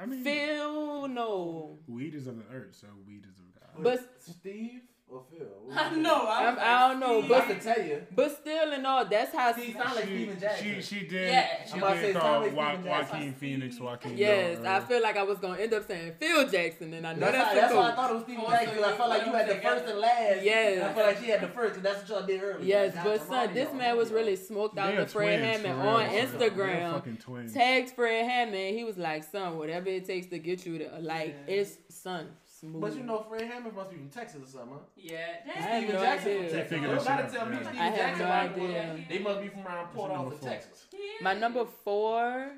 [0.00, 3.82] I mean, Phil no, weed is of the earth, so weed is of God.
[3.82, 4.82] but Steve
[5.12, 5.46] or Phil?
[5.72, 6.26] I know.
[6.26, 9.04] I, I'm, was I don't know, But but to tell you, but still and all
[9.04, 10.66] that's how Steve sound like Stephen Jackson.
[10.76, 11.64] she she did Yeah.
[11.66, 13.16] she I'm about to say, did it's call not like Wa- Jackson.
[13.18, 14.16] Joaquin Phoenix Joaquin.
[14.18, 17.12] Yes, Dog, I feel like I was gonna end up saying Phil Jackson, and I
[17.14, 18.74] know That's, that's, how, that's why I thought it was Stephen Jackson.
[18.76, 20.42] so 'cause I felt like you had the first and last.
[20.44, 20.82] Yes.
[20.90, 22.64] I felt like she had the first, and that's what y'all did earlier.
[22.64, 25.62] Yes, Not but son, this man was really smoked out they to are Fred twins,
[25.64, 26.06] Hammond on.
[26.10, 26.92] They're Instagram.
[26.92, 27.52] fucking twins.
[27.54, 28.76] Tagged Fred Hammond.
[28.76, 32.28] He was like, "Son, whatever it takes to get you there, like it's son,
[32.60, 32.80] smooth.
[32.80, 34.78] But you know, Fred Hammond must be from Texas or something, huh?
[34.96, 36.40] Yeah, I that's have Stephen no Jackson idea.
[36.48, 36.70] from Texas.
[36.78, 37.68] Figure You gotta tell me yeah.
[37.70, 38.24] Stephen Jackson.
[38.24, 39.04] no like, idea.
[39.08, 40.48] They must be from around Port number Arthur, four?
[40.50, 40.86] Texas.
[41.22, 42.50] My number four,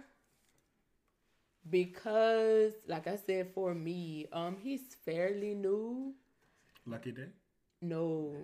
[1.69, 6.15] because like I said, for me, um, he's fairly new.
[6.87, 7.27] Lucky day.
[7.81, 8.35] No.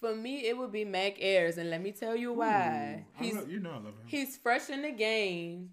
[0.00, 3.04] For me, it would be Mac Ayres, and let me tell you why.
[3.06, 4.06] Ooh, I He's love- you know I love him.
[4.06, 5.70] he's fresh in the game,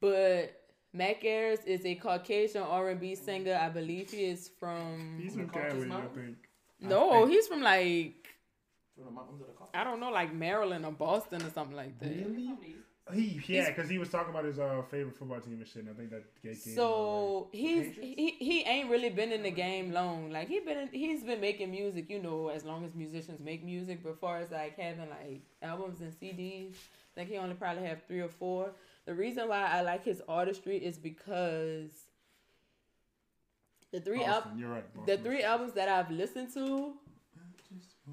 [0.00, 0.60] but
[0.96, 3.58] Mac Ayres is a Caucasian R and B singer.
[3.60, 5.18] I believe he is from.
[5.22, 6.14] He's From from Cali, I Mountains?
[6.14, 6.36] think.
[6.84, 7.30] I no, think.
[7.30, 8.28] he's from like
[8.96, 9.74] From the mountains of the Caucasus.
[9.74, 12.08] I don't know, like Maryland or Boston or something like that.
[12.08, 12.54] Really?
[13.14, 15.82] He yeah, because he was talking about his uh, favorite football team and shit.
[15.84, 16.74] And I think that gay game.
[16.74, 20.32] So he's he, he ain't really been in the game long.
[20.32, 23.64] Like he been in, he's been making music, you know, as long as musicians make
[23.64, 24.02] music.
[24.02, 27.84] But as far as like having like albums and CDs, I think he only probably
[27.84, 28.72] have three or four.
[29.06, 31.90] The reason why I like his artistry is because
[33.92, 35.06] the three al- Boston, you're right.
[35.06, 36.92] the three albums that I've listened to,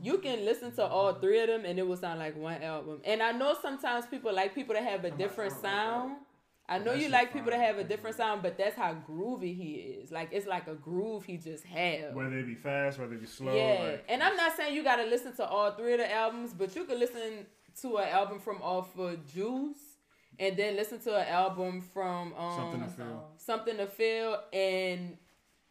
[0.01, 3.01] you can listen to all three of them and it will sound like one album.
[3.05, 6.17] And I know sometimes people like people that have a different sound.
[6.69, 7.67] I know you like people that fire.
[7.67, 10.11] have a different sound, but that's how groovy he is.
[10.11, 12.13] Like it's like a groove he just has.
[12.15, 13.53] Whether it be fast, whether it be slow.
[13.53, 16.53] yeah, like- and I'm not saying you gotta listen to all three of the albums,
[16.53, 17.45] but you could listen
[17.81, 19.92] to an album from off of Juice,
[20.39, 23.27] and then listen to an album from um Something to feel.
[23.37, 25.17] something to feel and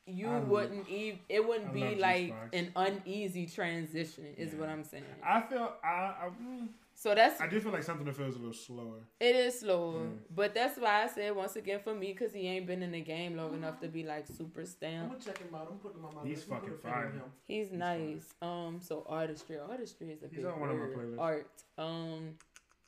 [0.06, 2.48] you I- wouldn't even it wouldn't I be like Juice box.
[2.54, 4.58] an uneasy transition is Yeah.
[4.60, 8.04] what i'm saying I feel I I, mm, so that's I do feel like something
[8.06, 8.98] that feels a little slower.
[9.20, 10.18] it is slower Mm.
[10.34, 13.00] but that's why i said once again for me because he ain't been in the
[13.00, 15.68] game long enough to be like super I'm stamped gonna check him out.
[15.70, 16.48] I'm putting him on my He's list.
[16.50, 17.20] I'm fucking gonna put a pin in fire.
[17.20, 17.32] him.
[17.46, 21.20] he's nice um so artistry artistry is a He's big on one of my playlists.
[21.20, 21.46] art
[21.78, 22.34] um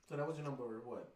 [0.08, 1.08] So that was your number what?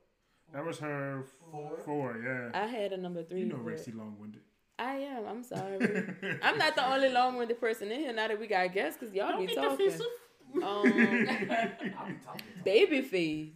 [0.52, 1.78] That was her Four.
[1.84, 2.50] four, yeah.
[2.54, 4.42] i had a number three you know but Rexy long winded.
[4.78, 5.78] i am i'm sorry
[6.42, 9.38] i'm not the only long-winded person in here now that we got guests because y'all
[9.38, 12.46] be talking um I'll be talking.
[12.66, 13.52] babyface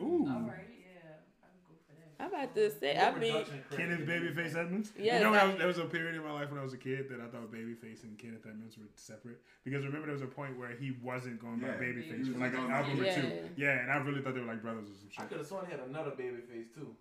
[0.00, 0.26] Ooh.
[0.28, 2.23] All right, yeah, I'll go for that.
[2.23, 3.44] i'm about to say i mean
[3.76, 4.92] Kenneth Babyface Edmonds.
[4.98, 6.72] Yes, you know, I- I, there was a period in my life when I was
[6.74, 9.40] a kid that I thought Babyface and Kenneth Edmonds were separate.
[9.64, 11.74] Because remember, there was a point where he wasn't going by Yeah.
[11.74, 13.20] Babyface for like was an on album or Yeah.
[13.20, 13.48] two.
[13.56, 15.66] Yeah, and I really thought they were like brothers or some I could have sworn
[15.66, 16.94] he had another baby face too.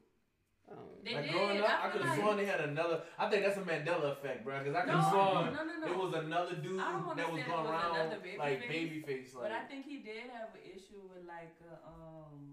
[0.72, 1.34] um, They like did.
[1.34, 3.02] growing up, I, I could have like- sworn they had another.
[3.20, 4.60] I think that's a Mandela effect, bro.
[4.60, 5.92] Because I could No, have sworn no, no, no.
[5.92, 8.60] it was another dude I don't wanna that was say going was around baby like
[8.62, 9.32] face, baby face.
[9.36, 12.53] But I think he did have an issue with like a, um,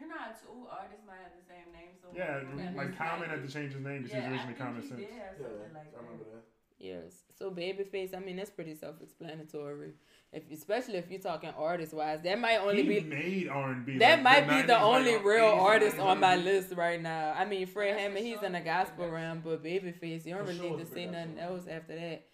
[0.00, 1.92] you know how two artists might have the same name.
[2.00, 2.40] So Yeah,
[2.76, 5.00] like Common had to change his name because Yeah, he I originally Common he Sense.
[5.00, 6.32] did yeah, something like I remember that.
[6.34, 6.44] that.
[6.78, 7.24] Yes.
[7.38, 9.92] So babyface, I mean that's pretty self-explanatory.
[10.32, 13.86] If especially if you're talking artist wise, that might only he be made R and
[13.86, 13.96] B.
[13.98, 17.32] that might be the only real artist artist on my list right now.
[17.36, 20.52] I mean Fred That's Hammond, he's in the gospel realm, but babyface, you don't For
[20.52, 22.26] really sure need to say nothing else after that.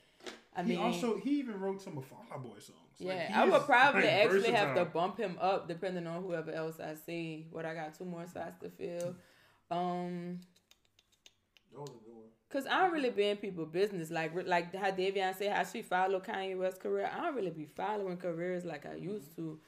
[0.57, 2.82] I He mean, also he even wrote some of Fall Out Boy songs.
[3.01, 6.07] Like, yeah, he I would is, probably like, actually have to bump him up depending
[6.07, 7.47] on whoever else I see.
[7.51, 9.15] What I got two more spots to fill.
[9.71, 10.41] Um,
[11.73, 12.29] That was a good one.
[12.51, 15.81] Cause I don't really be in people business like like how Davion said how she
[15.81, 17.11] follow Kanye West's career.
[17.11, 19.59] I don't really be following careers like I used to.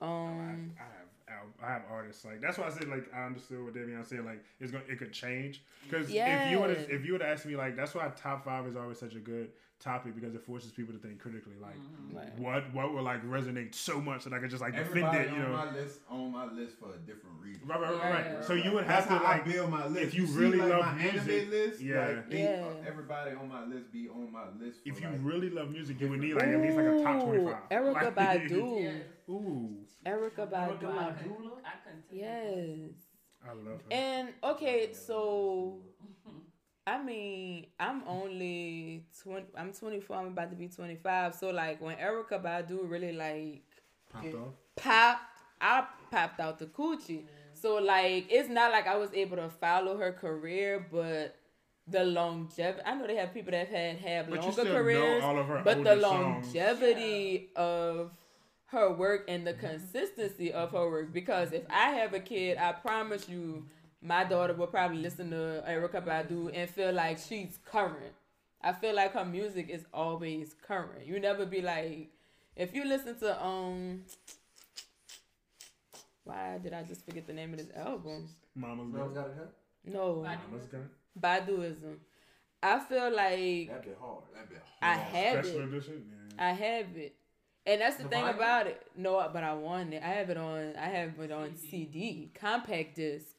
[0.00, 3.74] Um, I have I have artists like that's why I said like I understood what
[3.74, 6.86] Davion said like it's going to it could change because if you would Yes.
[6.88, 9.50] if you would ask me like that's why top five is always such a good
[9.80, 12.16] topic because it forces people to think critically like mm-hmm.
[12.16, 12.38] Right.
[12.38, 15.30] what what will like resonate so much that I could just like defend Everybody it
[15.30, 17.62] you on know my list on my list for a different reason.
[17.66, 18.24] right right right, right.
[18.32, 18.40] Yeah.
[18.42, 20.02] so you would That's have to like I build my list.
[20.06, 22.06] if you see, really like, love my music, anime list, yeah.
[22.06, 22.64] like, they, Yeah.
[22.86, 24.82] everybody on my list be on my list.
[24.82, 27.02] For if you like, really love music you would need like at least like a
[27.02, 28.82] top twenty five Erykah like, Badu.
[28.82, 29.34] Yeah.
[29.34, 29.76] ooh
[30.06, 30.52] Erykah Erykah Badu.
[30.52, 31.50] I couldn't, Badu?
[31.64, 32.04] I couldn't.
[32.10, 32.90] Yes.
[33.46, 35.78] I love her And okay, so
[36.88, 39.46] I mean, I'm only twenty.
[39.56, 40.16] I'm 24.
[40.16, 41.34] I'm about to be 25.
[41.34, 43.62] So like, when Erykah Badu really like
[44.10, 45.22] popped off popped,
[45.60, 47.24] I popped out the coochie.
[47.52, 51.36] So like, it's not like I was able to follow her career, but
[51.86, 52.82] the longevity.
[52.86, 55.38] I know they have people that had had but you longer still careers, know all
[55.38, 56.46] of her but the older songs.
[56.46, 58.12] longevity of
[58.66, 59.66] her work and the mm-hmm.
[59.66, 61.12] consistency of her work.
[61.12, 63.66] Because if I have a kid, I promise you,
[64.02, 68.12] my daughter will probably listen to Erykah Badu and feel like she's current.
[68.62, 71.06] I feel like her music is always current.
[71.06, 72.08] You never be like,
[72.56, 74.02] if you listen to um,
[76.24, 78.28] why did I just forget the name of this album?
[78.54, 79.48] Mama's Smells gun got a gun.
[79.84, 80.88] No, Mama's gun
[81.20, 81.96] Baduizm.
[82.62, 84.24] I feel like That'd be hard.
[84.34, 85.68] that be I have special it.
[85.68, 86.04] edition
[86.36, 86.46] yeah.
[86.48, 87.14] I have it.
[87.66, 88.34] And that's the, The thing vinyl?
[88.34, 88.82] about it.
[88.96, 90.02] No, but I want it.
[90.02, 93.37] I have it on I have it on CD, compact disc.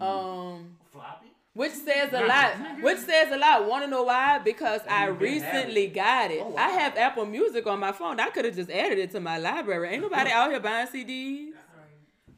[0.00, 1.26] Um Floppy.
[1.54, 2.54] Which says a lot.
[2.82, 3.68] Which says a lot.
[3.68, 4.38] Want to know why?
[4.40, 6.40] Because I you can recently got it.
[6.42, 6.56] Oh, wow.
[6.66, 8.18] I have Apple Music on my phone.
[8.18, 9.90] I could have just added it to my library.
[9.90, 11.52] Ain't nobody out here buying CDs.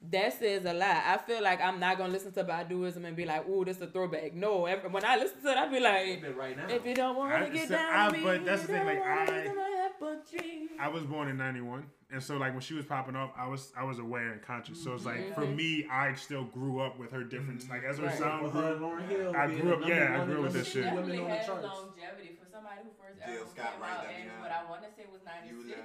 [0.08, 1.02] That says a lot.
[1.04, 3.82] I feel like I'm not gonna listen to Baduizm and be like, "Ooh, this is
[3.82, 6.68] a throwback." No, every, when I listen to it, I be like, right now.
[6.72, 8.72] "If you don't want I- to get so down I- me, but that's you the
[8.74, 9.44] thing, don't like, wanna I-
[9.88, 12.84] listen to apple tree." I was born in '91, and so like when she was
[12.84, 14.82] popping off, I was I was aware and conscious.
[14.82, 15.34] So it's like Mm-hmm.
[15.34, 17.68] for me, I still grew up with her difference.
[17.68, 18.18] Like as her Right.
[18.18, 18.62] sound With grew.
[18.66, 20.84] and Lauryn Hill I grew up- yeah, I grew up with this shit.
[20.84, 24.10] definitely women had longevity for somebody who first Jill album Scott came right out there
[24.16, 24.40] in behind.
[24.42, 25.80] what I want to say was You was 96.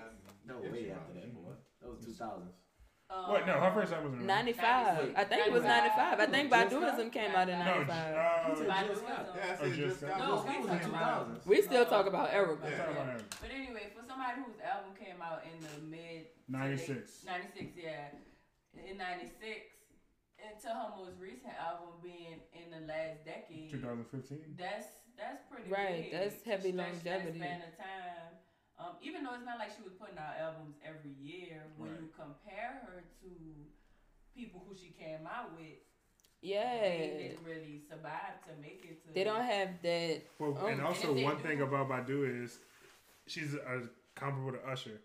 [0.45, 1.53] No, way after that, boy.
[1.81, 2.53] That was 2000s.
[3.11, 3.45] Um, What?
[3.45, 5.13] No, her first album was in 95.
[5.15, 6.19] I think it was 95.
[6.19, 7.89] I think Jill Baduizm came out in No, 95.
[7.89, 9.03] uh, Baduizm.
[9.07, 10.17] Yeah, I Or said just just that.
[10.19, 10.85] No, we That was songs.
[10.85, 11.45] in 2000s.
[11.45, 12.63] We still talk about Erykah.
[12.65, 13.17] I'm talking about her.
[13.41, 17.25] But anyway, for somebody whose album came out in the mid 96.
[17.25, 18.07] 96, yeah,
[18.89, 19.35] in 96,
[20.41, 24.55] into her most recent album being in the last decade, 2015.
[24.57, 27.39] that's that's pretty Right, big that's heavy stretch longevity.
[27.39, 28.40] That span of time.
[28.81, 32.09] Um, even though it's not like she was putting out albums every year, when you
[32.17, 33.29] compare her to
[34.33, 35.77] people who she came out with,
[36.41, 36.81] Yeah.
[36.81, 39.13] they didn't really survive to make it to.
[39.13, 40.21] They don't have that.
[40.39, 41.43] Well, Oh, and also and one do.
[41.43, 42.57] thing about Badu is
[43.27, 44.99] she's a comparable to Usher.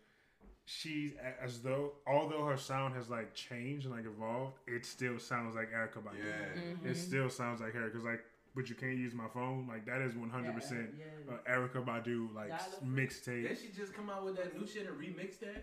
[0.65, 5.55] She's as though, although her sound has like changed and like evolved, it still sounds
[5.55, 6.25] like Erykah Badu.
[6.25, 6.61] Yeah.
[6.63, 6.89] Mm-hmm.
[6.89, 8.25] It still sounds like her because like,
[8.57, 9.67] but you can't use my phone.
[9.69, 11.05] Like that is one hundred percent Yeah,
[11.47, 11.55] yeah.
[11.55, 12.89] Erykah Badu like Dollar s- Free.
[13.07, 13.49] mixtape.
[13.49, 15.63] Did she just come out with that new shit and remix that?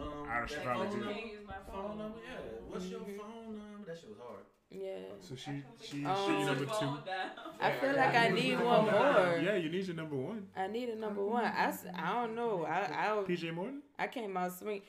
[0.00, 1.04] Um, I that should Like, probably phone do.
[1.04, 1.98] number, can't use my phone phone.
[1.98, 2.38] number, yeah.
[2.68, 3.18] What's your Mhm.
[3.18, 3.84] phone number?
[3.86, 4.44] That shit was hard.
[4.70, 4.96] Yeah.
[5.20, 6.70] So she she Um, she number two.
[7.06, 7.30] Down.
[7.60, 9.38] I feel like I need one more.
[9.42, 10.48] Yeah, you need your number one.
[10.56, 11.44] I need a number one.
[11.44, 12.64] I, I don't know.
[12.64, 13.82] I I, PJ Morton.
[13.98, 14.80] I came out swing.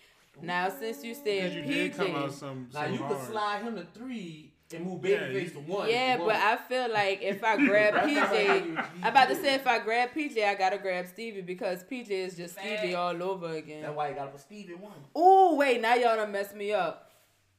[0.41, 2.69] Now since you Because said you did come out PJ, some.
[2.73, 5.89] Now some you could slide him to three and move Yeah, Babyface to one.
[5.89, 6.25] yeah, Whoa.
[6.27, 9.55] but I feel like if I grab That's not how PJ, I'm about to say
[9.55, 13.49] if I grab PJ, I gotta grab Stevie because PJ is just Stevie all over
[13.53, 13.81] again.
[13.83, 14.93] That's why you gotta put Steve in one.
[15.15, 17.11] Oh wait, now y'all done mess me up.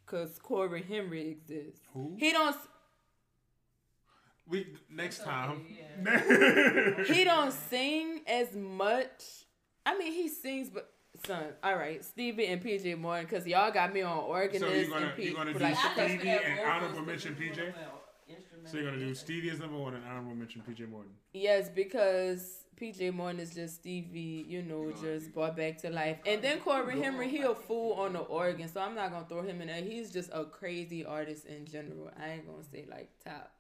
[0.06, 1.80] Cause Corey Henry exists.
[1.92, 2.14] Who?
[2.18, 2.56] He don't
[4.48, 5.66] We next time.
[6.04, 7.02] Yeah.
[7.08, 9.22] he don't sing as much.
[9.84, 10.88] I mean, he sings, but
[11.26, 14.88] son, all right, Stevie and PJ Morton, cause y'all got me on organist So you're
[14.88, 17.56] gonna and P- you're gonna do like, Stevie and honorable mention PJ.
[17.56, 18.70] went with instrumental.
[18.72, 21.12] So you're gonna do Stevie as number one and honorable mention PJ Morton.
[21.32, 26.18] yes, because PJ Morton is just Stevie, you know, just brought back to life.
[26.26, 29.42] And then Corey Henry, he a fool on the organ, so I'm not gonna throw
[29.42, 29.80] him in there.
[29.82, 32.10] He's just a crazy artist in general.
[32.20, 33.50] I ain't gonna say like top.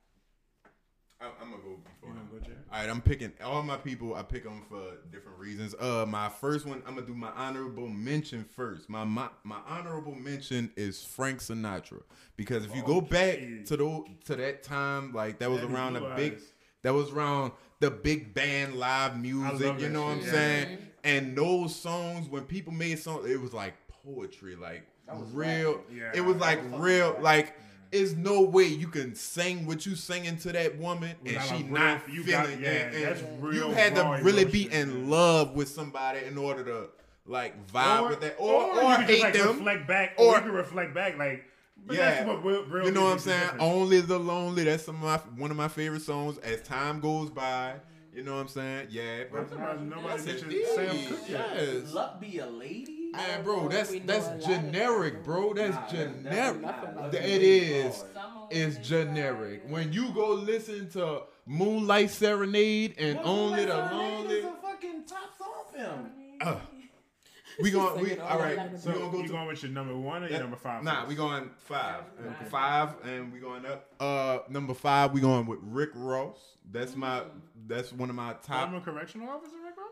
[1.20, 2.28] I'm, I'm gonna go You before gonna him.
[2.30, 2.58] go, Jared?
[2.70, 4.14] All right, I'm picking all my people.
[4.14, 5.74] I pick them for different reasons.
[5.80, 8.88] Uh, my first one, I'm gonna do my honorable mention first.
[8.90, 12.02] My my, my honorable mention is Frank Sinatra
[12.36, 13.62] because if you go back Okay.
[13.64, 16.52] to the to that time, like that was Baby around the big, Eyes.
[16.82, 19.80] that was around the big band live music.
[19.80, 20.30] You know what I'm shit.
[20.30, 20.78] saying?
[21.04, 24.86] And those songs, when people made songs, it was like poetry, like
[25.32, 25.80] real.
[25.90, 26.10] Yeah.
[26.14, 27.54] It was like real, fucking like.
[27.90, 31.58] There's no way you can sing what you singing to that woman and she a
[31.58, 34.44] real- not you feeling got- yeah, and, and that's real you had to raw really
[34.44, 35.10] be emotion, in yeah.
[35.16, 36.88] love with somebody in order to
[37.26, 39.56] like vibe with that or or, you can hate just like them.
[39.58, 41.44] reflect back, or- or you can reflect back, like,
[41.86, 42.10] but Yeah.
[42.10, 43.40] that's what real, real You know what I'm saying?
[43.40, 43.62] different.
[43.62, 44.64] Only the lonely.
[44.64, 46.38] That's some of my one of my favorite songs.
[46.38, 47.74] As time goes by,
[48.14, 48.88] you know what I'm saying?
[48.90, 50.66] Yeah, but Nobody, nobody Yes, mentioned indeed.
[50.74, 51.28] Sam Cooke.
[51.28, 51.92] Yes.
[51.92, 52.95] Luck be a lady.
[53.16, 55.54] Man, bro, that's if we know that's a lot of generic, bro.
[55.54, 56.60] That's Nah, generic.
[56.60, 58.04] nah, Luck It Be a Lady is.
[58.50, 59.62] It's generic.
[59.68, 64.44] When you go listen to Moonlight Serenade and Well, Only the Moonlight Serenade Lonely, is
[64.44, 66.10] a fucking top song film.
[66.40, 66.56] uh,
[67.60, 68.56] we going we Singing all all the right.
[68.56, 68.78] time.
[68.78, 70.82] So we gonna go you to going with your number one or your number five?
[70.84, 71.08] Nah, first?
[71.08, 72.02] we going five.
[72.20, 72.48] Yeah, And five.
[72.50, 73.88] five, and we going up.
[73.98, 76.38] Uh, number five, we going with Rick Ross.
[76.70, 77.22] That's my.
[77.66, 78.68] That's one of my top.
[78.70, 79.86] Former correctional officer, Rick Ross?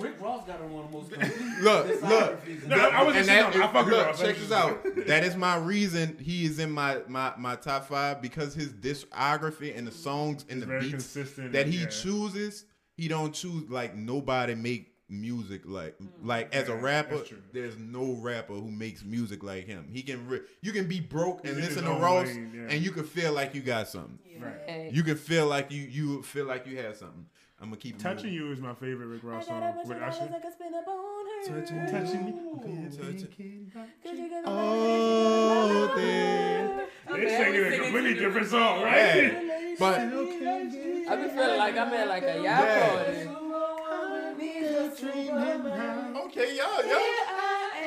[0.00, 2.66] Rick Ross got on one of the most complete Look, look.
[2.66, 4.18] No, I was and just that, saying, I fuck with look, Ross.
[4.18, 5.06] check That's this out.
[5.06, 9.76] That is my reason he is in my my my top five because his discography
[9.76, 11.52] and the songs and the Very beats consistent.
[11.52, 11.86] that he yeah.
[11.86, 12.64] chooses,
[12.96, 16.08] he don't choose like nobody make music like mm.
[16.22, 17.22] like as a rapper.
[17.52, 19.88] There's no rapper who makes music like him.
[19.92, 22.74] He can re- you can be broke and He's listen to Ross lane, yeah.
[22.74, 24.18] and you can feel like you got something.
[24.38, 24.90] Right.
[24.92, 27.26] You can feel like you you feel like you had something.
[27.60, 28.46] I'm gonna keep Touching moving.
[28.48, 30.34] You is my favorite Rick I Ross got a song bunch with of dollars Usher.
[30.36, 31.60] I can spend up on her.
[31.60, 32.32] Touching- Touching me.
[32.90, 36.86] Touching- Could me Oh, my- there.
[37.14, 39.32] They singing a completely different song, right?
[39.32, 39.74] Yeah.
[39.78, 42.88] But I be feeling like I'm at like a yacht Yeah.
[42.90, 43.28] party.
[46.26, 47.00] okay, y'all, y'all.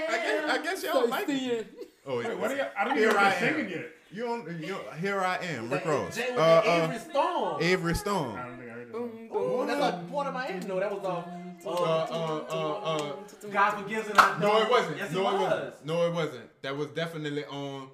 [0.09, 1.67] I guess, I guess y'all like it.
[2.07, 2.33] Oh, Wait, yeah.
[2.33, 2.63] what are you?
[2.77, 3.85] I don't Here even know I if they're singing yet.
[4.11, 6.15] You don't, you don't, here I am, Rick Ross.
[6.15, 7.61] Jay with Uh, the uh, Avery Storm.
[7.61, 8.35] Avery I Stone.
[8.35, 8.91] don't think I heard that.
[8.93, 10.67] Boom, Oh, that's a part of my end.
[10.67, 13.15] No, that was uh, Uh, uh, uh, uh, uh,
[13.51, 14.61] God forgives and I no, don't.
[14.65, 14.97] it wasn't.
[14.97, 15.41] Yes, no, it it was.
[15.51, 15.85] wasn't.
[15.85, 16.61] No, it wasn't.
[16.63, 17.89] That was definitely on.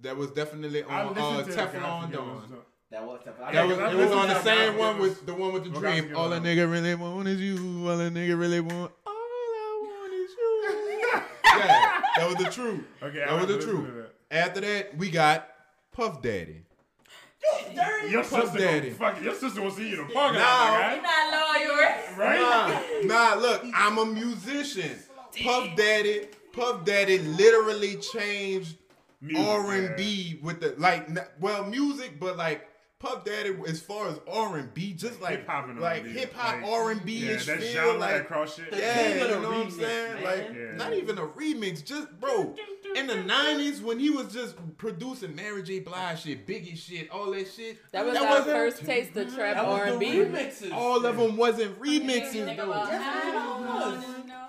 [0.00, 2.52] That was definitely I on listened uh, to Teflon forgive Dawn.
[2.90, 3.34] That was tough.
[3.52, 5.70] That was, I it was on the same God one with the one with the
[5.70, 6.16] God dream.
[6.16, 7.56] All a nigga really want is you.
[7.88, 8.92] All a nigga really want.
[9.06, 11.10] All I want is you.
[11.58, 12.84] yeah, that was the truth.
[13.02, 13.88] Okay, that I was the truth.
[13.94, 14.10] that.
[14.36, 15.48] After that, we got
[15.94, 16.62] Puff Daddy.
[18.08, 18.90] Your Puff sister, Daddy.
[18.90, 20.44] gonna fuck, your sister will see you in the parking No.
[20.44, 21.76] lot, You're not loyal.
[21.76, 22.14] guy.
[22.16, 23.06] right?
[23.06, 24.98] Nah, nah, look, I'm a musician.
[25.42, 28.76] Puff Daddy, Puff Daddy literally changed
[29.36, 31.08] R and B with the like,
[31.40, 32.66] well, music, but like
[32.98, 36.62] Puff Daddy as far as R and B, just like Hip-hop like R&B, hip hop
[36.64, 38.66] R and B Yeah, ish that feel genre, like that cross shit.
[38.72, 40.14] yeah, Even you a know what I'm saying?
[40.14, 40.22] man.
[40.24, 40.76] Like, Yeah.
[40.76, 42.54] not even a remix, just bro.
[42.94, 45.80] In the '90s, when he was just producing Mary J.
[45.80, 49.56] Blige shit, Biggie shit, all that shit, That was our wasn't- first taste of trap
[49.56, 50.06] R and B.
[50.12, 50.72] remixes.
[50.72, 52.62] All of them wasn't Think remixes though.
[52.70, 54.04] about Yes, it was.
[54.04, 54.40] wanna.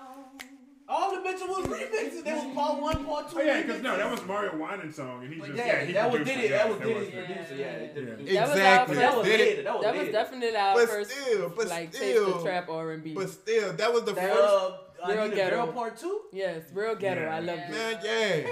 [0.88, 2.22] All the bitches was remixes.
[2.24, 3.38] They was part one, part two.
[3.40, 5.84] Oh yeah, because no, that was Mario Winan song, and he But just yeah, yeah,
[5.84, 6.46] he that was produced Diddy.
[6.46, 6.50] it.
[6.50, 7.54] That was Yeah, Diddy's it producer.
[7.56, 8.14] Yeah, he did Yeah.
[8.14, 8.34] produce it.
[8.34, 8.94] That was our Exactly.
[8.94, 11.66] first- That was Did it- That was That was definitely our But first still, but
[11.68, 13.14] like taste still, of trap R and B.
[13.14, 14.48] but still, that was the That, first.
[14.54, 14.70] uh,
[15.06, 15.56] I Real Need a ghetto.
[15.64, 16.20] Girl part two.
[16.32, 17.22] Yes, real ghetto.
[17.22, 17.36] Yeah.
[17.36, 17.70] I love it.
[17.70, 18.50] Man, yeah.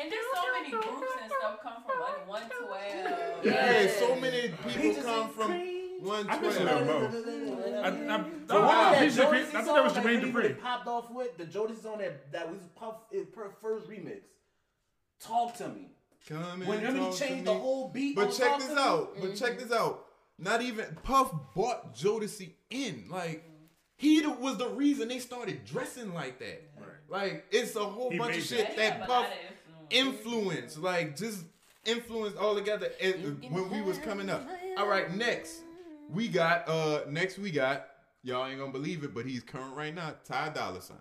[0.00, 3.44] And there's so many groups and stuff come from like 112.
[3.44, 3.90] Yeah, Yeah.
[3.98, 5.74] so many people Peaches come and from cream.
[6.30, 7.12] I miss 112.
[7.12, 7.82] Lil Mo.
[7.82, 8.90] I, I, So wow.
[8.92, 10.60] that Peaches and Cream- Jodeci I thought that was song that Jermaine really Dupri.
[10.60, 12.94] popped off with the Jodeci song that that was Puff
[13.60, 14.20] first remix.
[15.20, 15.88] Talk to me.
[16.28, 18.14] Come When and really talk changed the whole beat.
[18.14, 18.80] But check this to Me.
[18.80, 19.20] out.
[19.20, 20.04] But check this out.
[20.38, 23.06] Not even Puff bought Jodeci in.
[23.10, 23.42] Like
[23.98, 26.62] he was the reason they started dressing like that.
[27.10, 29.30] Like it's a whole He bunch of shit They that have Puff lot
[29.90, 30.74] influence.
[30.74, 31.44] influence, like just
[31.84, 34.46] influence all together and- when we was coming up.
[34.78, 35.60] All right, next
[36.10, 37.86] we got uh next we got
[38.22, 40.14] y'all ain't gonna believe it, but he's current right now.
[40.24, 40.96] Ty Dolla Sign.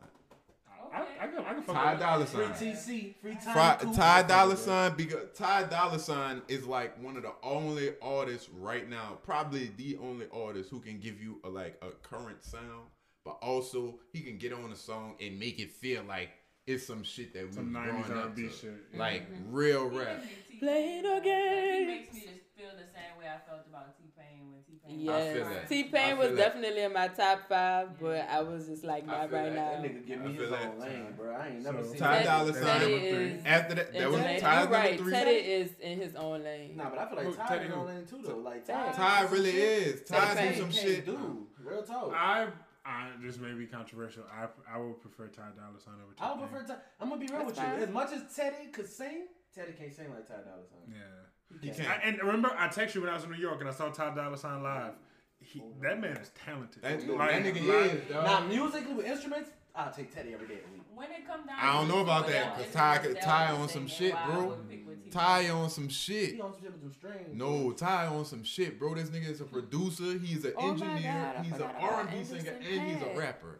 [1.20, 2.54] I, I, can, I can fuck Ty with Dolla Free Sign.
[2.76, 3.78] TC, free time.
[3.80, 3.94] Fri- Cool.
[3.96, 8.90] Ty Dolla Sign because Ty Dolla Sign is like one of the only artists right
[8.90, 12.88] now, probably the only artist who can give you a, like a current sound,
[13.26, 16.30] but also he can get on a song and make it feel like
[16.66, 18.50] it's some shit that we some was 90s growing up to.
[18.52, 18.74] shit.
[18.98, 20.22] like real rap.
[20.60, 24.04] Play the Like, he makes me just feel the same way I felt about T
[24.18, 24.77] Pain when T Pain.
[24.90, 25.68] Yes, feel that.
[25.70, 26.36] T I Pain was that.
[26.38, 29.82] definitely in my top five, but I was just like I not feel right that.
[29.82, 29.88] That now.
[29.88, 30.66] nigga give me his feel that.
[30.68, 31.34] own lane, bro.
[31.36, 32.64] I ain't never So- seen Ty Teddy- Dolla Sign.
[32.64, 33.40] Teddy number three.
[33.52, 35.00] After that, that was Internet- Ty's You're number right.
[35.00, 35.12] three.
[35.12, 36.78] Teddy is in his own lane.
[36.78, 37.80] Nah, but I feel like Who- Ty Teddy is who?
[37.80, 38.38] on lane too though.
[38.38, 38.92] Like Ty.
[38.94, 40.02] Ty really is.
[40.04, 41.06] Ty Teddy some shit.
[41.06, 42.14] Dude, Real talk.
[42.16, 42.48] I,
[42.86, 44.24] I this may be controversial.
[44.32, 46.14] I, I would prefer Ty Dolla Sign over.
[46.16, 46.50] Ty I would T-Pain.
[46.50, 46.80] prefer Ty.
[47.02, 47.78] I'm gonna be real That's with fine.
[47.78, 47.84] you.
[47.84, 50.94] As much as Teddy could sing, Teddy can't sing like Ty Dolla Sign.
[50.96, 51.27] Yeah.
[51.62, 51.78] He can't.
[51.80, 51.90] can't.
[51.90, 53.90] I, and remember, I texted you when I was in New York and I saw
[53.90, 54.94] Ty Dolla Sign live.
[55.40, 56.82] He, oh, that man is talented.
[56.82, 58.26] That, Like, that nigga like- is, dog.
[58.26, 60.82] Now musically with instruments, I'll take Teddy every day of the week.
[60.96, 62.66] When it come down, I don't know about that, because
[63.14, 64.48] it's Ty- Ty on some shit, bro.
[64.48, 65.12] would pick with T-Pain.
[65.12, 66.34] Ty on some shit.
[66.34, 67.28] He on some shit with some strings.
[67.34, 68.96] No, Ty on some shit, bro.
[68.96, 70.18] This nigga is a producer.
[70.18, 71.34] He's an Oh engineer.
[71.36, 73.60] God, he's an R&B Anderson singer, and he's a rapper.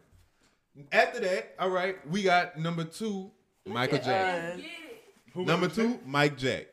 [0.90, 3.30] After that, all right, we got number two,
[3.64, 4.50] Michael at Jackson.
[4.50, 4.56] us.
[4.56, 5.02] Get it.
[5.34, 6.66] Who Number two, Mike Jack.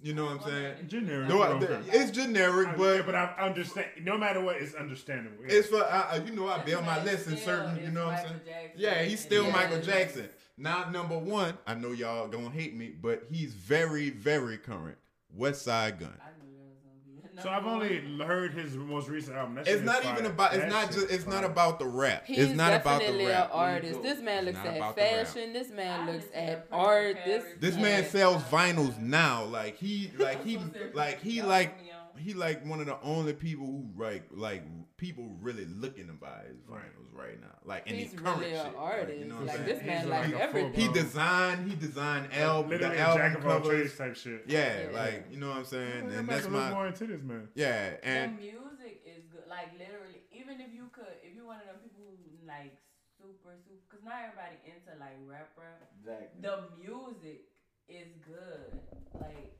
[0.00, 0.08] Okay.
[0.08, 0.74] You know what I'm saying?
[0.88, 1.28] Generic.
[1.28, 1.58] No, I-
[1.92, 3.88] it's generic, I- but but I understand.
[4.02, 5.44] No matter what, it's understandable.
[5.46, 5.52] Yeah.
[5.58, 7.82] it's for I, I- you know I That's bail my why list in certain.
[7.82, 8.40] You know what I'm saying?
[8.46, 8.70] Jackson.
[8.80, 9.52] Yeah, he's still Yeah.
[9.52, 10.28] Michael Jackson.
[10.56, 11.56] Not number one.
[11.66, 14.98] I know y'all gonna hate me, but he's very, very current.
[15.38, 16.12] Westside Gunn.
[16.20, 17.29] I knew that was gonna be.
[17.42, 19.56] So I've only heard his most recent album.
[19.56, 20.52] That It's not even about.
[20.54, 20.98] It's That not just.
[20.98, 22.24] is It's not about the rap.
[22.26, 23.46] He's it's not about the definitely rap.
[23.46, 24.02] an artist.
[24.02, 25.26] This man looks at about the rap.
[25.26, 25.52] fashion.
[25.52, 27.16] This man looks at art.
[27.24, 29.44] This This man sells vinyls now.
[29.44, 30.58] Like he, like he,
[30.94, 31.99] like he, like put me on.
[32.20, 34.62] He, like one of the only people who like, like
[34.96, 37.48] people really looking to buy his vinyls right now.
[37.64, 38.66] Like in he's these current really shit.
[38.66, 39.18] an Like, artist.
[39.18, 39.68] you know what I'm Like saying?
[39.68, 40.72] this man He's like like everything.
[40.74, 41.70] He designed.
[41.70, 42.70] He designed album.
[42.70, 43.98] Literally The a jack album of all trades covers.
[43.98, 44.44] type shit.
[44.46, 44.98] Yeah, Yeah.
[44.98, 45.92] like you know what I'm saying.
[46.04, 47.48] I'm And about that's to look my more into this man.
[47.54, 47.96] yeah.
[48.02, 49.44] and the And music is good.
[49.48, 52.76] Like literally, even if you could, if you one of them people who like
[53.18, 55.84] super super, because not everybody into like rap rap.
[56.00, 56.40] Exactly.
[56.40, 57.48] The music
[57.88, 58.80] is good.
[59.20, 59.52] Like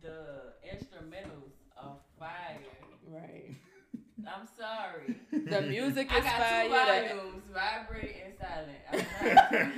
[0.00, 2.58] the instrumentals are fire.
[3.08, 3.54] Right.
[4.26, 5.16] I'm sorry.
[5.30, 6.64] The music I is got fire.
[6.64, 9.06] two The, volumes, vibrate and silent.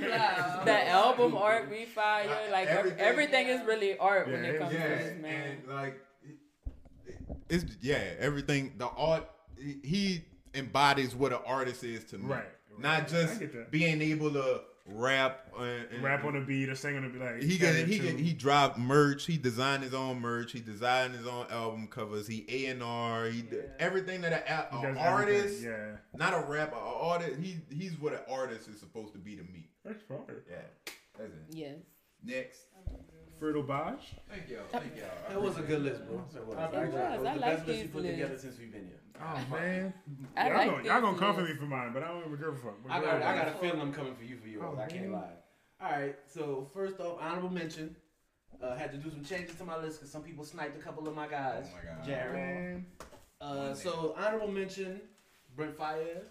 [0.03, 2.27] I'm not the album art be fire.
[2.51, 2.99] Like ev- Everything.
[2.99, 5.57] everything, is really art when it comes yeah, to this man.
[5.67, 7.15] and like it-
[7.49, 8.73] it's yeah, everything.
[8.77, 12.25] The art he- he embodies what an artist is to me.
[12.25, 12.79] Right, right.
[12.79, 14.61] Not just being able to
[14.93, 15.47] rap.
[15.57, 15.63] uh,
[15.93, 17.21] and, Rap on the beat or sing on the beat.
[17.21, 18.11] Like He got he too.
[18.11, 19.25] got, he dropped merch.
[19.25, 20.51] He designed his own merch.
[20.51, 22.27] He designed his own album covers.
[22.27, 23.25] He A and R.
[23.25, 27.39] He did everything that a, He a artist, everything, Yeah, not a rapper, a artist.
[27.39, 29.69] He he's what an artist is supposed to be to me.
[29.85, 30.19] that's fine.
[30.49, 30.55] Yeah,
[31.17, 31.37] that's it.
[31.51, 31.75] Yes.
[32.23, 33.03] Next, Fertile
[33.41, 34.03] Bosch.
[34.29, 35.07] thank y'all, thank y'all.
[35.27, 36.23] That was a good list, bro.
[36.33, 36.55] That was.
[36.55, 36.93] It Actually, was.
[36.93, 38.99] that was I the like best list you these put together since we've been here.
[39.19, 39.93] Oh man,
[40.37, 42.37] I y'all like gonna, y'all gonna come for me for mine, but I don't even
[42.37, 42.75] give a fuck.
[42.89, 43.21] I got.
[43.23, 44.65] I got a feeling I'm coming for you for yours.
[44.67, 45.11] Oh, I can't man.
[45.13, 45.33] lie.
[45.81, 47.95] All right, so first off, honorable mention.
[48.61, 51.07] Uh, had to do some changes to my list because some people sniped a couple
[51.07, 51.65] of my guys.
[51.71, 52.05] Oh my God.
[52.05, 52.33] Jared.
[52.35, 52.85] Man.
[53.39, 55.01] Uh, so honorable mention,
[55.55, 56.25] Brent Faiyaz.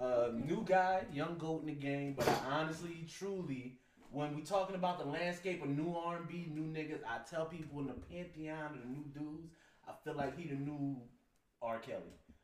[0.00, 3.78] Uh, new guy, young goat in the game, but I honestly, truly,
[4.16, 7.86] when we talking about the landscape of new R&B, new niggas, I tell people in
[7.86, 9.52] the pantheon of the new dudes,
[9.86, 10.96] I feel like he the new
[11.60, 11.78] R.
[11.78, 12.00] Kelly.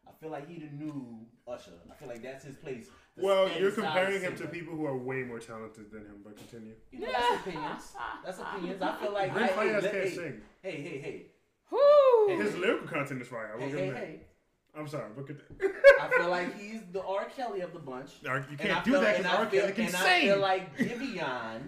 [0.07, 1.71] I feel like he the new Usher.
[1.91, 2.89] I feel like that's his place.
[3.17, 6.17] The Well, you're comparing him to people who are way more talented than him.
[6.23, 6.75] But continue.
[6.91, 7.85] You know, that's opinions.
[8.23, 8.83] That's opinions.
[8.83, 10.41] I feel like Brent hey, hey, can't hey, sing.
[10.63, 11.27] hey, hey, hey,
[11.71, 12.37] Whoo!
[12.37, 13.53] His lyrical content is fire.
[13.55, 14.05] I will hey, give hey, him that.
[14.05, 14.21] hey.
[14.77, 15.73] I'm sorry, look at that.
[16.01, 17.27] I feel like he's the R.
[17.37, 18.11] Kelly of the bunch.
[18.23, 19.47] You can't do feel- that because R.
[19.47, 21.61] feel- Kelly can and I feel like Giveon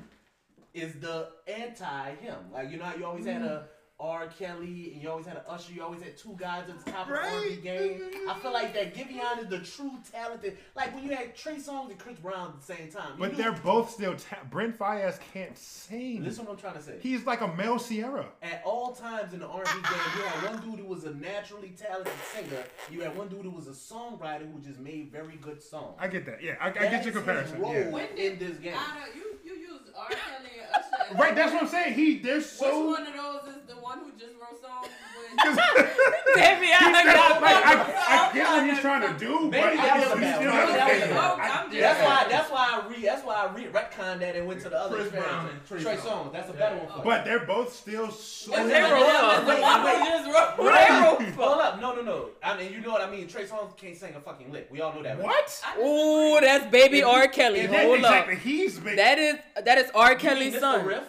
[0.72, 2.36] is the anti him.
[2.52, 3.68] Like you know, how you always had a
[4.00, 4.26] R.
[4.26, 5.72] Kelly and you always had a Usher.
[5.72, 8.00] You always had two guys at the top of the R&B game.
[8.28, 10.58] I feel like that Giveon is the true talented.
[10.74, 13.12] Like when you had Trey Songz and Chris Brown at the same time.
[13.14, 14.16] You But knew- they're both still.
[14.16, 16.24] Ta- Brent Faiyaz can't sing.
[16.24, 16.98] Listen, what I'm trying to say.
[17.00, 18.26] He's like a male Ciara.
[18.42, 19.82] At all times in the R&B game,
[20.16, 22.64] you had one dude who was a naturally talented singer.
[22.90, 25.96] You had one dude who was a songwriter who just made very good songs.
[26.00, 26.42] I get that.
[26.42, 27.60] Yeah, I, I get is your his comparison.
[27.60, 28.06] role Yeah.
[28.16, 28.74] In this game.
[28.76, 30.08] I don't, you you use R.
[30.08, 31.14] Kelly and Usher.
[31.18, 31.94] Right, that's what I'm saying.
[31.94, 32.86] He Which so.
[32.86, 34.88] one of those is the one who just wrote songs
[35.36, 35.56] with?
[36.34, 39.78] Baby, I That's- got like, I, I get what he's trying to do, but Maybe
[39.78, 40.36] I that was he's bad.
[40.36, 41.10] still that was okay.
[41.12, 41.16] bad.
[41.16, 42.26] I- I'm just- That's why.
[42.28, 43.02] That's why I re.
[43.02, 45.10] That's why I re retconned that and went to the other Chris.
[45.12, 46.26] Brown and Trey Trey Songz.
[46.26, 46.32] Songz.
[46.32, 47.00] That's a better one.
[47.04, 48.50] But they're both still so.
[48.50, 49.16] They that wrote one?
[49.16, 49.40] songs.
[49.46, 49.98] The Wait, one wait.
[49.98, 50.66] who just wrote.
[50.66, 51.18] Right.
[51.18, 52.28] They wrote Hold up, no, no, no.
[52.42, 53.28] I mean, you know what I mean.
[53.28, 54.68] Trey Songz can't sing a fucking lick.
[54.70, 55.18] We all know that.
[55.22, 55.62] What?
[55.78, 57.28] Ooh, that's baby R.
[57.28, 57.60] Kelly.
[57.60, 58.34] if Yeah, Hold exactly.
[58.34, 58.40] up.
[58.40, 58.96] He's big.
[58.96, 60.14] That is that is R.
[60.16, 60.60] Kelly's Mr.
[60.60, 61.04] son.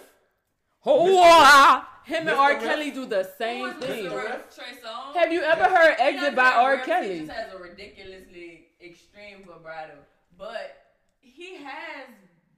[0.86, 0.96] Riff?
[0.98, 2.38] Oh, him and Mr.
[2.38, 2.56] R.
[2.56, 4.06] Kelly do the same was thing.
[4.06, 4.16] Mr.
[4.16, 4.56] Riff?
[4.56, 5.16] Trey Songz.
[5.16, 6.78] Have you ever heard He "Exit" doesn't by have R.
[6.80, 7.14] Kelly?
[7.14, 9.98] He just has a ridiculously extreme vibrato,
[10.38, 10.78] but
[11.20, 12.08] he has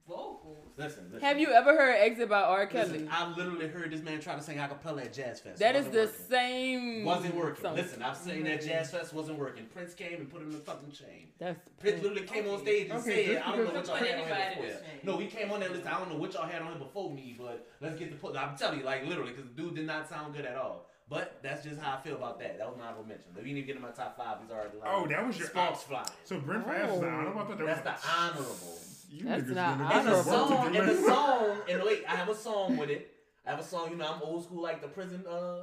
[0.08, 0.56] vocals.
[0.76, 1.20] Listen, listen.
[1.20, 2.66] Have you ever heard "Exit" by R.
[2.66, 2.90] Kelly?
[2.90, 5.58] Listen, I literally heard this man try to sing acapella at Jazz Fest.
[5.58, 6.24] That is Wasn't the working.
[6.30, 7.04] same.
[7.04, 7.62] Wasn't working.
[7.62, 7.76] song.
[7.76, 8.68] Listen, I've seen that mm-hmm.
[8.68, 9.66] Jazz Fest wasn't working.
[9.66, 11.28] Prince came and put him in the fucking chain.
[11.38, 14.06] That's Prince literally came on stage and Okay, said, I don't know what y'all had
[14.06, 14.80] on Anybody him before.
[15.04, 15.86] No, he came on that list.
[15.86, 18.36] I don't know what y'all had on him before me, but let's get the put.
[18.36, 20.86] I'm telling you, like literally, because the dude did not sound good at all.
[21.10, 22.58] But that's just how I feel about that.
[22.58, 23.30] That was my honorable mention.
[23.30, 25.38] If you didn't even get in my top five, he's already like, Oh, that was
[25.38, 26.04] your- sparks flying.
[26.24, 27.08] So Brent Faiyaz is the oh.
[27.08, 27.40] honorable.
[27.40, 28.78] I thought that That's was the honorable.
[29.10, 30.78] You That's not gonna And the some work to song, do.
[30.80, 33.10] and the song, and wait, I have a song with it.
[33.46, 35.62] I have a song, you know, I'm old school, like the prison uh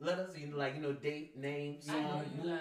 [0.00, 2.58] letters, you know, like you know, date, name, I song, movie.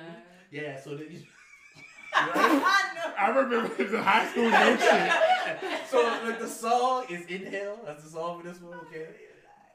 [0.51, 1.07] Yeah, so that.
[2.14, 3.14] I know.
[3.17, 5.90] I remember the high school no shit.
[5.90, 7.80] so like the song is Inhale.
[7.85, 8.77] That's the song for this one.
[8.88, 9.07] Okay.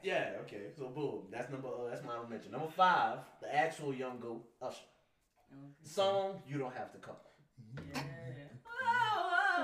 [0.03, 0.33] Yeah.
[0.41, 0.67] Okay.
[0.77, 1.23] So boom.
[1.31, 1.67] That's number.
[1.67, 2.51] Uh, that's my honorable mention.
[2.51, 4.77] Number five, the actual young goat Usher.
[5.83, 7.15] Song you don't have to come.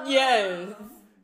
[0.07, 0.73] Yes.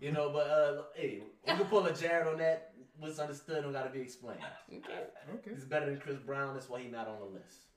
[0.02, 2.72] You know, but uh, hey, we can pull a Jared on that.
[2.98, 4.40] What's understood don't gotta be explained.
[4.70, 5.52] Okay.
[5.54, 6.54] He's better than Chris Brown.
[6.54, 7.69] That's why he's not on the list.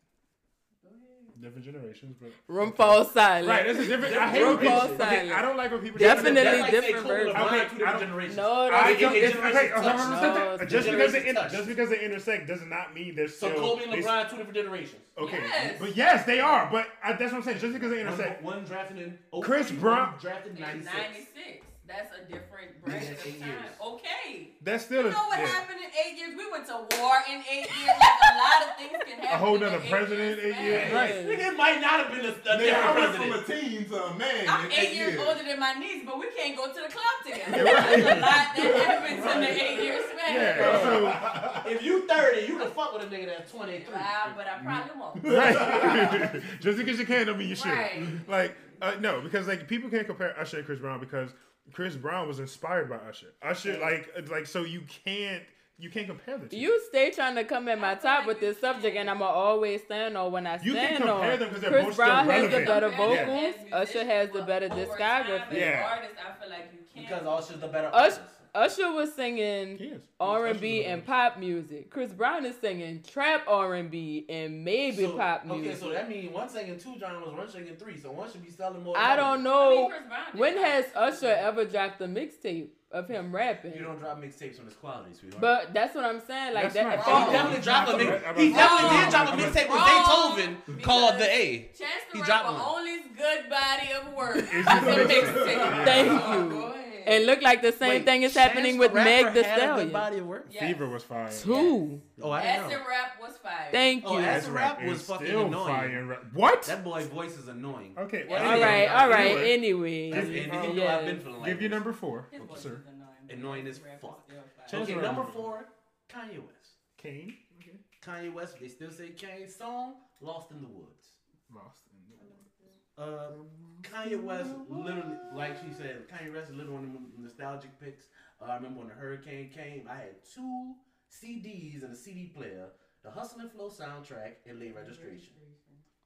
[1.41, 3.49] Different generations, but Room falls silent.
[3.49, 3.67] right.
[3.67, 4.17] This is different.
[4.17, 4.77] I hate when people.
[4.77, 5.33] RuPaul's Okay, silent.
[5.33, 5.99] I don't like when people.
[5.99, 7.36] Definitely That's like different versions.
[7.36, 8.36] Okay, two different don't- generations.
[8.36, 9.70] No, I that's don't, It- it it's, okay, touch.
[9.73, 11.52] hold on, hold on, No, just because they generations in, touch.
[11.52, 13.52] just because they intersect does not mean they're So.
[13.55, 15.02] Kobe and they- LeBron, two different generations.
[15.19, 15.77] Okay, Yes.
[15.81, 16.69] but yes, they are.
[16.70, 17.59] But I, that's what I'm saying.
[17.59, 20.85] Just because they intersect, one drafted in 03, Chris oh-, one Brown- drafted in In
[20.85, 21.67] 96.
[21.89, 21.89] 96.
[21.89, 23.49] That's a different bracket of time.
[23.49, 23.73] years.
[23.83, 24.49] Okay.
[24.62, 25.47] that's still You know what yeah.
[25.47, 26.35] happened in eight years?
[26.36, 27.97] We went to war in eight years.
[28.01, 29.35] Like a lot of things can happen.
[29.35, 30.89] a whole in nother eight president years eight years.
[30.89, 30.94] span.
[30.94, 31.15] Right.
[31.27, 33.47] Nigga, it might not have been a, a Nigga, different I went president.
[33.47, 35.27] from a teen to a man I'm in eight years years.
[35.28, 37.57] older than my niece, but we can't go to the club together.
[37.57, 37.97] You're right.
[37.97, 40.35] There's a lot that happens in the eight year span.
[40.35, 40.83] Yeah.
[40.83, 43.93] So If you 30, you can fuck with a nigga that's 23.
[43.94, 45.25] Wow, but I probably won't.
[45.25, 46.43] right.
[46.61, 47.70] Just because you can don't mean you should.
[47.73, 48.02] Right.
[48.28, 51.31] Like uh, no, because like people can't compare Usher and Chris Brown because
[51.73, 53.32] Chris Brown was inspired by Usher.
[53.42, 55.42] Usher like like so you can't
[55.78, 56.57] you can't compare the two.
[56.57, 60.16] You stay trying to come at my top with this subject, and I'ma always stand
[60.16, 61.39] on when I stand You can stand compare on.
[61.41, 63.16] them 'cause they're Chris both still Brown has the better vocals.
[63.57, 65.39] them as Usher has the better discography.
[65.39, 65.91] time, as Yeah.
[65.97, 67.08] artists, I feel like you can't.
[67.08, 68.20] Because Usher's the better Us- artist.
[68.55, 71.90] Usher was singing R and B and pop music.
[71.90, 75.70] Chris Brown is singing trap R and B and maybe So- pop music.
[75.72, 77.98] Okay, so that means one singing two genres, one singing three.
[77.98, 78.97] So one should be selling more.
[78.98, 82.06] I than don't the I mean, know Chris Brown when has Usher ever dropped a
[82.06, 83.72] mixtape of him rapping.
[83.72, 85.40] You don't drop mixtapes on this quality, sweetheart.
[85.40, 86.52] But that's what I'm saying.
[86.52, 86.84] Like That's that.
[86.84, 87.20] not if wrong.
[87.24, 87.98] he they- definitely dropped a I'm
[88.36, 88.40] mix.
[88.42, 90.36] He definitely did drop a I'm mixtape with
[90.68, 91.58] Beethoven called the A.
[91.78, 91.81] Chance
[92.12, 92.60] He the dropped Rapper one.
[92.60, 94.36] only's good body of work.
[94.36, 95.84] Is It's a mixtape.
[95.86, 96.82] Thank Oh, you.
[97.06, 99.58] Go looked like the same Wait, thing is Chance happening with Rapper Meg the had
[99.58, 99.92] a good Stallion.
[99.92, 100.47] body of work.
[100.50, 100.62] Yes.
[100.62, 101.31] Fever was fire.
[101.31, 102.00] Two.
[102.20, 102.84] Oh, I didn't Acid know.
[102.89, 103.68] rap was fire.
[103.70, 104.24] Thank Oh, you.
[104.24, 105.66] Acid rap is was fucking still annoying.
[105.74, 106.22] fire and rap.
[106.32, 106.62] What?
[106.64, 107.94] That boy voice is annoying.
[107.98, 108.24] Okay.
[108.28, 108.31] Yeah.
[108.42, 108.66] Well, all Yeah.
[108.66, 109.31] right, all right.
[109.39, 110.97] Anyway, Anyway, That's, and Give- you know yeah.
[110.98, 111.74] I've been feeling like Give you this.
[111.76, 112.68] number four, His voice sir.
[112.74, 113.40] is annoying.
[113.40, 114.22] Annoying as rap is fuck.
[114.24, 114.66] still fire.
[114.68, 115.32] Chance Okay, the number Rapper.
[115.32, 115.68] four,
[116.08, 116.72] Kanye West.
[116.98, 117.36] Kane.
[117.60, 117.76] Okay.
[118.05, 121.06] Kanye West, they still say Kanye song, Lost in the Woods.
[121.55, 122.52] Lost in the woods.
[122.98, 123.42] Uh,
[123.83, 128.05] Kanye West, literally, like she said, Kanye West is literally one of them nostalgic picks.
[128.41, 130.75] Uh, I remember when the hurricane came, I had two
[131.11, 132.69] CDs and a CD player,
[133.05, 135.33] the Hustle and Flow soundtrack and late registration.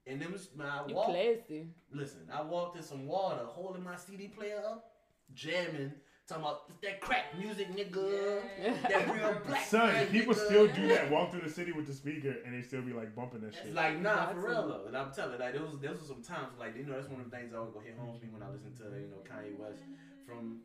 [0.05, 1.67] And then when I you walked, classy.
[1.93, 4.91] listen, I walked in some water, holding my CD player up,
[5.33, 5.91] jamming,
[6.27, 8.41] talking about that crack music, nigga.
[8.89, 11.09] That real black Son, man, people nigga." still do that.
[11.09, 13.73] Walk through the city with the speaker and they still be like bumping that shit.
[13.73, 14.83] Like nah, That's for real though.
[14.87, 17.21] And I'm telling, like there was there was some times like you know that's one
[17.21, 19.07] of the things that always go hit home to me when I listen to you
[19.07, 19.83] know Kanye West
[20.25, 20.59] from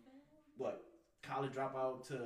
[0.56, 0.84] what
[1.22, 2.18] college dropout to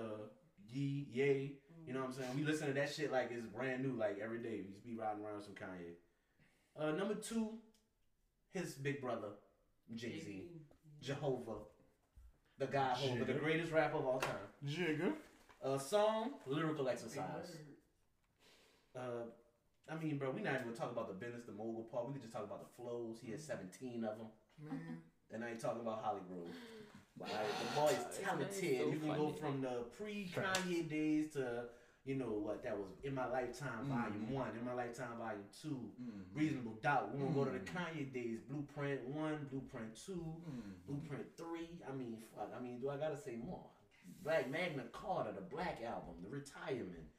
[0.73, 1.53] Ye Yay.
[1.87, 2.31] You know what I'm saying?
[2.37, 4.63] We listen to that shit like it's brand new, like every day.
[4.67, 5.95] We just be riding around some Kanye.
[6.79, 7.59] Uh, number two,
[8.53, 9.29] his big brother,
[9.95, 10.51] Jay Z,
[11.01, 11.59] Jehovah,
[12.59, 14.35] the guy Hova, the greatest rapper of all time.
[14.67, 15.13] Jigga.
[15.63, 17.57] A song, lyrical exercise.
[18.97, 19.25] Uh,
[19.91, 22.07] I mean, bro, we not even gonna talk about the business, the mogul part.
[22.07, 23.19] We could just talk about the flows.
[23.23, 24.27] He has 17 of them.
[25.33, 26.49] And I ain't talking about Hollywood.
[27.19, 28.53] Like, the boy is talented.
[28.53, 31.63] so you can go from the pre Kanye days to,
[32.07, 33.99] you know, what that was In My Lifetime mm-hmm.
[33.99, 36.39] Volume 1, In My Lifetime Volume 2, mm-hmm.
[36.39, 37.11] Reasonable Doubt.
[37.13, 37.77] We're gonna go to the mm-hmm.
[37.77, 40.25] Kanye days Blueprint 1, Blueprint 2,
[40.87, 41.47] Blueprint 3.
[41.91, 42.53] I mean, fuck.
[42.57, 43.67] I mean, do I gotta say more?
[44.23, 47.11] Black Magna Carta, the Black Album, The Retirement,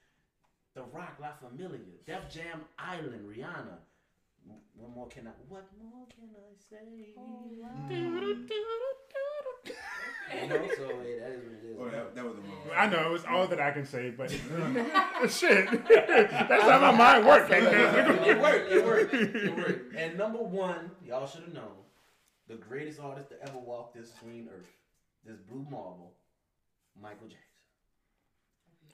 [0.73, 3.77] The Roc La Familia, Def Jam Island, Rihanna.
[4.49, 5.31] M- What more can I?
[5.49, 7.13] What more can I say?
[7.17, 7.63] Oh, you
[10.49, 11.77] know, so yeah, that is what it is.
[11.79, 12.71] Oh, that, that was a moment.
[12.75, 14.29] I know it's all that I can say, but
[15.29, 17.49] shit, that's how my mind works.
[17.51, 18.71] it worked.
[18.71, 19.13] It worked.
[19.13, 19.95] It worked.
[19.95, 21.71] And number one, y'all should have known,
[22.47, 24.67] the greatest artist to ever walk this green earth,
[25.25, 26.13] this blue marble,
[27.01, 27.41] Michael Jackson.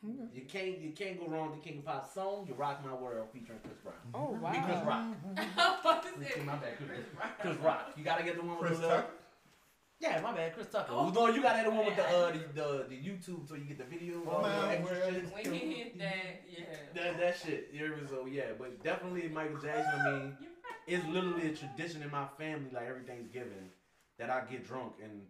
[0.04, 2.46] You can't you can't go wrong with the King of Pop song.
[2.48, 3.96] You rock my world featuring Chris Brown.
[4.14, 4.52] Oh wow.
[4.52, 5.16] Be Chris wow.
[5.86, 6.06] Rock.
[6.46, 7.00] My bad, Chris,
[7.40, 7.94] Chris Rock.
[7.96, 9.06] You gotta get the one with Chris the Tucker?
[10.00, 10.92] Yeah, my bad, Chris Tucker.
[10.92, 11.10] Oh.
[11.10, 13.64] No, you gotta get the one with the uh the, the, the YouTube so you
[13.64, 14.22] get the video.
[14.30, 16.66] all the My extra When he hit that, yeah.
[16.94, 20.02] That, that shit, you know, so yeah, but definitely Michael Jackson.
[20.02, 20.38] I mean,
[20.88, 22.70] it's literally a tradition in my family.
[22.74, 23.70] Like every Thanksgiving,
[24.20, 25.22] that I get drunk and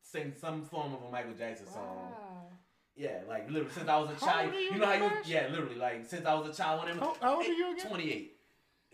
[0.00, 1.96] sing some form of a Michael Jackson song.
[1.96, 2.46] Wow.
[2.96, 4.46] Yeah, like literally since I was a How child.
[4.46, 5.06] old are you You know how you?
[5.06, 6.84] again, Yeah, literally like since I was a child.
[6.84, 7.86] When How, how old are you again?
[7.86, 8.30] Twenty eight.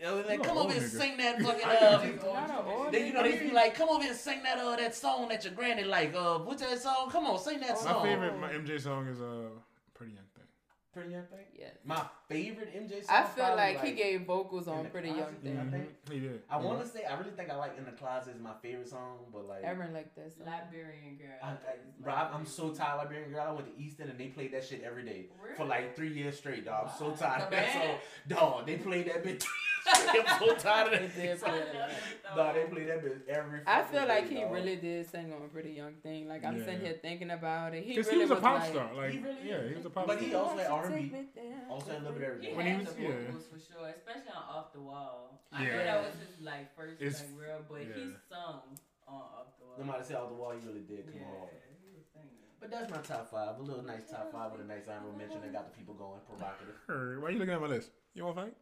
[0.03, 0.89] Like, come old over and nigga.
[1.01, 1.61] sing that fucking.
[1.67, 3.39] I Uh, think Not an old then you know nigga.
[3.39, 6.15] they be like, come over and sing that uh that song that your granny like.
[6.15, 7.11] Uh, what's that song?
[7.11, 9.51] Come on, sing that Oh, My favorite my MJ song is uh,
[9.93, 10.47] Pretty Young Thing.
[10.95, 11.45] Pretty young thing.
[11.55, 11.73] Yes.
[11.85, 12.03] My
[12.35, 13.17] favorite MJ song.
[13.17, 15.71] I feel probably, like, he gave vocals on Pretty Closet, Young.
[15.71, 15.71] Thing.
[15.71, 16.43] think- Mhm, He did.
[16.49, 18.89] I want to say I really think I like In the Closet is my favorite
[18.89, 19.65] song, but like.
[19.65, 20.47] Aaron like that song.
[20.47, 21.37] Liberian girl.
[21.43, 21.57] I, I,
[22.01, 23.45] bro, I'm- I'm so tired of Liberian Girl.
[23.49, 25.27] I went to Easton and they played that shit every day
[25.57, 26.91] for like three years straight, dog.
[26.93, 27.97] I'm so tired of that song.
[28.29, 29.45] Dog, they played that bitch.
[29.93, 31.15] I'm so tired of that.
[31.17, 32.37] did play that.
[32.37, 33.61] Dog, they played that bitch every.
[33.67, 34.53] I feel like day, he dog.
[34.53, 36.29] really did sing on Pretty Young Thing.
[36.29, 37.83] Like I'm sitting here thinking about it.
[37.85, 38.91] He really he was a pop like, star.
[38.95, 40.29] Like, He really yeah, he was a pop But star.
[40.29, 40.95] he also had R&B.
[40.95, 42.57] take me there Also had a little bit of He everything.
[42.57, 43.09] When he was- the yeah.
[43.27, 45.41] vocals for sure, especially on Off the Wall.
[45.53, 45.71] I Yeah.
[45.77, 48.63] know that was his like first It's- like real, but he sung
[49.09, 49.75] on Off the Wall.
[49.79, 51.51] No matter say off the wall, he really did come yeah, hard.
[51.83, 52.29] he was singing.
[52.61, 53.59] But that's my top five.
[53.59, 56.21] A little nice top five with a nice honorable mention that got the people going.
[56.29, 56.75] Provocative.
[57.23, 57.91] Why are you looking at my list?
[58.15, 58.57] You want to fight?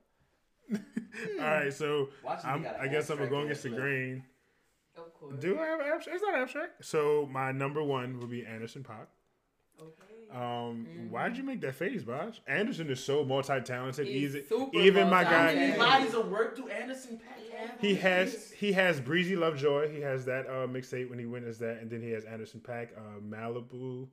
[0.69, 1.41] Hmm.
[1.41, 2.11] All right, so
[2.45, 4.23] I'm, I guess I'm going against the grain.
[4.97, 5.37] Of course.
[5.41, 6.17] Do I have abstract?
[6.17, 6.85] It's not abstract.
[6.85, 9.07] So my number one would be Anderson Paak.
[9.81, 10.39] Okay.
[10.39, 12.41] Um, why'd you make that face, Bosh?
[12.47, 14.07] Anderson is so multi-talented.
[14.07, 15.55] He's Easy, super even my How guy.
[15.55, 15.79] many multi-talented.
[15.79, 17.81] bodies of work do Anderson Paak have?
[17.81, 19.91] He has he has Breezy Lovejoy.
[19.91, 22.61] He has that uh, mixtape when he went as that, and then he has Anderson
[22.61, 24.07] Paak, uh, Malibu.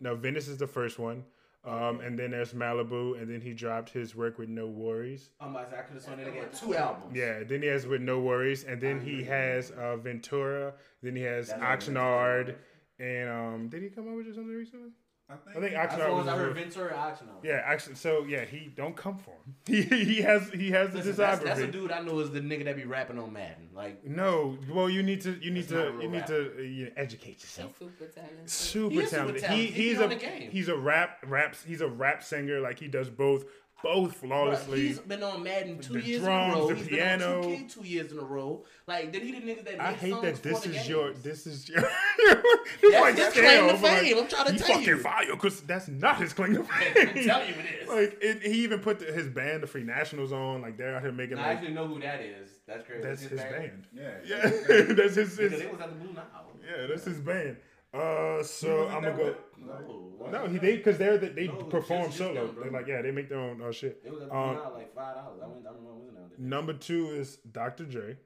[0.00, 1.24] No, Venice is the first one,
[1.64, 5.28] um, and then there's Malibu, and then he dropped his work with NxWorries.
[5.40, 7.16] I'm about to say I could have sworn that nigga had two albums.
[7.16, 10.74] Yeah, then he has with NxWorries, and then he has uh, Ventura.
[11.02, 12.56] Then he has That's Oxnard,
[12.98, 14.90] and um, did he come out with something recently?
[15.30, 15.56] I think.
[15.56, 17.44] I think That's Oxnard the was ones I his heard real- Ventura Oxnard.
[17.44, 19.54] Yeah, actually, so yeah, he don't come for him.
[19.66, 22.40] He he has he has the Listen, that's, that's a dude I know is the
[22.40, 23.70] nigga that be rapping on Madden.
[23.74, 26.44] Like, No, well, you need to you need That's not a to you need rapper.
[26.50, 27.78] to uh, you know, educate He's yourself.
[27.78, 28.50] super talented.
[28.50, 29.42] Super He is super talented.
[29.42, 29.74] He talented.
[29.74, 30.50] He he's be a the game.
[30.50, 32.60] he's a rap raps he's a rap singer.
[32.60, 33.44] Like he does both
[33.84, 34.88] both bruh, flawlessly.
[34.88, 36.68] he's been on Madden two The years drums, in a row.
[36.68, 37.40] the He's piano.
[37.42, 38.64] been on 2K two years in a row.
[38.88, 41.80] Like, then he the nigga that I hate that this is your this is your
[41.82, 42.42] That's,
[42.80, 44.18] this like that's scale, claim to but, like, fame.
[44.18, 44.98] I'm trying to you tell fucking you.
[44.98, 46.92] fire because that's not his claim to fame.
[46.96, 47.24] I'm fame.
[47.26, 47.88] telling you it is.
[47.88, 50.62] Like it, he even put the, his band, the Free Nationals, on.
[50.62, 52.48] Like they're out here making Nah, I like actually know who that is.
[52.66, 53.02] That's crazy.
[53.02, 53.84] that's his band.
[53.94, 54.10] Yeah.
[54.26, 54.40] Yeah,
[54.94, 56.24] that's his, Because his they was at the Blue Nile.
[56.66, 57.56] yeah, that's his band.
[57.94, 59.34] Uh, so I'm gonna go.
[59.58, 62.46] No, No, he they because they're the, they No, perform just- just solo.
[62.48, 62.56] them.
[62.64, 64.00] They like yeah, they make their own uh, shit.
[64.04, 65.40] It was at the Blue Um, Nile like five dollars.
[65.42, 65.66] I went.
[65.66, 66.38] I remember I wasn't out.
[66.38, 67.84] Number two is Dr.
[67.84, 68.16] Dre.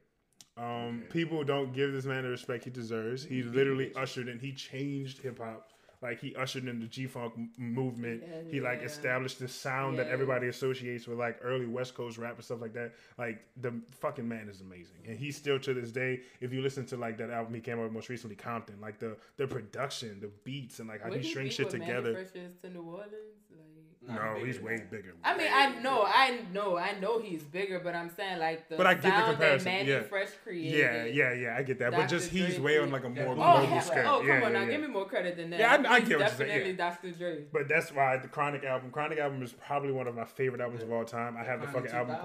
[0.57, 3.23] Um, people don't give this man the respect he deserves.
[3.23, 4.39] He literally ushered in.
[4.39, 5.71] He changed hip hop.
[6.01, 8.23] Like he ushered in the G Funk movement.
[8.25, 8.85] Yeah, he like yeah.
[8.85, 12.73] established the sound that everybody associates with like early West Coast rap and stuff like
[12.73, 12.93] that.
[13.17, 16.21] Like the fucking man is amazing, and he's still to this day.
[16.39, 19.17] If you listen to like that album he came out most recently, Compton, like the
[19.35, 22.25] the production, the beats, and like how he strings shit together.
[22.61, 23.13] To New Orleans?
[23.51, 23.78] Like,
[24.09, 24.91] Nah, No, he's way that.
[24.91, 25.15] bigger.
[25.23, 28.75] I mean, I know, I know, I know he's bigger, but I'm saying like the
[28.75, 30.01] But I get the sound comparison, that Mannie yeah.
[30.01, 30.77] Fresh created.
[30.79, 31.55] Yeah, yeah, yeah.
[31.57, 32.09] I get that, but Dr.
[32.09, 33.29] just he's Dre way on like a more Yeah.
[33.31, 34.07] Oh, global hell, scale.
[34.07, 34.71] oh, come yeah, on yeah, now, yeah.
[34.71, 35.59] give me more credit than that.
[35.59, 36.77] Yeah, I- I get what you're saying, definitely yeah.
[36.77, 37.11] Dr.
[37.11, 37.43] Dre.
[37.53, 40.83] But that's why the Chronic album, Chronic album is probably one of my favorite albums
[40.83, 41.37] of all time.
[41.37, 42.17] I have the fucking album.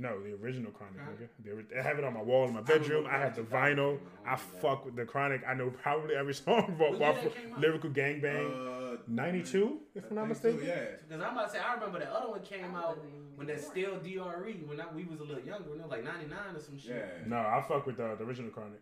[0.00, 0.94] No, the original Chronic.
[1.02, 1.28] Chronic?
[1.72, 1.76] nigga.
[1.76, 3.04] I have it on my wall in my bedroom.
[3.10, 3.98] I have the vinyl.
[4.24, 5.42] I fuck with the Chronic.
[5.44, 6.76] I know probably every song.
[6.78, 7.60] But When did that came out?
[7.60, 8.77] lyrical gangbang.
[9.08, 10.68] Uh, 92, if I'm not I think so, mistaken.
[10.68, 10.84] Yeah.
[11.08, 12.98] Because I'm about to say, I remember the other one came out
[13.36, 16.04] when that still DRE when I, we was a little younger, when it was like
[16.04, 16.90] 99 or some shit.
[16.90, 17.26] Yeah.
[17.28, 18.80] No, I fuck with the, the original Chronic.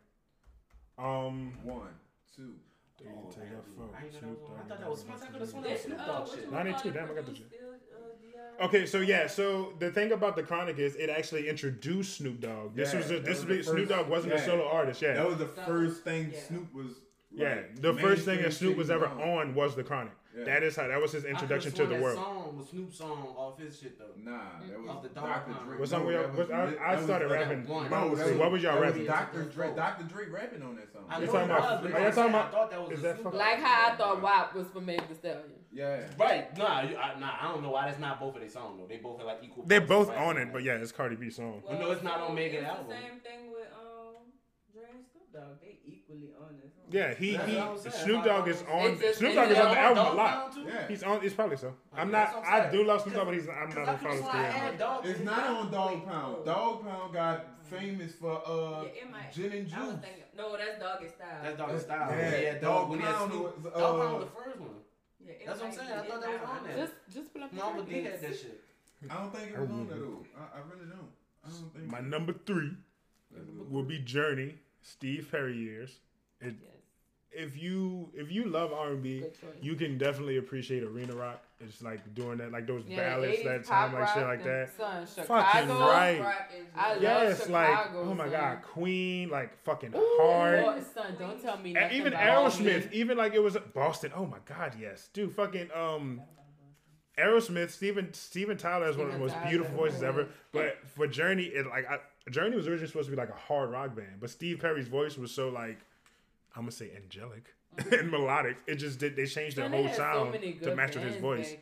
[0.99, 1.89] Um, One,
[2.35, 2.55] two.
[2.99, 3.95] do you Oh, take damn, that dude.
[3.95, 5.23] I ain't know Snoop that was- I thought that was Snoop.
[5.23, 6.51] I could've sworn that was Snoop Dogg shit.
[6.53, 7.47] 92, damn, I got the shit.
[7.49, 8.65] still, uh, DR?
[8.67, 12.75] Okay, so yeah, so the thing about the Chronic is it actually introduced Snoop Dogg.
[12.75, 15.03] This Yeah, was a, this was was Snoop Dogg wasn't a solo artist.
[15.03, 16.41] Yeah, That was the first thing yeah.
[16.41, 16.87] Snoop was.
[17.36, 17.55] Yeah.
[17.55, 19.20] like, The first thing that Snoop was ever on.
[19.20, 20.12] on was the Chronic.
[20.36, 20.44] Yeah.
[20.44, 22.16] That is how that was his I introduction to the sworn world.
[22.18, 24.12] Song was Snoop's song off his shit though.
[24.23, 25.52] Nah, that was Off the Dr.
[25.65, 25.78] Dre.
[25.78, 27.66] What song No, we all- that what- I- I started uh, rapping.
[27.66, 27.89] one.
[27.90, 29.06] No, Honestly, was, what was y'all rapping?
[29.06, 29.44] Dr.
[29.44, 30.05] Dre, Dr.
[30.05, 31.05] Dre rapping on that song.
[31.08, 33.24] I You're talking about- are y'all talking about- I thought that was is that Snoop
[33.32, 35.42] fucking- Dogg Like how I thought WAP was for Meg Thee Stallion.
[35.73, 36.00] Yeah.
[36.18, 38.78] Right, nah, you, I, nah, I don't know why that's not both of their songs
[38.78, 38.86] though.
[38.86, 39.65] They both are like equal.
[39.65, 41.62] They're both of on it, but yeah, it's Cardi B song.
[41.66, 42.90] Well, no, it's not on so Megan album.
[42.90, 44.16] same thing with um,
[44.73, 45.60] Dre and Snoop Dogg.
[45.62, 46.56] They equally on this.
[46.56, 46.56] song.
[46.89, 48.05] Yeah, he That's he what I'm saying.
[48.05, 50.56] Snoop Dogg is It's on just- Snoop Dogg is on the album a lot.
[50.65, 50.86] Yeah.
[50.89, 51.24] He's on.
[51.24, 51.74] It's probably so.
[51.92, 52.42] I'm That's not.
[52.42, 52.73] what I'm I saying.
[52.82, 53.48] do love Snoop Dogg, but he's.
[53.48, 54.78] I'm not I a could've follow sworn I had career.
[54.78, 55.06] Dog.
[55.06, 56.44] It's not on Dog Pound.
[56.44, 59.32] Dog Pound got famous for uh Yeah, it might.
[59.32, 60.00] gin and I was juice.
[60.05, 61.28] thinking, no, that's Doggy Style.
[61.42, 62.10] That's Dog Style.
[62.10, 62.90] Yeah, Yeah, Dog Dog.
[62.90, 63.42] When he had Pound Snoop.
[63.42, 64.70] was, Dog Pound uh, was the first one.
[65.26, 65.89] Yeah, it That's what I'm might saying.
[65.89, 65.92] be.
[65.92, 66.68] I thought It that was might on be.
[66.73, 66.86] there.
[66.86, 68.23] Just, just pull up the Mama D had records.
[68.23, 68.60] that shit.
[69.10, 70.26] I don't think it was on there though.
[70.39, 71.10] I, I really don't.
[71.44, 71.90] I don't think.
[71.90, 72.70] My number three
[73.68, 75.98] will be Journey, Steve Perry years.
[76.40, 76.73] It, Yes.
[77.36, 79.24] If you if you love R and B,
[79.60, 81.42] you can definitely appreciate arena rock.
[81.60, 84.70] It's like doing that, like those Yeah, ballads that time, like shit like that.
[84.76, 86.20] Son, Fucking right.
[86.20, 88.32] Rock is I love Yes, like oh my son.
[88.32, 90.62] god, Queen, like fucking Ooh, hard.
[90.62, 94.12] Lord, son, don't tell me And nothing even Aerosmith, even like it was Boston.
[94.15, 96.20] Oh my God, yes, dude, fucking um,
[97.18, 100.28] Aerosmith, Steven Steven Tyler has one of the most Tyler, beautiful voices ever.
[100.52, 101.98] But for Journey, it like I,
[102.31, 105.16] Journey was originally supposed to be like a hard rock band, but Steve Perry's voice
[105.16, 105.78] was so like
[106.57, 107.55] I'm gonna say angelic
[107.93, 108.57] and melodic.
[108.67, 109.15] It just did.
[109.15, 111.55] They changed their whole had so sound to match with his voice.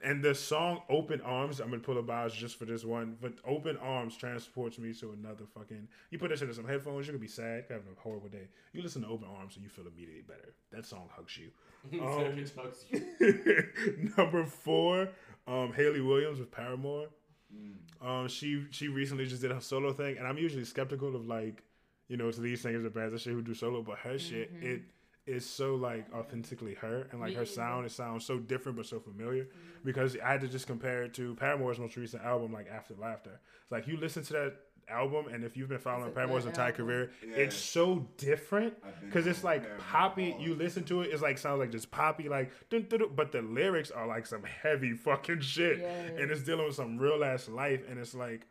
[0.00, 3.16] And the song "Open Arms," I'm gonna pull a bios just for this one.
[3.20, 5.88] But "Open Arms" transports me to another fucking.
[6.10, 8.46] You put this into some headphones, you could be sad, having a horrible day.
[8.72, 10.54] You listen to "Open Arms" and you feel immediately better.
[10.70, 11.50] That song hugs you.
[12.00, 12.34] Um,
[14.16, 15.08] number four,
[15.46, 17.06] um, Hayley Williams with Paramore.
[18.00, 21.62] Um, she she recently just did a solo thing, and I'm usually skeptical of like,
[22.08, 24.50] you know, to these singers or bands and shit who do solo, but her shit
[24.60, 24.82] it
[25.26, 28.98] is so like authentically her, and like her sound it sounds so different but so
[28.98, 29.46] familiar.
[29.84, 33.38] Because I had to just compare it to Paramore's most recent album, like After Laughter.
[33.62, 34.54] It's like you listen to that
[34.88, 36.86] album, and if you've been following Paramore's entire album.
[36.86, 37.36] career, Yeah.
[37.36, 40.30] it's so different because it's like poppy.
[40.30, 40.42] hard.
[40.42, 43.30] You listen to it, it's like sounds like just poppy, like dun, dun, dun, but
[43.30, 46.22] the lyrics are like some heavy fucking shit, Yeah.
[46.22, 48.46] and it's dealing with some real ass life, and it's like.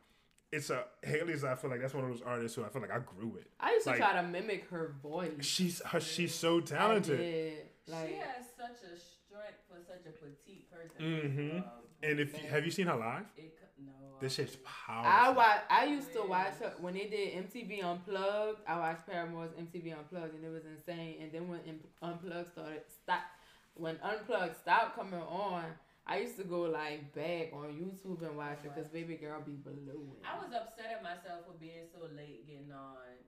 [0.51, 1.43] It's a Hayley's.
[1.43, 3.47] I feel like that's one of those artists who I feel like I grew with.
[3.59, 5.31] I used to try to mimic her voice.
[5.41, 7.17] She's her, she's so I talented.
[7.17, 7.57] did.
[7.87, 11.01] Like, she has such a strength for such a petite person.
[11.01, 11.65] Mhm.
[11.67, 11.69] Uh,
[12.03, 13.25] And if that have you seen her live?
[13.37, 15.11] it, no, This I- shit's powerful.
[15.11, 15.61] I watch.
[15.69, 18.59] I used to watch her when they did MTV Unplugged.
[18.67, 21.21] I watched Paramore's MTV Unplugged, and it was insane.
[21.23, 21.59] And then when
[22.01, 23.21] Unplugged started, stop,
[23.73, 25.65] when Unplugged stopped coming on,
[26.07, 29.59] I used to go like back on YouTube and watch it because Baby Girl be
[29.59, 30.23] blowing.
[30.23, 33.19] I was upset at myself for being so late getting on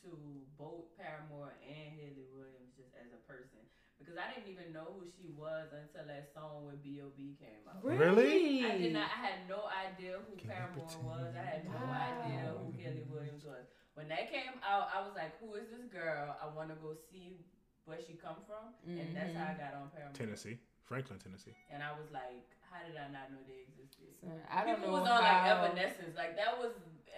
[0.00, 0.08] to
[0.56, 3.60] both Paramore and Hayley Williams just as a person.
[4.00, 7.36] Because I didn't even know who she was until that song with B.O.B.
[7.40, 7.80] came out.
[7.80, 8.64] Really?
[8.64, 9.08] I did not.
[9.08, 11.32] I had no idea who Paramore was.
[11.32, 13.64] I had no idea who Kelly Williams was.
[13.96, 16.36] When that came out, I was like, "Who is this girl?
[16.36, 17.40] I want to go see
[17.88, 19.64] where she come from." And that's how I mm-hmm.
[19.64, 20.12] got on Paramore.
[20.12, 21.54] Tennessee, Franklin, Tennessee.
[21.70, 24.96] And I was like, "How did I not know they existed?" Son, I don't People
[24.96, 25.46] know was on like.
[25.46, 26.16] Evanescence.
[26.16, 26.72] Like that was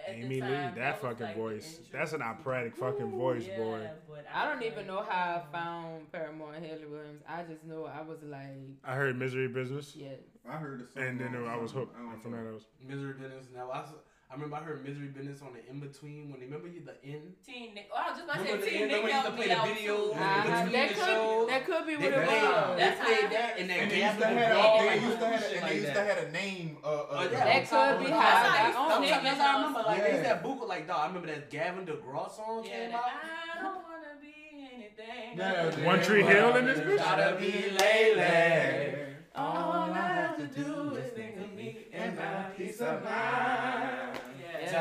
[0.07, 1.79] at Amy the Lee, time, that fucking like, voice.
[1.91, 3.89] That's an operatic fucking voice, Yeah, boy.
[4.07, 7.21] but I don't even know how I found Paramore and Hayley Williams.
[7.27, 8.47] I just know I was like,
[8.83, 10.09] I heard Misery Business, yeah.
[10.49, 11.03] I heard the song.
[11.03, 11.95] and then I was hooked.
[11.95, 12.63] I don't And from that, I was.
[12.81, 13.47] Misery business.
[13.53, 13.89] Now I, s-
[14.31, 16.93] I remember I heard misery business on the in between when they remember you the
[17.01, 17.33] in.
[17.43, 17.89] Teen Nick.
[17.91, 19.57] Oh, I was just about to say Teen Nick used to helped play me the
[19.59, 20.13] out videos too.
[20.13, 22.69] Uh, between that could shows, that could be They what it played, was.
[22.69, 25.25] they That's played how- that and that they used to have, draw, they used to
[25.25, 26.77] have, shit and like they used to have a name.
[26.83, 27.29] Uh, uh, Oh, yeah.
[27.29, 29.13] That could be That's how how I I got to on sing it.
[29.17, 29.39] Sometimes.
[29.41, 30.33] I remember like they used to Yeah.
[30.35, 30.99] have book like dog.
[30.99, 33.01] I remember that Gavin DeGraw song came out.
[33.01, 35.37] I don't wanna be anything.
[35.41, 36.97] Yeah, One Tree Hill in this bitch?
[36.97, 37.49] Gotta be
[37.81, 39.09] Lele.
[39.35, 43.78] All I have to do is think of me and my peace of mind.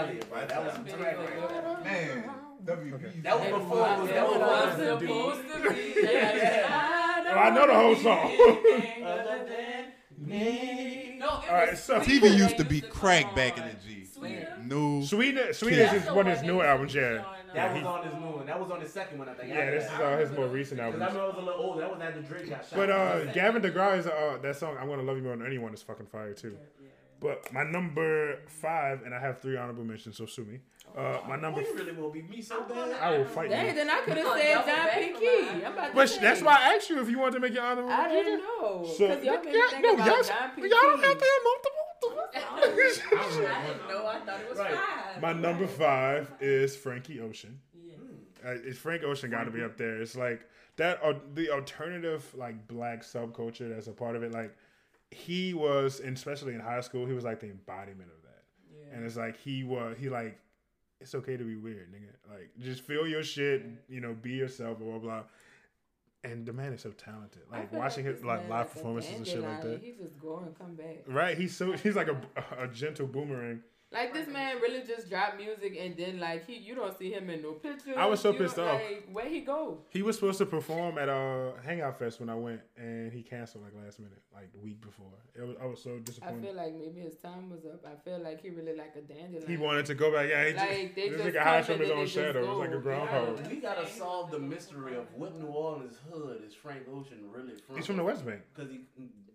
[0.06, 0.20] Yeah.
[0.28, 2.24] Bro, that was some right Man,
[2.64, 3.22] WB.
[3.22, 6.08] That was before it was what that was I'm before it was supposed to be.
[7.30, 8.32] Oh, I know the whole song.
[9.04, 9.92] Other than
[10.28, 11.16] me.
[11.18, 14.04] No, All right, so- TV used that to be come crack back in the G.
[14.06, 14.56] Sweeter?
[14.64, 15.02] No.
[15.02, 16.94] Sweetness, Sweetness is one of his new albums.
[16.94, 17.22] Yeah.
[17.52, 18.46] That Yeah, was he- on his new one.
[18.46, 19.50] That was on the second one, I think.
[19.50, 19.70] yeah.
[19.70, 21.80] This is uh, his more recent Because I remember I was a little older.
[21.82, 22.74] That was after Drake got shot.
[22.76, 25.74] But uh, Gavin DeGraw is uh, that song "I'm Gonna Love You More Than Anyone"
[25.74, 26.56] is fucking fire too.
[27.20, 30.60] But my number five, and I have three honorable mentions, so sue me.
[30.96, 32.92] Uh, my number, Boy, you really will be me so bad.
[33.00, 33.74] I will fight Dang, you.
[33.74, 35.12] then I could have Oh, said John back P.
[35.18, 35.48] Key.
[35.64, 36.20] I'm about to But say.
[36.20, 37.90] that's why I asked you if you wanted to make your honorable.
[37.90, 38.24] I mention.
[38.24, 38.86] didn't know.
[38.96, 41.24] So Because y'all made me yeah, think no, about y'all, John y'all don't have to
[41.24, 41.84] have multiple.
[42.34, 44.06] I didn't know.
[44.06, 44.74] I thought it was Right.
[44.74, 45.22] five.
[45.22, 47.58] My number five is Frankie Ocean.
[47.84, 47.94] Yeah.
[48.50, 50.00] Uh, it's Frank Ocean got to be up there.
[50.00, 51.00] It's like that.
[51.02, 54.32] Uh, the alternative like black subculture that's a part of it.
[54.32, 54.56] Like
[55.10, 58.42] he was, and especially in high school, he was like the embodiment of that.
[58.70, 58.96] Yeah.
[58.96, 59.96] And it's like he was.
[59.98, 60.38] He like
[61.00, 62.32] it's okay to be weird, nigga.
[62.32, 63.64] Like just feel your shit.
[63.88, 64.78] You know, be yourself.
[64.78, 64.98] Blah blah.
[64.98, 65.22] blah.
[66.24, 67.42] And the man is so talented.
[67.50, 69.80] Like watching this his like live performances and shit like that.
[69.80, 71.04] He just go and come back.
[71.06, 71.38] Right?
[71.38, 72.20] He's so he's like a,
[72.58, 73.62] a gentle boomerang.
[73.90, 77.30] Like this man really just dropped music and then like he you don't see him
[77.30, 77.94] in no pictures.
[77.96, 78.74] I was so You pissed off.
[78.74, 79.78] Like, where he go?
[79.88, 83.64] He was supposed to perform at a Hangout Fest when I went, and he canceled
[83.64, 85.14] like last minute, like the week before.
[85.34, 86.38] It was I was so disappointed.
[86.38, 87.82] I feel like maybe his time was up.
[87.86, 89.48] I feel like he really like a dandelion.
[89.48, 90.28] he wanted to go back.
[90.28, 92.04] Yeah, he Like, they just, this just nigga hide come from his own then they
[92.04, 92.42] just shadow.
[92.42, 93.46] It was like a groundhog.
[93.48, 97.76] We gotta solve the mystery of what New Orleans hood is Frank Ocean really from.
[97.76, 98.42] He's from the West Bank.
[98.54, 98.80] Because he.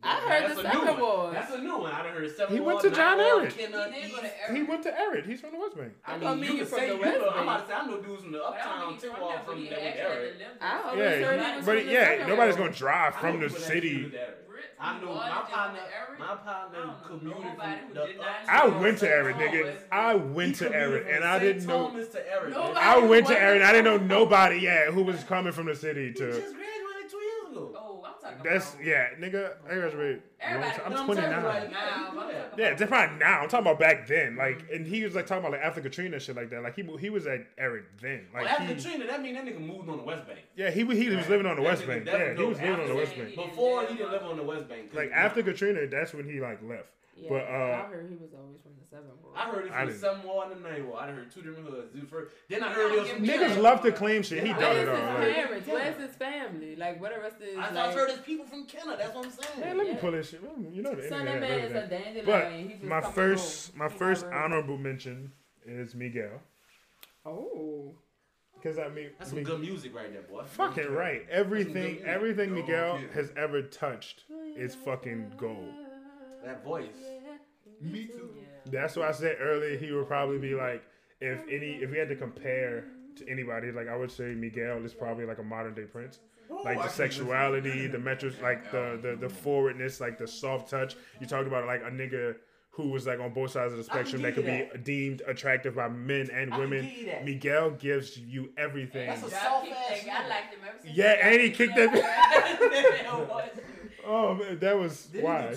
[0.05, 1.17] I heard that's the a new second one.
[1.17, 1.33] one.
[1.33, 1.91] That's a new one.
[1.91, 2.53] I done heard seven.
[2.53, 3.51] He went one, to John Ehret.
[3.53, 4.13] He did go to East.
[4.15, 4.55] Ehret.
[4.55, 5.25] He went to Ehret.
[5.25, 5.93] He's from the West Bank.
[6.05, 7.29] I I mean, mean, you you can from say the you West know.
[7.29, 7.43] I'm Bank.
[7.47, 9.19] about to say I know dudes from the But I don't uptown think he's from
[9.19, 10.33] Tijuana there, but from he there with Ehret.
[10.61, 10.83] I there.
[10.83, 13.49] always Yeah, heard he- he was but from yeah, second nobody's gonna drive from the
[13.49, 13.93] city.
[14.03, 14.33] lived there.
[14.47, 15.79] Britt I know my partner.
[15.79, 16.19] Ehret.
[16.19, 19.75] My partner I commuted from the did not up- I went to Ehret, nigga.
[19.91, 21.87] I went to Ehret, and I didn't know.
[21.87, 22.49] Thomas to Ehret.
[22.49, 23.61] Nobody- I went to Ehret.
[23.63, 26.31] I didn't know nobody yet who was coming from the city He to.
[26.33, 27.71] just graduated two years ago.
[27.75, 29.55] Oh, I'm talking That's yeah, nigga.
[29.69, 30.21] I graduated.
[30.41, 31.31] Everybody I'm No, I'm 29.
[31.41, 32.13] talking Now,
[32.57, 33.39] Yeah, about- it's probably now.
[33.41, 34.35] I'm talking about back then.
[34.35, 36.61] Like, and he was like talking about like after Katrina shit like that.
[36.63, 38.27] Like he he was at Ehret then.
[38.33, 40.39] Well, Like after he, Katrina, that mean that nigga moved on the West Bank.
[40.55, 42.05] yeah, he he was living on the That West Bank.
[42.05, 43.15] Yeah, he was living on the West.
[43.15, 43.35] Bank.
[43.35, 44.91] Before he didn't live on the West Bank.
[44.93, 46.87] Like after Katrina, that's when he like left.
[47.15, 49.33] Yeah, But, uh, I heard he was always from the seven boys.
[49.35, 50.99] I heard it I from the didn't- Seven War and the Nine War.
[50.99, 51.93] I heard two different hoods.
[51.93, 54.41] Dude, first, then I heard it was from Niggas love to claim shit.
[54.43, 54.59] He Yeah.
[54.59, 55.13] done Where's it his all.
[55.19, 55.67] Like, parents?
[55.67, 56.75] Where's his family?
[56.75, 58.97] Like, what the rest of his I, like, I heard it's people from Canada.
[58.97, 59.59] That's what I'm saying.
[59.59, 60.41] man, let me pull this shit.
[60.71, 61.41] You know the Son, that internet.
[61.41, 62.13] man is a everything.
[62.25, 62.77] dandelion.
[62.81, 63.77] But my first go.
[63.77, 65.31] my He first never- honorable mention
[65.65, 66.41] is Miguel.
[67.25, 67.95] Oh,
[68.55, 70.43] Because I mean, That's some Mi- good music right there, boy.
[70.45, 71.27] fucking right.
[71.29, 74.23] Everything everything Miguel has ever touched
[74.55, 75.73] is fucking gold.
[76.43, 76.87] That voice.
[77.81, 78.29] Me too.
[78.35, 78.43] Yeah.
[78.71, 80.83] That's why I said earlier he would probably be like
[81.19, 82.85] if any if we had to compare
[83.17, 86.19] to anybody like I would say Miguel is probably like a modern day Prince.
[86.63, 90.95] Like the sexuality, the to metrics, like the, the the forwardness, like the soft touch.
[91.19, 92.35] You talked about like a nigga
[92.69, 95.75] who was like on both sides of the spectrum that could you be deemed attractive
[95.75, 96.85] by men and women.
[96.85, 97.23] give.
[97.23, 99.07] Miguel gives you everything.
[99.07, 99.75] That's a soft ass.
[99.89, 100.29] I nigga.
[100.29, 100.95] liked him ever since.
[100.97, 103.53] Yeah, and he kicked kicked that-
[104.05, 105.55] Oh man, that was Did why.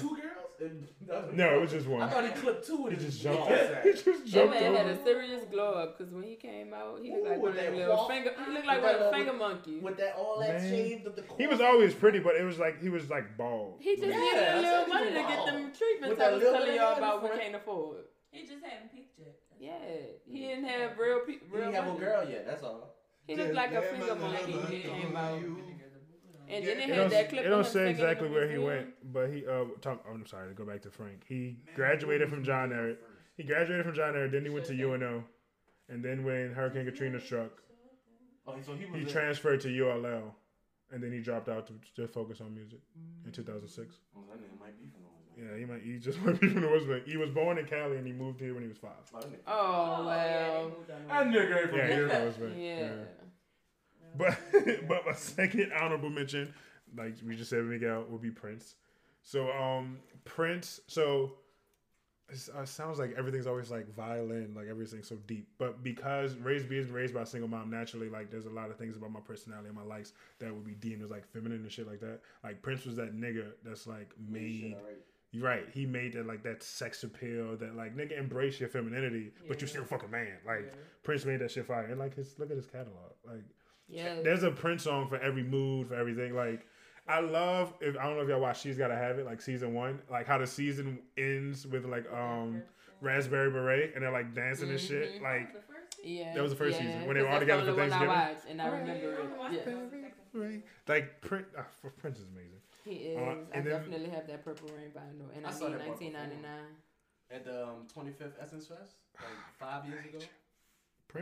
[0.59, 1.33] He do two girls?
[1.35, 2.02] No, it was just one.
[2.02, 2.75] I thought he clipped two.
[2.86, 2.99] of them.
[2.99, 3.51] He just jumped.
[3.51, 3.83] Yeah.
[3.83, 4.25] He just jumped.
[4.26, 5.01] That jumped man had over.
[5.01, 7.55] a serious glow up because when he came out, he looked like Ooh, one of
[7.57, 8.10] with that little walk.
[8.10, 8.31] finger.
[8.47, 9.83] He looked like that one of the little- finger monkeys.
[9.83, 10.70] With that all that Man.
[10.70, 13.78] shaved up the He was always pretty, but it was like he was like bald.
[13.81, 15.47] He just Yeah, needed a little what money to get want.
[15.52, 17.97] them treatments With I that was little telling y'all of about we can't afford.
[18.31, 19.31] He just having picture.
[19.59, 19.73] Yeah,
[20.26, 22.44] he didn't have real pe- He didn't have a girl yet.
[22.47, 22.94] That's all.
[23.26, 25.41] He looked like a finger monkey when he came out.
[26.49, 28.89] And then It they don't, had that clip it don't say exactly where he went,
[29.12, 31.23] but he uh talk, oh, I'm sorry to go back to Frank.
[31.28, 32.97] He graduated from John Ehret.
[33.36, 35.25] He graduated from John Ehret, then he went to UNO,
[35.89, 37.50] and then when Hurricane Katrina struck,
[38.47, 39.00] Oh, so he was.
[39.00, 40.34] he transferred to ULL,
[40.92, 42.78] and then he dropped out to just focus on music
[43.25, 43.97] in 2006.
[44.16, 45.50] Oh, that nigga might be from the West Bank.
[45.50, 47.05] Yeah, he might he just might be from the West Bank.
[47.07, 48.92] He was born in Cali and he moved here when he was five.
[49.12, 50.73] Oh, that nigga- Oh well.
[50.86, 52.55] That nigga ain't from Yeah, he the from the West Bank.
[52.57, 52.89] Yeah.
[54.17, 54.39] But
[54.89, 56.53] but my second honorable mention,
[56.97, 58.75] like we just said, Miguel will be Prince.
[59.23, 60.81] So um Prince.
[60.86, 61.33] So
[62.28, 65.47] it uh, sounds like everything's always like violin, like everything's so deep.
[65.59, 68.77] But because raised being raised by a single mom, naturally, like there's a lot of
[68.77, 71.70] things about my personality and my likes that would be deemed as like feminine and
[71.70, 72.20] shit like that.
[72.43, 74.77] Like Prince was that nigga that's like made.
[75.33, 75.67] You're right.
[75.73, 79.67] He made that like that sex appeal that like nigga embrace your femininity, but you
[79.67, 79.70] Yeah.
[79.70, 80.39] still fucking man.
[80.45, 80.73] Like
[81.05, 81.85] Prince made that shit fire.
[81.86, 83.12] And like his look at his catalog.
[83.25, 83.45] Like
[83.89, 84.20] Yeah.
[84.23, 86.34] there's a Prince song for every mood, for everything.
[86.34, 86.66] Like
[87.08, 89.74] I love if I don't know if y'all watch She's Gotta Have It, like season
[89.74, 92.62] one, like how the season ends with like um
[93.00, 95.23] Raspberry Beret and they're like dancing and shit.
[95.23, 95.48] Like
[96.02, 96.34] Yeah.
[96.34, 96.86] That was the first yeah.
[96.86, 98.10] season, when they were all together the for Thanksgiving.
[98.10, 99.65] I watched and I remember it.
[99.66, 100.40] Yeah.
[100.40, 100.65] right.
[100.89, 101.62] like Prince, uh,
[101.98, 102.60] Prince is amazing.
[102.84, 103.18] He is.
[103.18, 105.73] Uh, I and then- definitely have that purple rain vinyl, and I I, saw mean
[105.78, 106.50] that part 1999.
[107.28, 109.26] At the um, 25th Essence Fest, like
[109.58, 110.18] five years ago.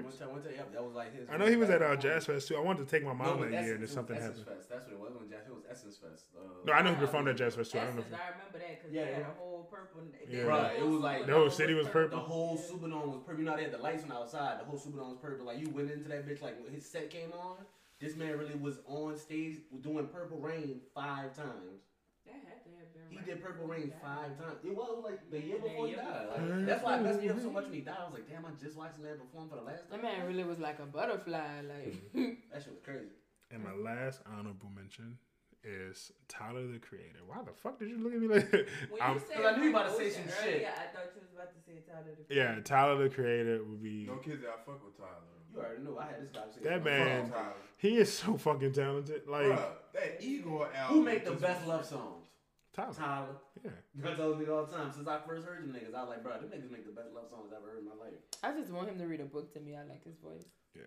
[0.02, 0.20] Prince.
[0.20, 1.28] One time, one time, yeah, that was like his.
[1.30, 2.56] I know he was at uh, Jazz Fest too.
[2.56, 4.56] I wanted to take my mom it was that year, and then something Essence happened.
[4.58, 4.68] Fest.
[4.70, 5.12] That's what it was.
[5.18, 6.24] When Jazz, it was Essence Fest.
[6.36, 7.78] Uh, No, I know he performed at Jazz Fest too.
[7.78, 8.02] I don't know.
[8.02, 10.02] If I remember that because Yeah, they had a whole purple.
[10.28, 10.42] Yeah.
[10.42, 12.18] Right, it was like- The whole city was purple.
[12.18, 12.34] The purple.
[12.34, 13.40] whole Superdome was purple.
[13.40, 14.60] You know, they had the lights on the outside.
[14.60, 15.46] The whole Superdome was purple.
[15.46, 17.58] Like you went into that bitch, like when his set came on.
[18.00, 21.80] This man really was on stage doing Purple Rain five times.
[22.26, 24.00] That had to have been He right did Purple before he Rain died.
[24.02, 24.58] five times.
[24.64, 26.26] It was like the year Yeah, before he died.
[26.32, 27.96] Like, that's why I messed me up so much when he died.
[28.00, 30.00] I was like, damn, I just watched the man perform for the last time.
[30.00, 31.62] That man really was like a butterfly.
[31.68, 31.94] Like
[32.52, 33.12] That shit was crazy.
[33.52, 35.18] And my last honorable mention
[35.62, 37.24] is Tyler the Creator.
[37.26, 38.66] Why the fuck did you look at me like that?
[38.90, 40.54] When I'm- you said I knew you about to say Ocean some shit.
[40.56, 42.12] earlier, I thought you was about to say Tyler.
[42.28, 44.04] the yeah, Tyler the Creator would be.
[44.08, 45.33] No kids, I fuck with Tyler.
[45.54, 46.64] You already knew I had this conversation.
[46.68, 47.32] That man-
[47.76, 49.26] He is so fucking talented.
[49.28, 50.96] Like Bruh, that Igor album.
[50.98, 52.26] Who make the best was- love songs?
[52.74, 52.92] Tyler.
[52.92, 53.36] Tyler.
[53.62, 53.70] Yeah.
[54.10, 55.94] I told niggas all the time since I first heard them niggas.
[55.94, 57.84] I was like, bro, them niggas make the best love songs I've ever heard in
[57.88, 58.14] my life.
[58.42, 59.76] I just want him to read a book to me.
[59.76, 60.42] I like his voice.
[60.74, 60.82] Yeah.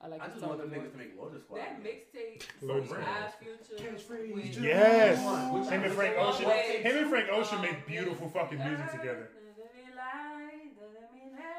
[0.00, 1.58] I like I his just tone want them niggas to make Lotus Squad.
[1.58, 3.08] That mixtape, Lord from knows.
[3.08, 3.82] Odd Future.
[3.82, 4.32] Catchphrase.
[4.32, 5.18] with- Yes.
[5.52, 5.92] Which Him and?
[5.92, 6.44] Frank Ocean.
[6.48, 9.28] Him and Frank Ocean make beautiful fucking music together.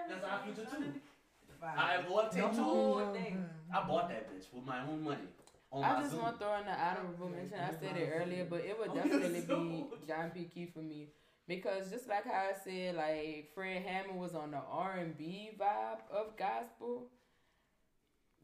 [0.07, 0.93] That's Odd Future too.
[1.59, 1.75] Fire.
[1.77, 2.63] I bought The tape two.
[2.63, 3.45] whole thing.
[3.71, 3.75] Mm-hmm.
[3.77, 5.27] I bought that bitch with my own money.
[5.71, 6.21] On I my just Zoom.
[6.23, 7.59] want to throw in the honorable mention.
[7.59, 10.45] I said it earlier, but it would definitely be John P.
[10.45, 11.09] Kee for me
[11.47, 15.51] because just like how I said, like Fred Hammond was on the R and B
[15.59, 17.07] vibe of gospel.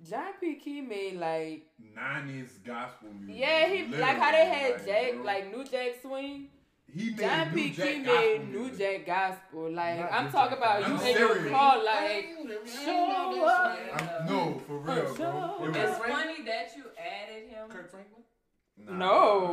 [0.07, 0.55] John P.
[0.55, 3.37] Kee made like 90s gospel music.
[3.41, 5.23] yeah, he like how they had Literally, Jack bro.
[5.23, 6.47] like New Jack Swing.
[6.91, 7.69] He made John New P.
[7.71, 8.77] Jack Key gospel made New music.
[8.79, 9.71] Jack gospel.
[9.71, 10.95] Like Not I'm talking Jack about gospel.
[10.95, 12.25] you I'm in your car like
[12.85, 13.77] show up.
[13.93, 15.65] I'm, no, for real, bro.
[15.65, 18.23] It It's funny that you added him Kirk Franklin?
[18.77, 18.91] nah,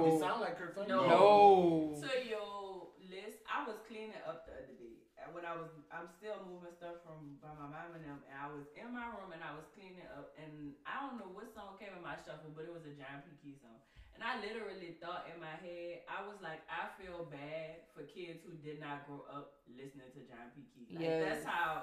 [0.05, 0.19] He No.
[0.20, 0.99] sound like Kirk Franklin.
[0.99, 1.09] No.
[1.09, 2.01] No.
[2.02, 3.39] to your list.
[3.49, 4.89] I was cleaning up the other day.
[5.33, 8.52] When I was, I'm still moving stuff from by my mom and them, and I
[8.52, 11.78] was in my room and I was cleaning up, and I don't know what song
[11.81, 13.33] came in my shuffle, but it was a John P.
[13.41, 13.81] Kee song.
[14.15, 18.41] And I literally thought in my head, I was like, I feel bad for kids
[18.47, 20.62] who did not grow up listening to John P.
[20.73, 20.94] Kee.
[20.94, 21.42] Like, Yes.
[21.42, 21.82] That's how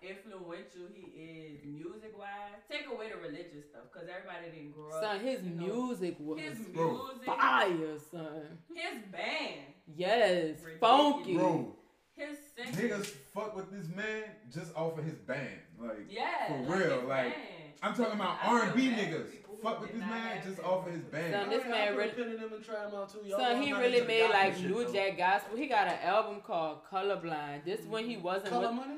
[0.00, 2.58] influential he is music wise.
[2.70, 5.02] Take away the religious stuff, because everybody didn't grow up.
[5.02, 8.58] Son, his you know, music was His music, fire, son.
[8.74, 10.80] his band, Yes, Ridiculous.
[10.80, 11.36] funky.
[11.36, 11.76] bro.
[12.16, 12.90] his singing.
[12.90, 15.60] Niggas fuck with this man just off of his band.
[15.78, 17.42] Like, Yeah, For like real, his like, band.
[17.82, 19.26] I'm talking about R&B niggas.
[19.62, 20.64] Fuck with this man just it.
[20.64, 21.32] off of his band.
[21.32, 23.20] Son, this man really- Pin in them and try them out too.
[23.24, 24.92] Y'all Son, he really made like New though.
[24.92, 25.56] Jack Gospel.
[25.56, 27.64] He got an album called Colorblind.
[27.64, 28.96] This when he wasn't Color with money?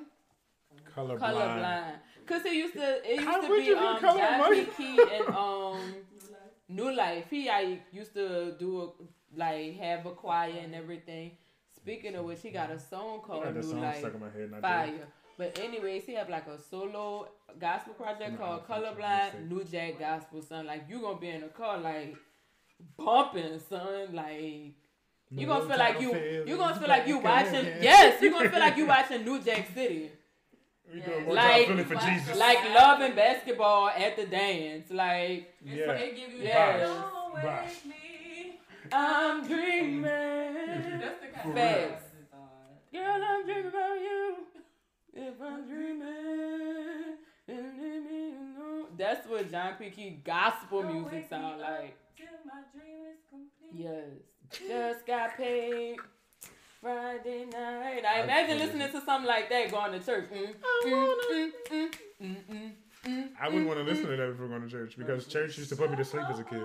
[0.96, 1.18] Colorblind.
[1.20, 1.92] Colorblind.
[2.26, 4.64] Cause he used to it used How to be you be um Color Money?
[4.64, 4.70] P.
[4.96, 5.94] Key and um
[6.68, 7.26] New Life.
[7.28, 11.32] He I used to do a, like have a choir and everything.
[11.76, 13.98] Speaking of which, he got a song called got that New song Life.
[13.98, 14.50] stuck in my head.
[14.54, 14.96] And I did.
[14.98, 15.08] Fire.
[15.36, 19.02] But anyways, he have like a solo gospel project No, called I don't think so.
[19.02, 20.66] Colorblind New Jack Gospel, son.
[20.66, 22.14] Like you gonna be in the car like
[22.96, 24.14] bumping, son.
[24.14, 24.74] Like
[25.30, 26.14] You gonna feel like you
[26.46, 29.66] you gonna feel like you watching yes you gonna feel like you watching New Jack
[29.74, 30.10] City
[30.92, 31.02] Yeah.
[31.26, 32.36] Like- time feeling for Jesus.
[32.38, 35.86] like love and basketball at the dance like Yeah.
[35.86, 36.76] like they give you Yeah.
[36.76, 36.86] that.
[36.86, 38.60] Don't wake me.
[38.92, 42.02] I'm dreaming That's the kind of Facts.
[42.04, 42.40] songs it's on.
[42.92, 44.13] girl I'm dreaming about you
[45.16, 46.02] if I'm dreaming
[47.46, 48.86] and let me know.
[48.96, 49.90] that's what John P.
[49.90, 51.96] Kee gospel Don't music wake sound like
[52.44, 53.72] my dream is complete.
[53.72, 55.96] yes just got paid
[56.80, 60.54] Friday night I imagine listening to something like that going to church mm,
[60.86, 61.90] mm, mm, mm,
[62.22, 62.72] mm, mm,
[63.06, 65.70] mm, I wouldn't want to listen to that before going to church because church used
[65.70, 66.62] to put me to sleep as a kid.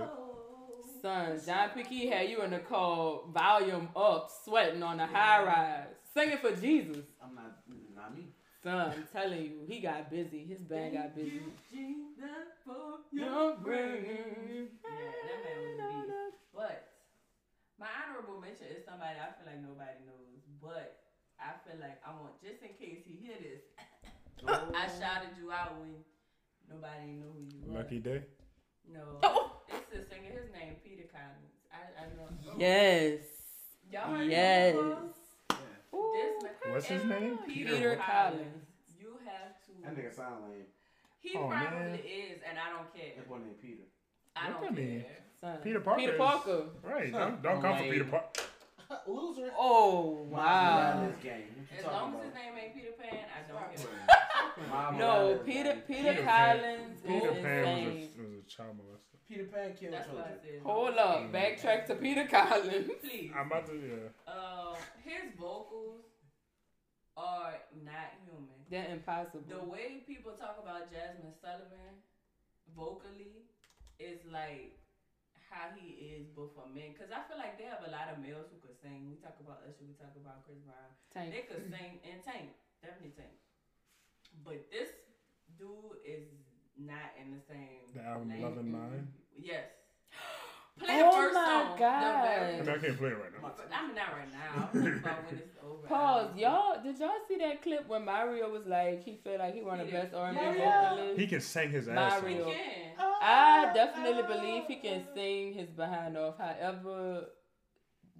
[1.01, 1.83] Son, John P.
[1.83, 6.51] Kee had you in the car, volume up, sweating on the high rise, singing for
[6.51, 7.05] Jesus.
[7.23, 7.55] I'm not,
[7.95, 8.25] not me.
[8.63, 10.43] Son, I'm telling you, he got busy.
[10.43, 11.39] His band got busy.
[11.71, 14.67] Jesus for Your Yeah, brain.
[14.83, 16.37] that man was a beast.
[16.53, 16.91] But
[17.79, 20.99] my honorable mention is somebody I feel like nobody knows, but
[21.39, 23.63] I feel like I want just in case he hear this,
[24.47, 24.99] I oh.
[24.99, 26.03] shouted you out when
[26.67, 27.79] nobody knew who you were.
[27.79, 28.23] Lucky day.
[28.91, 29.61] No, Oh.
[29.69, 30.35] it's the singer.
[30.35, 31.63] His name Peter Collins.
[31.71, 32.27] I, I know.
[32.59, 33.23] Yes.
[33.89, 34.75] Y'all heard Yes.
[34.75, 35.13] him
[35.91, 36.13] before?
[36.13, 37.39] This What's his name?
[37.47, 38.65] Peter Collins.
[38.99, 39.71] You have to.
[39.83, 40.01] That to.
[40.01, 40.65] nigga sound lame.
[41.19, 41.95] He Oh, probably man.
[41.95, 43.11] is, and I don't care.
[43.17, 43.83] That boy named Peter.
[44.35, 45.01] I Look don't at me.
[45.01, 45.17] care.
[45.41, 45.57] Son.
[45.63, 45.99] Peter Parker.
[45.99, 46.63] Peter is- Parker.
[46.83, 47.11] Right.
[47.11, 48.41] Don't, don't come for Peter Parker.
[49.07, 49.51] Loser.
[49.57, 51.07] Oh, wow.
[51.07, 51.43] This game.
[51.55, 54.97] What you As talking long as his name ain't Peter Pan, I don't care.
[54.97, 55.81] No, Peter.
[55.87, 59.15] Peter Peter Collins Peter is Pan was a, was a child molester.
[59.29, 60.61] Peter Pan killed That's children.
[60.65, 62.89] Hold up, backtrack to Peter Collins.
[63.01, 63.31] Please.
[63.37, 64.31] I'm about to, yeah.
[64.33, 66.01] Uh, his vocals
[67.15, 67.53] are
[67.85, 68.49] not human.
[68.69, 69.43] They're impossible.
[69.47, 72.03] The way people talk about Jazmine Sullivan
[72.75, 73.45] vocally
[73.99, 74.78] is like
[75.49, 76.93] how he is, but for men.
[76.93, 79.09] Because I feel like they have a lot of males who could sing.
[79.09, 80.93] We talk about Usher, we talk about Chris Brown.
[81.13, 81.33] Tank.
[81.33, 83.33] They could sing and Tank, definitely Tank.
[84.45, 84.93] But this
[85.57, 86.23] dude is
[86.77, 87.89] not in the same.
[87.93, 88.41] The album lane.
[88.41, 89.07] Love and Mine?
[89.35, 89.78] Yes.
[90.79, 91.79] Play Oh the first my song.
[91.79, 92.03] God.
[92.03, 93.51] I mean, I can't play it right now.
[93.71, 94.69] I mean, not right now.
[94.73, 95.87] I'm talking about when it's over.
[95.87, 96.81] Pause, y'all.
[96.83, 99.87] Did y'all see that clip when Mario was like he felt like he one of
[99.87, 100.63] the best R&B Mario.
[100.65, 101.19] vocalists?
[101.19, 102.21] He can sing his ass He off.
[102.23, 102.45] Mario.
[102.45, 103.05] can.
[103.21, 104.27] I oh, definitely oh.
[104.27, 106.35] believe he can sing his behind off.
[106.37, 107.25] However,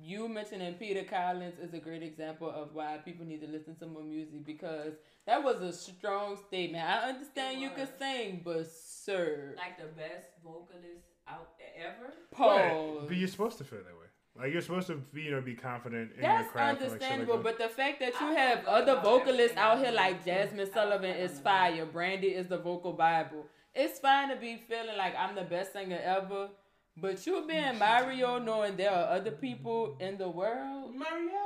[0.01, 3.85] you mentioning Peter Collins is a great example of why people need to listen to
[3.85, 4.93] more music because
[5.25, 6.83] that was a strong statement.
[6.83, 11.49] I understand you can sing, but sir, Like the best vocalist out
[11.79, 12.13] ever.
[12.31, 13.05] pause.
[13.07, 14.07] But you're supposed to feel that way.
[14.37, 16.81] Like you're supposed to be, you know, be confident in That's your craft.
[16.81, 19.91] and, like, like understandable, but the fact that you I have other vocalists out here
[19.91, 23.45] like Jazmine Sullivan is fire, Brandy is the vocal bible.
[23.75, 26.49] It's fine to be feeling like I'm the best singer ever,
[26.97, 31.39] but you being Mario, knowing there are other people in the world, Mario.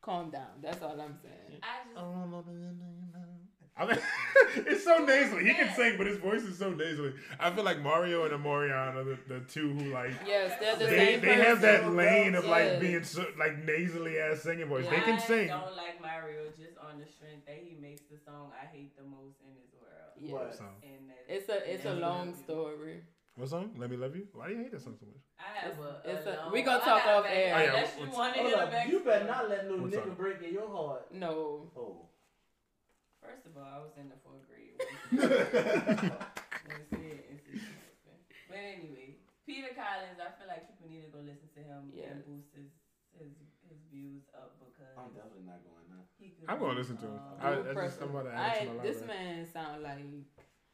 [0.00, 0.60] calm down.
[0.62, 1.60] That's all I'm saying.
[1.62, 1.96] I just
[3.76, 3.98] I mean,
[4.70, 5.44] it's so nasally.
[5.46, 7.12] He can sing, but his voice is so nasally.
[7.40, 10.86] I feel like Mario and Omarion are the, the two who like Yes, they're the
[10.86, 12.80] they, same they have that lane of like Yes.
[12.80, 14.86] being so, like nasally ass singing voice.
[14.88, 15.50] They can sing.
[15.50, 18.96] I don't like Mario just on the strength that he makes the song I hate
[18.96, 20.12] the most in this world.
[20.20, 20.30] Yes.
[20.32, 20.54] What?
[20.56, 23.02] So, And that, It's a it's a long story.
[23.34, 23.72] what song?
[23.76, 24.28] Let me love you.
[24.34, 25.16] Why do you hate that song so much?
[25.40, 26.00] I have a.
[26.16, 27.54] It's a- long- we gonna talk off air.
[27.56, 28.70] Oh, yeah, Unless you what's- want to Hold hear the up.
[28.70, 28.88] back.
[28.88, 31.12] You better not let no nigga break in your heart.
[31.12, 31.72] No.
[31.76, 32.06] Oh.
[33.24, 34.76] First of all, I was in the fourth grade.
[35.16, 38.20] Let's see it and see what happened.
[38.48, 39.16] But anyway,
[39.48, 42.12] Peter Collins, I feel like people need to go listen to him Yes.
[42.12, 42.68] and boost his
[43.16, 43.32] his
[43.64, 46.04] his views up because I'm definitely not going now.
[46.48, 47.16] I'm gonna listen to him.
[47.16, 48.44] um, I- I just- I'm about to person.
[48.44, 49.24] add it to I- my this library.
[49.24, 50.04] man sound like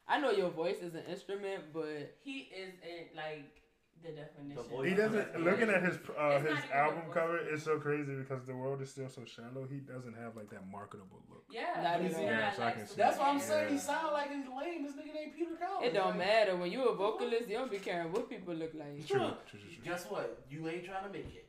[0.07, 3.60] I know your voice is an instrument, but he is in like
[4.03, 4.63] the definition.
[4.81, 5.35] The He doesn't.
[5.35, 8.89] a Looking at his uh, his album cover is so crazy because the world is
[8.89, 9.67] still so shallow.
[9.69, 11.43] He doesn't have like that marketable look.
[11.51, 12.21] Yeah, Not but even.
[12.23, 13.41] Yeah, so like, can see super That's what I'm Yeah.
[13.41, 13.73] saying.
[13.73, 14.83] He sound like he's lame.
[14.83, 15.87] This nigga named Peter Collins.
[15.87, 17.47] it don't Like, matter when you a vocalist.
[17.49, 19.05] You don't be caring what people look like.
[19.07, 19.19] True.
[19.19, 19.59] Look, True.
[19.59, 19.69] True.
[19.69, 19.83] True.
[19.83, 20.45] Guess what?
[20.49, 21.47] You ain't trying to make it.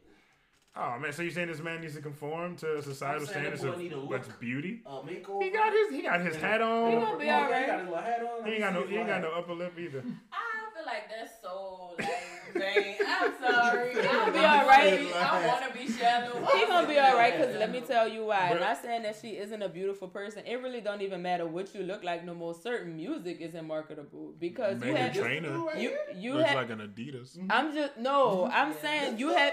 [0.75, 3.59] Oh man, so you're saying this man needs to conform to societal I'm saying that
[3.59, 4.81] standards of need a what's beauty?
[4.87, 5.43] Uh, makeover.
[5.43, 6.91] He got his he got his hat on.
[6.91, 7.03] He on.
[7.03, 7.61] gonna be Oh, alright.
[7.61, 8.47] He got his little hat on.
[8.47, 10.03] He ain't got no he ain't got no upper lip either.
[10.33, 12.09] I feel like that's so like
[12.55, 12.97] vain.
[13.07, 13.93] I'm sorry.
[13.95, 15.11] He'll be I'm alright.
[15.11, 15.13] sorry.
[15.15, 16.47] I want to be shallow.
[16.55, 17.37] He gonna be alright.
[17.37, 18.51] Cause let me tell you why.
[18.53, 20.45] But- Not saying that she isn't a beautiful person.
[20.47, 22.55] It really don't even matter what you look like no more.
[22.55, 26.57] Certain music isn't marketable because you Meghan have Trainor you you looks have.
[26.57, 27.39] like an Adidas.
[27.51, 28.45] I'm just no.
[28.53, 28.77] I'm Yeah.
[28.83, 29.53] saying you have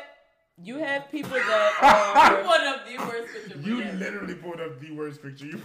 [0.62, 1.74] you have people that.
[1.82, 3.60] Uh, Are, want up the worst picture.
[3.60, 3.96] You yet.
[3.96, 5.46] literally pulled up the worst picture.
[5.46, 5.62] You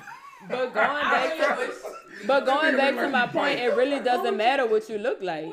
[0.49, 1.73] but going I back to
[2.27, 5.47] but going back to my point, it really doesn't matter what you look like.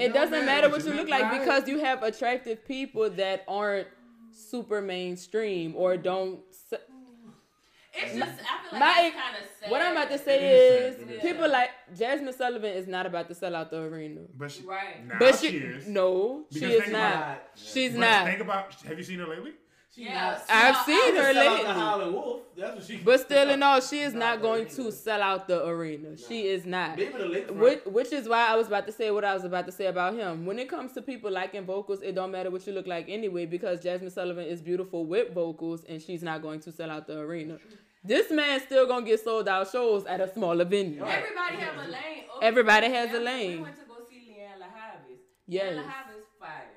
[0.00, 1.40] It don't doesn't matter matter what what you you look look like like.
[1.40, 3.88] because you have attractive people that aren't
[4.32, 6.40] super mainstream or don't.
[6.50, 6.80] s-
[7.92, 9.70] It's just, I feel like my- kind of sad.
[9.70, 12.72] What I'm about to say It is is, sad, it is people like Jazmine Sullivan
[12.72, 14.20] is not about to sell out the arena.
[14.38, 15.04] But she, Right.
[15.06, 15.88] now But she, she, is.
[15.88, 17.14] no, she Because is think not.
[17.14, 17.40] Right.
[17.56, 18.26] She's But not.
[18.26, 18.74] Think about.
[18.88, 19.52] Have you seen her lately?
[19.92, 20.14] She Yeah.
[20.30, 22.12] not- I've No, seen her Sell lately.
[22.12, 22.40] Wolf.
[22.56, 22.96] That's what she.
[22.98, 24.74] But still, in all, she is Not not going arena.
[24.76, 26.16] to sell out the arena.
[26.16, 26.96] She is not.
[26.96, 27.56] Maybe the lakefront.
[27.56, 29.86] Which, which is why I was about to say what I was about to say
[29.86, 30.46] about him.
[30.46, 33.46] When it comes to people liking vocals, it don't matter what you look like anyway,
[33.46, 37.18] because Jazmine Sullivan is beautiful with vocals, and she's not going to sell out the
[37.18, 37.58] arena.
[38.04, 41.02] This man's still gonna get sold out shows at a smaller venue.
[41.02, 41.18] Right.
[41.22, 42.24] Everybody has a lane.
[42.32, 43.56] Oh, Everybody for has a lane.
[43.58, 45.18] We went to go see Lianne La Havas.
[45.46, 45.72] Yes.
[45.74, 46.70] Lianne La Havas fire.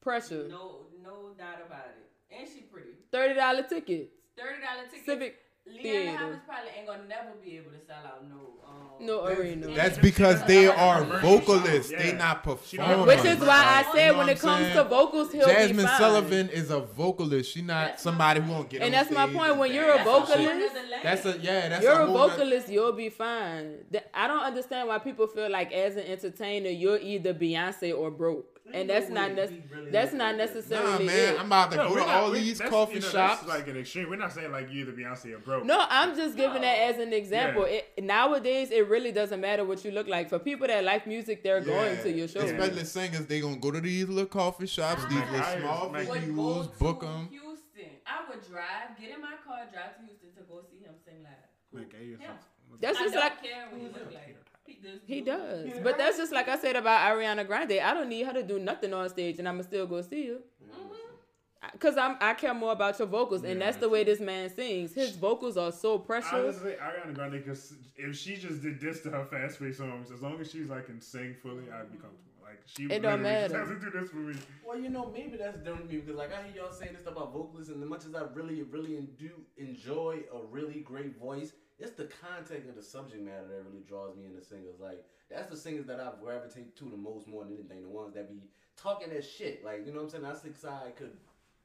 [0.00, 0.46] Pressure.
[0.48, 1.99] No, no doubt about it.
[2.40, 2.88] And she pretty.
[3.12, 4.10] Thirty dollar tickets.
[4.36, 5.06] Thirty dollar tickets.
[5.06, 5.36] Civic
[5.68, 6.42] Lianne Theater.
[6.46, 8.36] Probably ain't gonna never be able to sell out no.
[8.66, 9.66] Um, No arena.
[9.68, 11.20] That's because they are Yeah.
[11.20, 11.90] vocalists.
[11.90, 13.06] They not She don't- performers.
[13.06, 14.76] Which is why I You said know when it comes saying?
[14.76, 15.98] to vocals, he'll Jazmine be fine.
[15.98, 17.52] Sullivan is a vocalist.
[17.52, 18.56] She not That's somebody who point.
[18.58, 19.56] won't get And that's my point.
[19.56, 20.36] When you're a dance and shit.
[20.38, 21.68] vocalist, That's a yeah.
[21.68, 23.84] That's you're a a whole noth- vocalist, you'll be fine.
[24.14, 28.59] I don't understand why people feel like as an entertainer, you're either Beyonce or broke,
[28.74, 29.50] and that's not nec-
[29.92, 31.40] that's not Nah, necessarily man, it.
[31.40, 33.40] I'm about to No, go to not- all we- these that's, coffee you know, shops.
[33.42, 34.08] That's like an extreme.
[34.10, 35.64] We're not saying like you either Beyonce or broke.
[35.64, 37.62] No, I'm just giving that as an example.
[37.68, 37.80] Yeah.
[37.96, 40.28] It, nowadays, it really doesn't matter what you look like.
[40.28, 42.40] For people that like music, they're going to your show.
[42.40, 46.20] Especially singers, they gonna go to these little coffee shops, these little small was- would
[46.36, 47.28] go venues, book them.
[47.30, 47.90] Houston.
[48.06, 51.22] I would drive, get in my car, drive to Houston to go see him sing
[51.22, 51.32] live.
[51.72, 52.32] Like, hey, Yeah.
[52.80, 54.36] That's I just don't like care what he look like.
[54.82, 55.26] He, just he do.
[55.26, 55.68] does.
[55.82, 57.72] But that's just like I said about Ariana Grande.
[57.82, 60.34] I don't need her to do nothing on stage, and I'ma still go see her.
[60.34, 61.78] Mm-hmm.
[61.78, 63.66] Cause I'm I care more about your vocals, and Yeah.
[63.66, 64.94] that's the way this man sings.
[64.94, 66.32] His vocals are so precious.
[66.32, 70.22] Honestly, Ariana Grande, because if she just did this to her fast paced songs, as
[70.22, 72.16] long as she's like can sing fully, I'd be comfortable.
[72.42, 73.58] Like she It don't literally just matter.
[73.58, 74.34] has to do this for me.
[74.66, 77.02] Well, you know, maybe that's different to me because, like, I hear y'all saying this
[77.02, 81.16] stuff about vocalists, and as much as I really, really do enjoy a really great
[81.18, 84.78] voice, it's the content of the subject matter that really draws me into singers.
[84.80, 87.82] Like, that's the singers that I gravitate to the most more than anything.
[87.82, 88.42] The ones that be
[88.76, 89.64] talking that shit.
[89.64, 90.22] Like, you know what I'm saying?
[90.24, 91.16] That's the side I could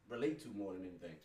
[0.10, 1.16] relate to more than anything.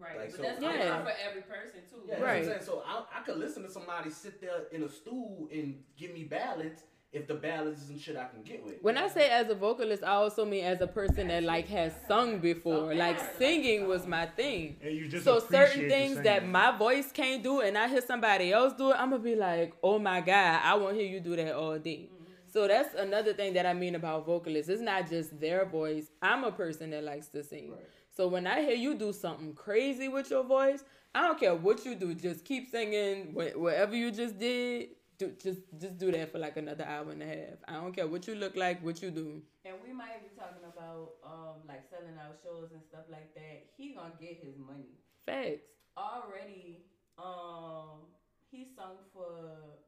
[0.00, 0.72] Right, Like, but so- that's Yeah.
[0.76, 2.02] different for every person too.
[2.06, 2.44] Yeah, Right.
[2.44, 2.62] That's what I'm saying.
[2.62, 6.24] So I, I could listen to somebody sit there in a stool and give me
[6.24, 8.76] ballads if the ballads isn't shit I can get with.
[8.82, 11.92] When I say as a vocalist, I also mean as a person that like has
[12.06, 12.94] sung before.
[12.94, 14.76] Like singing was my thing.
[14.82, 18.52] And you just So certain things that my voice can't do, and I hear somebody
[18.52, 21.20] else do it, I'm gonna be like, oh my god, I want to hear you
[21.20, 22.10] do that all day.
[22.12, 22.32] Mm-hmm.
[22.52, 24.68] So that's another thing that I mean about vocalists.
[24.68, 26.10] It's not just their voice.
[26.20, 27.70] I'm a person that likes to sing.
[27.70, 27.80] Right.
[28.14, 31.84] So when I hear you do something crazy with your voice, I don't care what
[31.84, 32.14] you do.
[32.14, 34.88] Just keep singing whatever you just did.
[35.18, 37.58] Do, just just do that for like another hour and a half.
[37.66, 39.42] I don't care what you look like, what you do.
[39.66, 43.66] And we might be talking about um like selling out shows and stuff like that.
[43.76, 44.94] He gonna get his money.
[45.26, 45.66] Facts.
[45.98, 46.86] Already,
[47.18, 48.06] um,
[48.54, 49.82] he sung for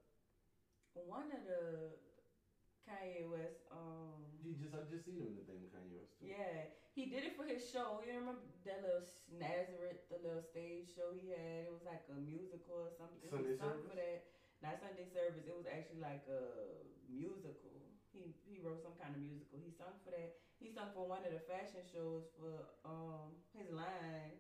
[0.99, 1.95] one of the
[2.83, 3.63] Kanye West.
[3.71, 6.19] Um, You just I just seen him in the thing Kanye West.
[6.19, 6.27] too.
[6.27, 8.03] yeah, he did it for his show.
[8.03, 11.71] You remember that little Nazareth, the little stage show he had?
[11.71, 13.31] It was like a musical or something.
[13.31, 13.87] Sunday he sung service?
[13.87, 14.21] for that.
[14.63, 15.45] Not Sunday service.
[15.49, 16.43] It was actually like a
[17.09, 17.73] musical.
[18.13, 19.59] He he wrote some kind of musical.
[19.61, 20.37] He sung for that.
[20.61, 24.37] He sung for one of the fashion shows for um his line.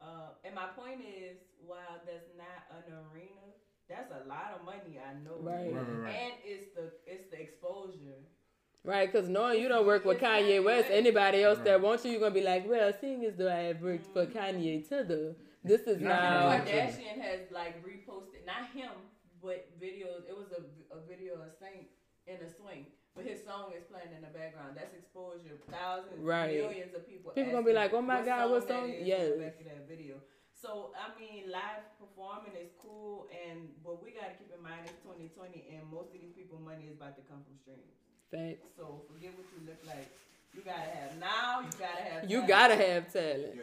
[0.00, 3.56] Uh, and my point is, while that's not an arena,
[3.88, 5.00] that's a lot of money.
[5.00, 5.72] I know, Right.
[5.72, 6.14] Right, right, right.
[6.14, 8.20] And it's the it's the exposure.
[8.84, 12.20] Right, because knowing you don't work with Kanye West, anybody else that wants you, you're
[12.20, 15.34] gonna be like, well, seeing as though I have worked for Kanye to the,
[15.66, 16.50] this is Not now.
[16.50, 16.64] Kanye.
[16.66, 18.92] Kardashian has like reposted, not him,
[19.42, 20.24] but videos.
[20.28, 20.62] It was a,
[20.96, 21.86] a video of Saint
[22.26, 24.74] in a swing, but his song is playing in the background.
[24.76, 25.58] That's exposure.
[25.70, 26.54] Thousands, Right.
[26.54, 27.32] millions of people.
[27.32, 29.22] People gonna be like, "Oh my God, what song?" that is Yes.
[29.32, 30.16] in the back of that video.
[30.56, 34.98] So I mean, live performing is cool, and but we gotta keep in mind it's
[35.04, 37.92] 2020, and most of these people money is about to come from streams.
[38.32, 38.64] Facts.
[38.76, 40.08] So forget what you look like.
[40.54, 41.60] You gotta have now.
[41.60, 42.30] You gotta have.
[42.30, 43.54] You gotta have talent.
[43.54, 43.62] Yeah.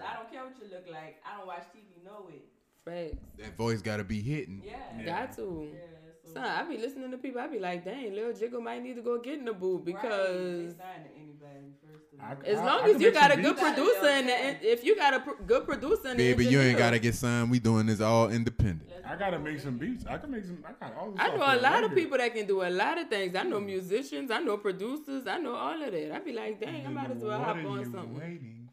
[0.00, 1.20] 'Cause I don't care what you look like.
[1.24, 2.02] I don't watch TV.
[2.04, 2.44] Know it.
[2.84, 3.22] Facts.
[3.38, 4.62] That voice gotta be hitting.
[4.64, 4.76] Yeah.
[4.98, 5.04] Yeah.
[5.04, 5.68] Got to.
[5.70, 5.80] Yeah,
[6.24, 7.40] so Son, I be listening to people.
[7.40, 10.74] I be like, dang, Lil Jiggle might need to go get in the booth because
[10.76, 10.84] they
[11.16, 11.74] anybody
[12.18, 14.56] I- as I- long I as you got a good producer and Yeah.
[14.62, 17.50] if you got a pr- good producer and Baby, you ain't gotta get signed.
[17.50, 18.88] We doing this all independent.
[18.90, 19.42] Let's I gotta go.
[19.44, 20.04] make some beats.
[20.06, 20.62] I can make some.
[20.66, 21.20] I got all this.
[21.20, 23.34] I know a lot of people that can do a lot of things.
[23.34, 23.66] I know hmm.
[23.66, 26.12] musicians, I know producers, I know all of that.
[26.14, 28.14] I be like, dang, I might as well hop on you something.
[28.14, 28.60] waiting for?
[28.60, 28.69] I'ma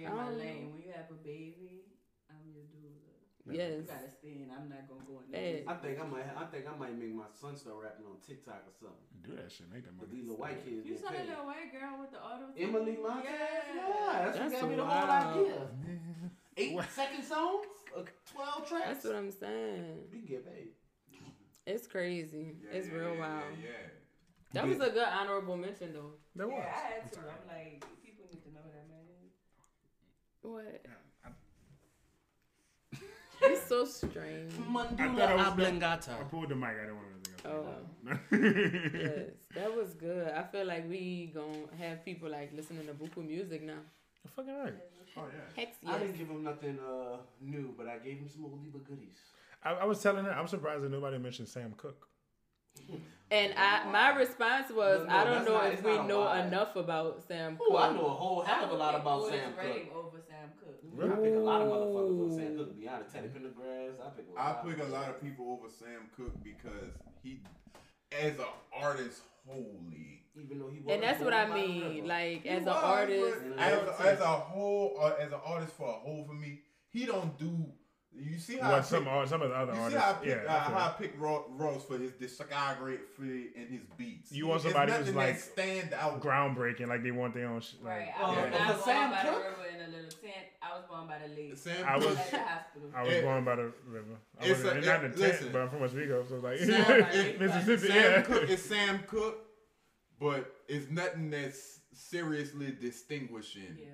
[0.00, 0.64] stay in I my don't lane.
[0.64, 0.70] know.
[0.72, 1.84] When you have a baby,
[2.32, 2.96] I'm your doula.
[3.50, 3.72] Yes.
[3.76, 4.48] You gotta stand.
[4.52, 5.64] I'm not gonna go in there.
[5.66, 6.28] I think I might.
[6.36, 9.08] I think I might make my son start rapping on TikTok or something.
[9.26, 9.66] Do that shit.
[9.72, 12.12] Make that But these little white kids You get saw that little white girl with
[12.12, 12.52] the auto.
[12.56, 13.32] Emily Montez.
[13.32, 13.74] Yeah.
[13.74, 15.40] Yeah, that's, That's what gave me the whole wild.
[15.40, 15.60] idea.
[16.60, 18.86] Eight second songs, uh, twelve tracks.
[18.86, 20.04] That's what I'm saying.
[20.12, 20.68] we can get paid.
[21.66, 22.56] It's crazy.
[22.60, 23.44] Yeah, it's yeah, real yeah, wild.
[23.62, 24.52] Yeah, yeah.
[24.52, 26.14] That was a good honorable mention though.
[26.36, 26.64] That Yeah, was.
[26.66, 27.18] I had to.
[27.20, 28.98] I'm like, people need to know that man.
[30.50, 30.80] What?
[30.84, 31.30] Yeah,
[33.42, 34.52] I- He's so strange.
[34.70, 36.12] Mandula I oblongata.
[36.20, 36.70] I pulled the mic.
[36.70, 37.66] I didn't want anything Oh.
[38.10, 38.20] else.
[38.92, 40.28] yes, that was good.
[40.28, 43.80] I feel like we gonna have people like listening to buku music now.
[44.24, 44.74] You're fucking right.
[45.16, 45.40] Oh yeah.
[45.64, 46.00] Hex I yes.
[46.00, 49.16] didn't give him nothing uh, new, but I gave him some oldie but goodies.
[49.64, 50.32] I, I was telling her.
[50.32, 52.06] I'm surprised that nobody mentioned Sam Cooke.
[53.32, 56.48] And I, my response was, No, no, I don't know not- if we know vibe.
[56.48, 59.86] enough about Sam Oh, I know a whole hell of a lot about Sam Cooke.
[60.92, 61.12] Redding over Sam Cooke.
[61.12, 62.68] I pick a lot of motherfuckers over Sam Cooke.
[62.68, 64.00] To be honest, Teddy Pendergrass.
[64.00, 64.26] I pick.
[64.34, 67.40] A I lot pick a lot of people over Sam Cooke because he,
[68.18, 70.22] as an artist, holy.
[70.36, 70.94] Even though he was.
[70.94, 72.06] And that's what I born by the mean.
[72.06, 75.92] Like as an artist, as a, as a whole, uh, as an artist for a
[75.92, 76.60] whole for me,
[76.90, 77.66] he don't do.
[78.12, 80.02] You see how I What some pick- some of the other You see artists.
[80.04, 80.34] how I pick, yeah.
[80.34, 80.98] uh, I feel how I it.
[80.98, 84.32] pick Ro- Ross for his discography and his beats.
[84.32, 86.20] You want It's somebody nothing who's, that like, stand out.
[86.20, 87.60] groundbreaking, like they want their own.
[87.60, 88.14] Sh- like, Right.
[88.18, 88.50] I was Yeah.
[88.50, 89.44] not For born Sam by the Cooke?
[89.44, 90.46] river in a little tent.
[90.60, 91.56] I was born by the lake.
[91.56, 92.90] Sam I was- At the hospital.
[92.94, 94.16] I was It- born by the river.
[94.40, 95.52] I it's was a- not it- the tent, listen.
[95.52, 97.86] but I'm from Westwego, so like Sam- it- Mississippi.
[97.86, 98.22] Sam yeah.
[98.22, 99.38] Cook is Sam Cooke,
[100.18, 103.78] but it's nothing that's seriously distinguishing.
[103.78, 103.86] Yeah.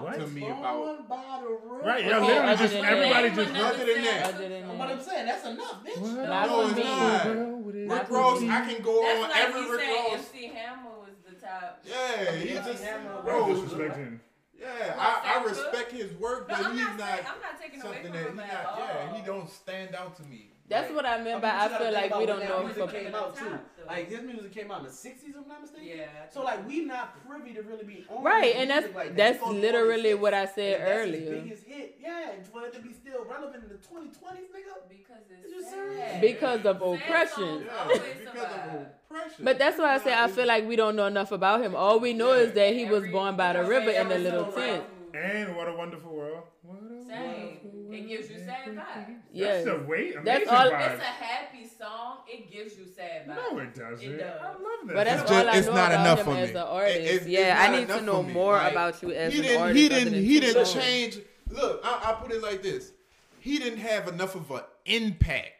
[0.00, 0.14] What?
[0.20, 1.80] To me about by the river.
[1.84, 3.34] Right, yeah, Okay, literally other just everybody that.
[3.36, 3.52] just.
[3.52, 4.34] Name Other than that.
[4.34, 5.98] Other than But I'm saying that's enough, bitch.
[5.98, 6.28] What?
[6.28, 6.82] Not No, it's me.
[6.84, 7.26] not.
[7.26, 8.42] Not Rick Ross.
[8.42, 10.28] I can go That's on like every you Rick saying Ross.
[10.34, 11.82] MC Hammer was the top.
[11.84, 13.46] Yeah, he Yeah, just Hammer, bro.
[13.46, 14.18] Disrespecting.
[14.60, 17.80] Yeah, I, I respect his work, No, but I'm he's not, not I'm not taking
[17.80, 18.78] away something from that he not.
[18.78, 20.50] Yeah, he don't stand out to me.
[20.70, 22.64] That's Like, what I meant by I, mean, I feel like we don't that know
[22.64, 23.58] music came out too.
[23.86, 25.88] Like his music came out in the '60s, if I'm not mistaken.
[25.98, 26.28] Yeah.
[26.32, 29.40] So like we not privy to really be on Right, and that's music like that.
[29.40, 31.34] that's He literally what I said and that's earlier.
[31.34, 34.74] His biggest hit, yeah, and for it to be still relevant in the 2020s, nigga.
[34.88, 36.20] Because Is it's you sad.
[36.20, 37.64] Because of oppression.
[37.66, 37.88] Yeah,
[38.20, 39.44] because of oppression.
[39.44, 41.74] But that's why I say I feel like we don't know enough about him.
[41.74, 44.54] All we know is that he was born by the river in a little song,
[44.54, 44.84] tent.
[45.14, 46.44] And what a wonderful world.
[46.62, 47.58] What a Same.
[47.62, 49.16] wonderful It gives you sad vibes.
[49.32, 49.64] Yes.
[49.64, 50.14] That's a wait.
[50.24, 50.92] That's amazing all- vibe.
[50.94, 52.16] It's a happy song.
[52.28, 53.36] It gives you sad vibes.
[53.52, 54.08] No, it doesn't.
[54.12, 54.40] It does.
[54.40, 54.94] I love that.
[54.94, 56.54] But that's It's all just- I it's know not about enough him for as me.
[56.54, 56.96] an artist.
[56.98, 59.60] It- it's- yeah, it's I need to know more Like, about you as he didn't,
[59.60, 59.78] artist.
[59.80, 60.14] He didn't.
[60.14, 60.84] He didn't songs.
[60.84, 61.18] change.
[61.50, 62.92] Look, I, I put it like this.
[63.40, 65.52] He didn't have enough of an impact.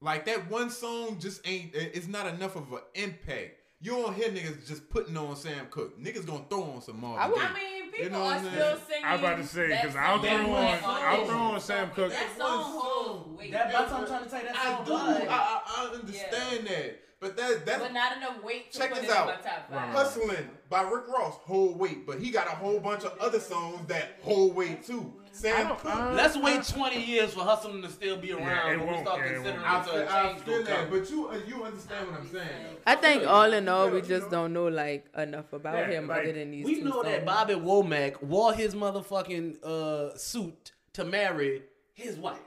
[0.00, 1.74] Like that one song just ain't.
[1.74, 3.56] It's not enough of an impact.
[3.80, 6.00] You don't hear niggas just putting on Sam Cooke.
[6.00, 7.44] Niggas gonna throw on some Marvin I.
[7.46, 8.78] I mean, people You know are what I'm still saying?
[8.88, 9.04] singing.
[9.04, 12.10] I'm about to say, because I'll throw That on- I'll throw on Sam Cooke.
[12.10, 12.80] That That one song song.
[12.82, 13.52] holds weight.
[13.52, 14.46] That, that's what I'm trying to tell you.
[14.48, 14.90] That I do.
[14.90, 15.28] does.
[15.28, 17.00] I, I, I understand that.
[17.20, 19.26] But that that's but not enough weight to Check put this in out.
[19.26, 19.88] my top five.
[19.92, 23.84] Hustling by Rick Ross, whole weight, but he got a whole bunch of other songs
[23.88, 25.12] that whole weight too.
[25.40, 26.14] Sam don't- Cooke.
[26.14, 29.06] Let's wait 20 years for hustling to still be around Yeah, it when we won't.
[29.06, 29.70] start Yeah, it considering won't.
[29.74, 32.20] I it's feel, a I change feel gonna that, but you uh, you understand what
[32.20, 32.76] I'm saying.
[32.86, 36.22] I think all in all, we just don't know like enough about Yeah, him like,
[36.22, 37.24] other than these We two know that.
[37.24, 41.62] Bobby Womack wore his motherfucking uh, suit to marry
[41.94, 42.38] his wife.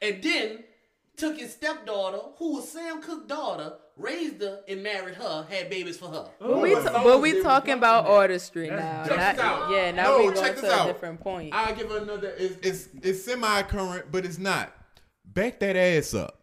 [0.00, 0.64] And then
[1.16, 5.96] took his stepdaughter, who was Sam Cooke's daughter, raised her and married her, had babies
[5.98, 6.28] for her.
[6.40, 8.10] But we, Oh, ta- songs but we talking about that.
[8.10, 9.04] artistry That's now.
[9.04, 9.18] dope.
[9.18, 9.70] Not, this out.
[9.70, 11.52] yeah, now No, we going check this to a different point.
[11.54, 12.32] I'll give another.
[12.38, 14.72] It's it's it's semi current, but it's not.
[15.24, 16.40] Back that ass up.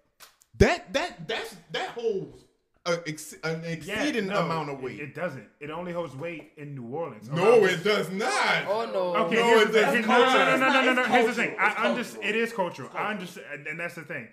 [0.58, 2.44] That that that's that holds
[2.86, 5.00] a, ex, an Yeah, exceeding no, amount of weight.
[5.00, 5.48] It, doesn't.
[5.60, 7.30] It only holds weight in New Orleans.
[7.32, 8.66] no, it does not.
[8.68, 9.16] oh no.
[9.26, 10.08] Okay, No, here's it does thing.
[10.08, 10.20] not.
[10.34, 11.04] No, no, no, no, no, no, no.
[11.10, 11.52] Here's the thing.
[11.52, 12.22] It's I understand.
[12.24, 12.30] cultural.
[12.30, 12.90] It is cultural.
[12.94, 14.28] I understand, and that's the thing.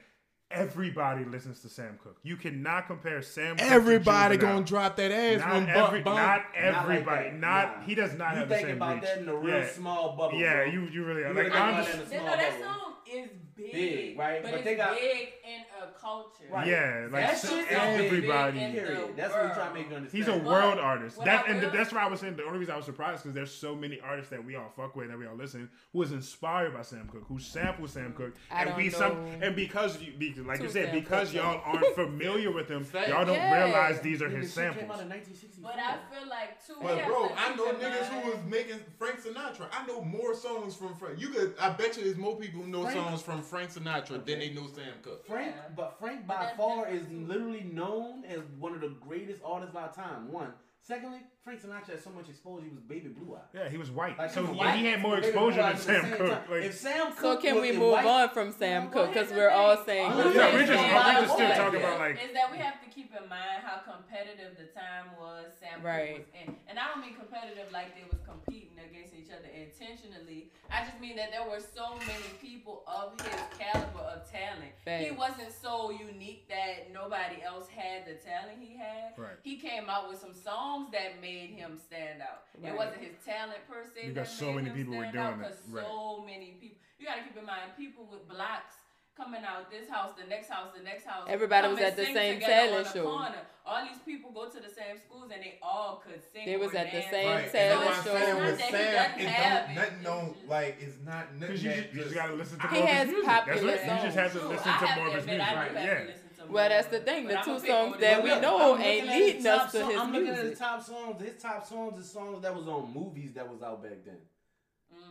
[0.52, 2.16] Everybody listens to Sam Cooke.
[2.22, 3.56] You cannot compare Sam.
[3.56, 7.30] Cooke to Everybody gonna drop that ass Not, when every, Bun- not Not like everybody.
[7.32, 7.84] not Nah.
[7.86, 9.04] he does not You have the think same about reach.
[9.04, 9.68] that in a real yeah.
[9.70, 10.38] small bubble.
[10.38, 10.64] Yeah, bro.
[10.72, 11.36] you you really You like.
[11.44, 12.64] think I'm about just, that in a small no, that bubble.
[12.64, 14.42] song is big, Big, right?
[14.42, 16.44] But, But it's they got- big in a culture.
[16.50, 16.66] Right.
[16.66, 18.52] yeah, like That so shit is everybody.
[18.58, 19.16] big in Period.
[19.16, 20.24] That's what we try to make you understand.
[20.24, 21.18] He's a But world artist.
[21.18, 22.86] what That I and will- that's why I was saying the only reason I was
[22.86, 25.70] surprised because there's so many artists that we all fuck with and we all listen
[25.92, 28.16] who is inspired by Sam Cooke, who sample Sam mm.
[28.16, 31.30] Cooke, I and don't we some and because you be, like you said Sam because
[31.30, 33.08] Cooke y'all aren't familiar with him, Fact.
[33.08, 33.64] y'all don't Yeah.
[33.64, 35.00] realize these are his the shit Came samples.
[35.00, 36.74] out in But I feel like too.
[36.82, 39.66] But bro, I know niggas who was making Frank Sinatra.
[39.72, 41.20] I know more songs from Frank.
[41.20, 44.24] You could, I bet you, there's more people who know Frank- songs from Frank Sinatra
[44.24, 45.26] than they know Sam Cooke.
[45.26, 45.62] Frank, Yeah.
[45.76, 47.26] but Frank by that's far different is too.
[47.26, 50.30] literally known as one of the greatest artists of our time.
[50.32, 50.52] One
[50.84, 53.42] Secondly, Frank Sinatra had so much exposure, he was baby blue eyed.
[53.54, 55.76] Yeah, he was white, Like, so he was he, white, he had more exposure than
[55.76, 56.42] Sam same Cooke.
[56.50, 59.14] Like, if Sam Cooke So can was we move white, on from Sam Well, Cooke?
[59.14, 60.10] Because we're all saying.
[60.10, 60.90] I'm yeah, we're just, thing.
[60.90, 61.54] we're just still Yeah.
[61.56, 65.06] talking about like is that we have to keep in mind how competitive the time
[65.20, 66.18] was Sam Cooke Right.
[66.18, 66.56] was in.
[66.66, 70.50] And I don't mean competitive like they was competing against each other intentionally.
[70.70, 74.72] I just mean that there were so many people of his caliber of talent.
[74.86, 79.14] He wasn't so unique that nobody else had the talent he had.
[79.16, 79.38] Right.
[79.42, 82.44] He came out with some songs that made him stand out.
[82.60, 82.72] Right.
[82.72, 84.08] It wasn't his talent per se.
[84.08, 85.42] Because that so made many people were stand doing out, it.
[85.42, 85.84] 'cause Right.
[85.86, 86.78] So many people.
[86.98, 88.76] You got to keep in mind people with blocks
[89.16, 91.26] coming out this house, the next house, the next house.
[91.28, 93.04] Everybody was at the same together talent show.
[93.04, 93.34] corner.
[93.64, 96.46] All these people go to the same schools and they all could sing.
[96.46, 98.18] They was or at the same Right, and talent that's I'm show.
[98.18, 100.96] saying with It's not Sam, that he it doesn't don't, it, nothing don't, like, it's
[101.04, 103.06] not nothing because you, that just, you just gotta listen to He more has of
[103.06, 103.28] his music.
[103.30, 105.42] popular That's what, you just have to listen I to more of to his music.
[105.42, 105.98] I do have Yeah.
[106.00, 107.26] to listen to Well, that's the thing.
[107.28, 109.78] The I'ma two songs that we know I'm ain't at his leading us top to
[109.78, 110.58] song- his I'm looking at his music.
[110.58, 111.22] top songs.
[111.22, 114.16] His top songs is songs that was on movies that was out back then.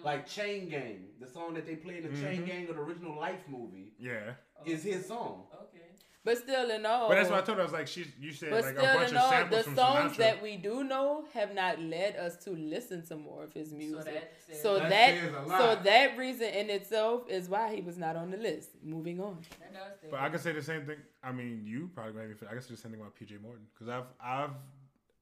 [0.01, 0.05] Mm.
[0.05, 2.47] Like Chain Gang, the song that they play in the Chain Mhm.
[2.47, 4.33] Gang of the original Life movie Yeah.
[4.65, 5.47] is his song.
[5.53, 5.77] Okay.
[6.23, 7.63] But still, in all, But that's what I told her.
[7.63, 9.57] I was like, she, you said but like a still, bunch in of all, samples
[9.59, 10.17] the from songs Sinatra.
[10.17, 13.75] that we do know have not led us to listen to more of his So
[13.75, 14.13] music.
[14.13, 17.81] that says, So That that, says a so that reason in itself is why he
[17.81, 18.69] was not on the list.
[18.83, 19.41] Moving on.
[19.59, 20.97] that does say But I could say the same thing.
[21.23, 22.35] I mean, you probably maybe.
[22.47, 24.51] I guess the same thing about PJ Morton because I've I've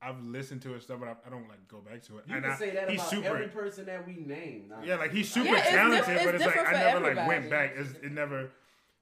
[0.02, 2.24] I've listened to his stuff, but I, I don't like go back to it.
[2.28, 3.28] You and can I, say that he's about super.
[3.28, 4.66] every person that we name.
[4.70, 4.82] now.
[4.84, 7.16] Yeah, like he's super Yeah, it's talented, diff- but it's it's like I for never
[7.16, 7.74] like went back.
[7.76, 8.50] It's, it never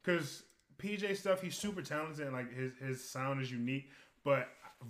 [0.03, 0.43] because
[0.82, 1.42] PJ stuff.
[1.42, 3.90] He's super talented and like his his sound is unique,
[4.24, 4.48] but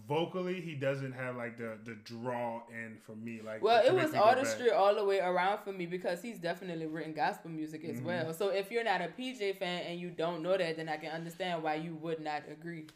[0.07, 3.41] vocally he doesn't have like the the draw in for me.
[3.43, 4.37] Like Well, it was me go back.
[4.37, 8.03] artistry all the way around for me because he's definitely written gospel music as Mhm.
[8.03, 8.33] well.
[8.33, 11.11] So if you're not a PJ fan and you don't know that, then I can
[11.11, 12.87] understand why you would not agree.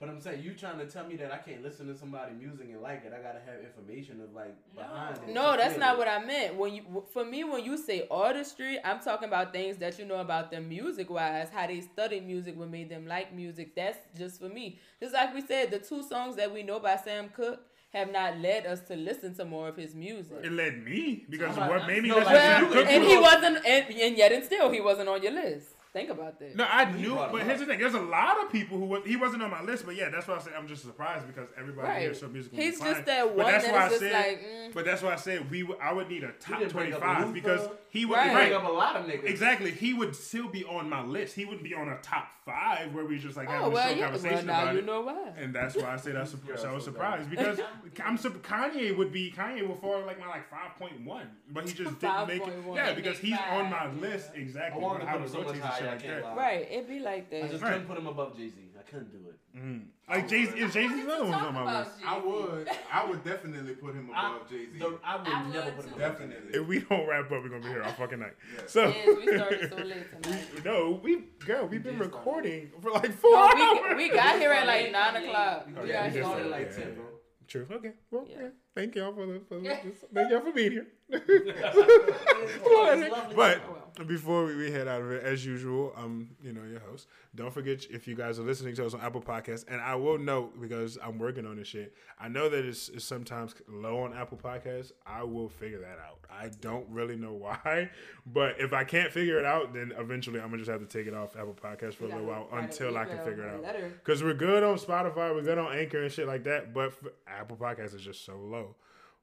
[0.00, 2.68] But I'm saying you trying to tell me that I can't listen to somebody music
[2.72, 3.12] and like it.
[3.14, 4.82] I gotta have information of like No.
[4.82, 5.28] behind it.
[5.34, 5.98] No, to that's not it.
[5.98, 6.56] what I meant.
[6.56, 10.16] When you, for me, when you say artistry, I'm talking about things that you know
[10.20, 13.74] about them music wise, how they study music, what made them like music.
[13.76, 14.78] That's just for me.
[15.00, 17.60] Just like we said, the two songs that we know by Sam Cooke
[17.92, 20.38] have not led us to listen to more of his music.
[20.42, 22.86] It led me because what like, made me no, listen like, to Sam you- Cooke
[22.88, 25.66] and he wasn't, and, and yet and still he wasn't on your list.
[25.92, 26.54] Think about that.
[26.54, 28.84] No, I He knew, brought but here's the thing: there's a lot of people who
[28.84, 31.26] was, he wasn't on my list, but yeah, that's why I said I'm just surprised
[31.26, 32.02] because everybody Right.
[32.02, 32.52] hears some music.
[32.54, 32.92] He's fine.
[32.94, 34.72] just that But one that's that why I just said- like, mm.
[34.74, 35.64] But that's why I said we.
[35.64, 37.32] would- I would need a top didn't bring up 25 Luther.
[37.32, 38.32] because he would Right.
[38.32, 39.24] Bring up a lot of niggas.
[39.24, 41.34] Exactly, he would still be on my list.
[41.34, 43.74] He wouldn't be on a top five where we just like oh, having oh a
[43.74, 44.00] well, show yeah.
[44.00, 44.84] Well, conversation now about you it.
[44.86, 45.28] know why.
[45.36, 47.60] And that's why I say that's You're so I was surprised because
[48.04, 51.66] I'm sup- Kanye would be Kanye would fall like my like five point one, but
[51.68, 52.54] he just didn't make it.
[52.74, 54.00] Yeah, because he's on my Five.
[54.00, 54.82] list I exactly.
[54.82, 55.88] wanted to put him it so much rotates and higher.
[55.88, 56.24] I like can't that.
[56.24, 56.36] lie.
[56.36, 57.36] Right, It'd be like that.
[57.38, 57.50] I that.
[57.50, 57.72] just Right.
[57.72, 58.54] couldn't put him above Jay Z.
[58.90, 59.56] I couldn't do it.
[59.56, 59.86] Mhm.
[60.08, 61.92] Like Jay Z, is Jay Z's other one's on my list.
[62.04, 64.78] I would, I would definitely put him above Jay Z.
[64.78, 65.96] The- I would I never would put him too.
[65.96, 66.60] above Definitely.
[66.60, 68.34] If we don't wrap up, we're gonna be here all fucking night.
[68.56, 68.62] Yeah.
[68.66, 70.64] So Yes, we started so late tonight.
[70.64, 73.96] no, we girl, we've been did start recording for like four No, hours.
[73.96, 75.66] we, we got here at like nine o'clock.
[75.68, 76.24] We Oh, We yeah, got we got here.
[76.24, 77.04] started start, like yeah, 10, bro.
[77.48, 77.66] True.
[77.72, 77.92] Okay.
[78.10, 78.36] Well, Yeah.
[78.42, 78.48] yeah.
[78.76, 79.68] Thank y'all for the, for the
[80.14, 80.86] thank y'all for being here.
[81.10, 83.34] It's lovely.
[83.36, 83.79] But well.
[84.06, 87.06] before we, we head out of it, as usual, I'm you know your host.
[87.34, 90.18] Don't forget if you guys are listening to us on Apple Podcasts, and I will
[90.18, 91.94] note because I'm working on this shit.
[92.18, 94.92] I know that it's, it's sometimes low on Apple Podcasts.
[95.06, 96.18] I will figure that out.
[96.30, 97.90] I don't really know why,
[98.26, 101.06] but if I can't figure it out, then eventually I'm gonna just have to take
[101.06, 103.62] it off Apple Podcasts for a little while until I can figure it out.
[104.04, 107.12] Because we're good on Spotify, we're good on Anchor and shit like that, but for
[107.26, 108.74] Apple Podcasts is just so low.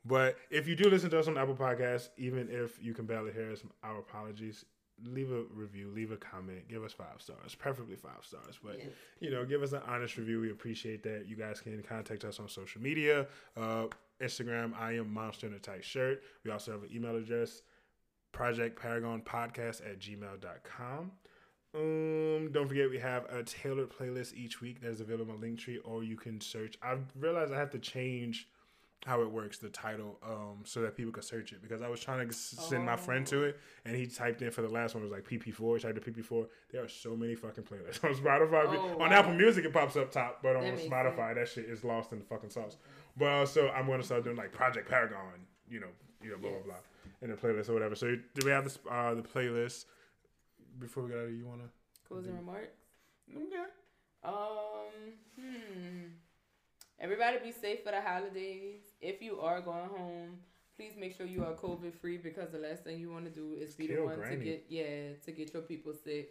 [0.07, 3.31] But if you do listen to us on Apple Podcasts, even if you can barely
[3.31, 4.65] hear us, our apologies.
[5.05, 8.57] Leave a review, leave a comment, give us five stars, preferably five stars.
[8.63, 8.87] But Yes.
[9.19, 10.41] you know, give us an honest review.
[10.41, 11.27] We appreciate that.
[11.27, 14.73] You guys can contact us on social media, uh, Instagram.
[14.73, 16.23] I am Monster in a Tight Shirt.
[16.43, 17.61] We also have an email address,
[18.31, 21.11] Project Paragon Podcast at gmail.com.
[21.75, 26.03] Um, don't forget we have a tailored playlist each week that's available on Linktree, or
[26.03, 26.75] you can search.
[26.81, 28.47] I've realized I have to change
[29.05, 31.99] how it works, the title, um, so that people can search it because I was
[31.99, 35.03] trying to send my friend to it, and he typed in for the last one
[35.03, 35.75] it was like PP4.
[35.77, 36.47] He typed in PP4.
[36.71, 38.65] There are so many fucking playlists on Spotify.
[38.67, 39.15] Oh, on wow.
[39.17, 42.19] Apple Music, it pops up top, but on That Spotify, that shit is lost in
[42.19, 42.77] the fucking sauce.
[43.15, 45.87] But uh, so I'm gonna start doing like Project Paragon, you know,
[46.23, 46.63] you know, blah Yes.
[46.65, 46.81] blah blah,
[47.21, 47.95] in the playlist or whatever.
[47.95, 49.85] So do we have the uh, the playlist?
[50.79, 51.69] Before we get out of here, you wanna?
[52.07, 52.67] Closing remarks.
[53.35, 53.63] Okay.
[54.23, 54.33] Um,
[55.39, 56.07] hmm.
[56.99, 58.81] Everybody be safe for the holidays.
[59.01, 60.39] If you are going home,
[60.75, 63.55] please make sure you are COVID free because the last thing you want to do
[63.59, 64.37] is be the one Granny.
[64.37, 66.29] to get yeah to get your people sick.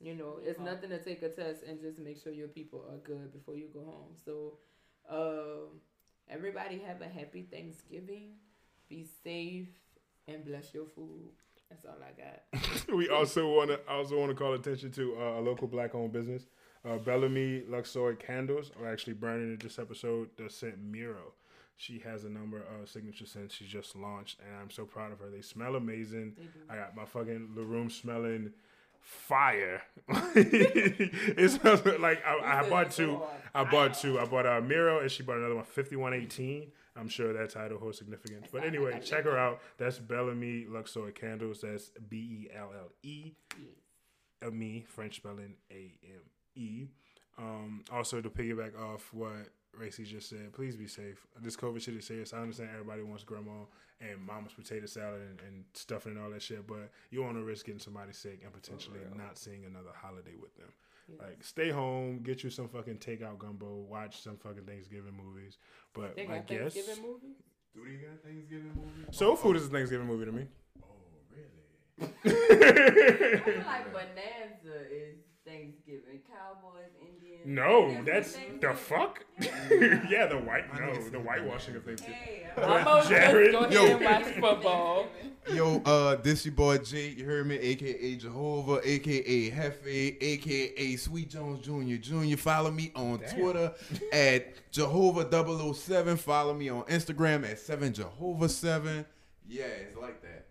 [0.00, 0.64] You know, it's Yeah.
[0.72, 3.68] nothing to take a test and just make sure your people are good before you
[3.72, 4.14] go home.
[4.24, 4.58] So,
[5.08, 5.80] um,
[6.28, 8.36] Everybody have a happy Thanksgiving.
[8.88, 9.68] Be safe
[10.28, 11.30] and bless your food.
[11.68, 12.88] That's all I got.
[12.96, 16.44] we also want to also want to call attention to uh, a local black-owned business.
[16.84, 20.30] Uh, Bellamy Luxor Candles are actually burning in this episode.
[20.36, 21.34] The scent Miro.
[21.76, 25.18] She has a number of signature scents she just launched, and I'm so proud of
[25.20, 25.30] her.
[25.30, 26.34] They smell amazing.
[26.36, 26.72] They.
[26.72, 28.52] I got my fucking the room smelling
[29.00, 29.82] fire.
[30.08, 33.20] it smells like I, I bought two.
[33.54, 34.18] I bought two.
[34.20, 36.70] I bought a Miro, and she bought another one, 5118.
[36.94, 38.48] I'm sure that title holds significance.
[38.52, 39.60] But anyway, check her out.
[39.78, 41.62] That's Bellamy Luxor Candles.
[41.62, 43.32] That's B E L L E
[44.50, 46.22] me, French spelling A M
[46.54, 46.88] E.
[47.38, 51.26] Um, also, to piggyback off what Racy just said, please be safe.
[51.40, 52.32] This COVID shit is serious.
[52.32, 53.64] I understand everybody wants grandma
[54.00, 57.38] and mama's potato salad and, and stuffing and all that shit, but you don't want
[57.38, 60.68] to risk getting somebody sick and potentially not seeing another holiday with them.
[61.18, 65.58] Like, stay home, get you some fucking takeout gumbo, watch some fucking Thanksgiving movies.
[65.92, 67.36] But They I got guess Thanksgiving movies?
[67.74, 69.08] Do they got Thanksgiving movie?
[69.10, 70.46] Soul Food is a Thanksgiving movie to me.
[70.82, 70.86] Oh,
[71.30, 72.12] really?
[72.24, 76.20] I feel like Bonanza is Thanksgiving.
[76.30, 77.42] Cowboys, Indians.
[77.44, 79.24] No, That's that's the fuck.
[79.40, 82.14] yeah, the white no, the whitewashing of Thanksgiving.
[82.14, 83.96] Hey, I'm gonna Jared- just go Yo.
[83.96, 85.06] ahead and watch football.
[85.52, 91.30] Yo, uh, this your boy Jay, you heard me, aka Jehovah, aka Hefe, aka Sweet
[91.30, 91.96] Jones Jr.
[91.96, 92.36] Jr.
[92.36, 93.36] Follow me on Damn.
[93.40, 93.72] Twitter
[94.12, 96.18] at Jehovah007.
[96.18, 99.04] Follow me on Instagram at 7Jehovah7.
[99.48, 100.46] Yeah, it's like that.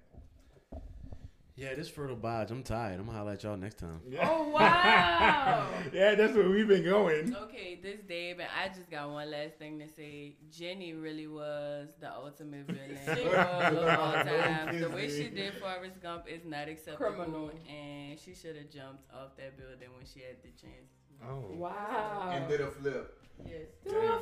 [1.55, 2.49] Yeah, this fertile bodge.
[2.49, 2.99] I'm tired.
[2.99, 3.99] I'm gonna holler at y'all next time.
[4.21, 5.67] Oh wow!
[5.93, 7.35] Yeah, that's where we've been going.
[7.35, 10.35] Okay, this Dave, and I just got one last thing to say.
[10.49, 12.97] Jenny really was the ultimate villain
[13.35, 14.80] of all time.
[14.80, 17.51] The way she did Forrest Gump is not acceptable, Criminal.
[17.69, 21.00] and she should have jumped off that building when she had the chance.
[21.27, 21.45] Oh.
[21.51, 22.32] Wow!
[22.33, 23.17] And did a flip.
[23.45, 23.67] Yes.
[23.88, 24.19] Do a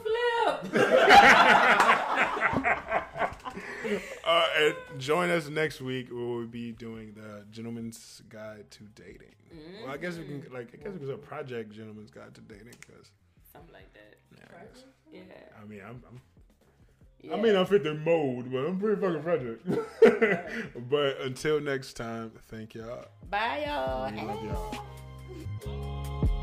[0.61, 0.85] flip.
[4.23, 6.09] Uh, and join us next week.
[6.11, 9.33] where We'll be doing the Gentleman's Guide to Dating.
[9.83, 10.69] Well, I guess we can like.
[10.73, 13.09] I guess it was a project Gentleman's Guide to Dating because.
[13.51, 14.15] Something like that.
[14.37, 14.83] Yeah, I, guess.
[15.11, 15.21] Yeah.
[15.59, 16.21] I mean, I'm, I'm
[17.21, 17.33] yeah.
[17.33, 19.67] I mean, I fit the mold, but I'm pretty fucking project.
[20.89, 23.05] but until next time, thank y'all.
[23.29, 24.11] Bye, y'all.
[24.11, 24.43] We love
[25.65, 26.35] y'all.